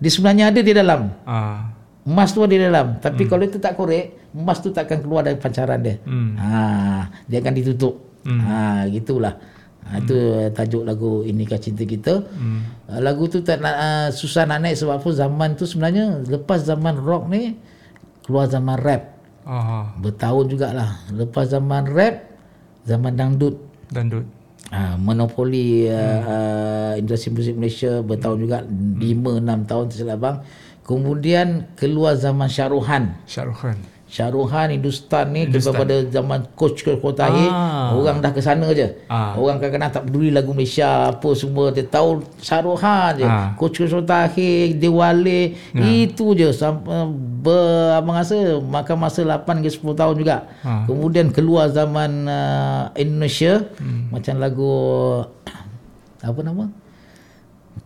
Dia 0.00 0.08
sebenarnya 0.08 0.48
ada 0.48 0.60
di 0.64 0.72
dalam. 0.72 1.12
Ah. 1.28 1.68
Emas 2.04 2.32
tu 2.32 2.40
ada 2.40 2.56
di 2.56 2.64
dalam. 2.64 2.96
Tapi 2.96 3.24
hmm. 3.24 3.30
kalau 3.32 3.44
itu 3.44 3.58
tak 3.60 3.76
korek, 3.76 4.32
emas 4.32 4.60
tu 4.60 4.72
takkan 4.72 5.04
keluar 5.04 5.20
dari 5.24 5.36
pancaran 5.36 5.80
dia. 5.80 6.00
Hmm. 6.04 6.36
Ha, 6.36 6.48
dia 7.28 7.40
akan 7.44 7.52
ditutup. 7.56 8.13
Hmm. 8.24 8.40
Ha, 8.40 8.88
gitulah. 8.88 9.36
Ha, 9.84 10.00
itu 10.00 10.16
tajuk 10.56 10.82
lagu 10.88 11.20
Inikah 11.22 11.60
Cinta 11.60 11.84
Kita. 11.84 12.24
Hmm. 12.24 12.64
Uh, 12.88 13.00
lagu 13.04 13.28
tu 13.28 13.44
tak 13.44 13.60
nak, 13.60 13.76
uh, 13.76 14.08
susah 14.10 14.48
nak 14.48 14.64
naik 14.64 14.80
sebab 14.80 14.96
apa 14.96 15.08
zaman 15.12 15.56
tu 15.60 15.68
sebenarnya 15.68 16.24
lepas 16.24 16.64
zaman 16.64 16.96
rock 16.96 17.28
ni 17.28 17.56
keluar 18.24 18.48
zaman 18.48 18.80
rap. 18.80 19.12
Ah. 19.44 19.92
Bertahun 20.00 20.48
jugalah. 20.48 21.04
Lepas 21.12 21.52
zaman 21.52 21.84
rap, 21.84 22.32
zaman 22.88 23.12
dangdut. 23.12 23.60
Dandut. 23.92 24.24
Ha, 24.72 24.96
monopoli 24.96 25.84
uh, 25.86 26.20
uh, 26.24 26.92
industri 26.96 27.28
muzik 27.28 27.52
Malaysia 27.52 28.00
bertahun 28.00 28.38
juga 28.40 28.64
5 28.64 29.04
6 29.04 29.70
tahun 29.70 29.84
tersilap 29.92 30.18
bang. 30.18 30.36
Kemudian 30.84 31.48
keluar 31.76 32.16
zaman 32.16 32.48
Syaruhan. 32.48 33.16
Syahrukh 33.28 33.60
Khan. 33.60 33.93
Syaruhan 34.14 34.70
Hindustan 34.70 35.34
ni 35.34 35.42
daripada 35.50 36.06
zaman 36.06 36.46
coach 36.54 36.86
ke 36.86 36.94
Kota 36.96 37.26
Ah. 37.26 37.90
orang 37.92 38.22
dah 38.22 38.30
ke 38.30 38.38
sana 38.38 38.70
je. 38.70 38.86
Ah. 39.10 39.34
Orang 39.34 39.58
kadang-kadang 39.58 39.90
tak 39.90 40.06
peduli 40.06 40.30
lagu 40.30 40.54
Malaysia 40.54 41.10
apa 41.10 41.34
semua 41.34 41.74
dia 41.74 41.82
tahu 41.82 42.22
Syaruhan 42.38 43.18
je. 43.18 43.26
Ah. 43.26 43.58
Coach 43.58 43.74
ke 43.76 43.90
Kota 43.90 44.30
Dewale 44.72 45.58
itu 45.74 46.30
je 46.32 46.54
sampai 46.54 47.10
ber, 47.42 47.98
abang 47.98 48.14
rasa 48.14 48.38
makan 48.56 48.96
masa 48.96 49.26
8 49.26 49.58
ke 49.58 49.68
10 49.68 49.82
tahun 49.92 50.14
juga. 50.14 50.46
Ah. 50.62 50.86
Kemudian 50.86 51.34
keluar 51.34 51.66
zaman 51.68 52.24
uh, 52.24 52.94
Indonesia 52.94 53.66
Hmm. 53.82 54.14
macam 54.14 54.38
lagu 54.38 54.72
apa 56.22 56.38
nama? 56.38 56.70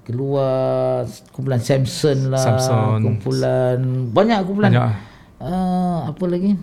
Keluar 0.04 1.04
kumpulan 1.32 1.60
Samson 1.60 2.32
lah, 2.32 2.40
Samson. 2.40 3.00
kumpulan 3.00 3.76
banyak 4.08 4.44
kumpulan. 4.44 4.72
Banyak. 4.72 5.07
Uh, 5.38 6.10
apa 6.10 6.24
lagi? 6.26 6.58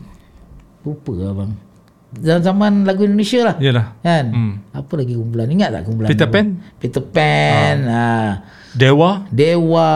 Lupa 0.83 1.11
lah 1.15 1.31
bang. 1.31 1.51
Dalam 2.15 2.41
zaman 2.43 2.71
lagu 2.87 3.03
Indonesia 3.03 3.43
lah. 3.43 3.55
Yalah. 3.59 3.99
Kan? 3.99 4.25
Hmm. 4.31 4.53
Apa 4.71 4.93
lagi 4.99 5.19
kumpulan? 5.19 5.47
Ingat 5.51 5.69
tak 5.75 5.81
kumpulan? 5.83 6.09
Peter? 6.11 6.27
Pan? 6.31 6.47
Peter 6.79 7.03
Pan. 7.03 7.77
Ha. 7.87 8.07
Dewa. 8.75 9.23
Dewa 9.31 9.89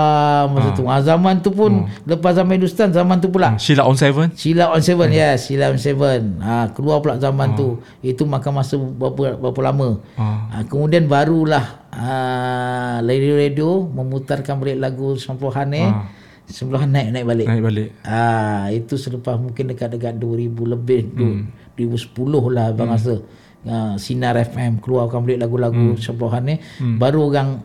masa 0.48 0.72
tu. 0.72 0.88
Ha, 0.88 1.04
zaman 1.04 1.44
tu 1.44 1.52
pun 1.52 1.84
lepas 2.08 2.32
zaman 2.32 2.56
Hindustan 2.56 2.96
zaman 2.96 3.20
tu 3.20 3.28
pula. 3.28 3.56
Hmm. 3.56 3.60
Sheila 3.60 3.84
on 3.84 4.00
Seven. 4.00 4.32
Sheila 4.36 4.72
on 4.72 4.80
Seven 4.80 5.12
ya, 5.12 5.36
yes, 5.36 5.52
Sheila 5.52 5.72
on 5.72 5.80
Seven. 5.80 6.40
Ha, 6.40 6.72
keluar 6.72 7.04
pula 7.04 7.20
zaman 7.20 7.60
tu. 7.60 7.84
Itu 8.00 8.24
makan 8.24 8.64
masa 8.64 8.80
berapa 8.80 9.36
berapa 9.36 9.60
lama. 9.60 10.00
Ah. 10.16 10.48
Ha, 10.48 10.64
kemudian 10.68 11.12
barulah 11.12 11.84
ha, 11.92 13.04
radio-radio 13.04 13.84
memutarkan 13.84 14.60
balik 14.64 14.80
lagu 14.80 15.16
90-an 15.20 15.68
ni. 15.68 15.84
Ah. 15.84 16.19
90-an 16.50 16.90
naik 16.90 17.08
naik 17.14 17.26
balik. 17.30 17.48
Naik 17.48 17.64
balik. 17.64 17.90
Ah 18.02 18.66
itu 18.74 18.98
selepas 18.98 19.38
mungkin 19.38 19.70
dekat-dekat 19.70 20.18
2000 20.18 20.74
lebih 20.74 21.02
hmm. 21.14 21.42
2010 21.78 22.56
lah 22.56 22.74
abang 22.74 22.90
hmm. 22.90 22.98
rasa. 22.98 23.16
Uh, 23.60 23.94
Sinar 24.00 24.40
FM 24.40 24.80
keluarkan 24.80 25.28
balik 25.28 25.44
lagu-lagu 25.44 25.94
hmm. 25.94 26.00
Syablohan 26.00 26.44
ni 26.48 26.56
hmm. 26.58 26.96
baru 26.96 27.28
orang 27.28 27.60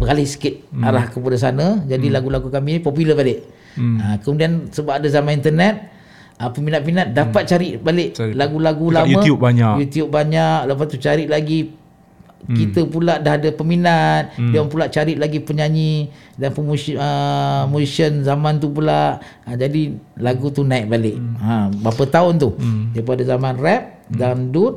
beralih 0.00 0.24
sikit 0.24 0.72
hmm. 0.72 0.80
arah 0.80 1.12
kepada 1.12 1.36
sana 1.36 1.84
jadi 1.84 2.08
hmm. 2.08 2.14
lagu-lagu 2.16 2.48
kami 2.50 2.78
ni 2.78 2.80
popular 2.82 3.14
balik. 3.14 3.46
Hmm. 3.78 4.00
Uh, 4.00 4.16
kemudian 4.24 4.72
sebab 4.74 4.98
ada 4.98 5.06
zaman 5.06 5.38
internet 5.38 5.92
uh, 6.40 6.50
peminat-peminat 6.50 7.12
dapat 7.12 7.46
cari 7.46 7.76
balik 7.76 8.16
Cari. 8.16 8.32
lagu-lagu 8.34 8.86
Dekat 8.90 8.96
lama 8.96 9.12
YouTube 9.12 9.38
banyak. 9.38 9.74
YouTube 9.86 10.10
banyak 10.10 10.58
lepas 10.66 10.86
tu 10.88 10.98
cari 10.98 11.24
lagi 11.30 11.58
hmm. 12.46 12.56
kita 12.56 12.80
pula 12.88 13.20
dah 13.20 13.36
ada 13.36 13.50
peminat 13.52 14.36
hmm. 14.36 14.52
dia 14.52 14.58
orang 14.62 14.72
pula 14.72 14.84
cari 14.88 15.14
lagi 15.16 15.38
penyanyi 15.42 16.08
dan 16.40 16.54
pemusik 16.56 16.96
uh, 16.96 17.66
musician 17.68 18.24
zaman 18.24 18.56
tu 18.62 18.72
pula 18.72 19.20
uh, 19.44 19.56
jadi 19.56 19.96
lagu 20.16 20.48
tu 20.48 20.64
naik 20.64 20.88
balik 20.88 21.16
hmm. 21.16 21.34
ha 21.40 21.68
berapa 21.70 22.04
tahun 22.08 22.40
tu 22.40 22.50
hmm. 22.56 22.96
daripada 22.96 23.22
zaman 23.26 23.54
rap 23.60 23.82
hmm. 24.08 24.16
dangdut 24.16 24.74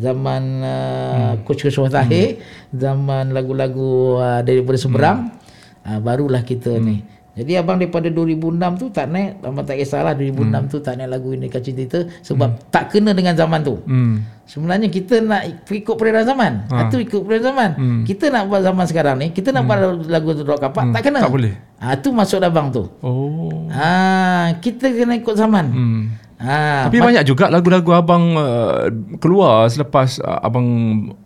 zaman 0.00 0.42
uh, 0.64 1.36
hmm. 1.36 1.44
coach 1.44 1.66
Koswah 1.66 1.92
Tahir 1.92 2.38
hmm. 2.38 2.78
zaman 2.78 3.34
lagu-lagu 3.36 4.16
uh, 4.16 4.40
daripada 4.40 4.78
seberang 4.80 5.18
hmm. 5.28 5.86
uh, 5.86 5.98
barulah 6.00 6.40
kita 6.46 6.72
hmm. 6.72 6.84
ni 6.84 6.96
jadi 7.40 7.64
abang 7.64 7.80
daripada 7.80 8.08
2006 8.12 8.80
tu 8.80 8.86
tak 8.92 9.06
naik 9.08 9.40
abang 9.40 9.64
tak 9.64 9.76
kisahlah 9.80 10.12
2006 10.14 10.46
hmm. 10.46 10.64
tu 10.68 10.76
tak 10.84 10.94
naik 11.00 11.10
lagu 11.10 11.28
ini 11.32 11.46
kacau 11.48 11.72
cerita 11.72 11.98
sebab 12.20 12.48
hmm. 12.52 12.60
tak 12.68 12.84
kena 12.92 13.10
dengan 13.16 13.34
zaman 13.34 13.60
tu 13.64 13.76
Hmm. 13.90 14.22
Sebenarnya 14.50 14.90
kita 14.90 15.22
nak 15.22 15.46
ikut 15.70 15.94
peredaran 15.94 16.26
zaman. 16.26 16.52
Ha. 16.74 16.90
Itu 16.90 16.98
ikut 16.98 17.22
peredaran 17.22 17.54
zaman. 17.54 17.70
Hmm. 17.78 18.02
Kita 18.02 18.34
nak 18.34 18.50
buat 18.50 18.66
zaman 18.66 18.84
sekarang 18.90 19.16
ni, 19.22 19.26
kita 19.30 19.54
nak 19.54 19.62
hmm. 19.62 19.70
buat 19.70 20.10
lagu 20.10 20.34
tu 20.34 20.42
rock 20.42 20.58
kapak, 20.66 20.90
hmm. 20.90 20.94
tak 20.98 21.02
kena. 21.06 21.20
Tak 21.22 21.30
boleh. 21.30 21.54
Ha, 21.78 21.94
tu 22.02 22.10
masuk 22.10 22.42
abang 22.42 22.74
tu. 22.74 22.82
Oh. 22.98 23.70
Ha, 23.70 24.58
kita 24.58 24.90
kena 24.90 25.22
ikut 25.22 25.38
zaman. 25.38 25.66
Hmm. 25.70 26.02
Ha, 26.40 26.88
Tapi 26.88 27.04
banyak 27.04 27.20
juga 27.28 27.52
lagu-lagu 27.52 27.92
abang 27.92 28.32
uh, 28.32 28.88
keluar 29.20 29.68
selepas 29.68 30.24
uh, 30.24 30.40
abang 30.40 30.64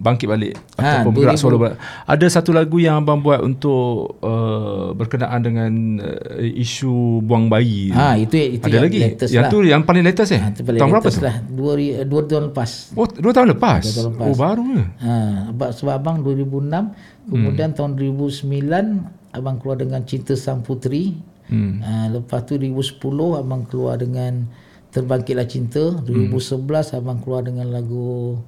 bangkit 0.02 0.26
balik 0.26 0.58
Ha, 0.74 1.06
ataupun 1.06 1.14
bergerak 1.14 1.38
2000. 1.38 1.42
solo 1.46 1.56
balik. 1.62 1.78
Ada 2.02 2.26
satu 2.34 2.50
lagu 2.50 2.82
yang 2.82 2.98
abang 2.98 3.22
buat 3.22 3.38
untuk 3.38 4.18
uh, 4.18 4.90
berkenaan 4.90 5.40
dengan 5.46 5.72
uh, 6.02 6.42
isu 6.58 7.22
buang 7.22 7.46
bayi. 7.46 7.94
ha, 7.94 8.18
itu 8.18 8.58
itu 8.58 8.66
Ada 8.66 8.74
yang 8.74 8.84
lagi. 8.90 8.98
latest 9.06 9.30
Yang 9.30 9.44
lah. 9.46 9.52
tu 9.54 9.58
yang 9.62 9.82
paling 9.86 10.02
latest 10.02 10.30
eh? 10.34 10.40
Ha, 10.42 10.48
paling 10.50 10.80
Tahun 10.82 10.90
berapa 10.90 11.06
tu? 11.06 11.20
Lah. 11.22 11.36
Dua, 11.46 11.72
dua 12.02 12.20
tahun 12.26 12.44
lepas. 12.50 12.70
Oh, 12.98 13.06
dua 13.06 13.32
tahun 13.32 13.48
lepas. 13.54 13.82
Dua 13.86 13.94
tahun 13.94 14.10
lepas. 14.18 14.26
Oh, 14.26 14.34
baru 14.34 14.62
ke? 14.66 14.82
Ha, 14.98 15.14
sebab, 15.54 15.70
sebab 15.78 15.94
abang 15.94 16.16
2006, 16.26 17.30
kemudian 17.30 17.70
hmm. 17.70 17.78
tahun 17.78 17.90
2009 18.02 19.30
abang 19.30 19.56
keluar 19.62 19.78
dengan 19.78 20.02
Cinta 20.02 20.34
Sang 20.34 20.66
Puteri. 20.66 21.14
Hmm. 21.46 21.78
Ha, 21.86 22.10
lepas 22.10 22.42
tu 22.42 22.58
2010 22.58 22.98
abang 23.38 23.62
keluar 23.62 23.94
dengan 23.94 24.50
Terbangkitlah 24.94 25.50
Cinta. 25.50 25.98
2011 26.06 26.94
abang 26.94 27.18
keluar 27.18 27.42
dengan 27.42 27.66
lagu 27.74 28.38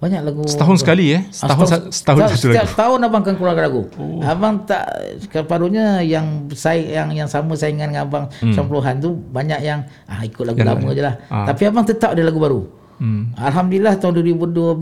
banyak 0.00 0.24
lagu. 0.24 0.48
Setahun 0.48 0.80
sekali 0.80 1.12
eh? 1.12 1.28
Ah, 1.28 1.52
Setahun 1.52 1.92
setahun 1.92 2.20
satu 2.32 2.48
setiap 2.48 2.64
lagu. 2.64 2.78
tahun 2.80 2.98
abang 3.04 3.20
akan 3.20 3.34
keluarkan 3.36 3.64
lagu. 3.68 3.82
Oh. 4.00 4.24
Abang 4.24 4.64
tak 4.64 4.88
kepadunya 5.28 6.00
yang 6.00 6.48
saya 6.56 7.04
yang 7.04 7.12
yang 7.12 7.28
sama 7.28 7.52
saingan 7.52 7.92
dengan 7.92 8.08
abang 8.08 8.24
hmm. 8.40 8.56
90-an 8.56 8.96
tu 8.96 9.12
banyak 9.12 9.60
yang 9.60 9.84
ah 10.08 10.24
ikut 10.24 10.40
lagu 10.40 10.56
Yang 10.56 10.68
lama 10.72 10.88
je 10.96 11.02
lah. 11.04 11.14
Ah. 11.28 11.44
Tapi 11.52 11.62
abang 11.68 11.84
tetap 11.84 12.16
ada 12.16 12.22
lagu 12.24 12.40
baru. 12.40 12.64
Hmm. 12.96 13.36
Alhamdulillah 13.36 14.00
tahun 14.00 14.24
2012 14.40 14.80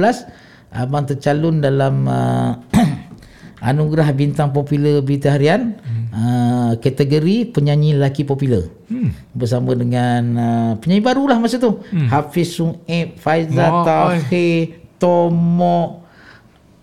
Abang 0.73 1.05
tercalon 1.05 1.61
dalam 1.61 2.09
uh, 2.09 2.57
Anugerah 3.69 4.17
Bintang 4.17 4.49
Popular 4.49 5.05
Berita 5.05 5.29
Harian 5.37 5.77
hmm. 5.77 6.05
uh, 6.09 6.71
Kategori 6.81 7.53
penyanyi 7.53 7.99
lelaki 8.01 8.25
popular 8.25 8.65
Hmm. 8.89 9.11
Bersama 9.35 9.75
dengan 9.77 10.23
uh, 10.39 10.73
Penyanyi 10.81 11.03
barulah 11.05 11.37
masa 11.37 11.61
tu 11.61 11.83
hmm. 11.85 12.09
Hafiz 12.09 12.55
Sungib 12.55 13.19
Faizal 13.21 13.67
Mak, 13.67 13.85
Tahir 13.85 14.79
Tomo 14.97 16.07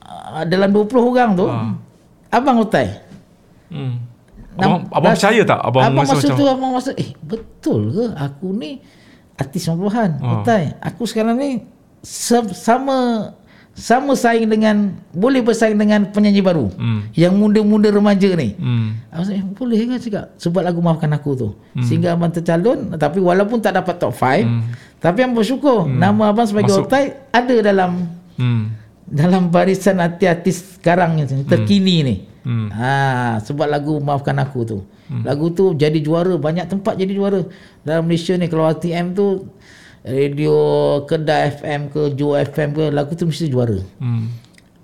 uh, 0.03 0.43
Dalam 0.45 0.69
20 0.69 0.93
orang 0.93 1.31
tu 1.33 1.47
Ah. 1.49 1.73
Abang 2.29 2.61
utai 2.61 3.01
Hmm. 3.73 3.95
Nam- 4.53 4.85
Abang, 4.85 4.93
abang 4.93 5.13
percaya 5.13 5.41
tak 5.41 5.59
abang, 5.59 5.81
abang 5.83 5.97
rasa 5.99 6.13
masa 6.13 6.21
macam 6.23 6.37
tu 6.37 6.45
abang 6.45 6.71
masa 6.71 6.91
eh 6.93 7.09
betul 7.19 7.81
ke 7.89 8.05
aku 8.13 8.47
ni 8.53 8.71
artis 9.33 9.65
90-an 9.65 10.11
Ah. 10.15 10.29
betul 10.39 10.63
aku 10.79 11.03
sekarang 11.03 11.35
ni 11.35 11.49
sama 12.05 12.97
sama 13.73 14.13
saing 14.13 14.45
dengan 14.45 14.93
boleh 15.09 15.41
bersaing 15.41 15.73
dengan 15.73 16.05
penyanyi 16.07 16.39
baru 16.39 16.69
Hmm. 16.69 17.09
yang 17.11 17.33
muda-muda 17.33 17.89
remaja 17.89 18.29
ni 18.31 18.53
Hmm. 18.53 19.01
Abang 19.09 19.33
eh, 19.33 19.41
boleh 19.41 19.77
ke 19.89 19.97
cakap 19.99 20.37
sebab 20.37 20.61
lagu 20.61 20.77
maafkan 20.77 21.09
aku 21.09 21.33
tu 21.33 21.49
sehingga 21.81 22.13
abang 22.13 22.29
tercalon 22.29 22.93
tapi 22.93 23.17
walaupun 23.17 23.57
tak 23.57 23.73
dapat 23.73 23.97
top 23.97 24.13
5 24.13 24.45
Hmm. 24.45 24.61
tapi 24.99 25.19
abang 25.19 25.33
bersyukur 25.33 25.89
nama 25.89 26.29
abang 26.29 26.45
sebagai 26.45 26.69
Masuk. 26.69 26.85
otai 26.85 27.05
ada 27.31 27.55
dalam 27.59 28.05
Hmm. 28.37 28.69
dalam 29.03 29.49
barisan 29.49 29.97
artis-artis 29.97 30.77
sekarang 30.77 31.17
ni 31.17 31.25
terkini 31.43 31.95
ni 32.03 32.15
Hmm. 32.43 32.67
Ha, 32.75 33.39
sebab 33.39 33.71
lagu 33.71 33.97
Maafkan 34.03 34.35
Aku 34.43 34.67
tu. 34.67 34.83
Hmm. 35.07 35.23
Lagu 35.23 35.51
tu 35.55 35.71
jadi 35.73 35.95
juara 36.03 36.35
banyak 36.35 36.67
tempat 36.67 36.99
jadi 36.99 37.15
juara. 37.15 37.41
Dalam 37.87 38.07
Malaysia 38.07 38.35
ni 38.35 38.51
kalau 38.51 38.67
RTM 38.67 39.15
tu 39.15 39.47
radio 40.03 40.55
Kedah 41.07 41.47
FM 41.55 41.87
ke 41.87 42.11
Jo 42.19 42.35
FM 42.35 42.75
ke 42.75 42.83
lagu 42.91 43.15
tu 43.15 43.27
mesti 43.27 43.47
juara. 43.47 43.79
Hmm. 43.99 44.27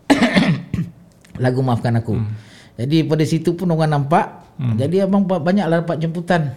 Lagu 1.44 1.60
maafkan 1.64 1.96
aku. 1.96 2.20
Hmm. 2.20 2.32
Jadi 2.80 3.04
pada 3.08 3.24
situ 3.28 3.56
pun 3.56 3.68
orang 3.72 3.92
nampak. 3.92 4.44
Hmm. 4.60 4.76
Jadi 4.76 5.04
abang 5.04 5.24
ba- 5.24 5.40
banyaklah 5.40 5.84
dapat 5.84 6.00
jemputan. 6.00 6.52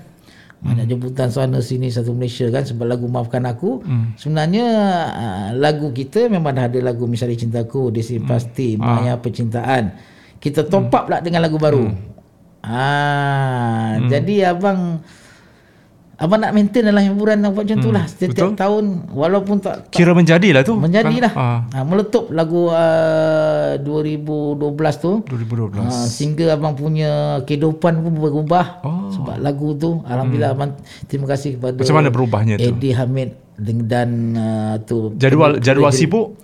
Banyak 0.63 0.95
jemputan 0.95 1.27
sana 1.27 1.59
sini 1.59 1.91
satu 1.91 2.15
Malaysia 2.15 2.47
kan 2.55 2.63
sebab 2.63 2.87
lagu 2.87 3.11
maafkan 3.11 3.43
aku. 3.47 3.83
Hmm. 3.83 4.15
Sebenarnya 4.15 4.67
uh, 5.11 5.49
lagu 5.59 5.91
kita 5.91 6.31
memang 6.31 6.55
dah 6.55 6.71
ada 6.71 6.79
lagu 6.79 7.11
misalnya 7.11 7.35
cintaku, 7.35 7.91
desi 7.91 8.23
pasti, 8.23 8.79
maya 8.79 9.19
percintaan. 9.19 9.91
Kita 10.43 10.67
top 10.67 10.91
up 10.91 11.07
pula 11.07 11.23
dengan 11.23 11.39
lagu 11.41 11.55
baru. 11.57 11.87
Ah, 12.63 13.99
jadi 14.07 14.51
abang 14.51 15.03
abang 16.15 16.39
nak 16.39 16.51
maintain 16.53 16.87
dalam 16.87 17.03
hiburan 17.03 17.43
buat 17.49 17.67
macam 17.67 17.79
tu 17.79 17.91
lah. 17.91 18.07
Setiap 18.07 18.55
tahun 18.55 19.11
walaupun 19.11 19.59
tak 19.59 19.91
Kira 19.91 20.11
menjadilah 20.13 20.63
tu. 20.63 20.79
menjadilah. 20.79 21.33
Ah, 21.33 21.67
Ha, 21.69 21.83
meletup 21.83 22.31
lagu 22.31 22.71
uh, 22.71 23.75
2012 23.79 24.63
tu. 24.97 25.13
2012. 25.27 25.79
Ha, 25.81 26.07
sehingga 26.07 26.55
abang 26.55 26.75
punya 26.75 27.11
kehidupan 27.43 27.99
pun 27.99 28.13
berubah 28.13 28.83
Oh. 28.83 29.11
sebab 29.11 29.39
lagu 29.39 29.75
tu. 29.75 29.99
Alhamdulillah 30.05 30.51
abang 30.53 30.79
terima 31.07 31.27
kasih 31.29 31.59
kepada 31.59 31.75
Macam 31.77 31.97
mana 31.97 32.11
berubahnya 32.11 32.55
tu? 32.57 32.67
Eddie 32.69 32.95
Hamid 32.95 33.31
dan, 33.59 34.09
uh, 34.35 34.75
tu 34.81 35.15
Jadual 35.17 35.59
jadual 35.59 35.91
sibuk. 35.91 36.39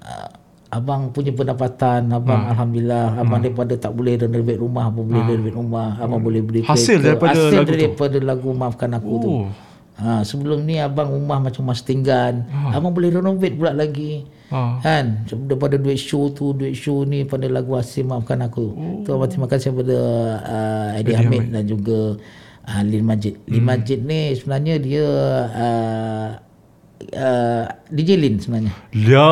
uh, 0.00 0.30
abang 0.72 1.12
punya 1.12 1.30
pendapatan 1.30 2.08
abang 2.08 2.42
Hmm. 2.42 2.50
alhamdulillah 2.50 3.06
abang 3.14 3.38
daripada 3.38 3.76
tak 3.76 3.92
boleh 3.92 4.16
renovate 4.16 4.56
rumah 4.56 4.88
abang 4.88 5.04
boleh 5.04 5.20
renovate 5.22 5.52
rumah 5.54 5.88
abang 5.96 6.16
boleh 6.18 6.40
beli 6.40 6.60
Hmm. 6.60 6.72
Hasil 6.72 6.96
kereta. 6.96 7.06
daripada 7.06 7.36
hasil 7.36 7.52
lagu 7.52 7.68
tu? 7.68 7.76
daripada 7.76 8.16
lagu 8.18 8.48
maafkan 8.50 8.90
aku 8.90 9.12
tu 9.18 9.30
Oh. 9.30 9.46
ha, 9.94 10.20
sebelum 10.22 10.64
ni 10.64 10.80
abang 10.80 11.12
rumah 11.12 11.38
macam 11.38 11.62
mas 11.62 11.80
tinggan 11.80 12.42
abang 12.66 12.90
boleh 12.90 13.12
renovate 13.12 13.52
pula 13.52 13.70
lagi 13.70 14.24
Ah. 14.48 14.76
kan 14.80 15.24
daripada 15.26 15.76
duit 15.76 15.96
show 15.96 16.28
tu 16.28 16.52
duit 16.52 16.72
show 16.74 17.04
ni 17.04 17.24
pada 17.24 17.44
lagu 17.46 17.72
Asim 17.72 18.08
maafkan 18.08 18.40
aku 18.40 18.64
oh. 18.66 19.00
tu 19.00 19.10
abang 19.10 19.24
terima 19.26 19.46
kasih 19.46 19.70
kepada 19.70 19.96
uh, 20.42 20.88
Eddie 20.94 21.14
Hamid 21.14 21.48
dan 21.48 21.64
juga 21.64 22.16
uh, 22.62 22.82
Lin 22.82 23.00
Majid 23.02 23.40
Lin 23.46 23.60
Majid 23.62 24.00
ni 24.02 24.32
sebenarnya 24.32 24.74
dia 24.76 25.06
uh, 25.52 26.28
uh, 27.10 27.64
DJ 27.88 28.16
Lin 28.16 28.34
sebenarnya 28.36 28.72
Ya. 28.92 29.30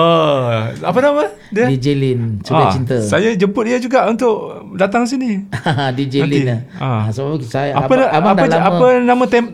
Apa 0.80 0.98
nama 0.98 1.28
dia? 1.48 1.66
DJ 1.66 1.86
Lin 1.94 2.20
sudah 2.40 2.66
Ah, 2.66 2.72
cinta 2.72 2.96
Saya 2.98 3.34
jemput 3.34 3.64
dia 3.64 3.76
juga 3.76 4.06
untuk 4.06 4.34
datang 4.74 5.04
sini. 5.04 5.44
DJ 5.98 6.22
Nanti. 6.22 6.30
Lin 6.32 6.44
lah. 6.46 6.60
Ah. 6.76 7.00
Ha. 7.06 7.10
Sebab 7.10 7.40
saya 7.42 7.74
Apa 7.74 7.86
abang, 7.86 8.08
abang 8.08 8.32
apa 8.32 8.44
dah 8.46 8.60
lama 8.60 8.70
apa 8.72 8.86
nama 9.00 9.24
tem, 9.26 9.44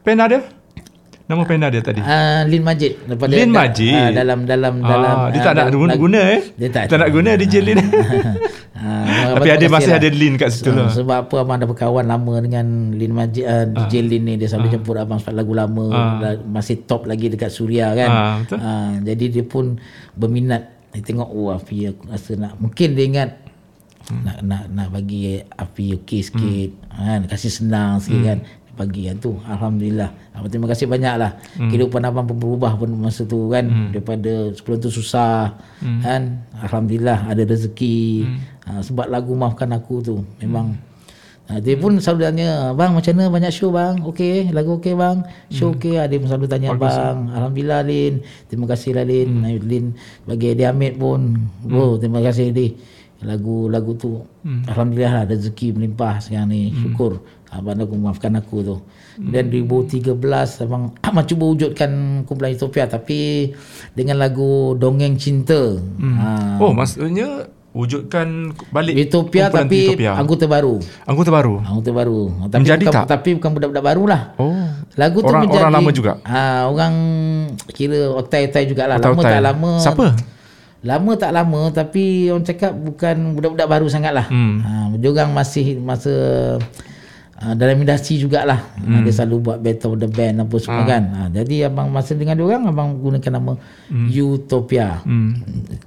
pena 0.00 0.24
dia? 0.26 0.40
Nama 1.24 1.40
pena 1.42 1.72
dia 1.72 1.80
tadi. 1.80 2.04
Uh, 2.04 2.44
Lin 2.44 2.60
Majid 2.60 3.00
daripada 3.02 3.32
Lin 3.32 3.48
da- 3.48 3.56
Majid. 3.58 3.96
ah, 3.96 4.10
dalam 4.12 4.38
dalam 4.44 4.74
Ah, 4.78 4.86
dalam 4.86 5.14
dia 5.26 5.40
ah, 5.40 5.44
tak 5.46 5.52
nak 5.54 5.66
guna, 5.70 5.92
guna 5.96 6.20
eh. 6.30 6.40
Dia 6.52 6.68
tak, 6.68 6.84
tak 6.86 6.98
nak 6.98 7.10
guna 7.10 7.30
DJ 7.34 7.54
Lin. 7.62 7.78
Ah, 8.76 9.32
Tapi 9.34 9.48
ada 9.48 9.64
masih 9.64 9.88
kasih 9.88 9.92
ada 9.96 10.04
lah. 10.04 10.18
Lin 10.18 10.32
kat 10.36 10.48
situ 10.50 10.68
Ah, 10.68 10.76
lah. 10.76 10.88
Sebab 10.90 11.16
apa 11.24 11.34
abang 11.38 11.56
dah 11.56 11.64
berkawan 11.64 12.04
lama 12.04 12.34
dengan 12.38 12.66
Lin 12.92 13.12
Majid 13.12 13.40
uh, 13.42 13.64
DJ 13.64 14.04
Lin 14.04 14.22
ni 14.22 14.34
dia 14.36 14.44
selalu 14.44 14.68
jemput 14.70 14.92
abang 14.94 15.16
sebab 15.16 15.32
lagu 15.34 15.52
lama 15.52 15.84
la- 16.14 16.44
masih 16.44 16.84
top 16.84 17.04
lagi 17.04 17.26
dekat 17.26 17.48
Suria 17.48 17.88
kan. 17.90 18.10
Ah, 18.10 18.34
betul. 18.38 18.58
Ah, 18.58 18.92
jadi 19.00 19.24
dia 19.30 19.44
pun 19.44 19.80
berminat 20.12 20.62
dia 20.90 21.00
tengok 21.02 21.26
oh 21.26 21.48
Afi 21.50 21.88
aku 21.88 22.06
rasa 22.06 22.36
nak 22.36 22.52
mungkin 22.56 22.92
dia 22.92 23.04
ingat 23.06 23.30
Hmm. 24.04 24.20
nak 24.20 24.36
nak 24.44 24.62
nak 24.68 24.88
bagi 24.92 25.40
Afi 25.40 25.96
okey 25.96 26.20
sikit 26.20 26.76
kan 26.92 27.24
kasih 27.24 27.48
senang 27.50 27.96
sikit 27.96 28.12
Hmm. 28.14 28.28
kan 28.28 28.38
pagi 28.74 29.06
kan 29.06 29.16
tu. 29.16 29.38
Alhamdulillah. 29.40 30.10
Abang 30.30 30.50
terima 30.50 30.66
kasih 30.66 30.84
banyak 30.84 31.14
lah 31.14 31.30
Hmm. 31.54 31.70
kehidupan 31.70 32.02
abang 32.02 32.26
pun 32.26 32.36
berubah 32.36 32.74
pun 32.74 32.90
masa 32.92 33.22
tu 33.22 33.48
kan. 33.48 33.64
Daripada 33.88 34.50
sebelum 34.50 34.78
tu 34.78 34.90
susah 34.90 35.54
Hmm. 35.78 36.00
kan. 36.00 36.22
Alhamdulillah 36.60 37.24
ada 37.24 37.42
rezeki. 37.42 38.26
Ha, 38.64 38.80
sebab 38.80 39.06
lagu 39.06 39.32
maafkan 39.32 39.70
aku 39.70 40.00
tu 40.00 40.14
memang. 40.38 40.74
Ha, 41.44 41.60
dia 41.60 41.76
pun 41.76 41.92
selalu 41.94 42.24
tanya 42.24 42.48
bang 42.72 42.90
macam 42.90 43.12
mana? 43.14 43.28
Banyak 43.28 43.52
show 43.52 43.68
bang? 43.68 44.00
Okey 44.00 44.48
lagu 44.50 44.80
okey 44.80 44.96
bang? 44.96 45.20
Show 45.50 45.70
okey. 45.72 45.94
Ha, 45.94 46.08
dia 46.08 46.16
pun 46.16 46.26
selalu 46.26 46.46
tanya 46.48 46.68
bang 46.72 47.16
alhamdulillah 47.30 47.80
Lin. 47.84 48.14
Terima 48.48 48.64
kasih 48.66 48.90
lah 48.92 49.04
Lin. 49.04 49.28
Hmm. 49.38 49.60
Lin 49.60 49.84
bagi 50.24 50.46
Eddie 50.50 50.64
Hamid 50.64 50.96
pun 50.96 51.36
bro 51.60 51.96
terima 51.96 52.18
kasih 52.20 52.48
Eddie. 52.48 52.72
Lagu-lagu 53.20 53.92
tu 53.94 54.20
alhamdulillah 54.66 55.12
lah 55.14 55.24
rezeki 55.26 55.72
melimpah 55.72 56.18
sekarang 56.18 56.48
ni. 56.48 56.72
Syukur 56.74 57.20
abang 57.54 57.76
aku 57.76 57.94
maafkan 57.94 58.34
aku 58.34 58.56
tu 58.60 58.76
dan 59.16 59.46
2013 59.46 60.10
abang 60.60 60.90
abang 61.06 61.24
cuba 61.24 61.44
wujudkan 61.46 61.90
kumpulan 62.22 62.52
Utopia 62.52 62.84
tapi 62.84 63.52
dengan 63.92 64.18
lagu 64.18 64.74
Dongeng 64.74 65.14
Cinta 65.14 65.78
ha, 66.14 66.58
Oh, 66.58 66.70
maksudnya 66.70 67.46
wujudkan 67.70 68.50
balik 68.68 68.94
Utopia 69.00 69.48
tapi 69.48 69.88
Utopia. 69.88 70.14
anggota 70.14 70.44
baru 70.44 70.78
Anggota 71.04 71.30
baru. 71.32 71.54
anggota 71.60 71.90
baru 71.90 72.20
tapi 72.44 72.60
Menjadi 72.60 72.84
bukan, 72.84 72.94
tak? 72.96 73.04
tapi 73.08 73.28
bukan 73.34 73.50
budak-budak 73.52 73.84
baru 73.84 74.02
lah 74.04 74.22
Oh. 74.36 74.66
lagu 74.94 75.18
tu 75.18 75.26
Orang- 75.26 75.42
menjadi 75.42 75.58
orang 75.60 75.74
lama 75.74 75.90
juga? 75.90 76.12
ha, 76.22 76.42
orang 76.66 76.94
kira 77.68 78.10
otai-otai 78.12 78.64
jugalah 78.64 78.96
lama 78.96 79.10
Otai-otai. 79.12 79.32
tak 79.32 79.42
lama 79.44 79.72
Siapa? 79.78 80.06
Lama 80.84 81.16
tak 81.16 81.32
lama 81.32 81.72
tapi 81.72 82.28
orang 82.28 82.44
cakap 82.44 82.76
bukan 82.76 83.32
budak-budak 83.32 83.64
baru 83.66 83.88
sangat 83.88 84.12
lah. 84.12 84.28
Hmm. 84.28 84.60
Ha, 84.60 84.70
dia 84.92 85.08
orang 85.08 85.32
masih 85.32 85.80
masa 85.80 86.12
uh, 87.40 87.54
dalam 87.58 87.80
industri 87.80 88.20
jugalah. 88.20 88.62
Hmm. 88.78 89.00
Ha, 89.00 89.04
dia 89.06 89.12
selalu 89.14 89.36
buat 89.40 89.58
Battle 89.58 89.96
the 89.98 90.08
Band 90.10 90.36
apa 90.46 90.56
semua 90.60 90.84
kan. 90.86 91.02
Ha, 91.10 91.20
jadi 91.32 91.72
abang 91.72 91.88
masa 91.90 92.14
dengan 92.14 92.38
dia 92.38 92.46
orang 92.46 92.62
abang 92.70 92.90
gunakan 93.00 93.32
nama 93.40 93.52
hmm. 93.90 94.08
Utopia. 94.14 95.02
Hmm. 95.02 95.40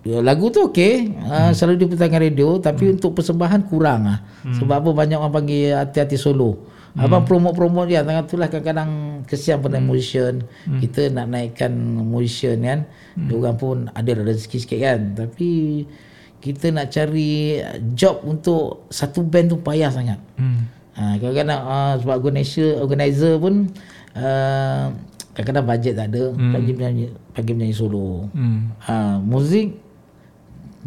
Lagu 0.04 0.52
tu 0.52 0.68
okey, 0.72 1.16
uh, 1.24 1.52
selalu 1.56 1.88
diputarkan 1.88 2.20
radio 2.20 2.60
tapi 2.60 2.92
untuk 2.92 3.16
persembahan 3.16 3.62
kurang 3.68 4.02
ah. 4.08 4.20
Sebab 4.48 4.76
apa 4.80 4.90
banyak 4.96 5.18
orang 5.20 5.34
panggil 5.34 5.76
hati-hati 5.76 6.16
solo. 6.16 6.76
Abang 6.98 7.30
promote-promote 7.30 7.94
dia 7.94 8.02
tengah 8.02 8.26
itulah 8.26 8.50
kadang-kadang 8.50 9.22
kesian 9.30 9.62
pada 9.62 9.78
musician. 9.78 10.42
Kita 10.66 11.14
nak 11.14 11.30
naikkan 11.30 11.70
musician 12.02 12.58
kan. 12.66 12.80
Hmm. 13.14 13.30
Diorang 13.30 13.58
pun 13.60 13.78
ada 13.94 14.12
rezeki 14.18 14.58
sikit 14.58 14.80
kan. 14.82 15.00
Tapi 15.14 15.86
kita 16.42 16.74
nak 16.74 16.90
cari 16.90 17.62
job 17.94 18.26
untuk 18.26 18.90
satu 18.90 19.22
band 19.22 19.54
tu 19.54 19.58
payah 19.62 19.94
sangat. 19.94 20.18
Hmm. 20.42 20.77
Ha, 20.98 21.22
kadang-kadang 21.22 21.62
uh, 21.62 21.94
sebab 22.02 22.16
organizer, 22.18 22.82
organizer 22.82 23.34
pun 23.38 23.70
uh, 24.18 24.90
kadang-kadang 25.38 25.66
bajet 25.70 25.94
tak 25.94 26.10
ada. 26.10 26.34
Hmm. 26.34 26.54
Pagi 26.58 26.72
menyanyi, 26.74 27.06
pagi 27.38 27.52
menyanyi 27.54 27.76
solo. 27.78 28.26
Hmm. 28.34 28.74
Ha, 28.82 29.22
muzik 29.22 29.88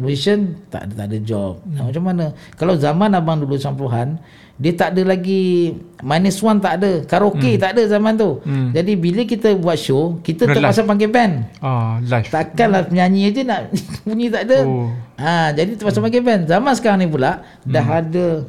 musician 0.01 0.57
tak 0.73 0.89
ada 0.89 0.93
tak 1.03 1.05
ada 1.13 1.17
job. 1.21 1.61
Hmm. 1.63 1.87
macam 1.87 2.03
mana? 2.03 2.25
Kalau 2.57 2.73
zaman 2.75 3.13
abang 3.13 3.37
dulu 3.39 3.55
90-an, 3.55 4.17
dia 4.61 4.73
tak 4.73 4.97
ada 4.97 5.01
lagi 5.13 5.73
minus 6.01 6.41
one 6.41 6.59
tak 6.59 6.81
ada, 6.81 6.91
karaoke 7.05 7.55
hmm. 7.55 7.61
tak 7.61 7.77
ada 7.77 7.81
zaman 7.87 8.13
tu. 8.17 8.41
Hmm. 8.43 8.73
Jadi 8.73 8.93
bila 8.97 9.21
kita 9.23 9.55
buat 9.55 9.77
show, 9.77 10.19
kita 10.25 10.49
Kena 10.49 10.53
terpaksa 10.59 10.83
panggil 10.83 11.07
band. 11.07 11.47
Ah, 11.63 12.01
live. 12.03 12.27
Takkanlah 12.27 12.89
penyanyi 12.89 13.31
aja 13.31 13.41
nak 13.47 13.61
bunyi 14.05 14.27
tak 14.27 14.43
ada. 14.49 14.59
Oh. 14.65 14.91
Ha, 15.21 15.53
jadi 15.55 15.79
terpaksa 15.79 16.03
panggil 16.03 16.25
band. 16.25 16.41
Zaman 16.51 16.73
sekarang 16.75 16.99
ni 16.99 17.07
pula 17.07 17.45
dah 17.63 17.85
ada 18.03 18.43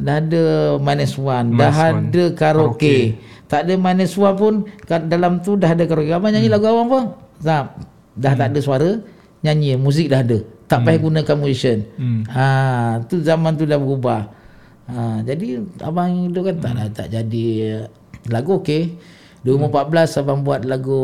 dah 0.00 0.16
ada 0.22 0.44
minus 0.80 1.14
one, 1.16 1.54
dah 1.54 1.70
Minus 1.70 1.78
one. 1.78 2.02
ada 2.10 2.24
karaoke. 2.34 2.96
Tak 3.46 3.60
ada 3.68 3.74
minus 3.76 4.14
one 4.16 4.36
pun 4.36 4.54
dalam 4.88 5.38
tu 5.44 5.54
dah 5.54 5.70
ada 5.70 5.84
karaoke. 5.84 6.10
Abang 6.10 6.32
nyanyi 6.32 6.48
lagu 6.50 6.66
abang 6.66 6.88
apa? 6.90 7.00
Tak. 7.42 7.64
Dah 8.14 8.32
tak 8.38 8.54
ada 8.54 8.60
suara, 8.62 8.90
nyanyi 9.42 9.74
muzik 9.74 10.06
dah 10.10 10.22
ada. 10.22 10.38
Tak 10.64 10.80
payah 10.82 10.98
gunakan 11.02 11.36
musician. 11.36 11.78
Hmm. 12.00 12.24
Ha, 12.30 12.44
tu 13.04 13.20
zaman 13.20 13.52
tu 13.54 13.68
dah 13.68 13.76
berubah. 13.76 14.32
Ha, 14.88 15.20
jadi 15.22 15.60
abang 15.84 16.32
tu 16.32 16.40
kan 16.40 16.56
tak 16.60 16.72
tak 16.96 17.06
jadi 17.12 17.44
lagu 18.32 18.60
okey. 18.64 18.96
2014 19.44 20.24
abang 20.24 20.40
buat 20.40 20.64
lagu 20.64 20.96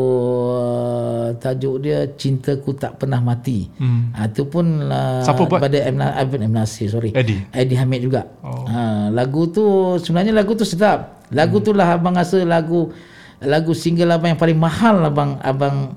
uh, 0.57 1.29
tajuk 1.37 1.77
dia 1.77 2.09
Cintaku 2.17 2.73
Tak 2.73 2.97
Pernah 2.97 3.21
Mati. 3.21 3.69
Hmm. 3.77 4.09
Ha, 4.17 4.25
tu 4.27 4.49
pun 4.49 4.65
uh, 4.81 5.21
Siapa 5.21 5.45
buat? 5.45 5.61
Pada 5.61 5.77
M, 5.85 5.95
Na- 5.95 6.17
M 6.17 6.49
Nasir, 6.49 6.89
sorry. 6.89 7.13
Eddie. 7.13 7.45
Eddie 7.53 7.77
Hamid 7.77 8.01
juga. 8.01 8.25
Oh. 8.41 8.65
Ha, 8.65 9.13
lagu 9.13 9.45
tu 9.45 9.61
sebenarnya 9.97 10.33
lagu 10.33 10.57
tu 10.57 10.65
sedap. 10.65 11.21
Lagu 11.29 11.61
tu 11.61 11.69
lah 11.69 11.93
abang 11.93 12.17
rasa 12.17 12.41
lagu 12.41 12.89
lagu 13.37 13.77
single 13.77 14.09
abang 14.09 14.33
yang 14.33 14.41
paling 14.41 14.57
mahal 14.57 15.05
abang 15.05 15.37
abang 15.41 15.93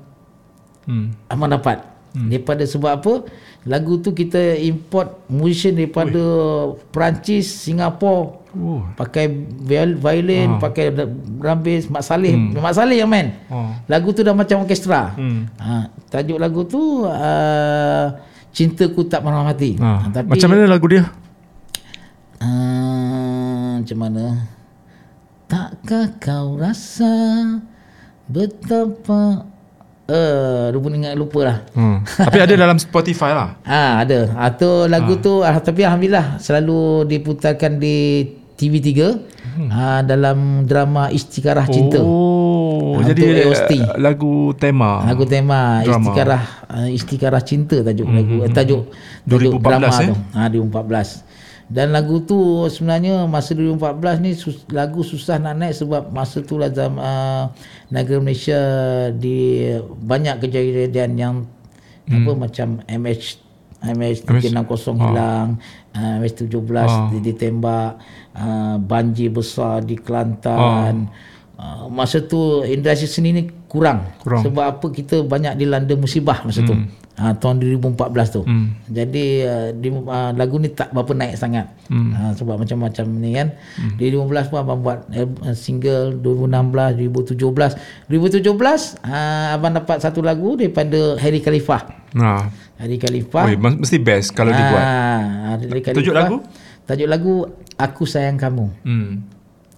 Hmm. 0.85 1.17
abang 1.25 1.49
dapat. 1.49 1.81
Hmm. 2.15 2.31
Daripada 2.31 2.63
sebab 2.63 2.91
apa? 2.95 3.13
Lagu 3.67 3.99
tu 3.99 4.15
kita 4.15 4.55
import 4.63 5.27
musician 5.27 5.75
daripada 5.75 6.23
Perancis, 6.95 7.51
Singapura. 7.51 8.39
Oh. 8.55 8.87
Pakai 8.95 9.27
viol, 9.67 9.99
violin, 9.99 10.63
pakai 10.63 10.95
drum 10.95 11.59
bass, 11.59 11.91
Mak 11.91 12.03
Saleh. 12.07 12.31
Mak 12.55 12.71
Saleh 12.71 13.03
yang 13.03 13.11
main. 13.11 13.35
Oh. 13.51 13.67
Lagu 13.91 14.15
tu 14.15 14.23
dah 14.23 14.31
macam 14.31 14.63
orkestra. 14.63 15.11
Hmm. 15.19 15.51
Ha, 15.59 15.91
tajuk 16.07 16.39
lagu 16.39 16.63
tu 16.63 17.03
uh, 17.03 18.15
Cintaku 18.55 19.03
Tak 19.11 19.19
Pernah 19.19 19.43
Mati. 19.43 19.75
Ah. 19.75 20.07
Ha, 20.07 20.15
tapi 20.15 20.31
Macam 20.31 20.47
mana 20.55 20.63
lagu 20.71 20.87
dia? 20.87 21.03
uh, 22.39 23.83
macam 23.83 23.97
mana? 23.99 24.25
Takkah 25.51 26.15
kau 26.17 26.55
rasa 26.55 27.11
betapa 28.25 29.45
uh, 30.09 30.71
lupa 30.73 30.87
ingat 30.93 31.13
lupa 31.17 31.39
lah. 31.45 31.57
Hmm. 31.73 32.01
Tapi 32.05 32.37
ada 32.41 32.53
dalam 32.53 32.77
Spotify 32.81 33.31
lah. 33.33 33.57
Ah 33.65 34.01
ada. 34.01 34.33
Atau 34.37 34.85
lagu 34.85 35.17
ha. 35.17 35.23
tu 35.23 35.33
ah, 35.41 35.57
tapi 35.61 35.85
alhamdulillah 35.85 36.37
selalu 36.41 37.09
diputarkan 37.09 37.77
di 37.77 38.27
TV3 38.55 38.89
hmm. 39.59 39.69
ah, 39.69 40.01
dalam 40.05 40.63
drama 40.63 41.11
Istiqarah 41.11 41.67
Cinta. 41.67 41.99
Oh, 41.99 42.55
Ah, 42.95 43.03
jadi 43.03 43.21
AOST. 43.45 43.71
eh, 43.75 43.81
lagu 43.99 44.55
tema. 44.55 45.03
Lagu 45.03 45.23
tema 45.27 45.83
Drama. 45.83 45.99
Istiqarah 45.99 46.43
uh, 46.71 46.87
Istiqarah 46.89 47.43
Cinta 47.43 47.77
tajuk 47.83 48.07
lagu 48.07 48.35
eh, 48.45 48.51
tajuk 48.51 48.81
tajuk 49.27 49.59
2014, 49.59 49.61
drama 49.61 49.87
eh? 49.91 50.07
tu. 50.07 50.15
Ha 50.31 50.41
2014. 50.47 51.34
Dan 51.65 51.97
lagu 51.97 52.21
tu 52.21 52.69
sebenarnya 52.69 53.25
masa 53.25 53.57
2014 53.57 54.21
ni 54.21 54.31
sus, 54.37 54.69
lagu 54.69 55.01
susah 55.01 55.41
nak 55.41 55.57
naik 55.57 55.73
sebab 55.73 56.13
masa 56.13 56.45
tu 56.45 56.61
lah 56.61 56.69
zaman 56.69 57.01
uh, 57.01 57.43
negara 57.89 58.21
Malaysia 58.21 58.61
di 59.09 59.65
banyak 59.81 60.45
kejadian 60.45 61.11
yang 61.17 61.35
hmm. 62.05 62.21
apa 62.21 62.31
macam 62.37 62.67
MH 62.85 63.45
MH360 63.85 64.97
hilang, 64.97 65.61
uh, 65.93 66.13
MH17 66.17 66.89
di, 67.13 67.17
ditembak, 67.21 68.01
uh, 68.33 68.81
banjir 68.81 69.29
besar 69.29 69.85
di 69.85 69.93
Kelantan. 69.93 71.09
Uh, 71.55 71.87
masa 71.93 72.19
tu 72.25 72.65
industri 72.65 73.05
seni 73.05 73.29
ni 73.31 73.43
kurang. 73.69 74.09
Kurang. 74.25 74.41
Sebab 74.41 74.65
apa 74.65 74.87
kita 74.89 75.21
banyak 75.21 75.53
dilanda 75.57 75.93
musibah 75.93 76.41
masa 76.41 76.65
tu. 76.65 76.73
Ha, 77.15 77.31
tahun 77.39 77.63
2014 77.63 78.35
tu. 78.35 78.43
Hmm. 78.43 78.75
Jadi 78.91 79.47
uh, 79.47 79.71
di, 79.71 79.87
uh, 79.87 80.35
lagu 80.35 80.59
ni 80.59 80.67
tak 80.67 80.91
berapa 80.91 81.15
naik 81.15 81.39
sangat. 81.39 81.71
Hmm. 81.87 82.11
Ha, 82.11 82.35
sebab 82.35 82.59
macam-macam 82.59 83.05
ni 83.07 83.31
kan. 83.39 83.55
Hmm. 83.79 83.95
Di 83.95 84.11
2015 84.11 84.51
pun 84.51 84.57
abang 84.59 84.79
buat 84.83 85.07
uh, 85.15 85.55
single 85.55 86.19
2016, 86.19 87.39
2017. 87.39 88.11
2017 88.11 88.43
uh, 89.07 89.55
abang 89.55 89.73
dapat 89.79 90.03
satu 90.03 90.19
lagu 90.19 90.59
daripada 90.59 91.15
Harry 91.23 91.39
Khalifah. 91.39 91.87
Nah. 92.11 92.51
Harry 92.75 92.99
Khalifah. 92.99 93.47
Oi, 93.47 93.55
mesti 93.55 93.97
best 94.03 94.35
kalau 94.35 94.51
dibuat. 94.51 94.83
Ah, 94.83 95.55
Harry 95.55 95.79
Khalifah. 95.79 95.95
Tajuk 96.03 96.15
lagu? 96.15 96.35
Tajuk 96.83 97.07
lagu 97.07 97.33
Aku 97.79 98.03
Sayang 98.03 98.35
Kamu. 98.35 98.65
Hmm. 98.83 99.23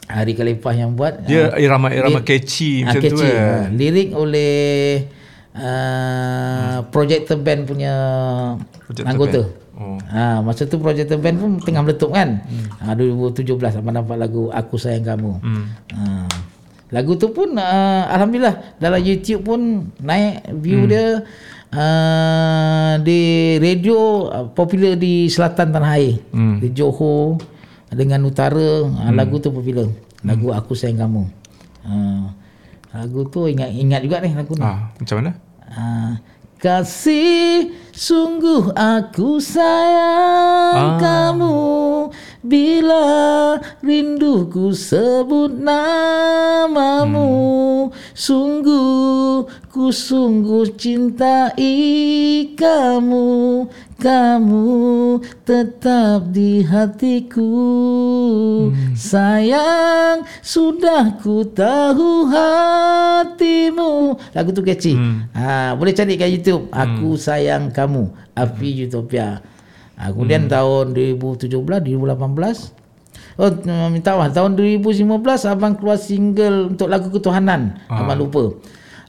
Hari 0.08 0.34
Khalifah 0.34 0.74
yang 0.74 0.98
buat. 0.98 1.28
Dia 1.28 1.54
ah, 1.54 1.60
irama-irama 1.62 2.26
catchy 2.26 2.82
ah, 2.82 2.96
macam 2.96 3.02
tu 3.06 3.18
catchy. 3.20 3.30
Ah, 3.30 3.68
Lirik 3.70 4.10
oleh 4.16 4.56
uh, 5.58 6.78
Projector 6.94 7.38
Band 7.42 7.68
punya 7.68 7.94
Projector 8.86 9.10
anggota. 9.10 9.42
Band. 9.44 9.66
Oh. 9.78 9.98
Ha, 10.10 10.42
masa 10.42 10.66
tu 10.66 10.82
Projector 10.82 11.22
Band 11.22 11.38
pun 11.38 11.52
tengah 11.62 11.86
meletup 11.86 12.10
kan. 12.10 12.42
Hmm. 12.50 12.66
Ha, 12.82 12.98
2017 12.98 13.78
abang 13.78 13.94
dapat 13.94 14.18
lagu 14.18 14.50
Aku 14.50 14.82
Sayang 14.82 15.06
Kamu. 15.06 15.32
Hmm. 15.38 15.66
Ha. 15.94 16.26
Lagu 16.90 17.20
tu 17.20 17.30
pun 17.30 17.52
uh, 17.54 18.04
alhamdulillah 18.10 18.80
dalam 18.82 18.98
YouTube 19.04 19.44
pun 19.44 19.92
naik 20.02 20.50
view 20.64 20.88
hmm. 20.88 20.90
dia 20.90 21.06
uh, 21.76 22.94
di 23.04 23.22
radio 23.60 24.32
uh, 24.32 24.48
popular 24.50 24.98
di 24.98 25.30
selatan 25.30 25.78
tanah 25.78 25.94
air. 25.94 26.18
Hmm. 26.34 26.58
Di 26.58 26.74
Johor 26.74 27.38
dengan 27.94 28.26
utara 28.26 28.82
hmm. 28.82 29.14
lagu 29.14 29.38
tu 29.38 29.54
popular. 29.54 29.86
Lagu 30.26 30.50
Aku 30.58 30.74
Sayang 30.74 31.06
Kamu. 31.06 31.24
Uh, 31.86 32.34
lagu 32.98 33.30
tu 33.30 33.46
ingat 33.46 33.70
ingat 33.78 34.02
juga 34.02 34.26
ni 34.26 34.34
lagu 34.34 34.58
ni. 34.58 34.66
Ah, 34.66 34.90
macam 34.98 35.16
mana? 35.22 35.32
Ah, 35.68 36.16
kasih 36.58 37.76
sungguh 37.92 38.72
aku 38.72 39.38
sayang 39.44 40.96
Ah. 40.96 41.00
kamu 41.02 41.58
bila 42.46 43.58
rinduku 43.82 44.74
sebut 44.74 45.54
namamu 45.58 47.28
sungguh 48.14 49.46
ku 49.72 49.94
sungguh 49.94 50.74
cintai 50.74 51.78
kamu. 52.58 53.66
Kamu 53.98 54.70
tetap 55.42 56.30
di 56.30 56.62
hatiku. 56.62 57.50
Sayang 58.94 60.22
sudah 60.46 61.18
ku 61.18 61.42
tahu 61.42 62.30
hatimu. 62.30 64.22
Lagu 64.38 64.54
tu 64.54 64.62
catchy. 64.62 64.94
Ha, 65.34 65.74
boleh 65.74 65.98
cari 65.98 66.14
kat 66.14 66.30
YouTube. 66.30 66.70
Aku 66.70 67.18
sayang 67.18 67.74
kamu 67.74 68.14
Api 68.38 68.86
Utopia 68.86 69.42
ha, 69.98 70.14
kemudian 70.14 70.46
tahun 70.48 70.94
2017 70.96 71.52
2018 71.58 72.78
Oh, 73.38 73.54
mm, 73.54 73.94
minta 73.94 74.18
maaf. 74.18 74.34
Tahun 74.34 74.58
2015 74.58 75.46
abang 75.46 75.78
keluar 75.78 76.02
single 76.02 76.74
untuk 76.74 76.90
lagu 76.90 77.14
ketuhanan. 77.14 77.78
Abang 77.86 78.18
lupa. 78.18 78.58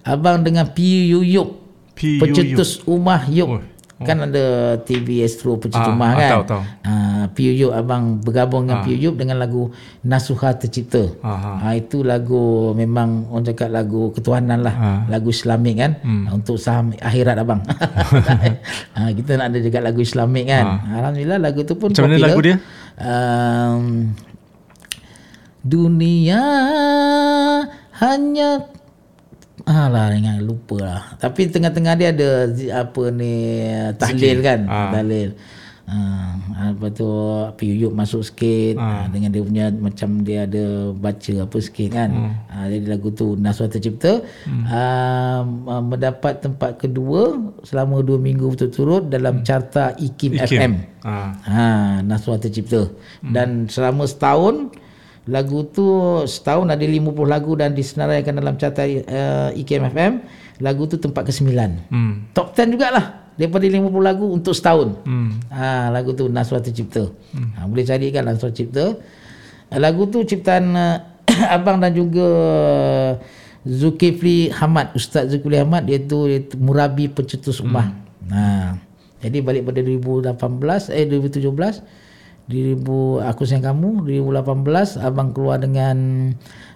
Abang 0.04 0.44
dengan 0.44 0.68
P 0.68 0.84
Yuyuk. 1.08 1.56
P. 1.96 2.20
Pencetus 2.20 2.84
Umah 2.84 3.24
Yuk. 3.32 3.48
Oh, 3.48 3.60
Kan 3.98 4.22
ada 4.22 4.44
TV 4.78 5.26
Astro 5.26 5.58
Pencetus 5.58 5.90
Ah, 5.90 5.98
ah, 5.98 6.14
kan. 6.14 6.30
tahu, 6.30 6.42
tahu. 6.46 6.62
Ah, 6.82 7.24
Yuyuk 7.34 7.70
abang 7.70 8.18
bergabung 8.18 8.66
dengan 8.66 8.82
Ah. 8.82 8.86
Yuyuk 8.86 9.14
dengan 9.14 9.38
lagu 9.38 9.74
Nasuha 10.02 10.54
Tercipta. 10.54 11.02
Aha. 11.18 11.52
Ha, 11.62 11.66
itu 11.74 12.02
lagu 12.02 12.70
memang 12.72 13.26
orang 13.30 13.46
cakap 13.46 13.70
lagu 13.70 14.10
ketuhanan 14.10 14.62
lah. 14.62 14.74
Ha. 14.74 14.90
Lagu 15.06 15.30
Islamik 15.30 15.78
kan. 15.78 15.92
Hmm. 16.02 16.30
Untuk 16.30 16.58
saham 16.58 16.94
akhirat 16.94 17.38
abang. 17.38 17.62
ha, 17.66 19.10
kita 19.18 19.34
nak 19.34 19.50
ada 19.50 19.58
juga 19.58 19.78
lagu 19.82 19.98
Islamik 19.98 20.46
kan. 20.46 20.66
Alhamdulillah 20.88 21.38
lagu 21.38 21.62
tu 21.62 21.74
pun. 21.74 21.90
Macam 21.90 22.06
mana 22.06 22.14
popular. 22.14 22.30
lagu 22.30 22.40
dia? 22.42 22.56
Um, 22.98 23.84
dunia 25.60 26.42
hanya 27.98 28.50
Alah 29.68 30.16
ingat 30.16 30.40
lupa 30.40 30.80
lah 30.80 31.02
Tapi 31.20 31.52
tengah-tengah 31.52 31.94
dia 32.00 32.08
ada 32.16 32.48
Apa 32.88 33.12
ni 33.12 33.60
Tahlil 34.00 34.40
kan 34.40 34.60
Ah. 34.64 34.90
Tahlil 34.96 35.36
Ha, 35.88 36.76
lepas 36.76 36.92
tu 36.92 37.08
Api 37.48 37.64
Yuyuk 37.64 37.96
masuk 37.96 38.20
sikit 38.20 38.76
ha. 38.76 39.08
dengan 39.08 39.32
dia 39.32 39.40
punya 39.40 39.72
macam 39.72 40.20
dia 40.20 40.44
ada 40.44 40.92
baca 40.92 41.34
apa 41.48 41.56
sikit 41.64 41.88
kan. 41.96 42.10
Hmm. 42.12 42.32
Ha, 42.52 42.56
jadi 42.68 42.86
lagu 42.92 43.08
tu 43.08 43.40
Naswa 43.40 43.72
Tercipta 43.72 44.20
hmm. 44.20 44.64
ha, 44.68 44.82
mendapat 45.80 46.44
tempat 46.44 46.76
kedua 46.76 47.40
selama 47.64 48.04
dua 48.04 48.20
minggu 48.20 48.52
berturut-turut 48.52 49.08
dalam 49.08 49.40
carta 49.40 49.96
IKIM, 49.96 50.36
Ikim. 50.36 50.60
FM. 50.60 50.72
Ah. 51.08 51.32
Ha, 51.48 51.66
Naswa 52.04 52.36
Tercipta. 52.36 52.92
Hmm. 53.24 53.32
Dan 53.32 53.48
selama 53.72 54.04
setahun 54.04 54.68
lagu 55.28 55.60
tu 55.68 55.84
setahun 56.24 56.72
ada 56.72 56.80
50 56.80 57.12
lagu 57.28 57.52
dan 57.52 57.76
disenaraikan 57.76 58.40
dalam 58.40 58.56
carta 58.56 58.82
uh, 58.88 59.52
IKM 59.52 59.92
FM. 59.92 60.12
Lagu 60.58 60.90
tu 60.90 60.98
tempat 60.98 61.22
ke-9. 61.28 61.54
Hmm. 61.92 62.34
Top 62.34 62.56
10 62.56 62.74
jugalah 62.74 63.30
daripada 63.38 63.62
50 63.62 63.86
lagu 64.02 64.26
untuk 64.34 64.56
setahun. 64.56 64.98
Hmm. 65.06 65.38
Ha, 65.52 65.94
lagu 65.94 66.16
tu 66.16 66.26
Naswa 66.26 66.58
Tercipta. 66.58 67.06
Hmm. 67.30 67.54
Ha, 67.54 67.68
boleh 67.70 67.86
cari 67.86 68.10
kan 68.10 68.26
Naswa 68.26 68.50
Tercipta. 68.50 68.98
Lagu 69.70 70.08
tu 70.10 70.24
ciptaan 70.26 70.64
uh, 70.74 70.96
abang 71.54 71.78
dan 71.78 71.94
juga 71.94 72.26
Zulkifli 73.68 74.48
Hamad, 74.50 74.96
Ustaz 74.96 75.28
Zulkifli 75.28 75.60
Hamad 75.60 75.86
iaitu, 75.86 76.26
iaitu 76.26 76.56
murabi 76.58 77.06
pencetus 77.06 77.62
ummah. 77.62 77.92
Hmm. 78.26 78.32
Ha. 78.32 78.44
Jadi 79.22 79.38
balik 79.42 79.66
pada 79.66 79.82
2018 79.82 80.94
eh 80.94 81.04
2017 81.06 82.07
2000 82.48 83.28
aku 83.28 83.44
sayang 83.44 83.64
kamu 83.64 84.08
2018 84.08 85.04
abang 85.04 85.36
keluar 85.36 85.60
dengan 85.60 85.96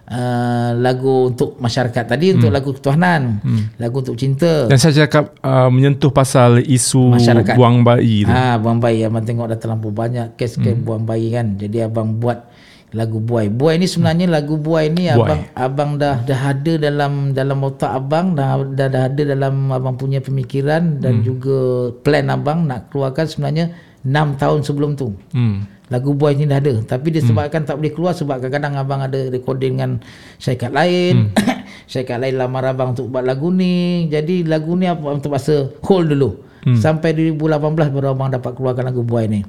uh, 0.05 0.71
lagu 0.77 1.33
untuk 1.33 1.57
masyarakat 1.57 2.03
tadi 2.05 2.29
hmm. 2.29 2.35
untuk 2.37 2.51
lagu 2.53 2.69
ketuhanan 2.77 3.41
hmm. 3.41 3.81
lagu 3.81 4.05
untuk 4.05 4.13
cinta 4.13 4.69
Dan 4.69 4.77
saya 4.77 5.05
cakap 5.05 5.33
uh, 5.41 5.73
menyentuh 5.73 6.13
pasal 6.13 6.61
isu 6.61 7.17
Masyarakat. 7.17 7.55
buang 7.57 7.81
bayi 7.81 8.27
tu. 8.27 8.33
Ah, 8.33 8.61
buang 8.61 8.77
bayi 8.77 9.01
abang 9.01 9.25
tengok 9.25 9.49
dah 9.49 9.59
terlampau 9.59 9.89
banyak 9.89 10.37
kes-kes 10.37 10.77
hmm. 10.77 10.85
buang 10.85 11.03
bayi 11.09 11.33
kan. 11.33 11.57
Jadi 11.57 11.77
abang 11.81 12.21
buat 12.21 12.53
lagu 12.93 13.17
buai. 13.17 13.49
Buai 13.49 13.81
ni 13.81 13.89
sebenarnya 13.89 14.29
lagu 14.29 14.61
buai 14.61 14.93
ni 14.93 15.09
Buai. 15.09 15.17
abang 15.17 15.41
abang 15.57 15.91
dah 15.97 16.21
dah 16.21 16.41
ada 16.53 16.73
dalam 16.77 17.33
dalam 17.33 17.57
otak 17.65 17.89
abang 17.89 18.37
dah 18.37 18.61
dah, 18.61 18.87
dah 18.87 19.03
ada 19.09 19.21
dalam 19.25 19.73
abang 19.73 19.97
punya 19.97 20.21
pemikiran 20.21 21.01
dan 21.01 21.25
juga 21.25 21.89
plan 22.05 22.29
abang 22.29 22.69
nak 22.69 22.93
keluarkan 22.93 23.25
sebenarnya 23.25 23.73
6 24.03 24.39
tahun 24.39 24.59
sebelum 24.67 24.99
tu. 24.99 25.15
Hmm. 25.31 25.63
Lagu 25.91 26.15
buai 26.15 26.35
ni 26.35 26.47
dah 26.47 26.57
ada 26.57 26.79
tapi 26.83 27.11
disebabkan 27.11 27.63
hmm. 27.63 27.69
tak 27.69 27.75
boleh 27.79 27.91
keluar 27.91 28.13
sebab 28.15 28.39
kadang-kadang 28.39 28.79
abang 28.79 29.01
ada 29.03 29.19
recording 29.31 29.79
dengan 29.79 29.99
syarikat 30.39 30.71
lain. 30.75 31.31
Hmm. 31.31 31.55
syarikat 31.91 32.17
lain 32.19 32.35
lamar 32.39 32.71
abang 32.71 32.95
untuk 32.95 33.07
buat 33.07 33.23
lagu 33.23 33.51
ni. 33.51 34.07
Jadi 34.11 34.43
lagu 34.43 34.75
ni 34.75 34.87
abang 34.87 35.19
terpaksa 35.23 35.71
hold 35.83 36.11
dulu. 36.11 36.29
Hmm. 36.63 36.79
Sampai 36.79 37.15
2018 37.15 37.91
baru 37.91 38.15
abang 38.15 38.31
dapat 38.31 38.51
keluarkan 38.55 38.91
lagu 38.91 39.03
buai 39.03 39.27
ni. 39.27 39.41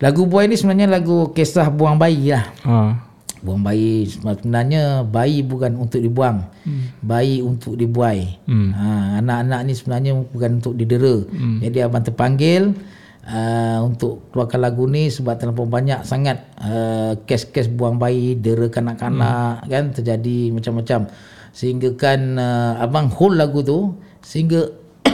Lagu 0.00 0.24
buai 0.24 0.48
ni 0.48 0.56
sebenarnya 0.56 0.88
lagu 0.88 1.32
kisah 1.36 1.68
buang 1.68 2.00
bayi 2.00 2.32
lah. 2.32 2.44
Ah. 2.64 2.92
Buang 3.40 3.64
bayi 3.64 4.04
sebenarnya 4.08 5.04
bayi 5.04 5.40
bukan 5.40 5.76
untuk 5.76 6.00
dibuang. 6.00 6.44
Hmm. 6.64 6.92
Bayi 7.00 7.40
untuk 7.40 7.76
dibuai. 7.76 8.40
Hmm. 8.44 8.72
Ha, 8.72 8.86
anak-anak 9.24 9.60
ni 9.68 9.72
sebenarnya 9.76 10.12
bukan 10.28 10.60
untuk 10.60 10.76
didera. 10.76 11.24
Hmm. 11.24 11.60
Jadi 11.60 11.78
abang 11.80 12.04
terpanggil 12.04 12.76
uh, 13.26 13.78
untuk 13.84 14.30
keluarkan 14.32 14.60
lagu 14.60 14.84
ni 14.88 15.12
sebab 15.12 15.36
terlalu 15.36 15.68
banyak 15.68 16.00
sangat 16.06 16.46
uh, 16.60 17.18
kes-kes 17.24 17.68
buang 17.68 18.00
bayi, 18.00 18.38
dera 18.38 18.70
kanak-kanak 18.70 19.64
hmm. 19.64 19.68
kan 19.68 19.84
terjadi 19.92 20.38
macam-macam. 20.54 21.10
sehingga 21.50 21.98
kan 21.98 22.38
uh, 22.38 22.78
abang 22.78 23.10
hold 23.10 23.34
lagu 23.34 23.66
tu 23.66 23.98
sehingga 24.22 24.70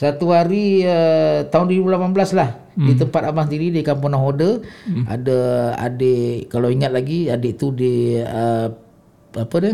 satu 0.00 0.28
hari 0.28 0.84
uh, 0.84 1.48
tahun 1.48 1.72
2018 1.72 2.36
lah 2.36 2.50
hmm. 2.76 2.84
di 2.84 2.92
tempat 2.98 3.22
abang 3.32 3.48
sendiri 3.48 3.72
di 3.72 3.80
Kampung 3.80 4.12
Nahoda 4.12 4.60
hmm. 4.60 5.08
ada 5.08 5.38
adik 5.80 6.52
kalau 6.52 6.68
ingat 6.68 6.92
lagi 6.92 7.32
adik 7.32 7.56
tu 7.56 7.72
di 7.72 8.20
uh, 8.20 8.68
apa 9.34 9.56
dia 9.56 9.72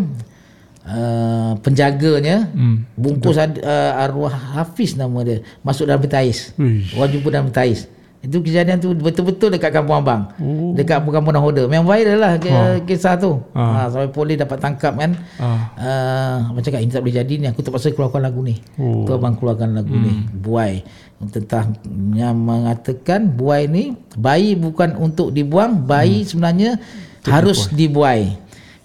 uh, 0.91 1.53
penjaganya 1.63 2.51
hmm. 2.51 2.99
bungkus 2.99 3.39
ad, 3.39 3.63
uh, 3.63 4.03
arwah 4.03 4.35
Hafiz 4.35 4.99
nama 4.99 5.23
dia 5.23 5.47
masuk 5.63 5.87
dalam 5.87 6.03
petais 6.03 6.51
orang 6.99 7.11
jumpa 7.15 7.29
dalam 7.31 7.49
petais 7.49 7.87
itu 8.21 8.37
kejadian 8.45 8.77
tu 8.77 8.93
betul-betul 8.93 9.49
dekat 9.49 9.73
kampung 9.73 9.97
abang. 9.97 10.29
Oh. 10.37 10.77
Dekat 10.77 11.01
kampung 11.01 11.33
Nahoda. 11.33 11.65
Memang 11.65 11.89
viral 11.89 12.21
lah 12.21 12.37
ha. 12.37 12.77
kisah 12.85 13.17
tu. 13.17 13.41
Ha. 13.57 13.65
Ha, 13.65 13.81
sampai 13.89 14.13
polis 14.13 14.37
dapat 14.37 14.61
tangkap 14.61 14.93
kan. 14.93 15.17
Ha. 15.41 15.49
Uh, 15.81 16.37
macam 16.53 16.69
kat 16.69 16.81
ini 16.85 16.93
tak 16.93 17.01
boleh 17.01 17.17
jadi 17.17 17.35
ni. 17.41 17.47
Aku 17.49 17.65
terpaksa 17.65 17.89
keluarkan 17.97 18.21
lagu 18.21 18.45
ni. 18.45 18.61
Oh. 18.77 19.09
Tu 19.09 19.13
abang 19.17 19.41
keluarkan 19.41 19.73
lagu 19.73 19.97
hmm. 19.97 20.05
ni. 20.05 20.13
Buai. 20.37 20.85
Tentang 21.33 21.81
yang 22.13 22.37
mengatakan 22.37 23.25
buai 23.33 23.73
ni 23.73 23.97
bayi 24.21 24.53
bukan 24.53 25.01
untuk 25.01 25.33
dibuang. 25.33 25.89
Bayi 25.89 26.21
hmm. 26.21 26.29
sebenarnya 26.29 26.71
Tidak 26.77 27.33
harus 27.33 27.73
dibuai. 27.73 28.37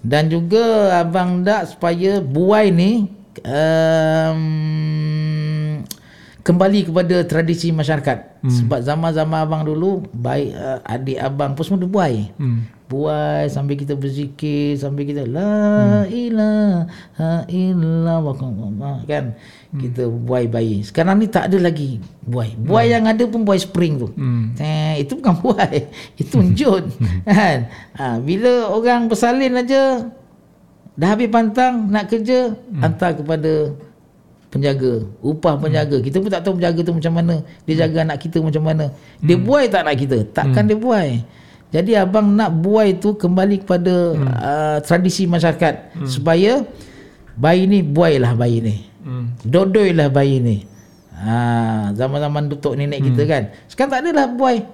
Dan 0.06 0.30
juga 0.30 0.94
abang 1.02 1.42
dak 1.42 1.74
supaya 1.74 2.22
buai 2.22 2.70
ni 2.70 3.10
um, 3.42 4.42
kembali 6.46 6.86
kepada 6.86 7.26
tradisi 7.26 7.74
masyarakat 7.74 8.46
hmm. 8.46 8.54
sebab 8.54 8.80
zaman-zaman 8.86 9.42
abang 9.42 9.66
dulu 9.66 10.06
baik 10.14 10.54
uh, 10.54 10.78
adik 10.86 11.18
abang 11.18 11.58
pun 11.58 11.66
semua 11.66 11.90
buai 11.90 12.30
hmm. 12.38 12.86
buai 12.86 13.50
sambil 13.50 13.74
kita 13.74 13.98
berzikir 13.98 14.78
sambil 14.78 15.10
kita 15.10 15.26
la 15.26 16.06
hmm. 16.06 16.14
ilaha 16.14 17.50
illallah 17.50 19.02
kan 19.10 19.34
hmm. 19.76 19.82
kita 19.84 20.04
buai 20.08 20.48
bayi 20.48 20.80
sekarang 20.88 21.20
ni 21.20 21.28
tak 21.28 21.52
ada 21.52 21.60
lagi 21.60 22.00
buai 22.24 22.56
buai 22.56 22.88
hmm. 22.88 22.94
yang 22.96 23.04
ada 23.12 23.24
pun 23.28 23.44
buai 23.44 23.60
spring 23.60 24.00
tu 24.00 24.08
hmm. 24.16 24.56
eh, 24.56 25.04
itu 25.04 25.20
bukan 25.20 25.36
buai 25.44 25.92
itu 26.16 26.38
njut 26.40 26.84
kan 27.28 27.68
ha, 28.00 28.18
bila 28.24 28.72
orang 28.72 29.12
bersalin 29.12 29.60
aja 29.60 30.08
dah 30.96 31.08
habis 31.12 31.28
pantang 31.28 31.92
nak 31.92 32.08
kerja 32.08 32.56
hmm. 32.56 32.80
hantar 32.80 33.20
kepada 33.20 33.76
penjaga 34.48 35.04
upah 35.20 35.60
penjaga 35.60 36.00
hmm. 36.00 36.06
kita 36.08 36.18
pun 36.24 36.32
tak 36.32 36.42
tahu 36.48 36.56
penjaga 36.56 36.80
tu 36.80 36.96
macam 36.96 37.14
mana 37.20 37.36
dia 37.68 37.76
jaga 37.84 38.00
hmm. 38.00 38.06
anak 38.08 38.18
kita 38.24 38.38
macam 38.40 38.64
mana 38.64 38.86
dia 39.20 39.36
hmm. 39.36 39.44
buai 39.44 39.66
tak 39.68 39.84
anak 39.84 39.96
kita 40.00 40.18
takkan 40.32 40.64
hmm. 40.64 40.72
dia 40.72 40.80
buai 40.80 41.10
jadi 41.76 41.92
abang 42.08 42.32
nak 42.32 42.56
buai 42.56 42.96
tu 42.96 43.20
kembali 43.20 43.68
kepada 43.68 44.16
hmm. 44.16 44.28
uh, 44.32 44.78
tradisi 44.80 45.28
masyarakat 45.28 46.00
hmm. 46.00 46.08
supaya 46.08 46.64
bayi 47.36 47.68
ni 47.68 47.84
buailah 47.84 48.32
bayi 48.32 48.64
ni 48.64 48.76
hmm. 49.06 49.46
dodoilah 49.46 50.10
bayi 50.10 50.42
ni 50.42 50.58
ha, 51.14 51.94
zaman-zaman 51.94 52.50
dutuk 52.50 52.74
nenek 52.74 53.00
hmm. 53.00 53.08
kita 53.14 53.24
kan 53.30 53.44
sekarang 53.70 53.92
tak 53.94 54.02
adalah 54.02 54.28
buai 54.34 54.66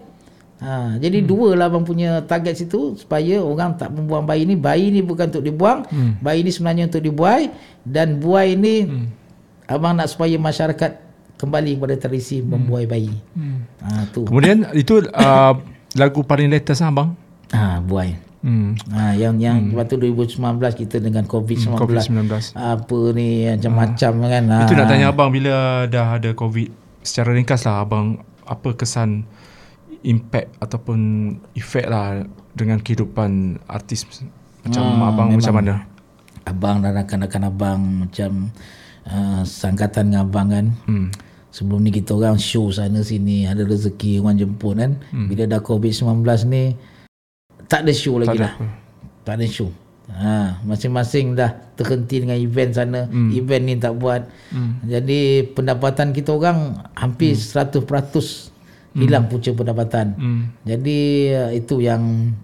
Ha, 0.61 0.93
jadi 1.01 1.25
hmm. 1.25 1.27
dua 1.27 1.57
lah 1.57 1.73
abang 1.73 1.81
punya 1.81 2.21
target 2.21 2.53
situ 2.53 2.93
supaya 2.93 3.41
orang 3.41 3.81
tak 3.81 3.89
membuang 3.89 4.29
bayi 4.29 4.45
ni. 4.45 4.53
Bayi 4.53 4.93
ni 4.93 5.01
bukan 5.01 5.33
untuk 5.33 5.41
dibuang. 5.41 5.89
Hmm. 5.89 6.21
Bayi 6.21 6.45
ni 6.45 6.53
sebenarnya 6.53 6.85
untuk 6.85 7.01
dibuai. 7.01 7.49
Dan 7.81 8.21
buai 8.21 8.53
ni 8.53 8.85
hmm. 8.85 9.05
Abang 9.65 9.97
nak 9.97 10.13
supaya 10.13 10.37
masyarakat 10.37 11.01
kembali 11.41 11.81
kepada 11.81 11.95
tradisi 11.97 12.37
hmm. 12.37 12.45
membuai 12.45 12.85
bayi. 12.85 13.09
Hmm. 13.33 13.65
Ha, 13.81 14.05
tu. 14.13 14.21
Kemudian 14.29 14.69
itu 14.77 15.01
uh, 15.17 15.57
lagu 15.97 16.21
paling 16.21 16.53
latest 16.53 16.85
abang? 16.85 17.17
Ha, 17.49 17.81
buai. 17.81 18.30
Hmm. 18.41 18.73
Ha, 18.89 19.13
yang 19.13 19.37
yang 19.37 19.69
hmm. 19.69 19.77
waktu 19.77 20.01
2019 20.01 20.41
kita 20.73 20.97
dengan 20.97 21.29
COVID-19. 21.29 21.69
Hmm, 21.69 21.77
COVID-19. 21.77 22.57
Apa 22.57 22.99
ni 23.13 23.45
macam-macam 23.45 24.11
ha. 24.17 24.25
kan. 24.33 24.43
Ha. 24.49 24.57
Itu 24.65 24.73
nak 24.73 24.87
tanya 24.89 25.05
abang 25.13 25.29
bila 25.29 25.85
dah 25.85 26.17
ada 26.17 26.33
COVID 26.33 26.67
secara 27.05 27.37
ringkas 27.37 27.69
lah 27.69 27.85
abang 27.85 28.21
apa 28.49 28.73
kesan 28.73 29.29
impact 30.01 30.57
ataupun 30.57 30.99
efek 31.53 31.85
lah 31.85 32.25
dengan 32.57 32.81
kehidupan 32.81 33.61
artis 33.69 34.09
macam 34.65 34.81
ha, 34.81 35.13
abang 35.13 35.29
macam 35.37 35.53
mana? 35.53 35.73
Abang 36.49 36.81
dan 36.81 36.97
rakan-rakan 36.97 37.43
abang 37.45 37.79
macam 38.05 38.49
uh, 39.05 39.45
sangkatan 39.45 40.09
dengan 40.09 40.25
abang 40.25 40.49
kan. 40.49 40.65
Hmm. 40.89 41.07
Sebelum 41.53 41.83
ni 41.83 41.93
kita 41.93 42.17
orang 42.17 42.41
show 42.41 42.73
sana 42.73 43.05
sini 43.05 43.45
ada 43.45 43.61
rezeki 43.61 44.17
orang 44.17 44.41
jemput 44.41 44.81
kan. 44.81 44.97
Hmm. 45.13 45.29
Bila 45.29 45.45
dah 45.45 45.61
COVID-19 45.61 46.25
ni 46.49 46.73
tak 47.71 47.87
ada 47.87 47.93
show 47.95 48.19
lagi 48.19 48.35
tak 48.35 48.43
lah. 48.43 48.53
Ada. 48.59 48.67
Tak 49.23 49.33
ada 49.39 49.45
show. 49.47 49.71
Ha, 50.11 50.59
masing-masing 50.67 51.39
dah 51.39 51.55
terhenti 51.79 52.19
dengan 52.19 52.35
event 52.35 52.75
sana, 52.75 53.07
hmm. 53.07 53.31
event 53.31 53.63
ni 53.63 53.79
tak 53.79 53.95
buat. 53.95 54.27
Hmm. 54.51 54.83
Jadi 54.83 55.47
pendapatan 55.55 56.11
kita 56.11 56.35
orang 56.35 56.83
hampir 56.99 57.31
hmm. 57.31 57.87
100% 57.87 58.99
hilang 58.99 59.23
hmm. 59.23 59.31
punca 59.31 59.49
pendapatan. 59.55 60.07
Hmm. 60.19 60.41
Jadi 60.67 61.31
uh, 61.31 61.51
itu 61.55 61.79
yang 61.79 62.35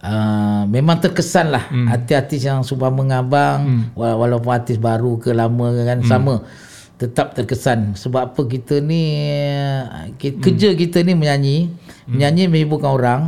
uh, 0.00 0.62
memang 0.64 0.96
terkesan 1.02 1.52
lah 1.52 1.68
hmm. 1.68 1.86
artis-artis 1.92 2.40
yang 2.46 2.64
suka 2.64 2.88
mengabang 2.88 3.92
hmm. 3.92 3.98
walaupun 3.98 4.52
artis 4.54 4.80
baru 4.80 5.20
ke 5.20 5.36
lama 5.36 5.76
kan 5.84 6.00
hmm. 6.00 6.08
sama 6.08 6.40
tetap 6.96 7.36
terkesan 7.36 7.92
sebab 7.92 8.32
apa 8.32 8.42
kita 8.48 8.80
ni 8.80 9.04
kita, 10.16 10.40
hmm. 10.40 10.44
kerja 10.44 10.68
kita 10.72 11.04
ni 11.04 11.12
menyanyi 11.12 11.58
hmm. 11.68 12.16
menyanyi 12.16 12.42
menghiburkan 12.48 12.90
orang 12.96 13.22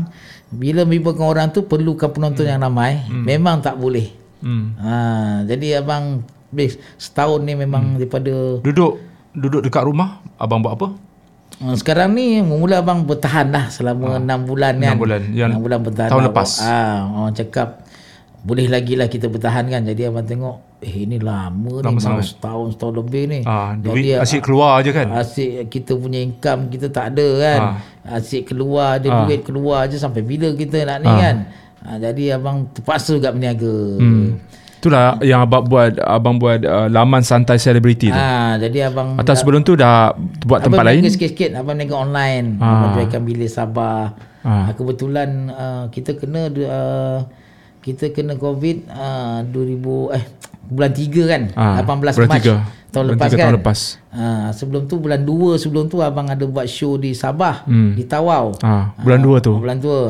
bila 0.49 0.85
menghiburkan 0.89 1.27
orang 1.29 1.47
tu 1.53 1.65
perlukan 1.65 2.09
penonton 2.09 2.49
hmm. 2.49 2.53
yang 2.57 2.61
ramai 2.65 3.05
hmm. 3.05 3.25
memang 3.25 3.61
tak 3.61 3.77
boleh 3.77 4.09
hmm. 4.41 4.65
ha, 4.81 4.95
jadi 5.45 5.85
abang 5.85 6.25
setahun 6.97 7.45
ni 7.45 7.53
memang 7.53 7.95
hmm. 7.95 7.97
daripada 8.01 8.35
duduk 8.65 9.01
duduk 9.37 9.61
dekat 9.61 9.85
rumah 9.85 10.25
abang 10.41 10.65
buat 10.65 10.75
apa 10.75 10.89
Hmm, 11.59 11.75
sekarang 11.75 12.15
ni 12.15 12.39
mula 12.39 12.79
abang 12.79 13.03
bertahan 13.03 13.51
lah 13.51 13.66
selama 13.66 14.15
ah, 14.15 14.23
enam 14.23 14.41
ha. 14.45 14.47
bulan 14.47 14.75
kan. 14.79 14.95
6 14.95 15.03
bulan. 15.03 15.20
Yang 15.35 15.49
6 15.59 15.65
bulan 15.66 15.79
bertahan. 15.83 16.11
Tahun 16.15 16.25
lepas. 16.31 16.51
Ah, 16.62 16.99
orang 17.19 17.35
cakap 17.35 17.69
boleh 18.43 18.66
lagi 18.70 18.94
lah 18.94 19.10
kita 19.10 19.27
bertahan 19.27 19.66
kan. 19.66 19.82
Jadi 19.82 20.02
abang 20.06 20.27
tengok 20.27 20.78
eh 20.78 20.94
ini 21.05 21.19
lama, 21.19 21.82
lama 21.82 21.98
ni 21.98 22.23
setahun 22.23 22.78
setahun 22.78 22.94
lebih 23.02 23.24
ni. 23.27 23.40
Duit 23.82 24.15
Jadi, 24.15 24.23
asyik 24.23 24.43
keluar 24.47 24.78
aje 24.78 24.90
kan. 24.94 25.10
Asyik 25.10 25.66
kita 25.66 25.98
punya 25.98 26.23
income 26.23 26.70
kita 26.70 26.86
tak 26.94 27.15
ada 27.16 27.28
kan. 27.43 27.60
Ha. 28.06 28.16
Asyik 28.23 28.55
keluar 28.55 29.02
je 29.02 29.10
ha. 29.10 29.27
duit 29.27 29.43
keluar 29.43 29.90
aje 29.90 29.98
sampai 29.98 30.23
bila 30.23 30.55
kita 30.55 30.86
nak 30.86 30.98
ni 31.02 31.10
ha. 31.10 31.19
kan. 31.19 31.36
Ha, 31.78 31.89
jadi 31.98 32.39
abang 32.39 32.70
terpaksa 32.74 33.15
juga 33.15 33.31
berniaga. 33.31 33.74
Hmm. 33.98 34.39
Itulah 34.78 35.19
yang 35.27 35.43
abang 35.43 35.66
buat 35.66 35.98
abang 35.98 36.39
buat 36.39 36.62
uh, 36.62 36.86
laman 36.86 37.27
santai 37.27 37.59
selebriti 37.59 38.15
tu. 38.15 38.19
Ah, 38.19 38.55
jadi 38.62 38.86
abang 38.86 39.19
Atau 39.19 39.35
sebelum 39.35 39.66
tu 39.66 39.74
dah 39.74 40.15
buat 40.47 40.62
tempat 40.62 40.86
lain. 40.86 41.02
Abang 41.02 41.15
sikit-sikit 41.19 41.51
abang 41.59 41.74
niaga 41.74 41.98
online. 41.98 42.62
Ah. 42.62 42.78
Abang 42.78 42.90
jualkan 42.94 43.23
bilik 43.27 43.51
Sabah. 43.51 44.15
Ah. 44.47 44.70
Kebetulan 44.78 45.51
uh, 45.51 45.85
kita 45.90 46.15
kena 46.15 46.47
uh, 46.55 47.19
kita 47.83 48.11
kena 48.11 48.35
COVID 48.35 48.91
uh, 48.91 49.41
2000 49.47 50.17
eh 50.17 50.25
bulan 50.69 50.91
3 50.93 51.33
kan? 51.33 51.43
Ah. 51.57 51.81
18 51.81 52.29
Mac 52.29 52.45
tahun 52.89 53.05
bulan 53.13 53.17
lepas 53.21 53.31
kan. 53.31 53.45
Tahun 53.45 53.57
lepas. 53.61 53.79
Uh, 54.09 54.49
sebelum 54.57 54.83
tu 54.89 54.97
bulan 54.97 55.21
2 55.21 55.61
sebelum 55.61 55.85
tu 55.93 56.01
abang 56.01 56.27
ada 56.29 56.45
buat 56.49 56.65
show 56.65 56.97
di 56.97 57.13
Sabah 57.13 57.69
hmm. 57.69 57.93
di 57.95 58.05
Tawau. 58.09 58.57
Ah, 58.65 58.97
bulan 59.05 59.21
2 59.21 59.29
uh, 59.29 59.39
tu. 59.45 59.53
Bulan 59.61 59.79
2. 59.81 59.85
Uh, 59.85 60.01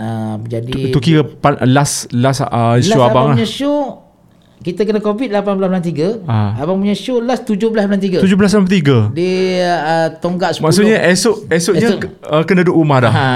uh, 0.00 0.34
jadi 0.48 0.72
tu, 0.72 0.96
tu 0.96 1.00
kira 1.04 1.22
last 1.68 2.08
last 2.16 2.40
uh, 2.44 2.80
show 2.80 3.04
last 3.04 3.12
abang, 3.12 3.36
abang 3.36 3.40
lah. 3.40 3.48
show 3.48 4.05
kita 4.66 4.82
kena 4.82 4.98
covid 4.98 5.30
18 5.30 5.62
bulan 5.62 5.78
3 5.78 6.26
ha. 6.26 6.58
abang 6.58 6.82
punya 6.82 6.98
show 6.98 7.22
last 7.22 7.46
17 7.46 7.70
bulan 7.70 7.86
3 7.86 8.18
17 8.18 8.34
bulan 8.34 8.66
3 8.66 9.14
di 9.14 9.62
uh, 9.62 10.08
tonggak 10.18 10.58
10 10.58 10.66
maksudnya 10.66 10.98
esok 11.06 11.46
esoknya 11.46 11.94
esok. 11.94 12.00
Uh, 12.26 12.42
kena 12.42 12.66
duduk 12.66 12.82
rumah 12.82 12.98
dah 13.06 13.12
ha. 13.18 13.26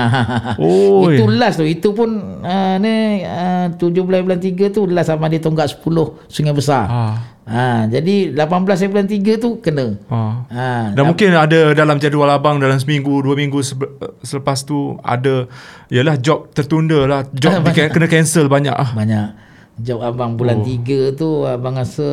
oh 0.59 1.07
itu 1.07 1.31
last 1.31 1.63
tu 1.63 1.67
itu 1.71 1.95
pun 1.95 2.43
uh, 2.43 2.75
ni 2.83 3.23
uh, 3.23 3.71
17 3.79 4.27
bulan 4.27 4.43
3 4.43 4.75
tu 4.75 4.91
last 4.91 5.15
sama 5.15 5.31
di 5.31 5.39
tonggak 5.39 5.71
10 5.71 5.87
sungai 6.27 6.51
besar 6.51 6.85
ha. 6.91 7.05
Ha, 7.51 7.91
jadi 7.91 8.31
18 8.31 8.47
bulan 8.95 9.11
3 9.11 9.43
tu 9.43 9.59
kena. 9.59 9.99
Ha. 10.07 10.23
Ha. 10.55 10.67
Dan 10.95 11.03
mungkin 11.03 11.35
ada 11.35 11.75
dalam 11.75 11.99
jadual 11.99 12.31
abang 12.31 12.63
dalam 12.63 12.79
seminggu, 12.79 13.27
dua 13.27 13.35
minggu 13.35 13.59
selepas 14.23 14.63
tu 14.63 14.95
ada 15.03 15.51
yalah 15.91 16.15
job 16.15 16.47
tertunda 16.55 17.11
lah. 17.11 17.27
Job 17.35 17.59
kena 17.75 18.07
cancel 18.07 18.47
banyak 18.47 18.71
ah. 18.71 18.95
Banyak 18.95 19.50
job 19.83 20.01
abang 20.05 20.37
bulan 20.37 20.63
oh. 20.63 21.11
tu 21.17 21.45
abang 21.45 21.77
rasa 21.77 22.09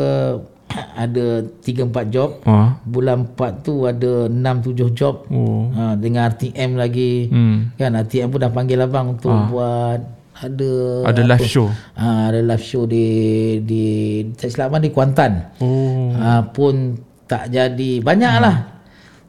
ada 1.04 1.44
3 1.64 1.90
4 1.90 2.14
job. 2.14 2.30
Ha? 2.44 2.84
Bulan 2.84 3.28
4 3.34 3.66
tu 3.66 3.88
ada 3.88 4.28
6 4.28 4.76
7 4.76 5.00
job. 5.00 5.16
Oh. 5.32 5.72
Ha, 5.74 5.96
dengan 5.96 6.28
RTM 6.32 6.72
lagi. 6.76 7.32
Hmm. 7.32 7.72
Kan 7.80 7.96
RTM 7.96 8.28
pun 8.30 8.40
dah 8.44 8.52
panggil 8.52 8.84
abang 8.84 9.18
untuk 9.18 9.32
ha. 9.32 9.48
buat 9.48 10.00
ada 10.38 10.72
ada 11.10 11.22
live 11.26 11.50
show. 11.50 11.68
Ha, 11.98 12.30
ada 12.30 12.40
live 12.46 12.62
show 12.62 12.86
di 12.86 13.06
di 13.66 13.86
tak 14.38 14.54
silap 14.54 14.78
di 14.78 14.94
Kuantan. 14.94 15.58
Oh. 15.64 16.14
Ha, 16.14 16.46
pun 16.52 17.00
tak 17.26 17.50
jadi. 17.50 18.04
Banyaklah. 18.04 18.56
Hmm. 18.56 18.76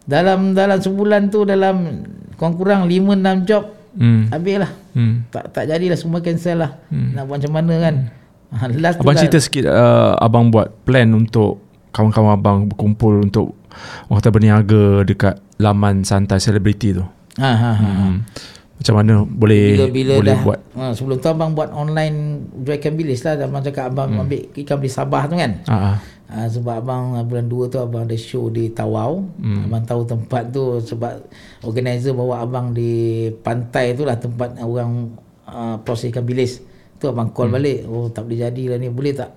Dalam 0.09 0.40
dalam 0.56 0.78
sebulan 0.81 1.28
tu 1.28 1.44
dalam 1.44 2.05
kurang-kurang 2.36 2.89
5 2.89 3.44
6 3.44 3.48
job. 3.48 3.65
Hmm. 3.98 4.31
Habislah. 4.31 4.73
Hmm. 4.94 5.27
Tak 5.32 5.51
tak 5.55 5.65
jadilah 5.70 5.98
semua 5.98 6.20
cancel 6.20 6.60
lah. 6.60 6.73
Hmm. 6.93 7.16
Nak 7.16 7.23
buat 7.24 7.36
macam 7.40 7.52
mana 7.56 7.74
kan? 7.81 7.97
Hmm. 7.97 8.16
Ha, 8.49 8.65
last 8.81 8.97
Abang 9.05 9.12
lah- 9.12 9.20
cerita 9.20 9.39
sikit 9.39 9.69
uh, 9.69 10.16
abang 10.16 10.49
buat 10.49 10.73
plan 10.89 11.09
untuk 11.12 11.61
kawan-kawan 11.93 12.33
abang 12.33 12.59
berkumpul 12.65 13.20
untuk 13.20 13.53
orang 14.09 14.19
kata 14.20 14.31
berniaga 14.33 14.83
dekat 15.05 15.35
laman 15.61 16.01
santai 16.03 16.41
selebriti 16.41 16.97
tu. 16.97 17.05
Ha 17.39 17.51
ha 17.53 17.73
ha. 17.77 17.91
Hmm. 17.93 18.25
Macam 18.79 18.95
mana 18.95 19.15
boleh 19.27 19.75
Bila-bila 19.75 20.15
boleh 20.23 20.29
dah 20.31 20.39
buat 20.47 20.61
ha, 20.79 20.95
sebelum 20.95 21.19
tu 21.19 21.27
abang 21.27 21.51
buat 21.51 21.75
online 21.75 22.47
jual 22.62 22.79
ikan 22.79 22.95
bilis 22.95 23.27
lah 23.27 23.35
abang 23.35 23.59
cakap 23.59 23.91
abang 23.91 24.15
hmm. 24.15 24.23
ambil 24.23 24.41
ikan 24.55 24.77
bilis 24.79 24.95
Sabah 24.95 25.23
tu 25.27 25.35
kan. 25.35 25.53
ah 25.66 25.75
ah. 25.75 25.97
Ha, 26.29 26.45
sebab 26.45 26.85
abang 26.85 27.16
bulan 27.25 27.49
2 27.49 27.73
tu 27.73 27.81
abang 27.81 28.05
ada 28.05 28.12
show 28.15 28.53
di 28.53 28.69
Tawau. 28.69 29.25
Hmm. 29.41 29.65
Abang 29.66 29.83
tahu 29.85 30.03
tempat 30.05 30.53
tu 30.53 30.77
sebab 30.79 31.25
organizer 31.65 32.12
bawa 32.12 32.45
abang 32.45 32.77
di 32.77 33.29
pantai 33.41 33.97
tu 33.97 34.05
lah 34.05 34.20
tempat 34.20 34.61
orang 34.61 35.09
uh, 35.49 35.81
proses 35.81 36.12
ikan 36.12 36.23
bilis. 36.23 36.61
Tu 36.99 37.07
abang 37.09 37.31
call 37.31 37.49
hmm. 37.49 37.57
balik. 37.57 37.79
Oh 37.87 38.07
tak 38.11 38.27
boleh 38.29 38.39
jadi 38.45 38.62
lah 38.75 38.79
ni. 38.83 38.91
Boleh 38.93 39.15
tak 39.15 39.31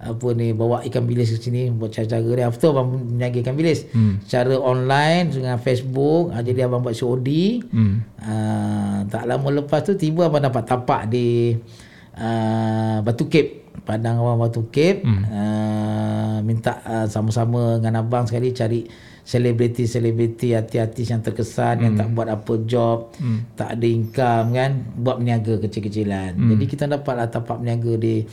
apa 0.00 0.32
ni 0.32 0.56
bawa 0.56 0.80
ikan 0.88 1.04
bilis 1.04 1.28
ke 1.28 1.36
sini 1.36 1.68
buat 1.68 1.92
cara-cara 1.92 2.24
dia. 2.24 2.48
Tu 2.48 2.66
abang 2.70 2.88
meniaga 2.88 3.38
ikan 3.44 3.54
bilis. 3.58 3.84
Hmm. 3.92 4.22
Secara 4.24 4.56
online 4.56 5.34
dengan 5.34 5.56
Facebook. 5.60 6.32
Ha, 6.32 6.40
jadi 6.40 6.64
abang 6.64 6.80
buat 6.80 6.96
COD. 6.96 7.28
Hmm. 7.68 7.94
Uh, 8.16 8.98
tak 9.10 9.28
lama 9.28 9.48
lepas 9.60 9.84
tu 9.84 9.98
tiba 9.98 10.30
abang 10.30 10.40
dapat 10.40 10.64
tapak 10.64 11.10
di 11.10 11.52
uh, 12.16 13.04
Batu 13.04 13.28
Cape. 13.28 13.60
Padang 13.80 14.20
Awang 14.22 14.46
Batu 14.46 14.68
Cape 14.68 15.02
hmm. 15.02 15.24
uh, 15.30 16.36
minta 16.44 16.78
uh, 16.84 17.06
sama-sama 17.08 17.80
dengan 17.80 18.04
abang 18.04 18.28
sekali 18.28 18.52
cari 18.52 18.84
selebriti-selebriti 19.30 20.58
artis-artis 20.58 21.06
yang 21.06 21.22
terkesan 21.22 21.74
hmm. 21.78 21.84
yang 21.86 21.94
tak 21.94 22.08
buat 22.10 22.26
apa 22.26 22.52
job, 22.66 22.98
hmm. 23.22 23.54
tak 23.54 23.78
ada 23.78 23.86
income 23.86 24.46
kan, 24.58 24.70
buat 24.98 25.22
berniaga 25.22 25.54
kecil-kecilan. 25.62 26.34
Hmm. 26.34 26.50
Jadi 26.50 26.64
kita 26.66 26.90
dapatlah 26.90 27.30
tapak 27.30 27.62
berniaga 27.62 27.94
di 27.94 28.26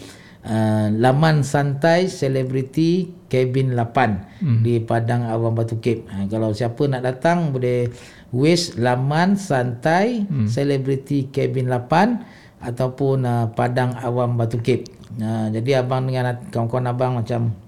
uh, 0.50 0.90
laman 0.90 1.46
santai 1.46 2.10
selebriti 2.10 3.14
Cabin 3.30 3.78
8 3.78 4.42
hmm. 4.42 4.60
di 4.66 4.82
Padang 4.82 5.30
Awang 5.30 5.54
Batu 5.54 5.78
Cape. 5.78 6.10
Uh, 6.10 6.26
kalau 6.26 6.50
siapa 6.58 6.82
nak 6.90 7.06
datang 7.06 7.54
boleh 7.54 7.94
wish 8.34 8.74
laman 8.82 9.38
santai 9.38 10.26
selebriti 10.50 11.30
hmm. 11.30 11.30
Cabin 11.30 11.70
8 11.70 12.74
ataupun 12.74 13.22
uh, 13.22 13.46
Padang 13.54 13.94
Awam 14.02 14.34
Batu 14.34 14.58
Cape. 14.66 14.90
Uh, 15.22 15.54
jadi 15.54 15.86
abang 15.86 16.10
dengan 16.10 16.42
kawan-kawan 16.50 16.90
abang 16.90 17.14
macam 17.22 17.67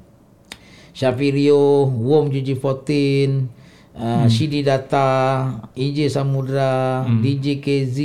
Syafirio, 0.94 1.86
Wom 1.86 2.30
GG14, 2.32 2.62
uh, 3.96 4.00
hmm. 4.00 4.28
Shidi 4.28 4.64
Data, 4.64 5.70
EJ 5.76 6.10
Samudra, 6.10 7.06
hmm. 7.06 7.22
DJ 7.22 7.60
KZ, 7.60 7.98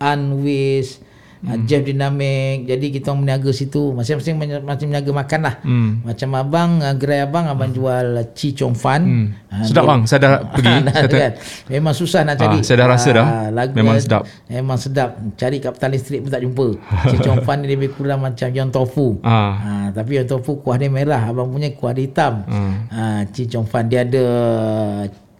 Anwis, 0.00 0.98
hmm. 1.42 1.50
uh, 1.50 1.58
Jeff 1.66 1.82
Dynamic. 1.82 2.70
Jadi 2.70 2.86
kita 2.94 3.10
orang 3.12 3.20
meniaga 3.26 3.50
situ. 3.50 3.92
Masing-masing 3.92 4.38
macam 4.62 4.86
meniaga 4.86 5.10
makan 5.10 5.40
lah. 5.42 5.54
Hmm. 5.66 5.90
Macam 6.06 6.28
abang, 6.38 6.70
uh, 6.80 6.94
gerai 6.94 7.20
abang, 7.26 7.50
abang 7.50 7.70
hmm. 7.74 7.76
jual 7.76 8.06
Chi 8.32 8.54
Chong 8.54 8.78
Fan. 8.78 9.02
Hmm. 9.02 9.26
Uh, 9.50 9.66
sedap 9.66 9.84
bang, 9.84 10.00
saya 10.06 10.20
dah 10.22 10.32
pergi. 10.54 10.74
dah, 10.86 10.92
saya 10.94 11.08
kan? 11.10 11.32
Memang 11.68 11.94
susah 11.94 12.20
nak 12.22 12.36
cari. 12.38 12.58
Ah, 12.58 12.62
saya 12.62 12.76
dah 12.78 12.86
rasa 12.88 13.08
dah. 13.10 13.26
lagu 13.50 13.74
Memang 13.74 13.96
sedap. 13.98 14.22
Memang 14.46 14.78
sedap. 14.78 15.10
Cari 15.34 15.56
kat 15.58 15.72
Petaling 15.76 16.00
Street 16.00 16.20
pun 16.22 16.30
tak 16.30 16.42
jumpa. 16.46 16.66
Chi 17.10 17.16
Chong 17.20 17.40
Fan 17.42 17.58
ni 17.60 17.66
lebih 17.74 17.90
kurang 17.98 18.22
macam 18.22 18.48
Yon 18.48 18.70
Tofu. 18.70 19.18
Ah. 19.26 19.52
Ha, 19.62 19.70
tapi 19.92 20.16
yang 20.22 20.26
tofu 20.30 20.62
kuah 20.62 20.78
dia 20.78 20.88
merah. 20.88 21.28
Abang 21.28 21.50
punya 21.50 21.68
kuah 21.74 21.92
dia 21.92 22.06
hitam. 22.06 22.46
Hmm. 22.46 22.72
Ha, 22.88 23.02
Ci 23.34 23.50
Chong 23.50 23.66
Fan 23.66 23.90
dia 23.90 24.06
ada 24.06 24.24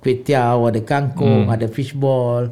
kuih 0.02 0.18
tiaw, 0.26 0.66
ada 0.66 0.82
kangkung, 0.82 1.46
hmm. 1.46 1.54
ada 1.54 1.66
fishball 1.70 2.50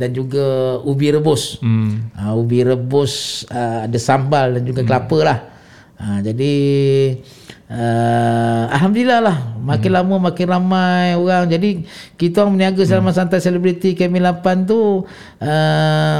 dan 0.00 0.16
juga 0.16 0.80
ubi 0.80 1.12
rebus. 1.12 1.60
Hmm. 1.60 2.08
Ha, 2.16 2.32
ubi 2.32 2.64
rebus 2.64 3.44
uh, 3.52 3.84
ada 3.84 3.98
sambal 4.00 4.56
dan 4.56 4.64
juga 4.64 4.80
kelapa 4.80 5.18
lah. 5.20 5.38
Ha, 6.00 6.24
jadi 6.24 6.52
uh, 7.70 8.62
alhamdulillah 8.74 9.20
lah 9.22 9.36
makin 9.60 9.90
hmm. 9.92 9.98
lama 10.02 10.14
makin 10.30 10.46
ramai 10.48 11.06
orang. 11.14 11.46
Jadi 11.46 11.84
kita 12.16 12.42
orang 12.42 12.58
berniaga 12.58 12.82
selama 12.82 13.12
hmm. 13.12 13.18
santai 13.22 13.38
selebriti 13.38 13.92
Kami 13.94 14.18
8 14.18 14.66
tu 14.66 15.04
uh, 15.04 16.18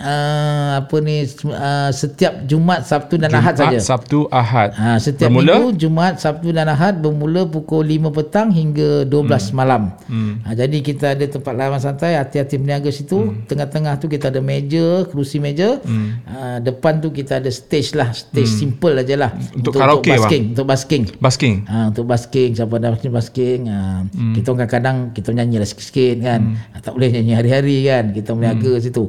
uh, 0.00 0.68
apa 0.80 0.96
ni 1.02 1.26
uh, 1.26 1.90
setiap 1.90 2.46
Jumaat, 2.46 2.86
Sabtu 2.86 3.18
dan 3.20 3.34
Jumaat, 3.34 3.44
Ahad 3.44 3.54
saja. 3.58 3.78
Sabtu, 3.82 4.18
Ahad. 4.30 4.70
Ha, 4.74 4.96
setiap 5.02 5.28
Bermula? 5.28 5.60
minggu 5.60 5.70
Jumaat, 5.76 6.14
Sabtu 6.22 6.54
dan 6.54 6.70
Ahad 6.70 7.02
bermula 7.02 7.44
pukul 7.44 7.84
5 7.84 8.16
petang 8.16 8.48
hingga 8.54 9.04
12 9.04 9.10
hmm. 9.10 9.52
malam. 9.52 9.82
Hmm. 10.06 10.40
Ha, 10.46 10.54
jadi 10.56 10.78
kita 10.80 11.18
ada 11.18 11.24
tempat 11.26 11.52
laman 11.52 11.80
santai, 11.82 12.16
hati-hati 12.16 12.56
berniaga 12.56 12.88
situ. 12.94 13.18
Hmm. 13.18 13.44
Tengah-tengah 13.50 13.98
tu 13.98 14.06
kita 14.06 14.30
ada 14.30 14.40
meja, 14.40 15.04
kerusi 15.10 15.42
meja. 15.42 15.82
Hmm. 15.82 16.22
Ha, 16.24 16.36
depan 16.62 17.02
tu 17.02 17.10
kita 17.10 17.42
ada 17.42 17.50
stage 17.50 17.92
lah, 17.98 18.14
stage 18.14 18.48
hmm. 18.48 18.60
simple 18.60 18.94
aja 18.96 19.14
lah. 19.18 19.30
Untuk 19.52 19.74
karaoke, 19.74 20.08
untuk 20.08 20.14
basking, 20.16 20.44
bang? 20.46 20.52
untuk 20.54 20.66
basking. 20.70 21.04
Basking. 21.18 21.66
Ha, 21.66 21.90
untuk 21.90 22.06
basking, 22.06 22.54
siapa 22.54 22.78
dah 22.78 22.94
basking, 22.94 23.10
basking. 23.10 23.60
Ha, 23.66 24.06
hmm. 24.06 24.34
Kita 24.38 24.54
kadang-kadang 24.54 24.96
kita 25.10 25.34
nyanyi 25.34 25.58
lah 25.58 25.66
sikit-sikit 25.66 26.22
kan. 26.22 26.40
Hmm. 26.54 26.56
Ha, 26.70 26.76
tak 26.78 26.94
boleh 26.94 27.10
nyanyi 27.10 27.34
hari-hari 27.34 27.76
kan. 27.90 28.04
Kita 28.14 28.38
berniaga 28.38 28.78
hmm. 28.78 28.82
situ. 28.86 29.04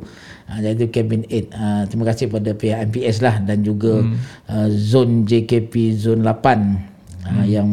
Ha, 0.50 0.58
jadi 0.58 0.84
cabin 0.90 1.22
8. 1.30 1.54
Ha, 1.54 1.66
terima 1.86 2.06
kasih 2.10 2.26
pada 2.34 2.50
pihak 2.58 2.90
MPS 2.90 3.22
lah 3.22 3.38
dan 3.46 3.62
juga 3.62 4.02
hmm. 4.02 4.18
uh, 4.50 4.70
zone 4.74 5.30
JKP 5.30 5.94
zone 5.94 6.26
8 6.26 6.26
ha, 6.26 7.30
Hmm. 7.32 7.46
yang 7.46 7.68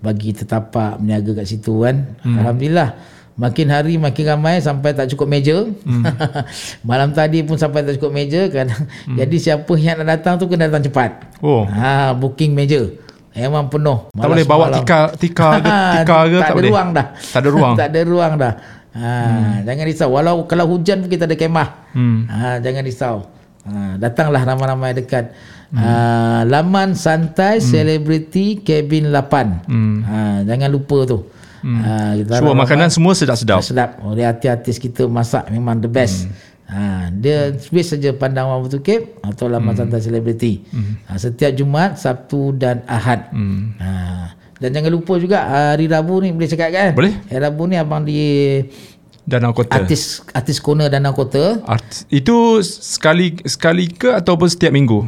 bagi 0.00 0.32
tetapak 0.32 0.96
berniaga 0.98 1.44
kat 1.44 1.46
situ 1.46 1.84
kan. 1.84 2.16
Hmm. 2.24 2.40
Alhamdulillah. 2.40 2.90
Makin 3.34 3.66
hari 3.66 3.98
makin 3.98 4.30
ramai 4.30 4.62
sampai 4.62 4.94
tak 4.94 5.10
cukup 5.10 5.26
meja. 5.26 5.66
Hmm. 5.82 6.06
Malam 6.88 7.10
tadi 7.10 7.42
pun 7.42 7.58
sampai 7.58 7.82
tak 7.82 7.98
cukup 7.98 8.14
meja 8.14 8.46
kan. 8.46 8.70
Hmm. 8.70 9.18
Jadi 9.18 9.36
siapa 9.42 9.72
yang 9.74 10.00
nak 10.02 10.18
datang 10.18 10.38
tu 10.38 10.46
kena 10.46 10.70
datang 10.70 10.86
cepat. 10.86 11.10
Oh. 11.42 11.66
Ha 11.66 12.14
booking 12.14 12.54
meja. 12.54 13.03
Memang 13.34 13.66
penuh. 13.66 13.98
Tak 14.14 14.28
boleh 14.30 14.46
bawa 14.46 14.66
tikar 14.78 15.04
tikar 15.18 15.58
ke 15.64 15.70
tikar 15.70 16.22
ke 16.30 16.38
tak, 16.38 16.46
tak, 16.46 16.50
ada 16.50 16.54
boleh. 16.54 16.70
ruang 16.70 16.88
dah. 16.94 17.06
Tak 17.18 17.40
ada 17.42 17.48
ruang. 17.50 17.74
tak 17.80 17.86
ada 17.90 18.00
ruang 18.06 18.32
dah. 18.38 18.54
Ha, 18.94 19.10
hmm. 19.10 19.54
jangan 19.66 19.84
risau. 19.90 20.08
Walau 20.14 20.36
kalau 20.46 20.70
hujan 20.70 21.02
pun 21.02 21.10
kita 21.10 21.26
ada 21.26 21.34
kemah. 21.34 21.68
Hmm. 21.98 22.30
Ha, 22.30 22.62
jangan 22.62 22.82
risau. 22.86 23.16
Ha, 23.66 23.98
datanglah 23.98 24.46
ramai-ramai 24.46 24.94
dekat 24.94 25.34
hmm. 25.74 25.82
uh, 25.82 26.40
laman 26.46 26.94
santai 26.94 27.58
hmm. 27.58 27.66
selebriti 27.66 28.62
cabin 28.62 29.10
8. 29.10 29.66
Hmm. 29.66 29.96
Ha, 30.06 30.18
jangan 30.46 30.68
lupa 30.70 30.98
tu. 31.10 31.18
Hmm. 31.64 31.80
Ha, 31.82 31.90
kita 32.22 32.38
Semua 32.38 32.54
makanan 32.54 32.88
semua 32.94 33.12
sedap-sedap. 33.18 33.60
sedap. 33.66 33.90
Dia 34.14 34.30
artis-artis 34.30 34.78
kita 34.78 35.10
masak 35.10 35.50
memang 35.50 35.82
the 35.82 35.90
best. 35.90 36.30
Hmm. 36.30 36.53
Ha, 36.64 37.12
dia 37.12 37.52
base 37.52 37.94
saja 37.94 38.16
pandang 38.16 38.48
Wan 38.48 38.64
Batu 38.64 38.80
atau 39.20 39.46
laman 39.46 39.72
hmm. 39.72 39.80
santai 39.84 40.00
selebriti. 40.00 40.64
Hmm. 40.72 40.96
Ha, 41.06 41.20
setiap 41.20 41.52
Jumaat, 41.52 42.00
Sabtu 42.00 42.56
dan 42.56 42.80
Ahad. 42.88 43.28
Hmm. 43.30 43.76
Ha, 43.76 43.88
dan 44.58 44.72
jangan 44.72 44.90
lupa 44.90 45.20
juga 45.20 45.44
hari 45.44 45.84
Rabu 45.84 46.24
ni 46.24 46.32
boleh 46.32 46.48
cakap 46.48 46.72
kan? 46.72 46.90
Boleh. 46.96 47.12
Hari 47.28 47.40
Rabu 47.42 47.62
ni 47.68 47.76
abang 47.76 48.00
di 48.00 48.16
Danau 49.24 49.52
Kota. 49.52 49.76
artis 49.76 50.24
artis 50.32 50.56
corner 50.56 50.88
Danau 50.88 51.12
Kota. 51.12 51.60
Art, 51.64 52.08
itu 52.08 52.60
sekali 52.64 53.36
sekali 53.44 53.88
ke 53.88 54.12
ataupun 54.12 54.48
setiap 54.48 54.72
minggu? 54.72 55.04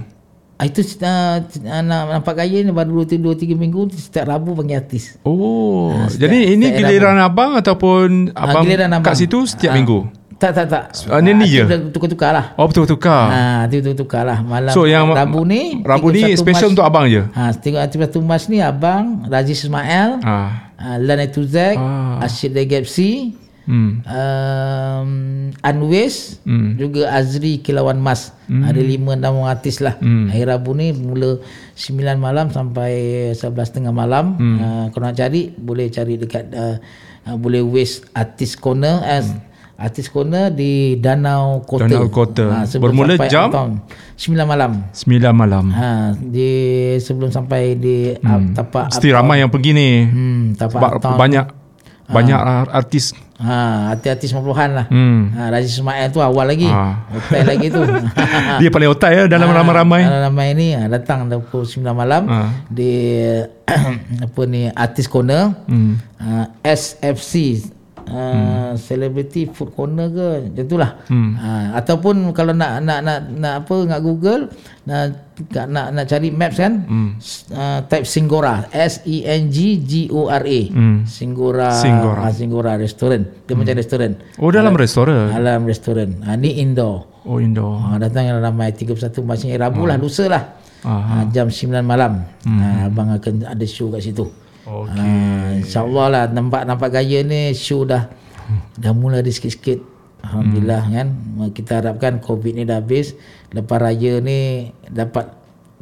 Ah, 0.56 0.64
Itu 0.64 0.80
uh, 0.80 1.36
nampak 1.84 2.40
gaya 2.40 2.64
ni 2.64 2.72
baru 2.72 3.04
2 3.04 3.12
3 3.12 3.52
minggu 3.52 3.92
setiap 3.92 4.24
Rabu 4.24 4.56
panggil 4.56 4.80
artis. 4.80 5.20
Oh, 5.20 5.92
Ah, 5.92 6.08
setiap- 6.08 6.32
jadi 6.32 6.38
ini 6.52 6.66
setiap 6.66 6.80
giliran 6.80 7.16
abang 7.20 7.60
ataupun 7.60 8.32
abang 8.32 8.64
giliran 8.64 8.88
abang. 8.92 9.04
kat 9.04 9.20
situ 9.20 9.44
setiap 9.44 9.72
Ah. 9.72 9.76
minggu? 9.76 10.08
Tak 10.36 10.52
tak 10.52 10.66
tak. 10.68 10.84
Ah, 11.08 11.24
ni 11.24 11.32
ni 11.32 11.48
je? 11.48 11.64
Tukar-tukar 11.88 12.28
lah. 12.36 12.46
Oh, 12.60 12.68
betul 12.68 12.84
tukar. 12.84 13.32
Ha, 13.32 13.40
tu 13.72 13.80
tukar 13.96 14.20
lah 14.20 14.44
malam 14.44 14.68
So, 14.68 14.84
yang 14.84 15.08
Rabu 15.08 15.48
ni 15.48 15.80
Rabu 15.80 16.12
ni 16.12 16.36
31 16.36 16.36
special 16.36 16.68
untuk 16.76 16.84
abang 16.84 17.08
je? 17.08 17.24
Ha, 17.32 17.56
tengok 17.56 17.80
31 18.12 18.20
Mac 18.20 18.42
ni 18.52 18.60
abang 18.60 19.24
Rajiz 19.32 19.64
Ismail, 19.64 20.20
Ah. 20.20 20.68
uh, 20.76 20.96
Lan 21.00 21.24
Etuzek, 21.24 21.80
Ah. 21.80 22.20
Asyid 22.20 22.52
Legepsi, 22.52 23.32
Hmm. 23.66 24.04
um, 24.06 25.10
Anwes, 25.58 26.38
Hmm. 26.46 26.76
juga 26.78 27.10
Azri 27.10 27.58
Kilauan 27.58 27.98
Mas. 27.98 28.30
Ada 28.46 28.78
lima 28.78 29.16
enam 29.18 29.42
orang 29.42 29.58
artis 29.58 29.82
lah. 29.82 29.96
Hmm. 29.98 30.30
Hari 30.30 30.44
Rabu 30.46 30.70
ni 30.76 30.94
mula 30.94 31.42
9 31.74 32.20
malam 32.20 32.52
sampai 32.52 32.92
11.30 33.34 33.90
malam. 33.90 34.36
Hmm. 34.38 34.56
Uh, 34.60 34.84
kalau 34.92 35.10
nak 35.10 35.16
cari 35.16 35.50
boleh 35.50 35.88
cari 35.88 36.14
dekat 36.14 36.46
uh, 36.52 36.76
uh, 37.26 37.36
boleh 37.40 37.64
waste 37.64 38.06
artis 38.14 38.54
corner 38.54 39.00
as 39.02 39.32
Artis 39.76 40.08
Corner 40.08 40.48
di 40.48 40.96
Danau 40.96 41.60
Kota. 41.60 41.84
Danau 41.84 42.08
Kota. 42.08 42.64
sebelum 42.64 42.96
Bermula 42.96 43.28
jam? 43.28 43.52
uptown. 43.52 43.70
9 44.16 44.48
malam. 44.48 44.72
9 44.96 45.36
malam. 45.36 45.64
Ha, 45.68 46.16
di 46.16 46.48
sebelum 46.96 47.28
sampai 47.28 47.76
di 47.76 48.16
hmm. 48.16 48.56
tapak 48.56 48.88
Mesti 48.88 49.08
ramai 49.12 49.44
yang 49.44 49.52
pergi 49.52 49.70
ni. 49.76 49.88
Hmm, 50.08 50.42
tapak 50.56 50.80
Sebab 50.80 50.90
uptown. 50.96 51.16
banyak 51.20 51.46
banyak 52.08 52.38
artis. 52.72 53.12
Ha, 53.36 53.92
hati-hati 53.92 54.32
50-an 54.32 54.70
lah. 54.72 54.86
Hmm. 54.88 55.28
Ha, 55.36 55.52
Rajiz 55.52 55.76
Ismail 55.76 56.08
tu 56.08 56.24
awal 56.24 56.56
lagi. 56.56 56.72
Ah. 56.72 57.04
Hotel 57.12 57.44
lagi 57.44 57.68
tu. 57.68 57.84
Dia 58.64 58.70
paling 58.72 58.88
otai 58.88 59.12
ya 59.12 59.24
dalam 59.28 59.52
Ah, 59.52 59.60
ramai-ramai. 59.60 60.08
Dalam 60.08 60.32
ramai 60.32 60.56
ni 60.56 60.72
ha, 60.72 60.88
datang 60.88 61.28
dah 61.28 61.36
pukul 61.36 61.68
9 61.68 61.84
malam 61.92 62.24
Ah. 62.32 62.48
di 62.72 63.20
apa 64.24 64.40
ni 64.48 64.72
Artis 64.72 65.04
Corner. 65.04 65.52
Hmm. 65.68 66.00
Ha, 66.16 66.48
SFC 66.64 67.60
uh, 68.08 68.72
celebrity 68.76 69.46
food 69.46 69.70
corner 69.70 70.08
ke 70.08 70.26
macam 70.48 70.62
itulah 70.62 70.90
Hmm. 71.04 71.34
uh, 71.34 71.74
ataupun 71.74 72.14
kalau 72.30 72.50
nak 72.50 72.80
nak 72.80 72.98
nak 73.00 73.18
nak 73.28 73.54
apa 73.60 73.76
nak 73.84 74.00
google 74.00 74.48
nak 74.82 75.02
nak 75.66 75.86
nak 75.90 76.04
cari 76.04 76.28
maps 76.28 76.56
kan 76.56 76.72
Hmm. 76.80 77.10
uh, 77.50 77.80
type 77.84 78.04
Singgora 78.04 78.66
S 78.68 79.02
E 79.02 79.22
N 79.22 79.48
G 79.48 79.56
G 79.78 79.92
O 80.08 80.26
R 80.26 80.42
A 80.42 80.60
Hmm. 80.68 81.02
Singgora 81.04 81.70
Singgora. 81.72 82.20
ah, 82.20 82.32
Singgora 82.32 82.72
restoran 82.76 83.26
dia 83.42 83.52
macam 83.52 83.74
restoran 83.74 84.12
Oh 84.36 84.48
dalam 84.48 84.72
restoran. 84.72 85.30
alam 85.30 85.62
restoran 85.62 86.22
ah, 86.22 86.34
ni 86.34 86.56
indoor 86.56 87.10
Oh 87.22 87.36
indoor. 87.36 87.82
Ah, 87.84 87.98
datang 87.98 88.22
yang 88.24 88.38
ramai 88.38 88.70
31 88.70 88.94
macam 89.20 89.46
Rabu 89.52 89.82
lah 89.84 89.96
lusa 89.96 90.26
lah 90.26 90.44
Ah. 90.80 91.18
ah, 91.18 91.24
jam 91.26 91.48
9 91.48 91.82
malam 91.82 92.22
ah, 92.46 92.86
abang 92.86 93.10
akan 93.10 93.42
ada 93.44 93.66
show 93.66 93.90
kat 93.90 94.00
situ 94.00 94.22
Okey. 94.66 94.98
ah, 94.98 95.56
InsyaAllah 95.56 96.06
lah 96.09 96.24
nampak 96.26 96.62
nampak 96.62 96.90
gaya 96.93 97.22
ni 97.22 97.51
show 97.52 97.82
dah. 97.82 98.10
Dah 98.74 98.90
mula 98.90 99.18
ada 99.18 99.30
sikit-sikit. 99.30 99.82
Alhamdulillah 100.20 100.82
kan? 100.84 101.09
Kita 101.51 101.78
harapkan 101.78 102.18
covid 102.18 102.52
ni 102.52 102.62
dah 102.62 102.78
habis. 102.78 103.14
Lepas 103.48 103.78
raya 103.78 104.18
ni 104.18 104.38
dapat 104.84 105.30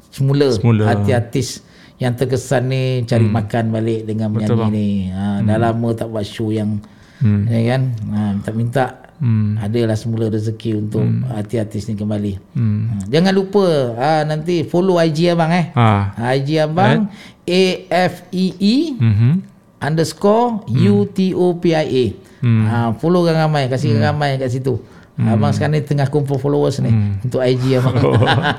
semula, 0.08 0.52
Semula. 0.52 0.84
artis-artis 0.86 1.64
yang 1.96 2.12
terkesan 2.12 2.68
ni 2.68 2.82
cari 3.02 3.24
makan 3.24 3.70
balik 3.70 4.04
dengan 4.04 4.28
Betul, 4.30 4.60
menyanyi 4.60 4.70
ni. 4.70 4.88
Ha, 5.08 5.40
dah 5.40 5.56
lama 5.58 5.88
tak 5.92 6.08
buat 6.08 6.22
show 6.22 6.48
yang 6.48 6.80
Hmm. 7.14 7.46
ya 7.46 7.60
kan? 7.72 7.82
Ha, 8.10 8.18
minta-minta 8.36 9.03
Hmm. 9.24 9.56
adalah 9.56 9.96
semula 9.96 10.28
rezeki 10.28 10.84
untuk 10.84 11.00
artis-artis 11.32 11.88
ni 11.88 11.96
kembali. 11.96 12.36
Hmm. 12.52 12.92
Ha, 12.92 12.94
jangan 13.08 13.32
lupa 13.32 13.96
ha, 13.96 14.20
nanti 14.28 14.68
follow 14.68 15.00
IG 15.00 15.32
abang 15.32 15.48
eh. 15.48 15.72
Ah. 15.72 16.12
IG 16.36 16.60
abang 16.60 17.08
A 17.48 17.64
F 17.88 18.28
E 18.28 18.52
E 18.60 18.76
Mhm. 19.00 19.32
underscore 19.80 20.68
U 20.68 21.08
T 21.08 21.32
O 21.32 21.56
P 21.56 21.72
I 21.72 21.88
A. 21.88 22.04
Ha, 22.44 22.76
follow 23.00 23.24
kan 23.24 23.48
ramai, 23.48 23.72
kasih 23.72 23.96
hmm. 23.96 24.04
ramai 24.04 24.36
kat 24.36 24.52
situ. 24.52 24.76
Abang 25.16 25.56
sekarang 25.56 25.78
ni 25.78 25.86
tengah 25.86 26.10
kumpul 26.12 26.36
followers 26.36 26.84
ni 26.84 26.92
untuk 27.24 27.40
IG 27.40 27.80
abang. 27.80 27.96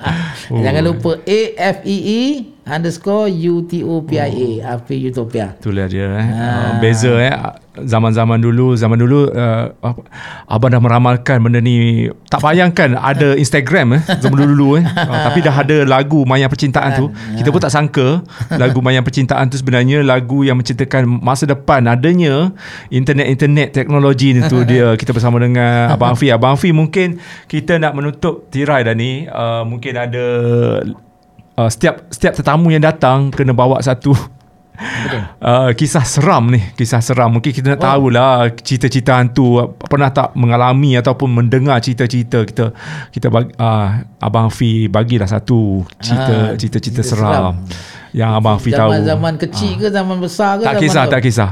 Jangan 0.65 0.81
lupa 0.81 1.21
A 1.21 1.39
F 1.77 1.85
E 1.85 1.97
E 2.01 2.21
underscore 2.65 3.29
U 3.29 3.61
T 3.69 3.85
O 3.85 4.01
P 4.01 4.17
I 4.17 4.33
A. 4.65 4.81
Afi 4.81 4.97
Utopia. 5.13 5.53
Itulah 5.61 5.85
dia 5.85 6.09
eh. 6.09 6.25
Uh, 6.25 6.69
beza 6.81 7.13
eh 7.21 7.35
zaman-zaman 7.83 8.39
dulu 8.39 8.79
zaman 8.79 8.95
dulu 8.95 9.27
uh, 9.33 9.75
abang 10.47 10.71
dah 10.71 10.79
meramalkan 10.79 11.43
benda 11.43 11.59
ni. 11.59 12.07
Tak 12.31 12.39
bayangkan 12.39 12.95
ada 12.95 13.35
Instagram 13.35 13.99
eh 13.99 14.01
zaman 14.23 14.35
dulu-dulu 14.39 14.79
eh. 14.79 14.83
Uh, 14.85 15.19
tapi 15.27 15.43
dah 15.43 15.51
ada 15.51 15.83
lagu 15.83 16.23
Mayang 16.23 16.47
Percintaan 16.47 16.95
tu. 16.95 17.11
Kita 17.35 17.51
pun 17.51 17.59
tak 17.59 17.73
sangka 17.73 18.23
lagu 18.55 18.79
Mayang 18.79 19.03
Percintaan 19.03 19.51
tu 19.51 19.59
sebenarnya 19.59 20.05
lagu 20.05 20.47
yang 20.47 20.55
menceritakan 20.55 21.07
masa 21.07 21.43
depan 21.49 21.83
adanya 21.89 22.55
internet-internet 22.93 23.75
teknologi 23.75 24.37
ni 24.37 24.41
tu 24.47 24.63
dia. 24.63 24.95
Kita 24.95 25.11
bersama 25.11 25.41
dengan 25.41 25.91
Abang 25.91 26.15
Afi. 26.15 26.31
Abang 26.31 26.55
Afi 26.55 26.71
mungkin 26.71 27.19
kita 27.51 27.81
nak 27.81 27.97
menutup 27.97 28.47
tirai 28.53 28.85
dah 28.85 28.95
ni. 28.95 29.25
Uh, 29.27 29.67
mungkin 29.67 29.97
ada 29.97 30.25
uh, 31.57 31.69
setiap 31.71 32.07
setiap 32.13 32.37
tetamu 32.37 32.71
yang 32.71 32.83
datang 32.83 33.33
kena 33.33 33.51
bawa 33.51 33.81
satu 33.81 34.34
Uh, 35.39 35.71
kisah 35.71 36.03
seram 36.03 36.51
ni 36.51 36.59
Kisah 36.75 36.99
seram 36.99 37.31
Mungkin 37.31 37.51
kita 37.55 37.75
nak 37.75 37.79
oh. 37.79 37.85
tahulah 37.87 38.31
Cerita-cerita 38.59 39.15
hantu 39.15 39.75
Pernah 39.79 40.11
tak 40.11 40.35
mengalami 40.35 40.99
Ataupun 40.99 41.31
mendengar 41.31 41.79
cerita-cerita 41.79 42.43
Kita 42.43 42.65
kita 43.11 43.27
bagi, 43.31 43.55
uh, 43.55 44.03
Abang 44.19 44.51
Fi 44.51 44.91
Bagilah 44.91 45.29
satu 45.31 45.87
Cerita 46.03 46.51
Ah, 46.51 46.59
Cerita-cerita 46.59 47.01
cerita 47.01 47.15
seram, 47.15 47.53
Yang 48.11 48.31
Abang 48.35 48.57
Fi 48.59 48.69
tahu 48.75 48.89
Zaman-zaman 48.91 49.33
kecil 49.39 49.71
ke 49.79 49.87
zaman 49.87 50.17
besar 50.19 50.59
ke 50.59 50.63
Tak 50.67 50.75
kisah? 50.83 51.03
Tak 51.07 51.21
kisah 51.23 51.51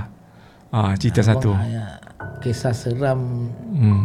ah, 0.74 0.92
Cerita 1.00 1.22
satu 1.24 1.52
Ya, 1.56 1.86
kisah 2.44 2.76
seram 2.76 3.48
hmm. 3.72 4.04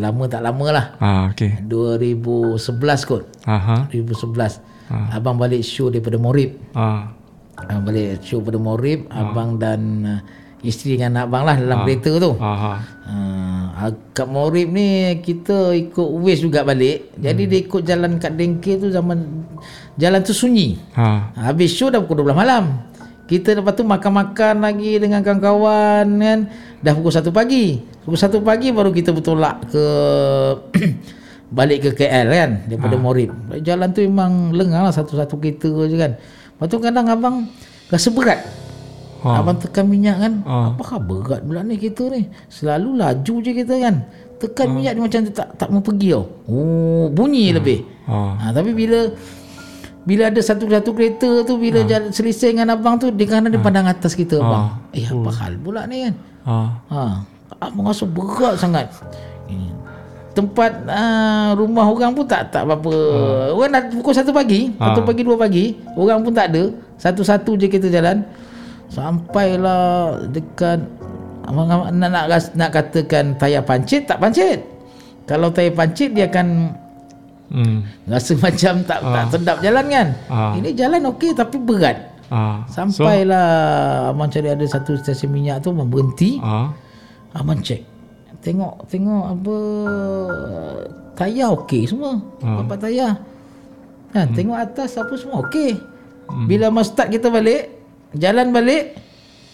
lama 0.00 0.24
tak 0.24 0.40
lama 0.40 0.66
lah. 0.72 0.86
ah, 1.04 1.22
Okay 1.36 1.60
2011 1.68 2.56
kot. 3.04 3.28
Aha. 3.44 3.92
2011. 3.92 4.72
Abang 5.12 5.36
balik 5.40 5.64
show 5.64 5.88
daripada 5.88 6.16
Morib. 6.20 6.56
Ah. 6.76 7.12
Abang 7.68 7.84
balik 7.86 8.22
show 8.24 8.40
daripada 8.40 8.58
Morib, 8.58 9.00
abang 9.12 9.60
dan 9.60 9.80
uh, 10.02 10.20
isteri 10.62 10.94
dengan 10.94 11.18
anak 11.18 11.24
abang 11.28 11.42
lah 11.44 11.56
dalam 11.58 11.78
kereta 11.84 12.12
tu. 12.22 12.32
Aha. 12.38 12.74
Uh, 13.02 13.90
kat 14.14 14.28
Morib 14.30 14.70
ni 14.70 15.18
kita 15.18 15.74
ikut 15.74 16.08
Waze 16.22 16.46
juga 16.46 16.62
balik. 16.62 17.10
Jadi 17.18 17.42
dia 17.50 17.58
ikut 17.66 17.82
jalan 17.82 18.22
kat 18.22 18.38
Dengke 18.38 18.78
tu 18.78 18.88
zaman 18.88 19.42
jalan 19.98 20.20
tu 20.22 20.30
sunyi. 20.30 20.78
Ha. 20.94 21.34
Habis 21.50 21.74
show 21.74 21.90
dah 21.90 21.98
pukul 21.98 22.22
12 22.22 22.38
malam. 22.38 22.64
Kita 23.26 23.56
lepas 23.56 23.72
tu 23.74 23.82
makan-makan 23.82 24.60
lagi 24.60 25.00
dengan 25.02 25.24
kawan-kawan 25.24 26.06
kan. 26.06 26.38
Dah 26.84 26.92
pukul 26.94 27.10
1 27.10 27.26
pagi. 27.34 27.82
Pukul 28.06 28.18
1 28.18 28.38
pagi 28.44 28.68
baru 28.70 28.90
kita 28.94 29.10
bertolak 29.10 29.66
ke 29.72 29.84
balik 31.56 31.84
ke 31.84 31.90
KL 31.92 32.28
kan 32.30 32.50
daripada 32.70 32.96
ha. 32.96 33.02
Morib. 33.02 33.30
Jalan 33.66 33.90
tu 33.90 34.06
memang 34.06 34.54
lengang 34.54 34.86
lah 34.86 34.94
satu-satu 34.94 35.34
kereta 35.42 35.70
je 35.90 35.96
kan. 35.98 36.12
Lepas 36.62 36.70
tu 36.70 36.78
kadang 36.78 37.10
abang 37.10 37.50
rasa 37.90 38.08
berat. 38.14 38.38
Ha. 39.26 39.26
Ha. 39.26 39.38
Abang 39.42 39.58
tekan 39.58 39.90
minyak 39.90 40.14
kan. 40.22 40.32
Ha. 40.46 40.54
Ha. 40.54 40.66
Apakah 40.78 41.02
berat 41.02 41.42
pula 41.42 41.66
ni 41.66 41.74
kereta 41.74 42.06
ni? 42.06 42.30
Selalu 42.46 43.02
laju 43.02 43.34
je 43.42 43.50
kita 43.50 43.74
kan. 43.82 44.06
Tekan 44.38 44.70
ha. 44.70 44.74
minyak 44.78 44.92
dia 44.94 45.02
macam 45.02 45.20
tak 45.34 45.48
tak 45.58 45.68
mau 45.74 45.82
pergi 45.82 46.14
tau. 46.14 46.22
Oh, 46.46 47.10
bunyi 47.10 47.50
ha. 47.50 47.58
lebih. 47.58 47.78
Ha. 48.06 48.18
Ha, 48.38 48.44
tapi 48.54 48.70
bila 48.78 49.10
bila 50.06 50.30
ada 50.30 50.38
satu-satu 50.38 50.90
kereta 50.94 51.42
tu 51.42 51.58
bila 51.58 51.82
ha. 51.82 51.86
jalan 51.90 52.14
selisih 52.14 52.54
dengan 52.54 52.78
abang 52.78 52.94
tu 52.94 53.10
dia 53.10 53.26
kan 53.26 53.50
dia 53.50 53.58
pandang 53.58 53.90
atas 53.90 54.14
kita 54.14 54.38
abang. 54.38 54.86
Eh 54.94 55.02
apa 55.02 55.30
hal 55.42 55.58
pula 55.58 55.82
ni 55.90 56.06
kan? 56.06 56.14
Ha. 56.46 56.54
Ha, 56.94 57.02
abang 57.58 57.90
rasa 57.90 58.06
berat 58.06 58.54
sangat. 58.54 58.86
Tempat 60.32 60.88
uh, 60.88 61.52
rumah 61.56 61.84
orang 61.84 62.16
pun 62.16 62.24
tak 62.24 62.48
tak 62.48 62.64
apa-apa. 62.64 62.92
Ha. 62.92 63.52
Orang 63.52 63.70
dah 63.72 63.82
pukul 63.92 64.16
1 64.16 64.24
pagi, 64.32 64.60
Ha. 64.80 64.96
1 64.96 65.04
pagi 65.04 65.22
2 65.28 65.36
pagi, 65.36 65.64
orang 65.92 66.24
pun 66.24 66.32
tak 66.32 66.56
ada. 66.56 66.72
Satu-satu 66.96 67.60
je 67.60 67.68
kita 67.68 67.92
jalan. 67.92 68.24
Sampailah 68.88 70.20
dekat 70.28 70.80
nak 71.52 72.08
nak, 72.12 72.24
nak 72.54 72.70
katakan 72.70 73.36
tayar 73.36 73.64
pancit 73.64 74.08
tak 74.08 74.20
pancit. 74.20 74.64
Kalau 75.28 75.52
tayar 75.52 75.76
pancit 75.76 76.12
dia 76.12 76.28
akan 76.28 76.78
Hmm. 77.52 77.84
Rasa 78.08 78.32
macam 78.48 78.80
tak 78.80 79.04
tak 79.04 79.24
sedap 79.28 79.60
jalan 79.60 79.84
kan. 79.92 80.08
Ah. 80.32 80.56
Ini 80.56 80.72
jalan 80.72 81.12
okey 81.12 81.36
tapi 81.36 81.60
berat. 81.60 82.08
Ha. 82.32 82.64
Sampailah 82.64 83.48
abang 84.08 84.32
cari 84.32 84.48
ada 84.48 84.64
satu 84.64 84.96
stesen 84.96 85.28
minyak 85.28 85.60
tu 85.60 85.68
berhenti. 85.76 86.40
Ha. 86.40 86.72
Abang 87.36 87.60
cek. 87.60 87.91
Tengok 88.42 88.74
tengok 88.86 89.24
apa 89.30 89.56
tayar 91.14 91.54
okey 91.56 91.86
semua. 91.86 92.18
Ah. 92.40 92.58
Apa 92.58 92.74
tayar. 92.76 93.22
Kan 94.10 94.26
Hmm. 94.26 94.34
tengok 94.34 94.58
atas 94.58 94.90
apa 94.94 95.14
semua 95.14 95.40
okey. 95.42 95.78
Bila 96.44 96.68
mas 96.68 96.88
start 96.88 97.08
kita 97.08 97.28
balik, 97.28 97.70
jalan 98.12 98.50
balik 98.50 98.98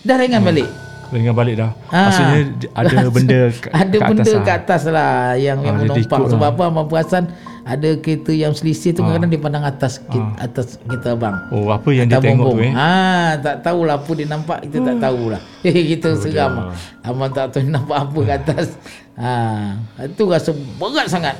dah 0.01 0.17
ringan 0.17 0.41
Hmm. 0.41 0.49
balik. 0.49 0.69
Ringan 1.09 1.33
balik 1.33 1.55
dah. 1.57 1.71
Ah. 1.89 2.09
Maksudnya 2.09 2.39
ada 2.73 2.97
benda 3.17 3.39
kat, 3.51 3.71
ada 3.71 3.97
kat 3.97 4.09
benda 4.09 4.23
atas 4.23 4.33
lah. 4.33 4.43
kat 4.43 4.57
atas 4.59 4.83
lah 4.87 5.13
yang 5.35 5.59
yang 5.59 5.75
Ah, 5.75 5.81
dia 5.81 5.91
menumpang 5.91 6.23
sebab 6.27 6.41
lah. 6.43 6.51
apa 6.51 6.63
abang 6.67 6.87
perasan 6.87 7.25
ada 7.69 7.91
kereta 7.95 8.33
yang 8.33 8.51
selisih 8.51 8.91
Ah. 8.91 8.95
tu 8.95 9.01
kadang-kadang 9.03 9.29
dia 9.29 9.39
pandang 9.39 9.61
atas 9.63 10.01
kita, 10.01 10.25
atas 10.41 10.67
kita 10.81 11.13
abang. 11.13 11.37
Oh, 11.51 11.69
apa 11.69 11.89
yang 11.91 12.09
dia 12.09 12.17
Atas 12.17 12.25
tengok 12.25 12.47
tu 12.49 12.65
eh? 12.65 12.73
Ha, 12.73 12.89
tak 13.37 13.57
tahulah 13.61 13.95
apa 13.95 14.11
dia 14.17 14.25
nampak 14.27 14.59
kita 14.65 14.77
tak 14.83 14.97
tahulah. 14.99 15.41
Eh 15.61 15.77
kita 15.93 16.09
seram. 16.17 16.73
Abang 17.05 17.29
tak 17.29 17.53
tahu 17.53 17.61
dia 17.61 17.71
nampak 17.71 17.99
apa 18.01 18.19
kat 18.25 18.37
atas. 18.43 18.69
Ha, 19.15 19.31
itu 20.09 20.23
rasa 20.25 20.51
berat 20.75 21.07
sangat. 21.07 21.37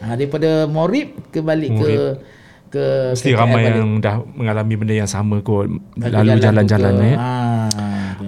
Ha, 0.00 0.16
daripada 0.16 0.64
Morib 0.64 1.12
ke 1.28 1.38
balik 1.40 1.68
ke 1.70 1.92
ke 2.70 2.82
Mesti 3.12 3.34
ramai 3.34 3.66
balik. 3.66 3.76
yang 3.76 3.90
dah 3.98 4.14
mengalami 4.32 4.74
benda 4.74 4.94
yang 4.96 5.10
sama 5.10 5.42
kot 5.42 5.66
Lalu 5.98 6.38
jalan-jalan 6.38 6.94
ke- 6.94 7.04
eh 7.04 7.16
Ha. 7.18 7.30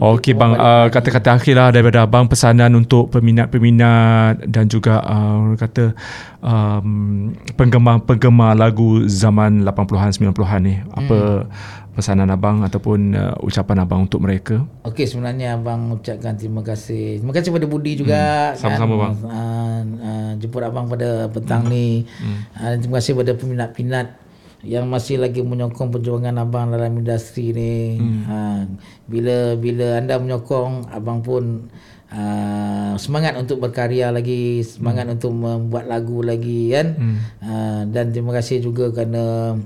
Okey 0.03 0.35
bang, 0.35 0.59
uh, 0.59 0.91
kata-kata 0.91 1.39
akhir 1.39 1.55
lah 1.55 1.71
daripada 1.71 2.03
abang 2.03 2.27
pesanan 2.27 2.75
untuk 2.75 3.15
peminat-peminat 3.15 4.51
dan 4.51 4.67
juga 4.67 4.99
uh, 4.99 5.55
kata 5.55 5.95
um, 6.43 7.31
penggemar-penggemar 7.55 8.59
lagu 8.59 9.07
zaman 9.07 9.63
80-an 9.63 10.11
90-an 10.11 10.61
ni. 10.67 10.75
Apa 10.91 11.47
pesanan 11.95 12.35
abang 12.35 12.67
ataupun 12.67 13.15
uh, 13.15 13.47
ucapan 13.47 13.87
abang 13.87 14.11
untuk 14.11 14.27
mereka? 14.27 14.67
Okey 14.83 15.07
sebenarnya 15.07 15.55
abang 15.55 15.95
ucapkan 15.95 16.35
terima 16.35 16.67
kasih. 16.67 17.23
Terima 17.23 17.31
kasih 17.31 17.55
kepada 17.55 17.67
Budi 17.71 17.93
juga 17.95 18.23
Hmm, 18.53 18.59
sama-sama, 18.59 18.95
bang. 19.07 19.13
Uh, 19.23 19.81
uh, 20.03 20.31
jemput 20.43 20.67
abang 20.67 20.91
pada 20.91 21.31
petang 21.31 21.71
ni. 21.71 22.11
Uh, 22.59 22.75
terima 22.75 22.99
kasih 22.99 23.15
kepada 23.15 23.39
peminat-peminat 23.39 24.22
yang 24.63 24.87
masih 24.87 25.19
lagi 25.19 25.41
menyokong 25.41 25.91
perjuangan 25.91 26.39
abang 26.39 26.71
dalam 26.71 26.95
industri 26.95 27.51
ni. 27.51 27.99
Uh, 28.25 28.63
bila 29.05 29.55
bila 29.55 29.99
anda 29.99 30.17
menyokong 30.17 30.87
abang 30.89 31.19
pun 31.19 31.67
uh, 32.09 32.95
semangat 32.97 33.35
untuk 33.35 33.59
berkarya 33.59 34.09
lagi, 34.09 34.63
semangat 34.63 35.11
untuk 35.11 35.33
membuat 35.33 35.87
lagu 35.87 36.23
lagi 36.23 36.71
kan. 36.71 36.95
Uh, 37.39 37.81
dan 37.87 38.11
terima 38.11 38.31
kasih 38.33 38.59
juga 38.61 38.89
kerana 38.89 39.59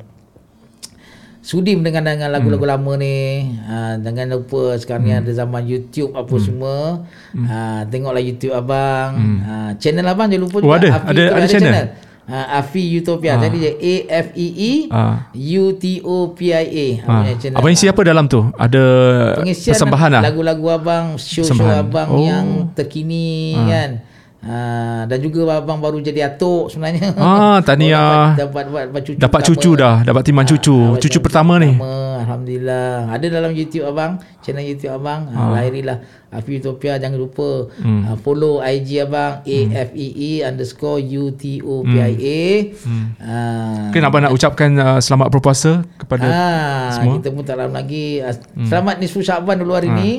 sudi 1.41 1.79
mendengar 1.79 2.03
dengan 2.03 2.27
lagu-lagu 2.29 2.67
lama 2.67 2.93
ni 2.99 3.15
uh, 3.63 3.95
jangan 4.03 4.35
lupa 4.35 4.75
sekarang 4.75 5.03
ni 5.05 5.13
Hmm. 5.15 5.23
ada 5.23 5.31
zaman 5.33 5.63
YouTube 5.63 6.11
apa 6.13 6.35
semua 6.41 7.07
uh, 7.33 7.81
tengoklah 7.87 8.19
YouTube 8.19 8.51
abang 8.51 9.15
uh, 9.41 9.71
channel 9.79 10.11
abang 10.11 10.27
jangan 10.27 10.43
lupa 10.43 10.59
Hmm. 10.59 10.67
Oh, 10.67 10.75
ada? 10.75 10.89
Ada- 11.07 11.07
Utopia 11.07 11.39
ada 11.39 11.47
channel? 11.47 11.87
Uh, 12.27 12.59
Afi 12.59 12.91
Utopia 12.99 13.39
jadi 13.39 13.55
dia 13.55 13.73
A 13.79 13.95
F 14.27 14.35
E 14.35 14.47
E 14.51 14.73
Ah. 14.91 15.31
U 15.31 15.71
T 15.73 16.03
O 16.03 16.35
P 16.35 16.51
I 16.51 16.67
A 16.67 16.87
Ha. 16.99 17.13
punya 17.23 17.35
channel 17.39 17.55
Abang 17.55 17.71
isi 17.71 17.87
apa 17.87 18.03
dalam 18.03 18.27
tu? 18.27 18.51
Ada 18.53 18.83
pengisian 19.39 19.71
persembahan 19.71 20.11
lah. 20.11 20.23
lagu-lagu 20.27 20.67
abang 20.69 21.07
show-show 21.15 21.71
abang 21.71 22.09
Oh. 22.11 22.19
yang 22.19 22.47
terkini 22.75 23.55
kan 23.55 24.03
Ah, 24.39 25.03
dan 25.05 25.19
juga 25.19 25.49
abang 25.51 25.79
baru 25.79 25.99
jadi 25.99 26.29
atuk 26.29 26.69
sebenarnya. 26.69 27.17
Ah, 27.17 27.59
tahniah. 27.67 28.37
dapat, 28.37 28.37
dapat, 28.37 28.63
dapat, 28.63 28.83
dapat 28.85 29.01
cucu. 29.03 29.19
Dapat 29.19 29.41
cucu 29.43 29.71
dah, 29.75 29.97
dapat 30.03 30.23
timan 30.23 30.45
cucu. 30.45 30.77
dapat 30.77 31.01
Cucu 31.01 31.19
pertama 31.19 31.57
ni. 31.57 31.73
Alhamdulillah. 32.17 33.09
Ada 33.09 33.27
dalam 33.29 33.51
YouTube 33.51 33.85
abang, 33.85 34.17
channel 34.41 34.63
YouTube 34.63 34.93
abang. 34.93 35.31
Ah. 35.31 35.51
Lahirilah 35.53 35.99
Afi 36.29 36.59
Utopia 36.59 36.95
jangan 36.97 37.17
lupa 37.17 37.71
Hmm. 37.77 38.03
ah, 38.05 38.17
follow 38.17 38.59
IG 38.59 39.01
abang 39.01 39.41
A 39.41 39.59
F 39.83 39.91
E 39.95 40.43
underscore 40.43 41.01
U 41.01 41.33
T 41.33 41.59
O 41.61 41.81
P 41.81 41.95
I 41.95 42.15
A. 42.15 42.43
Ah, 43.19 43.89
Mungkin 43.89 44.03
abang 44.05 44.21
nak 44.21 44.33
ucapkan 44.33 44.71
uh, 44.75 44.99
selamat 44.99 45.29
berpuasa 45.29 45.83
kepada 45.97 46.27
Ah, 46.27 46.89
semua? 46.93 47.17
kita 47.17 47.31
pun 47.31 47.43
tak 47.43 47.57
lama 47.57 47.73
lagi. 47.75 48.21
Ah, 48.21 48.35
Selamat 48.63 48.99
nisfu 48.99 49.21
Syaban 49.21 49.57
dulu 49.57 49.73
hari 49.73 49.89
ni 49.89 50.11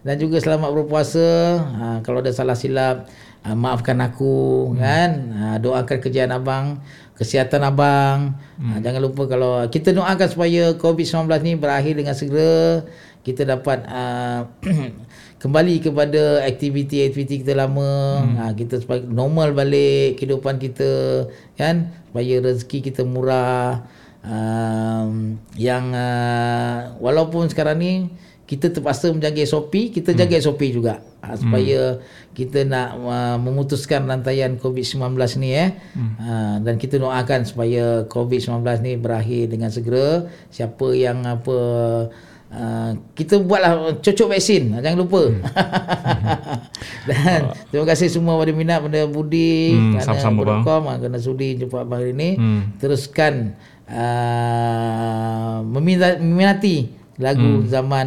dan 0.00 0.16
juga 0.16 0.38
selamat 0.38 0.70
berpuasa. 0.70 1.28
Ah, 1.74 1.98
kalau 2.00 2.20
ada 2.20 2.30
salah 2.30 2.54
silap, 2.54 3.10
ah, 3.46 3.54
maafkan 3.54 4.02
aku 4.02 4.74
kan. 4.74 5.30
Ah, 5.38 5.56
doakan 5.62 6.02
kerjaan 6.02 6.34
abang, 6.34 6.82
kesihatan 7.14 7.62
abang. 7.62 8.34
Ah, 8.58 8.82
jangan 8.82 8.98
lupa 8.98 9.30
kalau 9.30 9.62
kita 9.70 9.94
doakan 9.94 10.26
supaya 10.26 10.74
COVID-19 10.74 11.30
ni 11.46 11.52
berakhir 11.54 11.94
dengan 11.94 12.18
segera. 12.18 12.82
Kita 13.22 13.46
dapat 13.46 13.86
ah, 13.86 14.50
kembali 15.42 15.78
kepada 15.78 16.42
aktiviti-aktiviti 16.42 17.46
kita 17.46 17.54
lama. 17.54 18.26
Ah, 18.42 18.52
kita 18.58 18.82
supaya 18.82 19.06
normal 19.06 19.54
balik 19.54 20.18
kehidupan 20.18 20.58
kita 20.58 21.24
kan. 21.54 21.94
Supaya 22.10 22.42
rezeki 22.42 22.78
kita 22.90 23.06
murah 23.06 23.86
um, 24.26 25.38
yang 25.54 25.94
uh, 25.94 26.98
walaupun 26.98 27.46
sekarang 27.48 27.78
ni 27.78 27.92
kita 28.46 28.70
terpaksa 28.70 29.10
menjaga 29.10 29.42
SOP, 29.42 29.90
kita 29.90 30.14
jaga 30.14 30.38
SOP 30.38 30.70
juga 30.70 31.02
uh, 31.18 31.34
supaya 31.34 31.98
kita 32.30 32.62
nak 32.62 32.94
uh, 32.94 33.36
memutuskan 33.42 34.06
rantaian 34.06 34.54
COVID-19 34.54 35.02
ni 35.42 35.50
eh. 35.50 35.74
Uh, 35.98 36.62
dan 36.62 36.78
kita 36.78 37.02
doakan 37.02 37.42
supaya 37.42 38.06
COVID-19 38.06 38.62
ni 38.86 38.94
berakhir 38.94 39.50
dengan 39.50 39.74
segera. 39.74 40.30
Siapa 40.54 40.94
yang 40.94 41.26
apa 41.26 41.58
uh, 42.54 42.90
kita 43.18 43.42
buatlah 43.42 43.98
cocok 43.98 44.38
vaksin, 44.38 44.78
jangan 44.78 44.98
lupa. 45.02 45.22
dan 47.10 47.50
terima 47.74 47.86
kasih 47.90 48.14
semua 48.14 48.38
pada 48.38 48.54
minat 48.54 48.78
pada 48.78 49.10
Budi 49.10 49.74
Hmm, 49.74 49.98
kerana 49.98 50.06
sama-sama, 50.06 50.38
bang. 50.46 50.62
berkom 50.62 50.82
ah, 50.86 50.96
kerana 51.02 51.18
sudi 51.18 51.58
jumpa 51.58 51.82
abang 51.82 51.98
hari 51.98 52.14
ni. 52.14 52.30
Hmm. 52.38 52.78
Teruskan 52.78 53.58
uh, 53.90 55.66
meminati, 55.66 56.18
meminati 56.22 56.76
lagu 57.16 57.64
Hmm. 57.64 57.66
zaman 57.66 58.06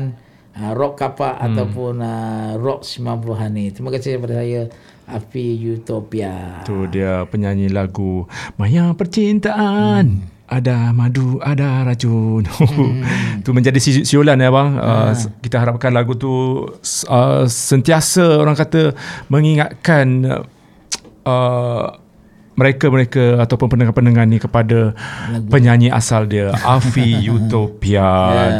uh, 0.58 0.72
rock 0.74 0.98
kapak 0.98 1.38
ataupun 1.38 2.00
uh, 2.02 2.58
rock 2.58 2.82
90-an 2.82 3.50
ni. 3.54 3.70
Terima 3.70 3.90
kasih 3.92 4.18
kepada 4.18 4.42
saya 4.42 4.62
Afi 5.10 5.58
Utopia. 5.66 6.62
Tu 6.66 6.86
dia 6.90 7.26
penyanyi 7.26 7.70
lagu 7.70 8.30
Maya 8.58 8.94
Percintaan 8.94 10.38
ada 10.50 10.90
madu, 10.98 11.38
ada 11.46 11.86
racun. 11.86 12.42
tu 13.46 13.50
menjadi 13.54 13.78
si- 13.78 14.02
siulan 14.02 14.42
ya 14.42 14.50
bang. 14.50 14.82
Uh, 14.82 15.14
kita 15.46 15.62
harapkan 15.62 15.94
lagu 15.94 16.18
tu 16.18 16.66
uh, 17.06 17.46
sentiasa 17.46 18.42
orang 18.42 18.58
kata 18.58 18.98
mengingatkan 19.30 20.42
uh, 21.22 21.99
mereka-mereka 22.60 23.40
ataupun 23.40 23.72
pendengar-pendengar 23.72 24.27
ni 24.27 24.38
kepada 24.38 24.91
penyanyi 25.48 25.88
asal 25.88 26.27
dia 26.27 26.52
Afi 26.60 27.23
Utopia. 27.31 28.10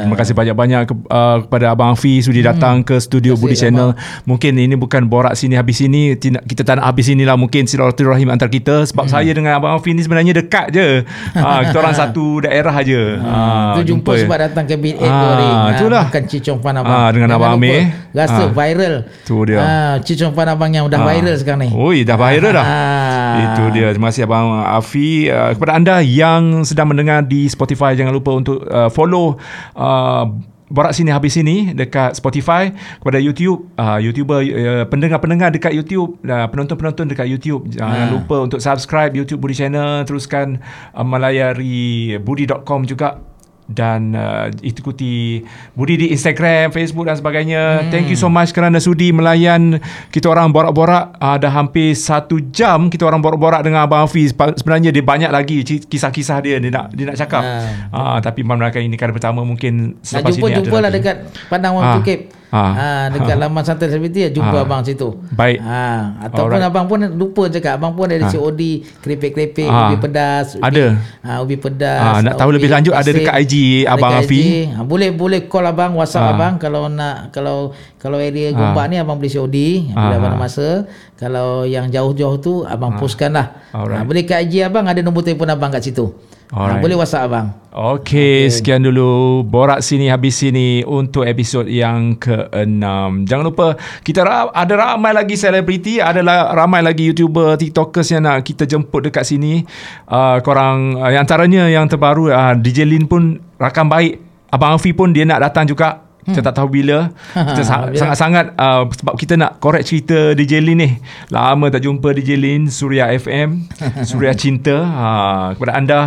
Terima 0.02 0.16
kasih 0.16 0.34
banyak-banyak 0.34 0.82
ke, 0.86 0.94
uh, 1.06 1.44
kepada 1.44 1.66
Abang 1.70 1.92
Afi 1.92 2.20
sudi 2.20 2.40
datang 2.40 2.82
ke 2.82 2.96
studio 2.98 3.36
Budi 3.36 3.54
Channel. 3.54 3.92
Mungkin 4.24 4.56
ini 4.56 4.74
bukan 4.74 5.06
borak 5.06 5.36
sini 5.36 5.54
habis 5.54 5.78
sini 5.78 6.16
kita 6.20 6.64
tak 6.64 6.80
nak 6.80 6.88
habis 6.88 7.08
inilah 7.08 7.36
mungkin 7.36 7.68
silaturahim 7.68 8.30
antar 8.30 8.48
kita 8.48 8.86
sebab 8.86 9.06
saya 9.06 9.30
dengan 9.30 9.54
Abang 9.54 9.76
Afi 9.76 9.92
ni 9.92 10.00
sebenarnya 10.00 10.32
dekat 10.34 10.72
je. 10.72 10.88
Ha, 11.36 11.60
kita 11.68 11.78
orang 11.78 11.94
satu 11.94 12.40
daerah 12.40 12.72
aje. 12.72 13.20
Ha, 13.20 13.76
tu 13.76 13.84
jumpa 13.86 14.12
sebab 14.16 14.38
datang 14.40 14.64
ke 14.64 14.76
Bid 14.76 14.96
8 14.96 15.04
tu 15.04 15.26
hari. 15.28 15.44
Ah, 15.44 15.58
Ah, 15.60 15.68
itulah. 15.76 16.04
Makan 16.08 16.24
cicong 16.26 16.60
pan 16.60 16.72
abang. 16.74 16.88
Ah, 16.90 17.10
dengan 17.10 17.30
Jangan 17.30 17.42
Abang 17.42 17.58
Amir. 17.58 17.92
Rasa 18.10 18.42
Ah. 18.42 18.50
viral. 18.50 18.96
Tu 19.22 19.36
dia. 19.44 19.60
Ah, 19.60 19.96
cicong 20.00 20.32
pan 20.32 20.48
abang 20.48 20.72
yang 20.72 20.88
dah 20.88 21.02
viral 21.02 21.36
sekarang 21.36 21.68
ni. 21.68 21.70
Oi, 21.70 21.98
dah 22.02 22.16
viral 22.16 22.52
dah. 22.54 22.66
Ah. 22.80 23.38
Itu 23.44 23.64
dia. 23.72 23.89
Terima 23.96 24.10
kasih 24.14 24.26
Abang 24.26 24.62
Afi. 24.66 25.30
Uh, 25.30 25.54
kepada 25.58 25.74
anda 25.76 25.96
yang 26.04 26.66
sedang 26.66 26.90
mendengar 26.90 27.26
di 27.26 27.50
Spotify, 27.50 27.94
jangan 27.94 28.14
lupa 28.14 28.32
untuk 28.36 28.64
uh, 28.68 28.90
follow 28.92 29.38
uh, 29.76 30.26
Borak 30.70 30.94
Sini 30.94 31.10
Habis 31.10 31.34
Sini 31.34 31.74
dekat 31.74 32.14
Spotify. 32.14 32.70
Kepada 33.02 33.18
YouTube, 33.18 33.74
uh, 33.76 33.98
YouTuber, 33.98 34.40
uh, 34.46 34.86
pendengar-pendengar 34.86 35.50
dekat 35.50 35.74
YouTube, 35.74 36.22
uh, 36.30 36.46
penonton-penonton 36.46 37.10
dekat 37.10 37.26
YouTube. 37.26 37.66
Jangan 37.74 38.14
lupa 38.14 38.46
untuk 38.46 38.62
subscribe 38.62 39.12
YouTube 39.18 39.42
Budi 39.42 39.58
Channel. 39.58 40.06
Teruskan 40.06 40.62
uh, 40.94 41.02
melayari 41.02 42.16
budi.com 42.22 42.86
juga 42.86 43.29
dan 43.70 44.18
uh, 44.18 44.50
ikuti 44.66 45.46
Budi 45.78 46.02
di 46.02 46.08
Instagram, 46.10 46.74
Facebook 46.74 47.06
dan 47.06 47.14
sebagainya. 47.14 47.86
Hmm. 47.86 47.94
Thank 47.94 48.10
you 48.10 48.18
so 48.18 48.26
much 48.26 48.50
kerana 48.50 48.82
sudi 48.82 49.14
melayan 49.14 49.78
kita 50.10 50.26
orang 50.26 50.50
borak-borak. 50.50 51.14
Uh, 51.22 51.38
dah 51.38 51.54
hampir 51.54 51.94
satu 51.94 52.42
jam 52.50 52.90
kita 52.90 53.06
orang 53.06 53.22
borak-borak 53.22 53.62
dengan 53.62 53.86
Abang 53.86 54.10
Hafiz. 54.10 54.34
Pa- 54.34 54.58
Sebenarnya 54.58 54.90
dia 54.90 55.06
banyak 55.06 55.30
lagi 55.30 55.62
kisah-kisah 55.64 56.42
dia 56.42 56.58
dia 56.58 56.74
nak 56.74 56.90
dia 56.98 57.06
nak 57.06 57.18
cakap. 57.22 57.44
Ah. 57.46 58.18
Uh, 58.18 58.18
tapi 58.18 58.42
malam 58.42 58.66
ini 58.74 58.98
kali 58.98 59.14
pertama 59.14 59.46
mungkin 59.46 60.02
Nak 60.02 60.06
selepas 60.06 60.34
jumpa 60.34 60.48
ini 60.50 60.56
jumpa 60.66 60.78
ada 60.78 60.84
lah 60.90 60.92
dekat 60.92 61.18
Padang 61.46 61.78
Wan 61.78 61.84
Ah. 61.86 61.96
Pukip. 62.02 62.39
Ah. 62.50 62.74
Ah, 62.74 63.04
dekat 63.10 63.38
laman 63.42 63.62
santai 63.62 63.88
seperti 63.88 64.26
ya 64.26 64.30
jumpa 64.32 64.52
Ah. 64.52 64.66
abang 64.66 64.82
situ. 64.82 65.14
Baik. 65.30 65.62
Ah, 65.62 66.18
ataupun 66.24 66.58
Alright. 66.58 66.66
abang 66.68 66.86
pun 66.86 66.98
lupa 67.08 67.46
cakap 67.46 67.78
abang 67.78 67.94
pun 67.94 68.06
ada 68.06 68.26
COD 68.26 68.62
keripik-keripik 69.00 69.66
Ah. 69.66 69.88
ubi 69.88 69.96
pedas. 70.00 70.48
Ubi, 70.54 70.64
Ada. 70.64 70.86
Ah, 71.22 71.38
ubi 71.40 71.56
pedas. 71.56 72.02
Ah, 72.02 72.20
nak 72.20 72.36
tahu 72.36 72.50
lebih 72.52 72.68
lanjut 72.68 72.92
ada 72.92 73.06
pasir. 73.06 73.16
dekat 73.16 73.36
IG 73.40 73.54
Ada 73.82 73.92
Abang 73.92 74.12
dekat 74.12 74.26
Afi. 74.26 74.40
IG. 74.40 74.50
Ah, 74.72 74.84
boleh 74.84 75.10
boleh 75.12 75.40
call 75.46 75.66
abang 75.66 75.92
WhatsApp 75.94 76.26
Ah. 76.26 76.34
abang 76.34 76.54
kalau 76.58 76.84
nak 76.88 77.30
kalau 77.30 77.58
kalau 77.96 78.18
area 78.18 78.50
Gombak 78.50 78.86
ni 78.88 78.96
abang 78.96 79.16
boleh 79.16 79.30
COD 79.30 79.58
bila 79.88 80.16
Ah. 80.16 80.20
mana 80.20 80.36
masa. 80.36 80.90
Kalau 81.16 81.64
yang 81.64 81.86
jauh-jauh 81.88 82.38
tu 82.38 82.54
abang 82.64 82.96
postkan 82.96 83.30
lah. 83.32 83.62
Alright. 83.70 83.94
Ah, 83.94 84.04
boleh 84.04 84.24
kat 84.24 84.42
IG 84.44 84.64
abang 84.64 84.84
ada 84.84 85.00
nombor 85.00 85.22
telefon 85.22 85.48
abang 85.48 85.70
kat 85.70 85.84
situ. 85.84 86.10
Ah, 86.50 86.66
Alright. 86.66 86.82
boleh 86.82 86.98
WhatsApp 86.98 87.30
abang. 87.30 87.54
Okey, 87.70 88.50
sekian 88.50 88.82
dulu 88.82 89.46
borak 89.46 89.86
sini 89.86 90.10
habis 90.10 90.34
sini 90.34 90.82
untuk 90.82 91.22
episod 91.22 91.70
yang 91.70 92.18
ke-6. 92.18 92.82
Jangan 93.30 93.46
lupa 93.46 93.78
kita 94.02 94.26
ra- 94.26 94.50
ada 94.50 94.74
ramai 94.74 95.14
lagi 95.14 95.38
selebriti, 95.38 96.02
ada 96.02 96.26
la- 96.26 96.50
ramai 96.58 96.82
lagi 96.82 97.06
YouTuber, 97.06 97.54
TikTokers 97.54 98.10
yang 98.10 98.26
nak 98.26 98.42
kita 98.42 98.66
jemput 98.66 99.06
dekat 99.06 99.30
sini. 99.30 99.62
Uh, 100.10 100.42
korang 100.42 100.98
uh, 100.98 101.14
yang 101.14 101.22
antaranya 101.22 101.70
yang 101.70 101.86
terbaru 101.86 102.34
uh, 102.34 102.58
DJ 102.58 102.90
Lin 102.90 103.06
pun 103.06 103.38
rakan 103.62 103.86
baik. 103.86 104.18
Abang 104.50 104.74
Afi 104.74 104.90
pun 104.90 105.14
dia 105.14 105.30
nak 105.30 105.46
datang 105.46 105.70
juga. 105.70 106.09
Kita 106.20 106.40
tak 106.42 106.56
tahu 106.56 106.68
bila. 106.70 107.10
Kita 107.50 107.64
sa- 107.64 107.90
sangat-sangat 107.90 108.54
uh, 108.54 108.86
sebab 108.92 109.14
kita 109.16 109.34
nak 109.34 109.58
korek 109.58 109.82
cerita 109.82 110.34
DJ 110.34 110.60
Lin 110.60 110.80
ni. 110.80 110.90
Lama 111.30 111.68
tak 111.68 111.82
jumpa 111.82 112.12
DJ 112.12 112.36
Lin, 112.36 112.68
Suria 112.68 113.10
FM, 113.10 113.66
Suria 114.10 114.36
Cinta. 114.36 114.78
Uh, 114.78 115.48
kepada 115.56 115.74
anda 115.74 116.00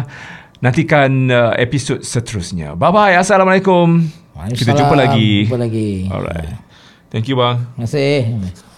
nantikan 0.60 1.10
uh, 1.26 1.52
episod 1.56 2.00
seterusnya. 2.00 2.76
Bye 2.76 2.92
bye. 2.92 3.14
Assalamualaikum. 3.14 4.06
Kita 4.52 4.72
jumpa 4.72 4.94
lagi. 4.94 5.46
Jumpa 5.46 5.58
lagi. 5.58 6.06
Alright. 6.08 6.54
Thank 7.10 7.28
you 7.28 7.36
bang. 7.36 7.60
Terima 7.76 7.84
kasih. 7.84 8.71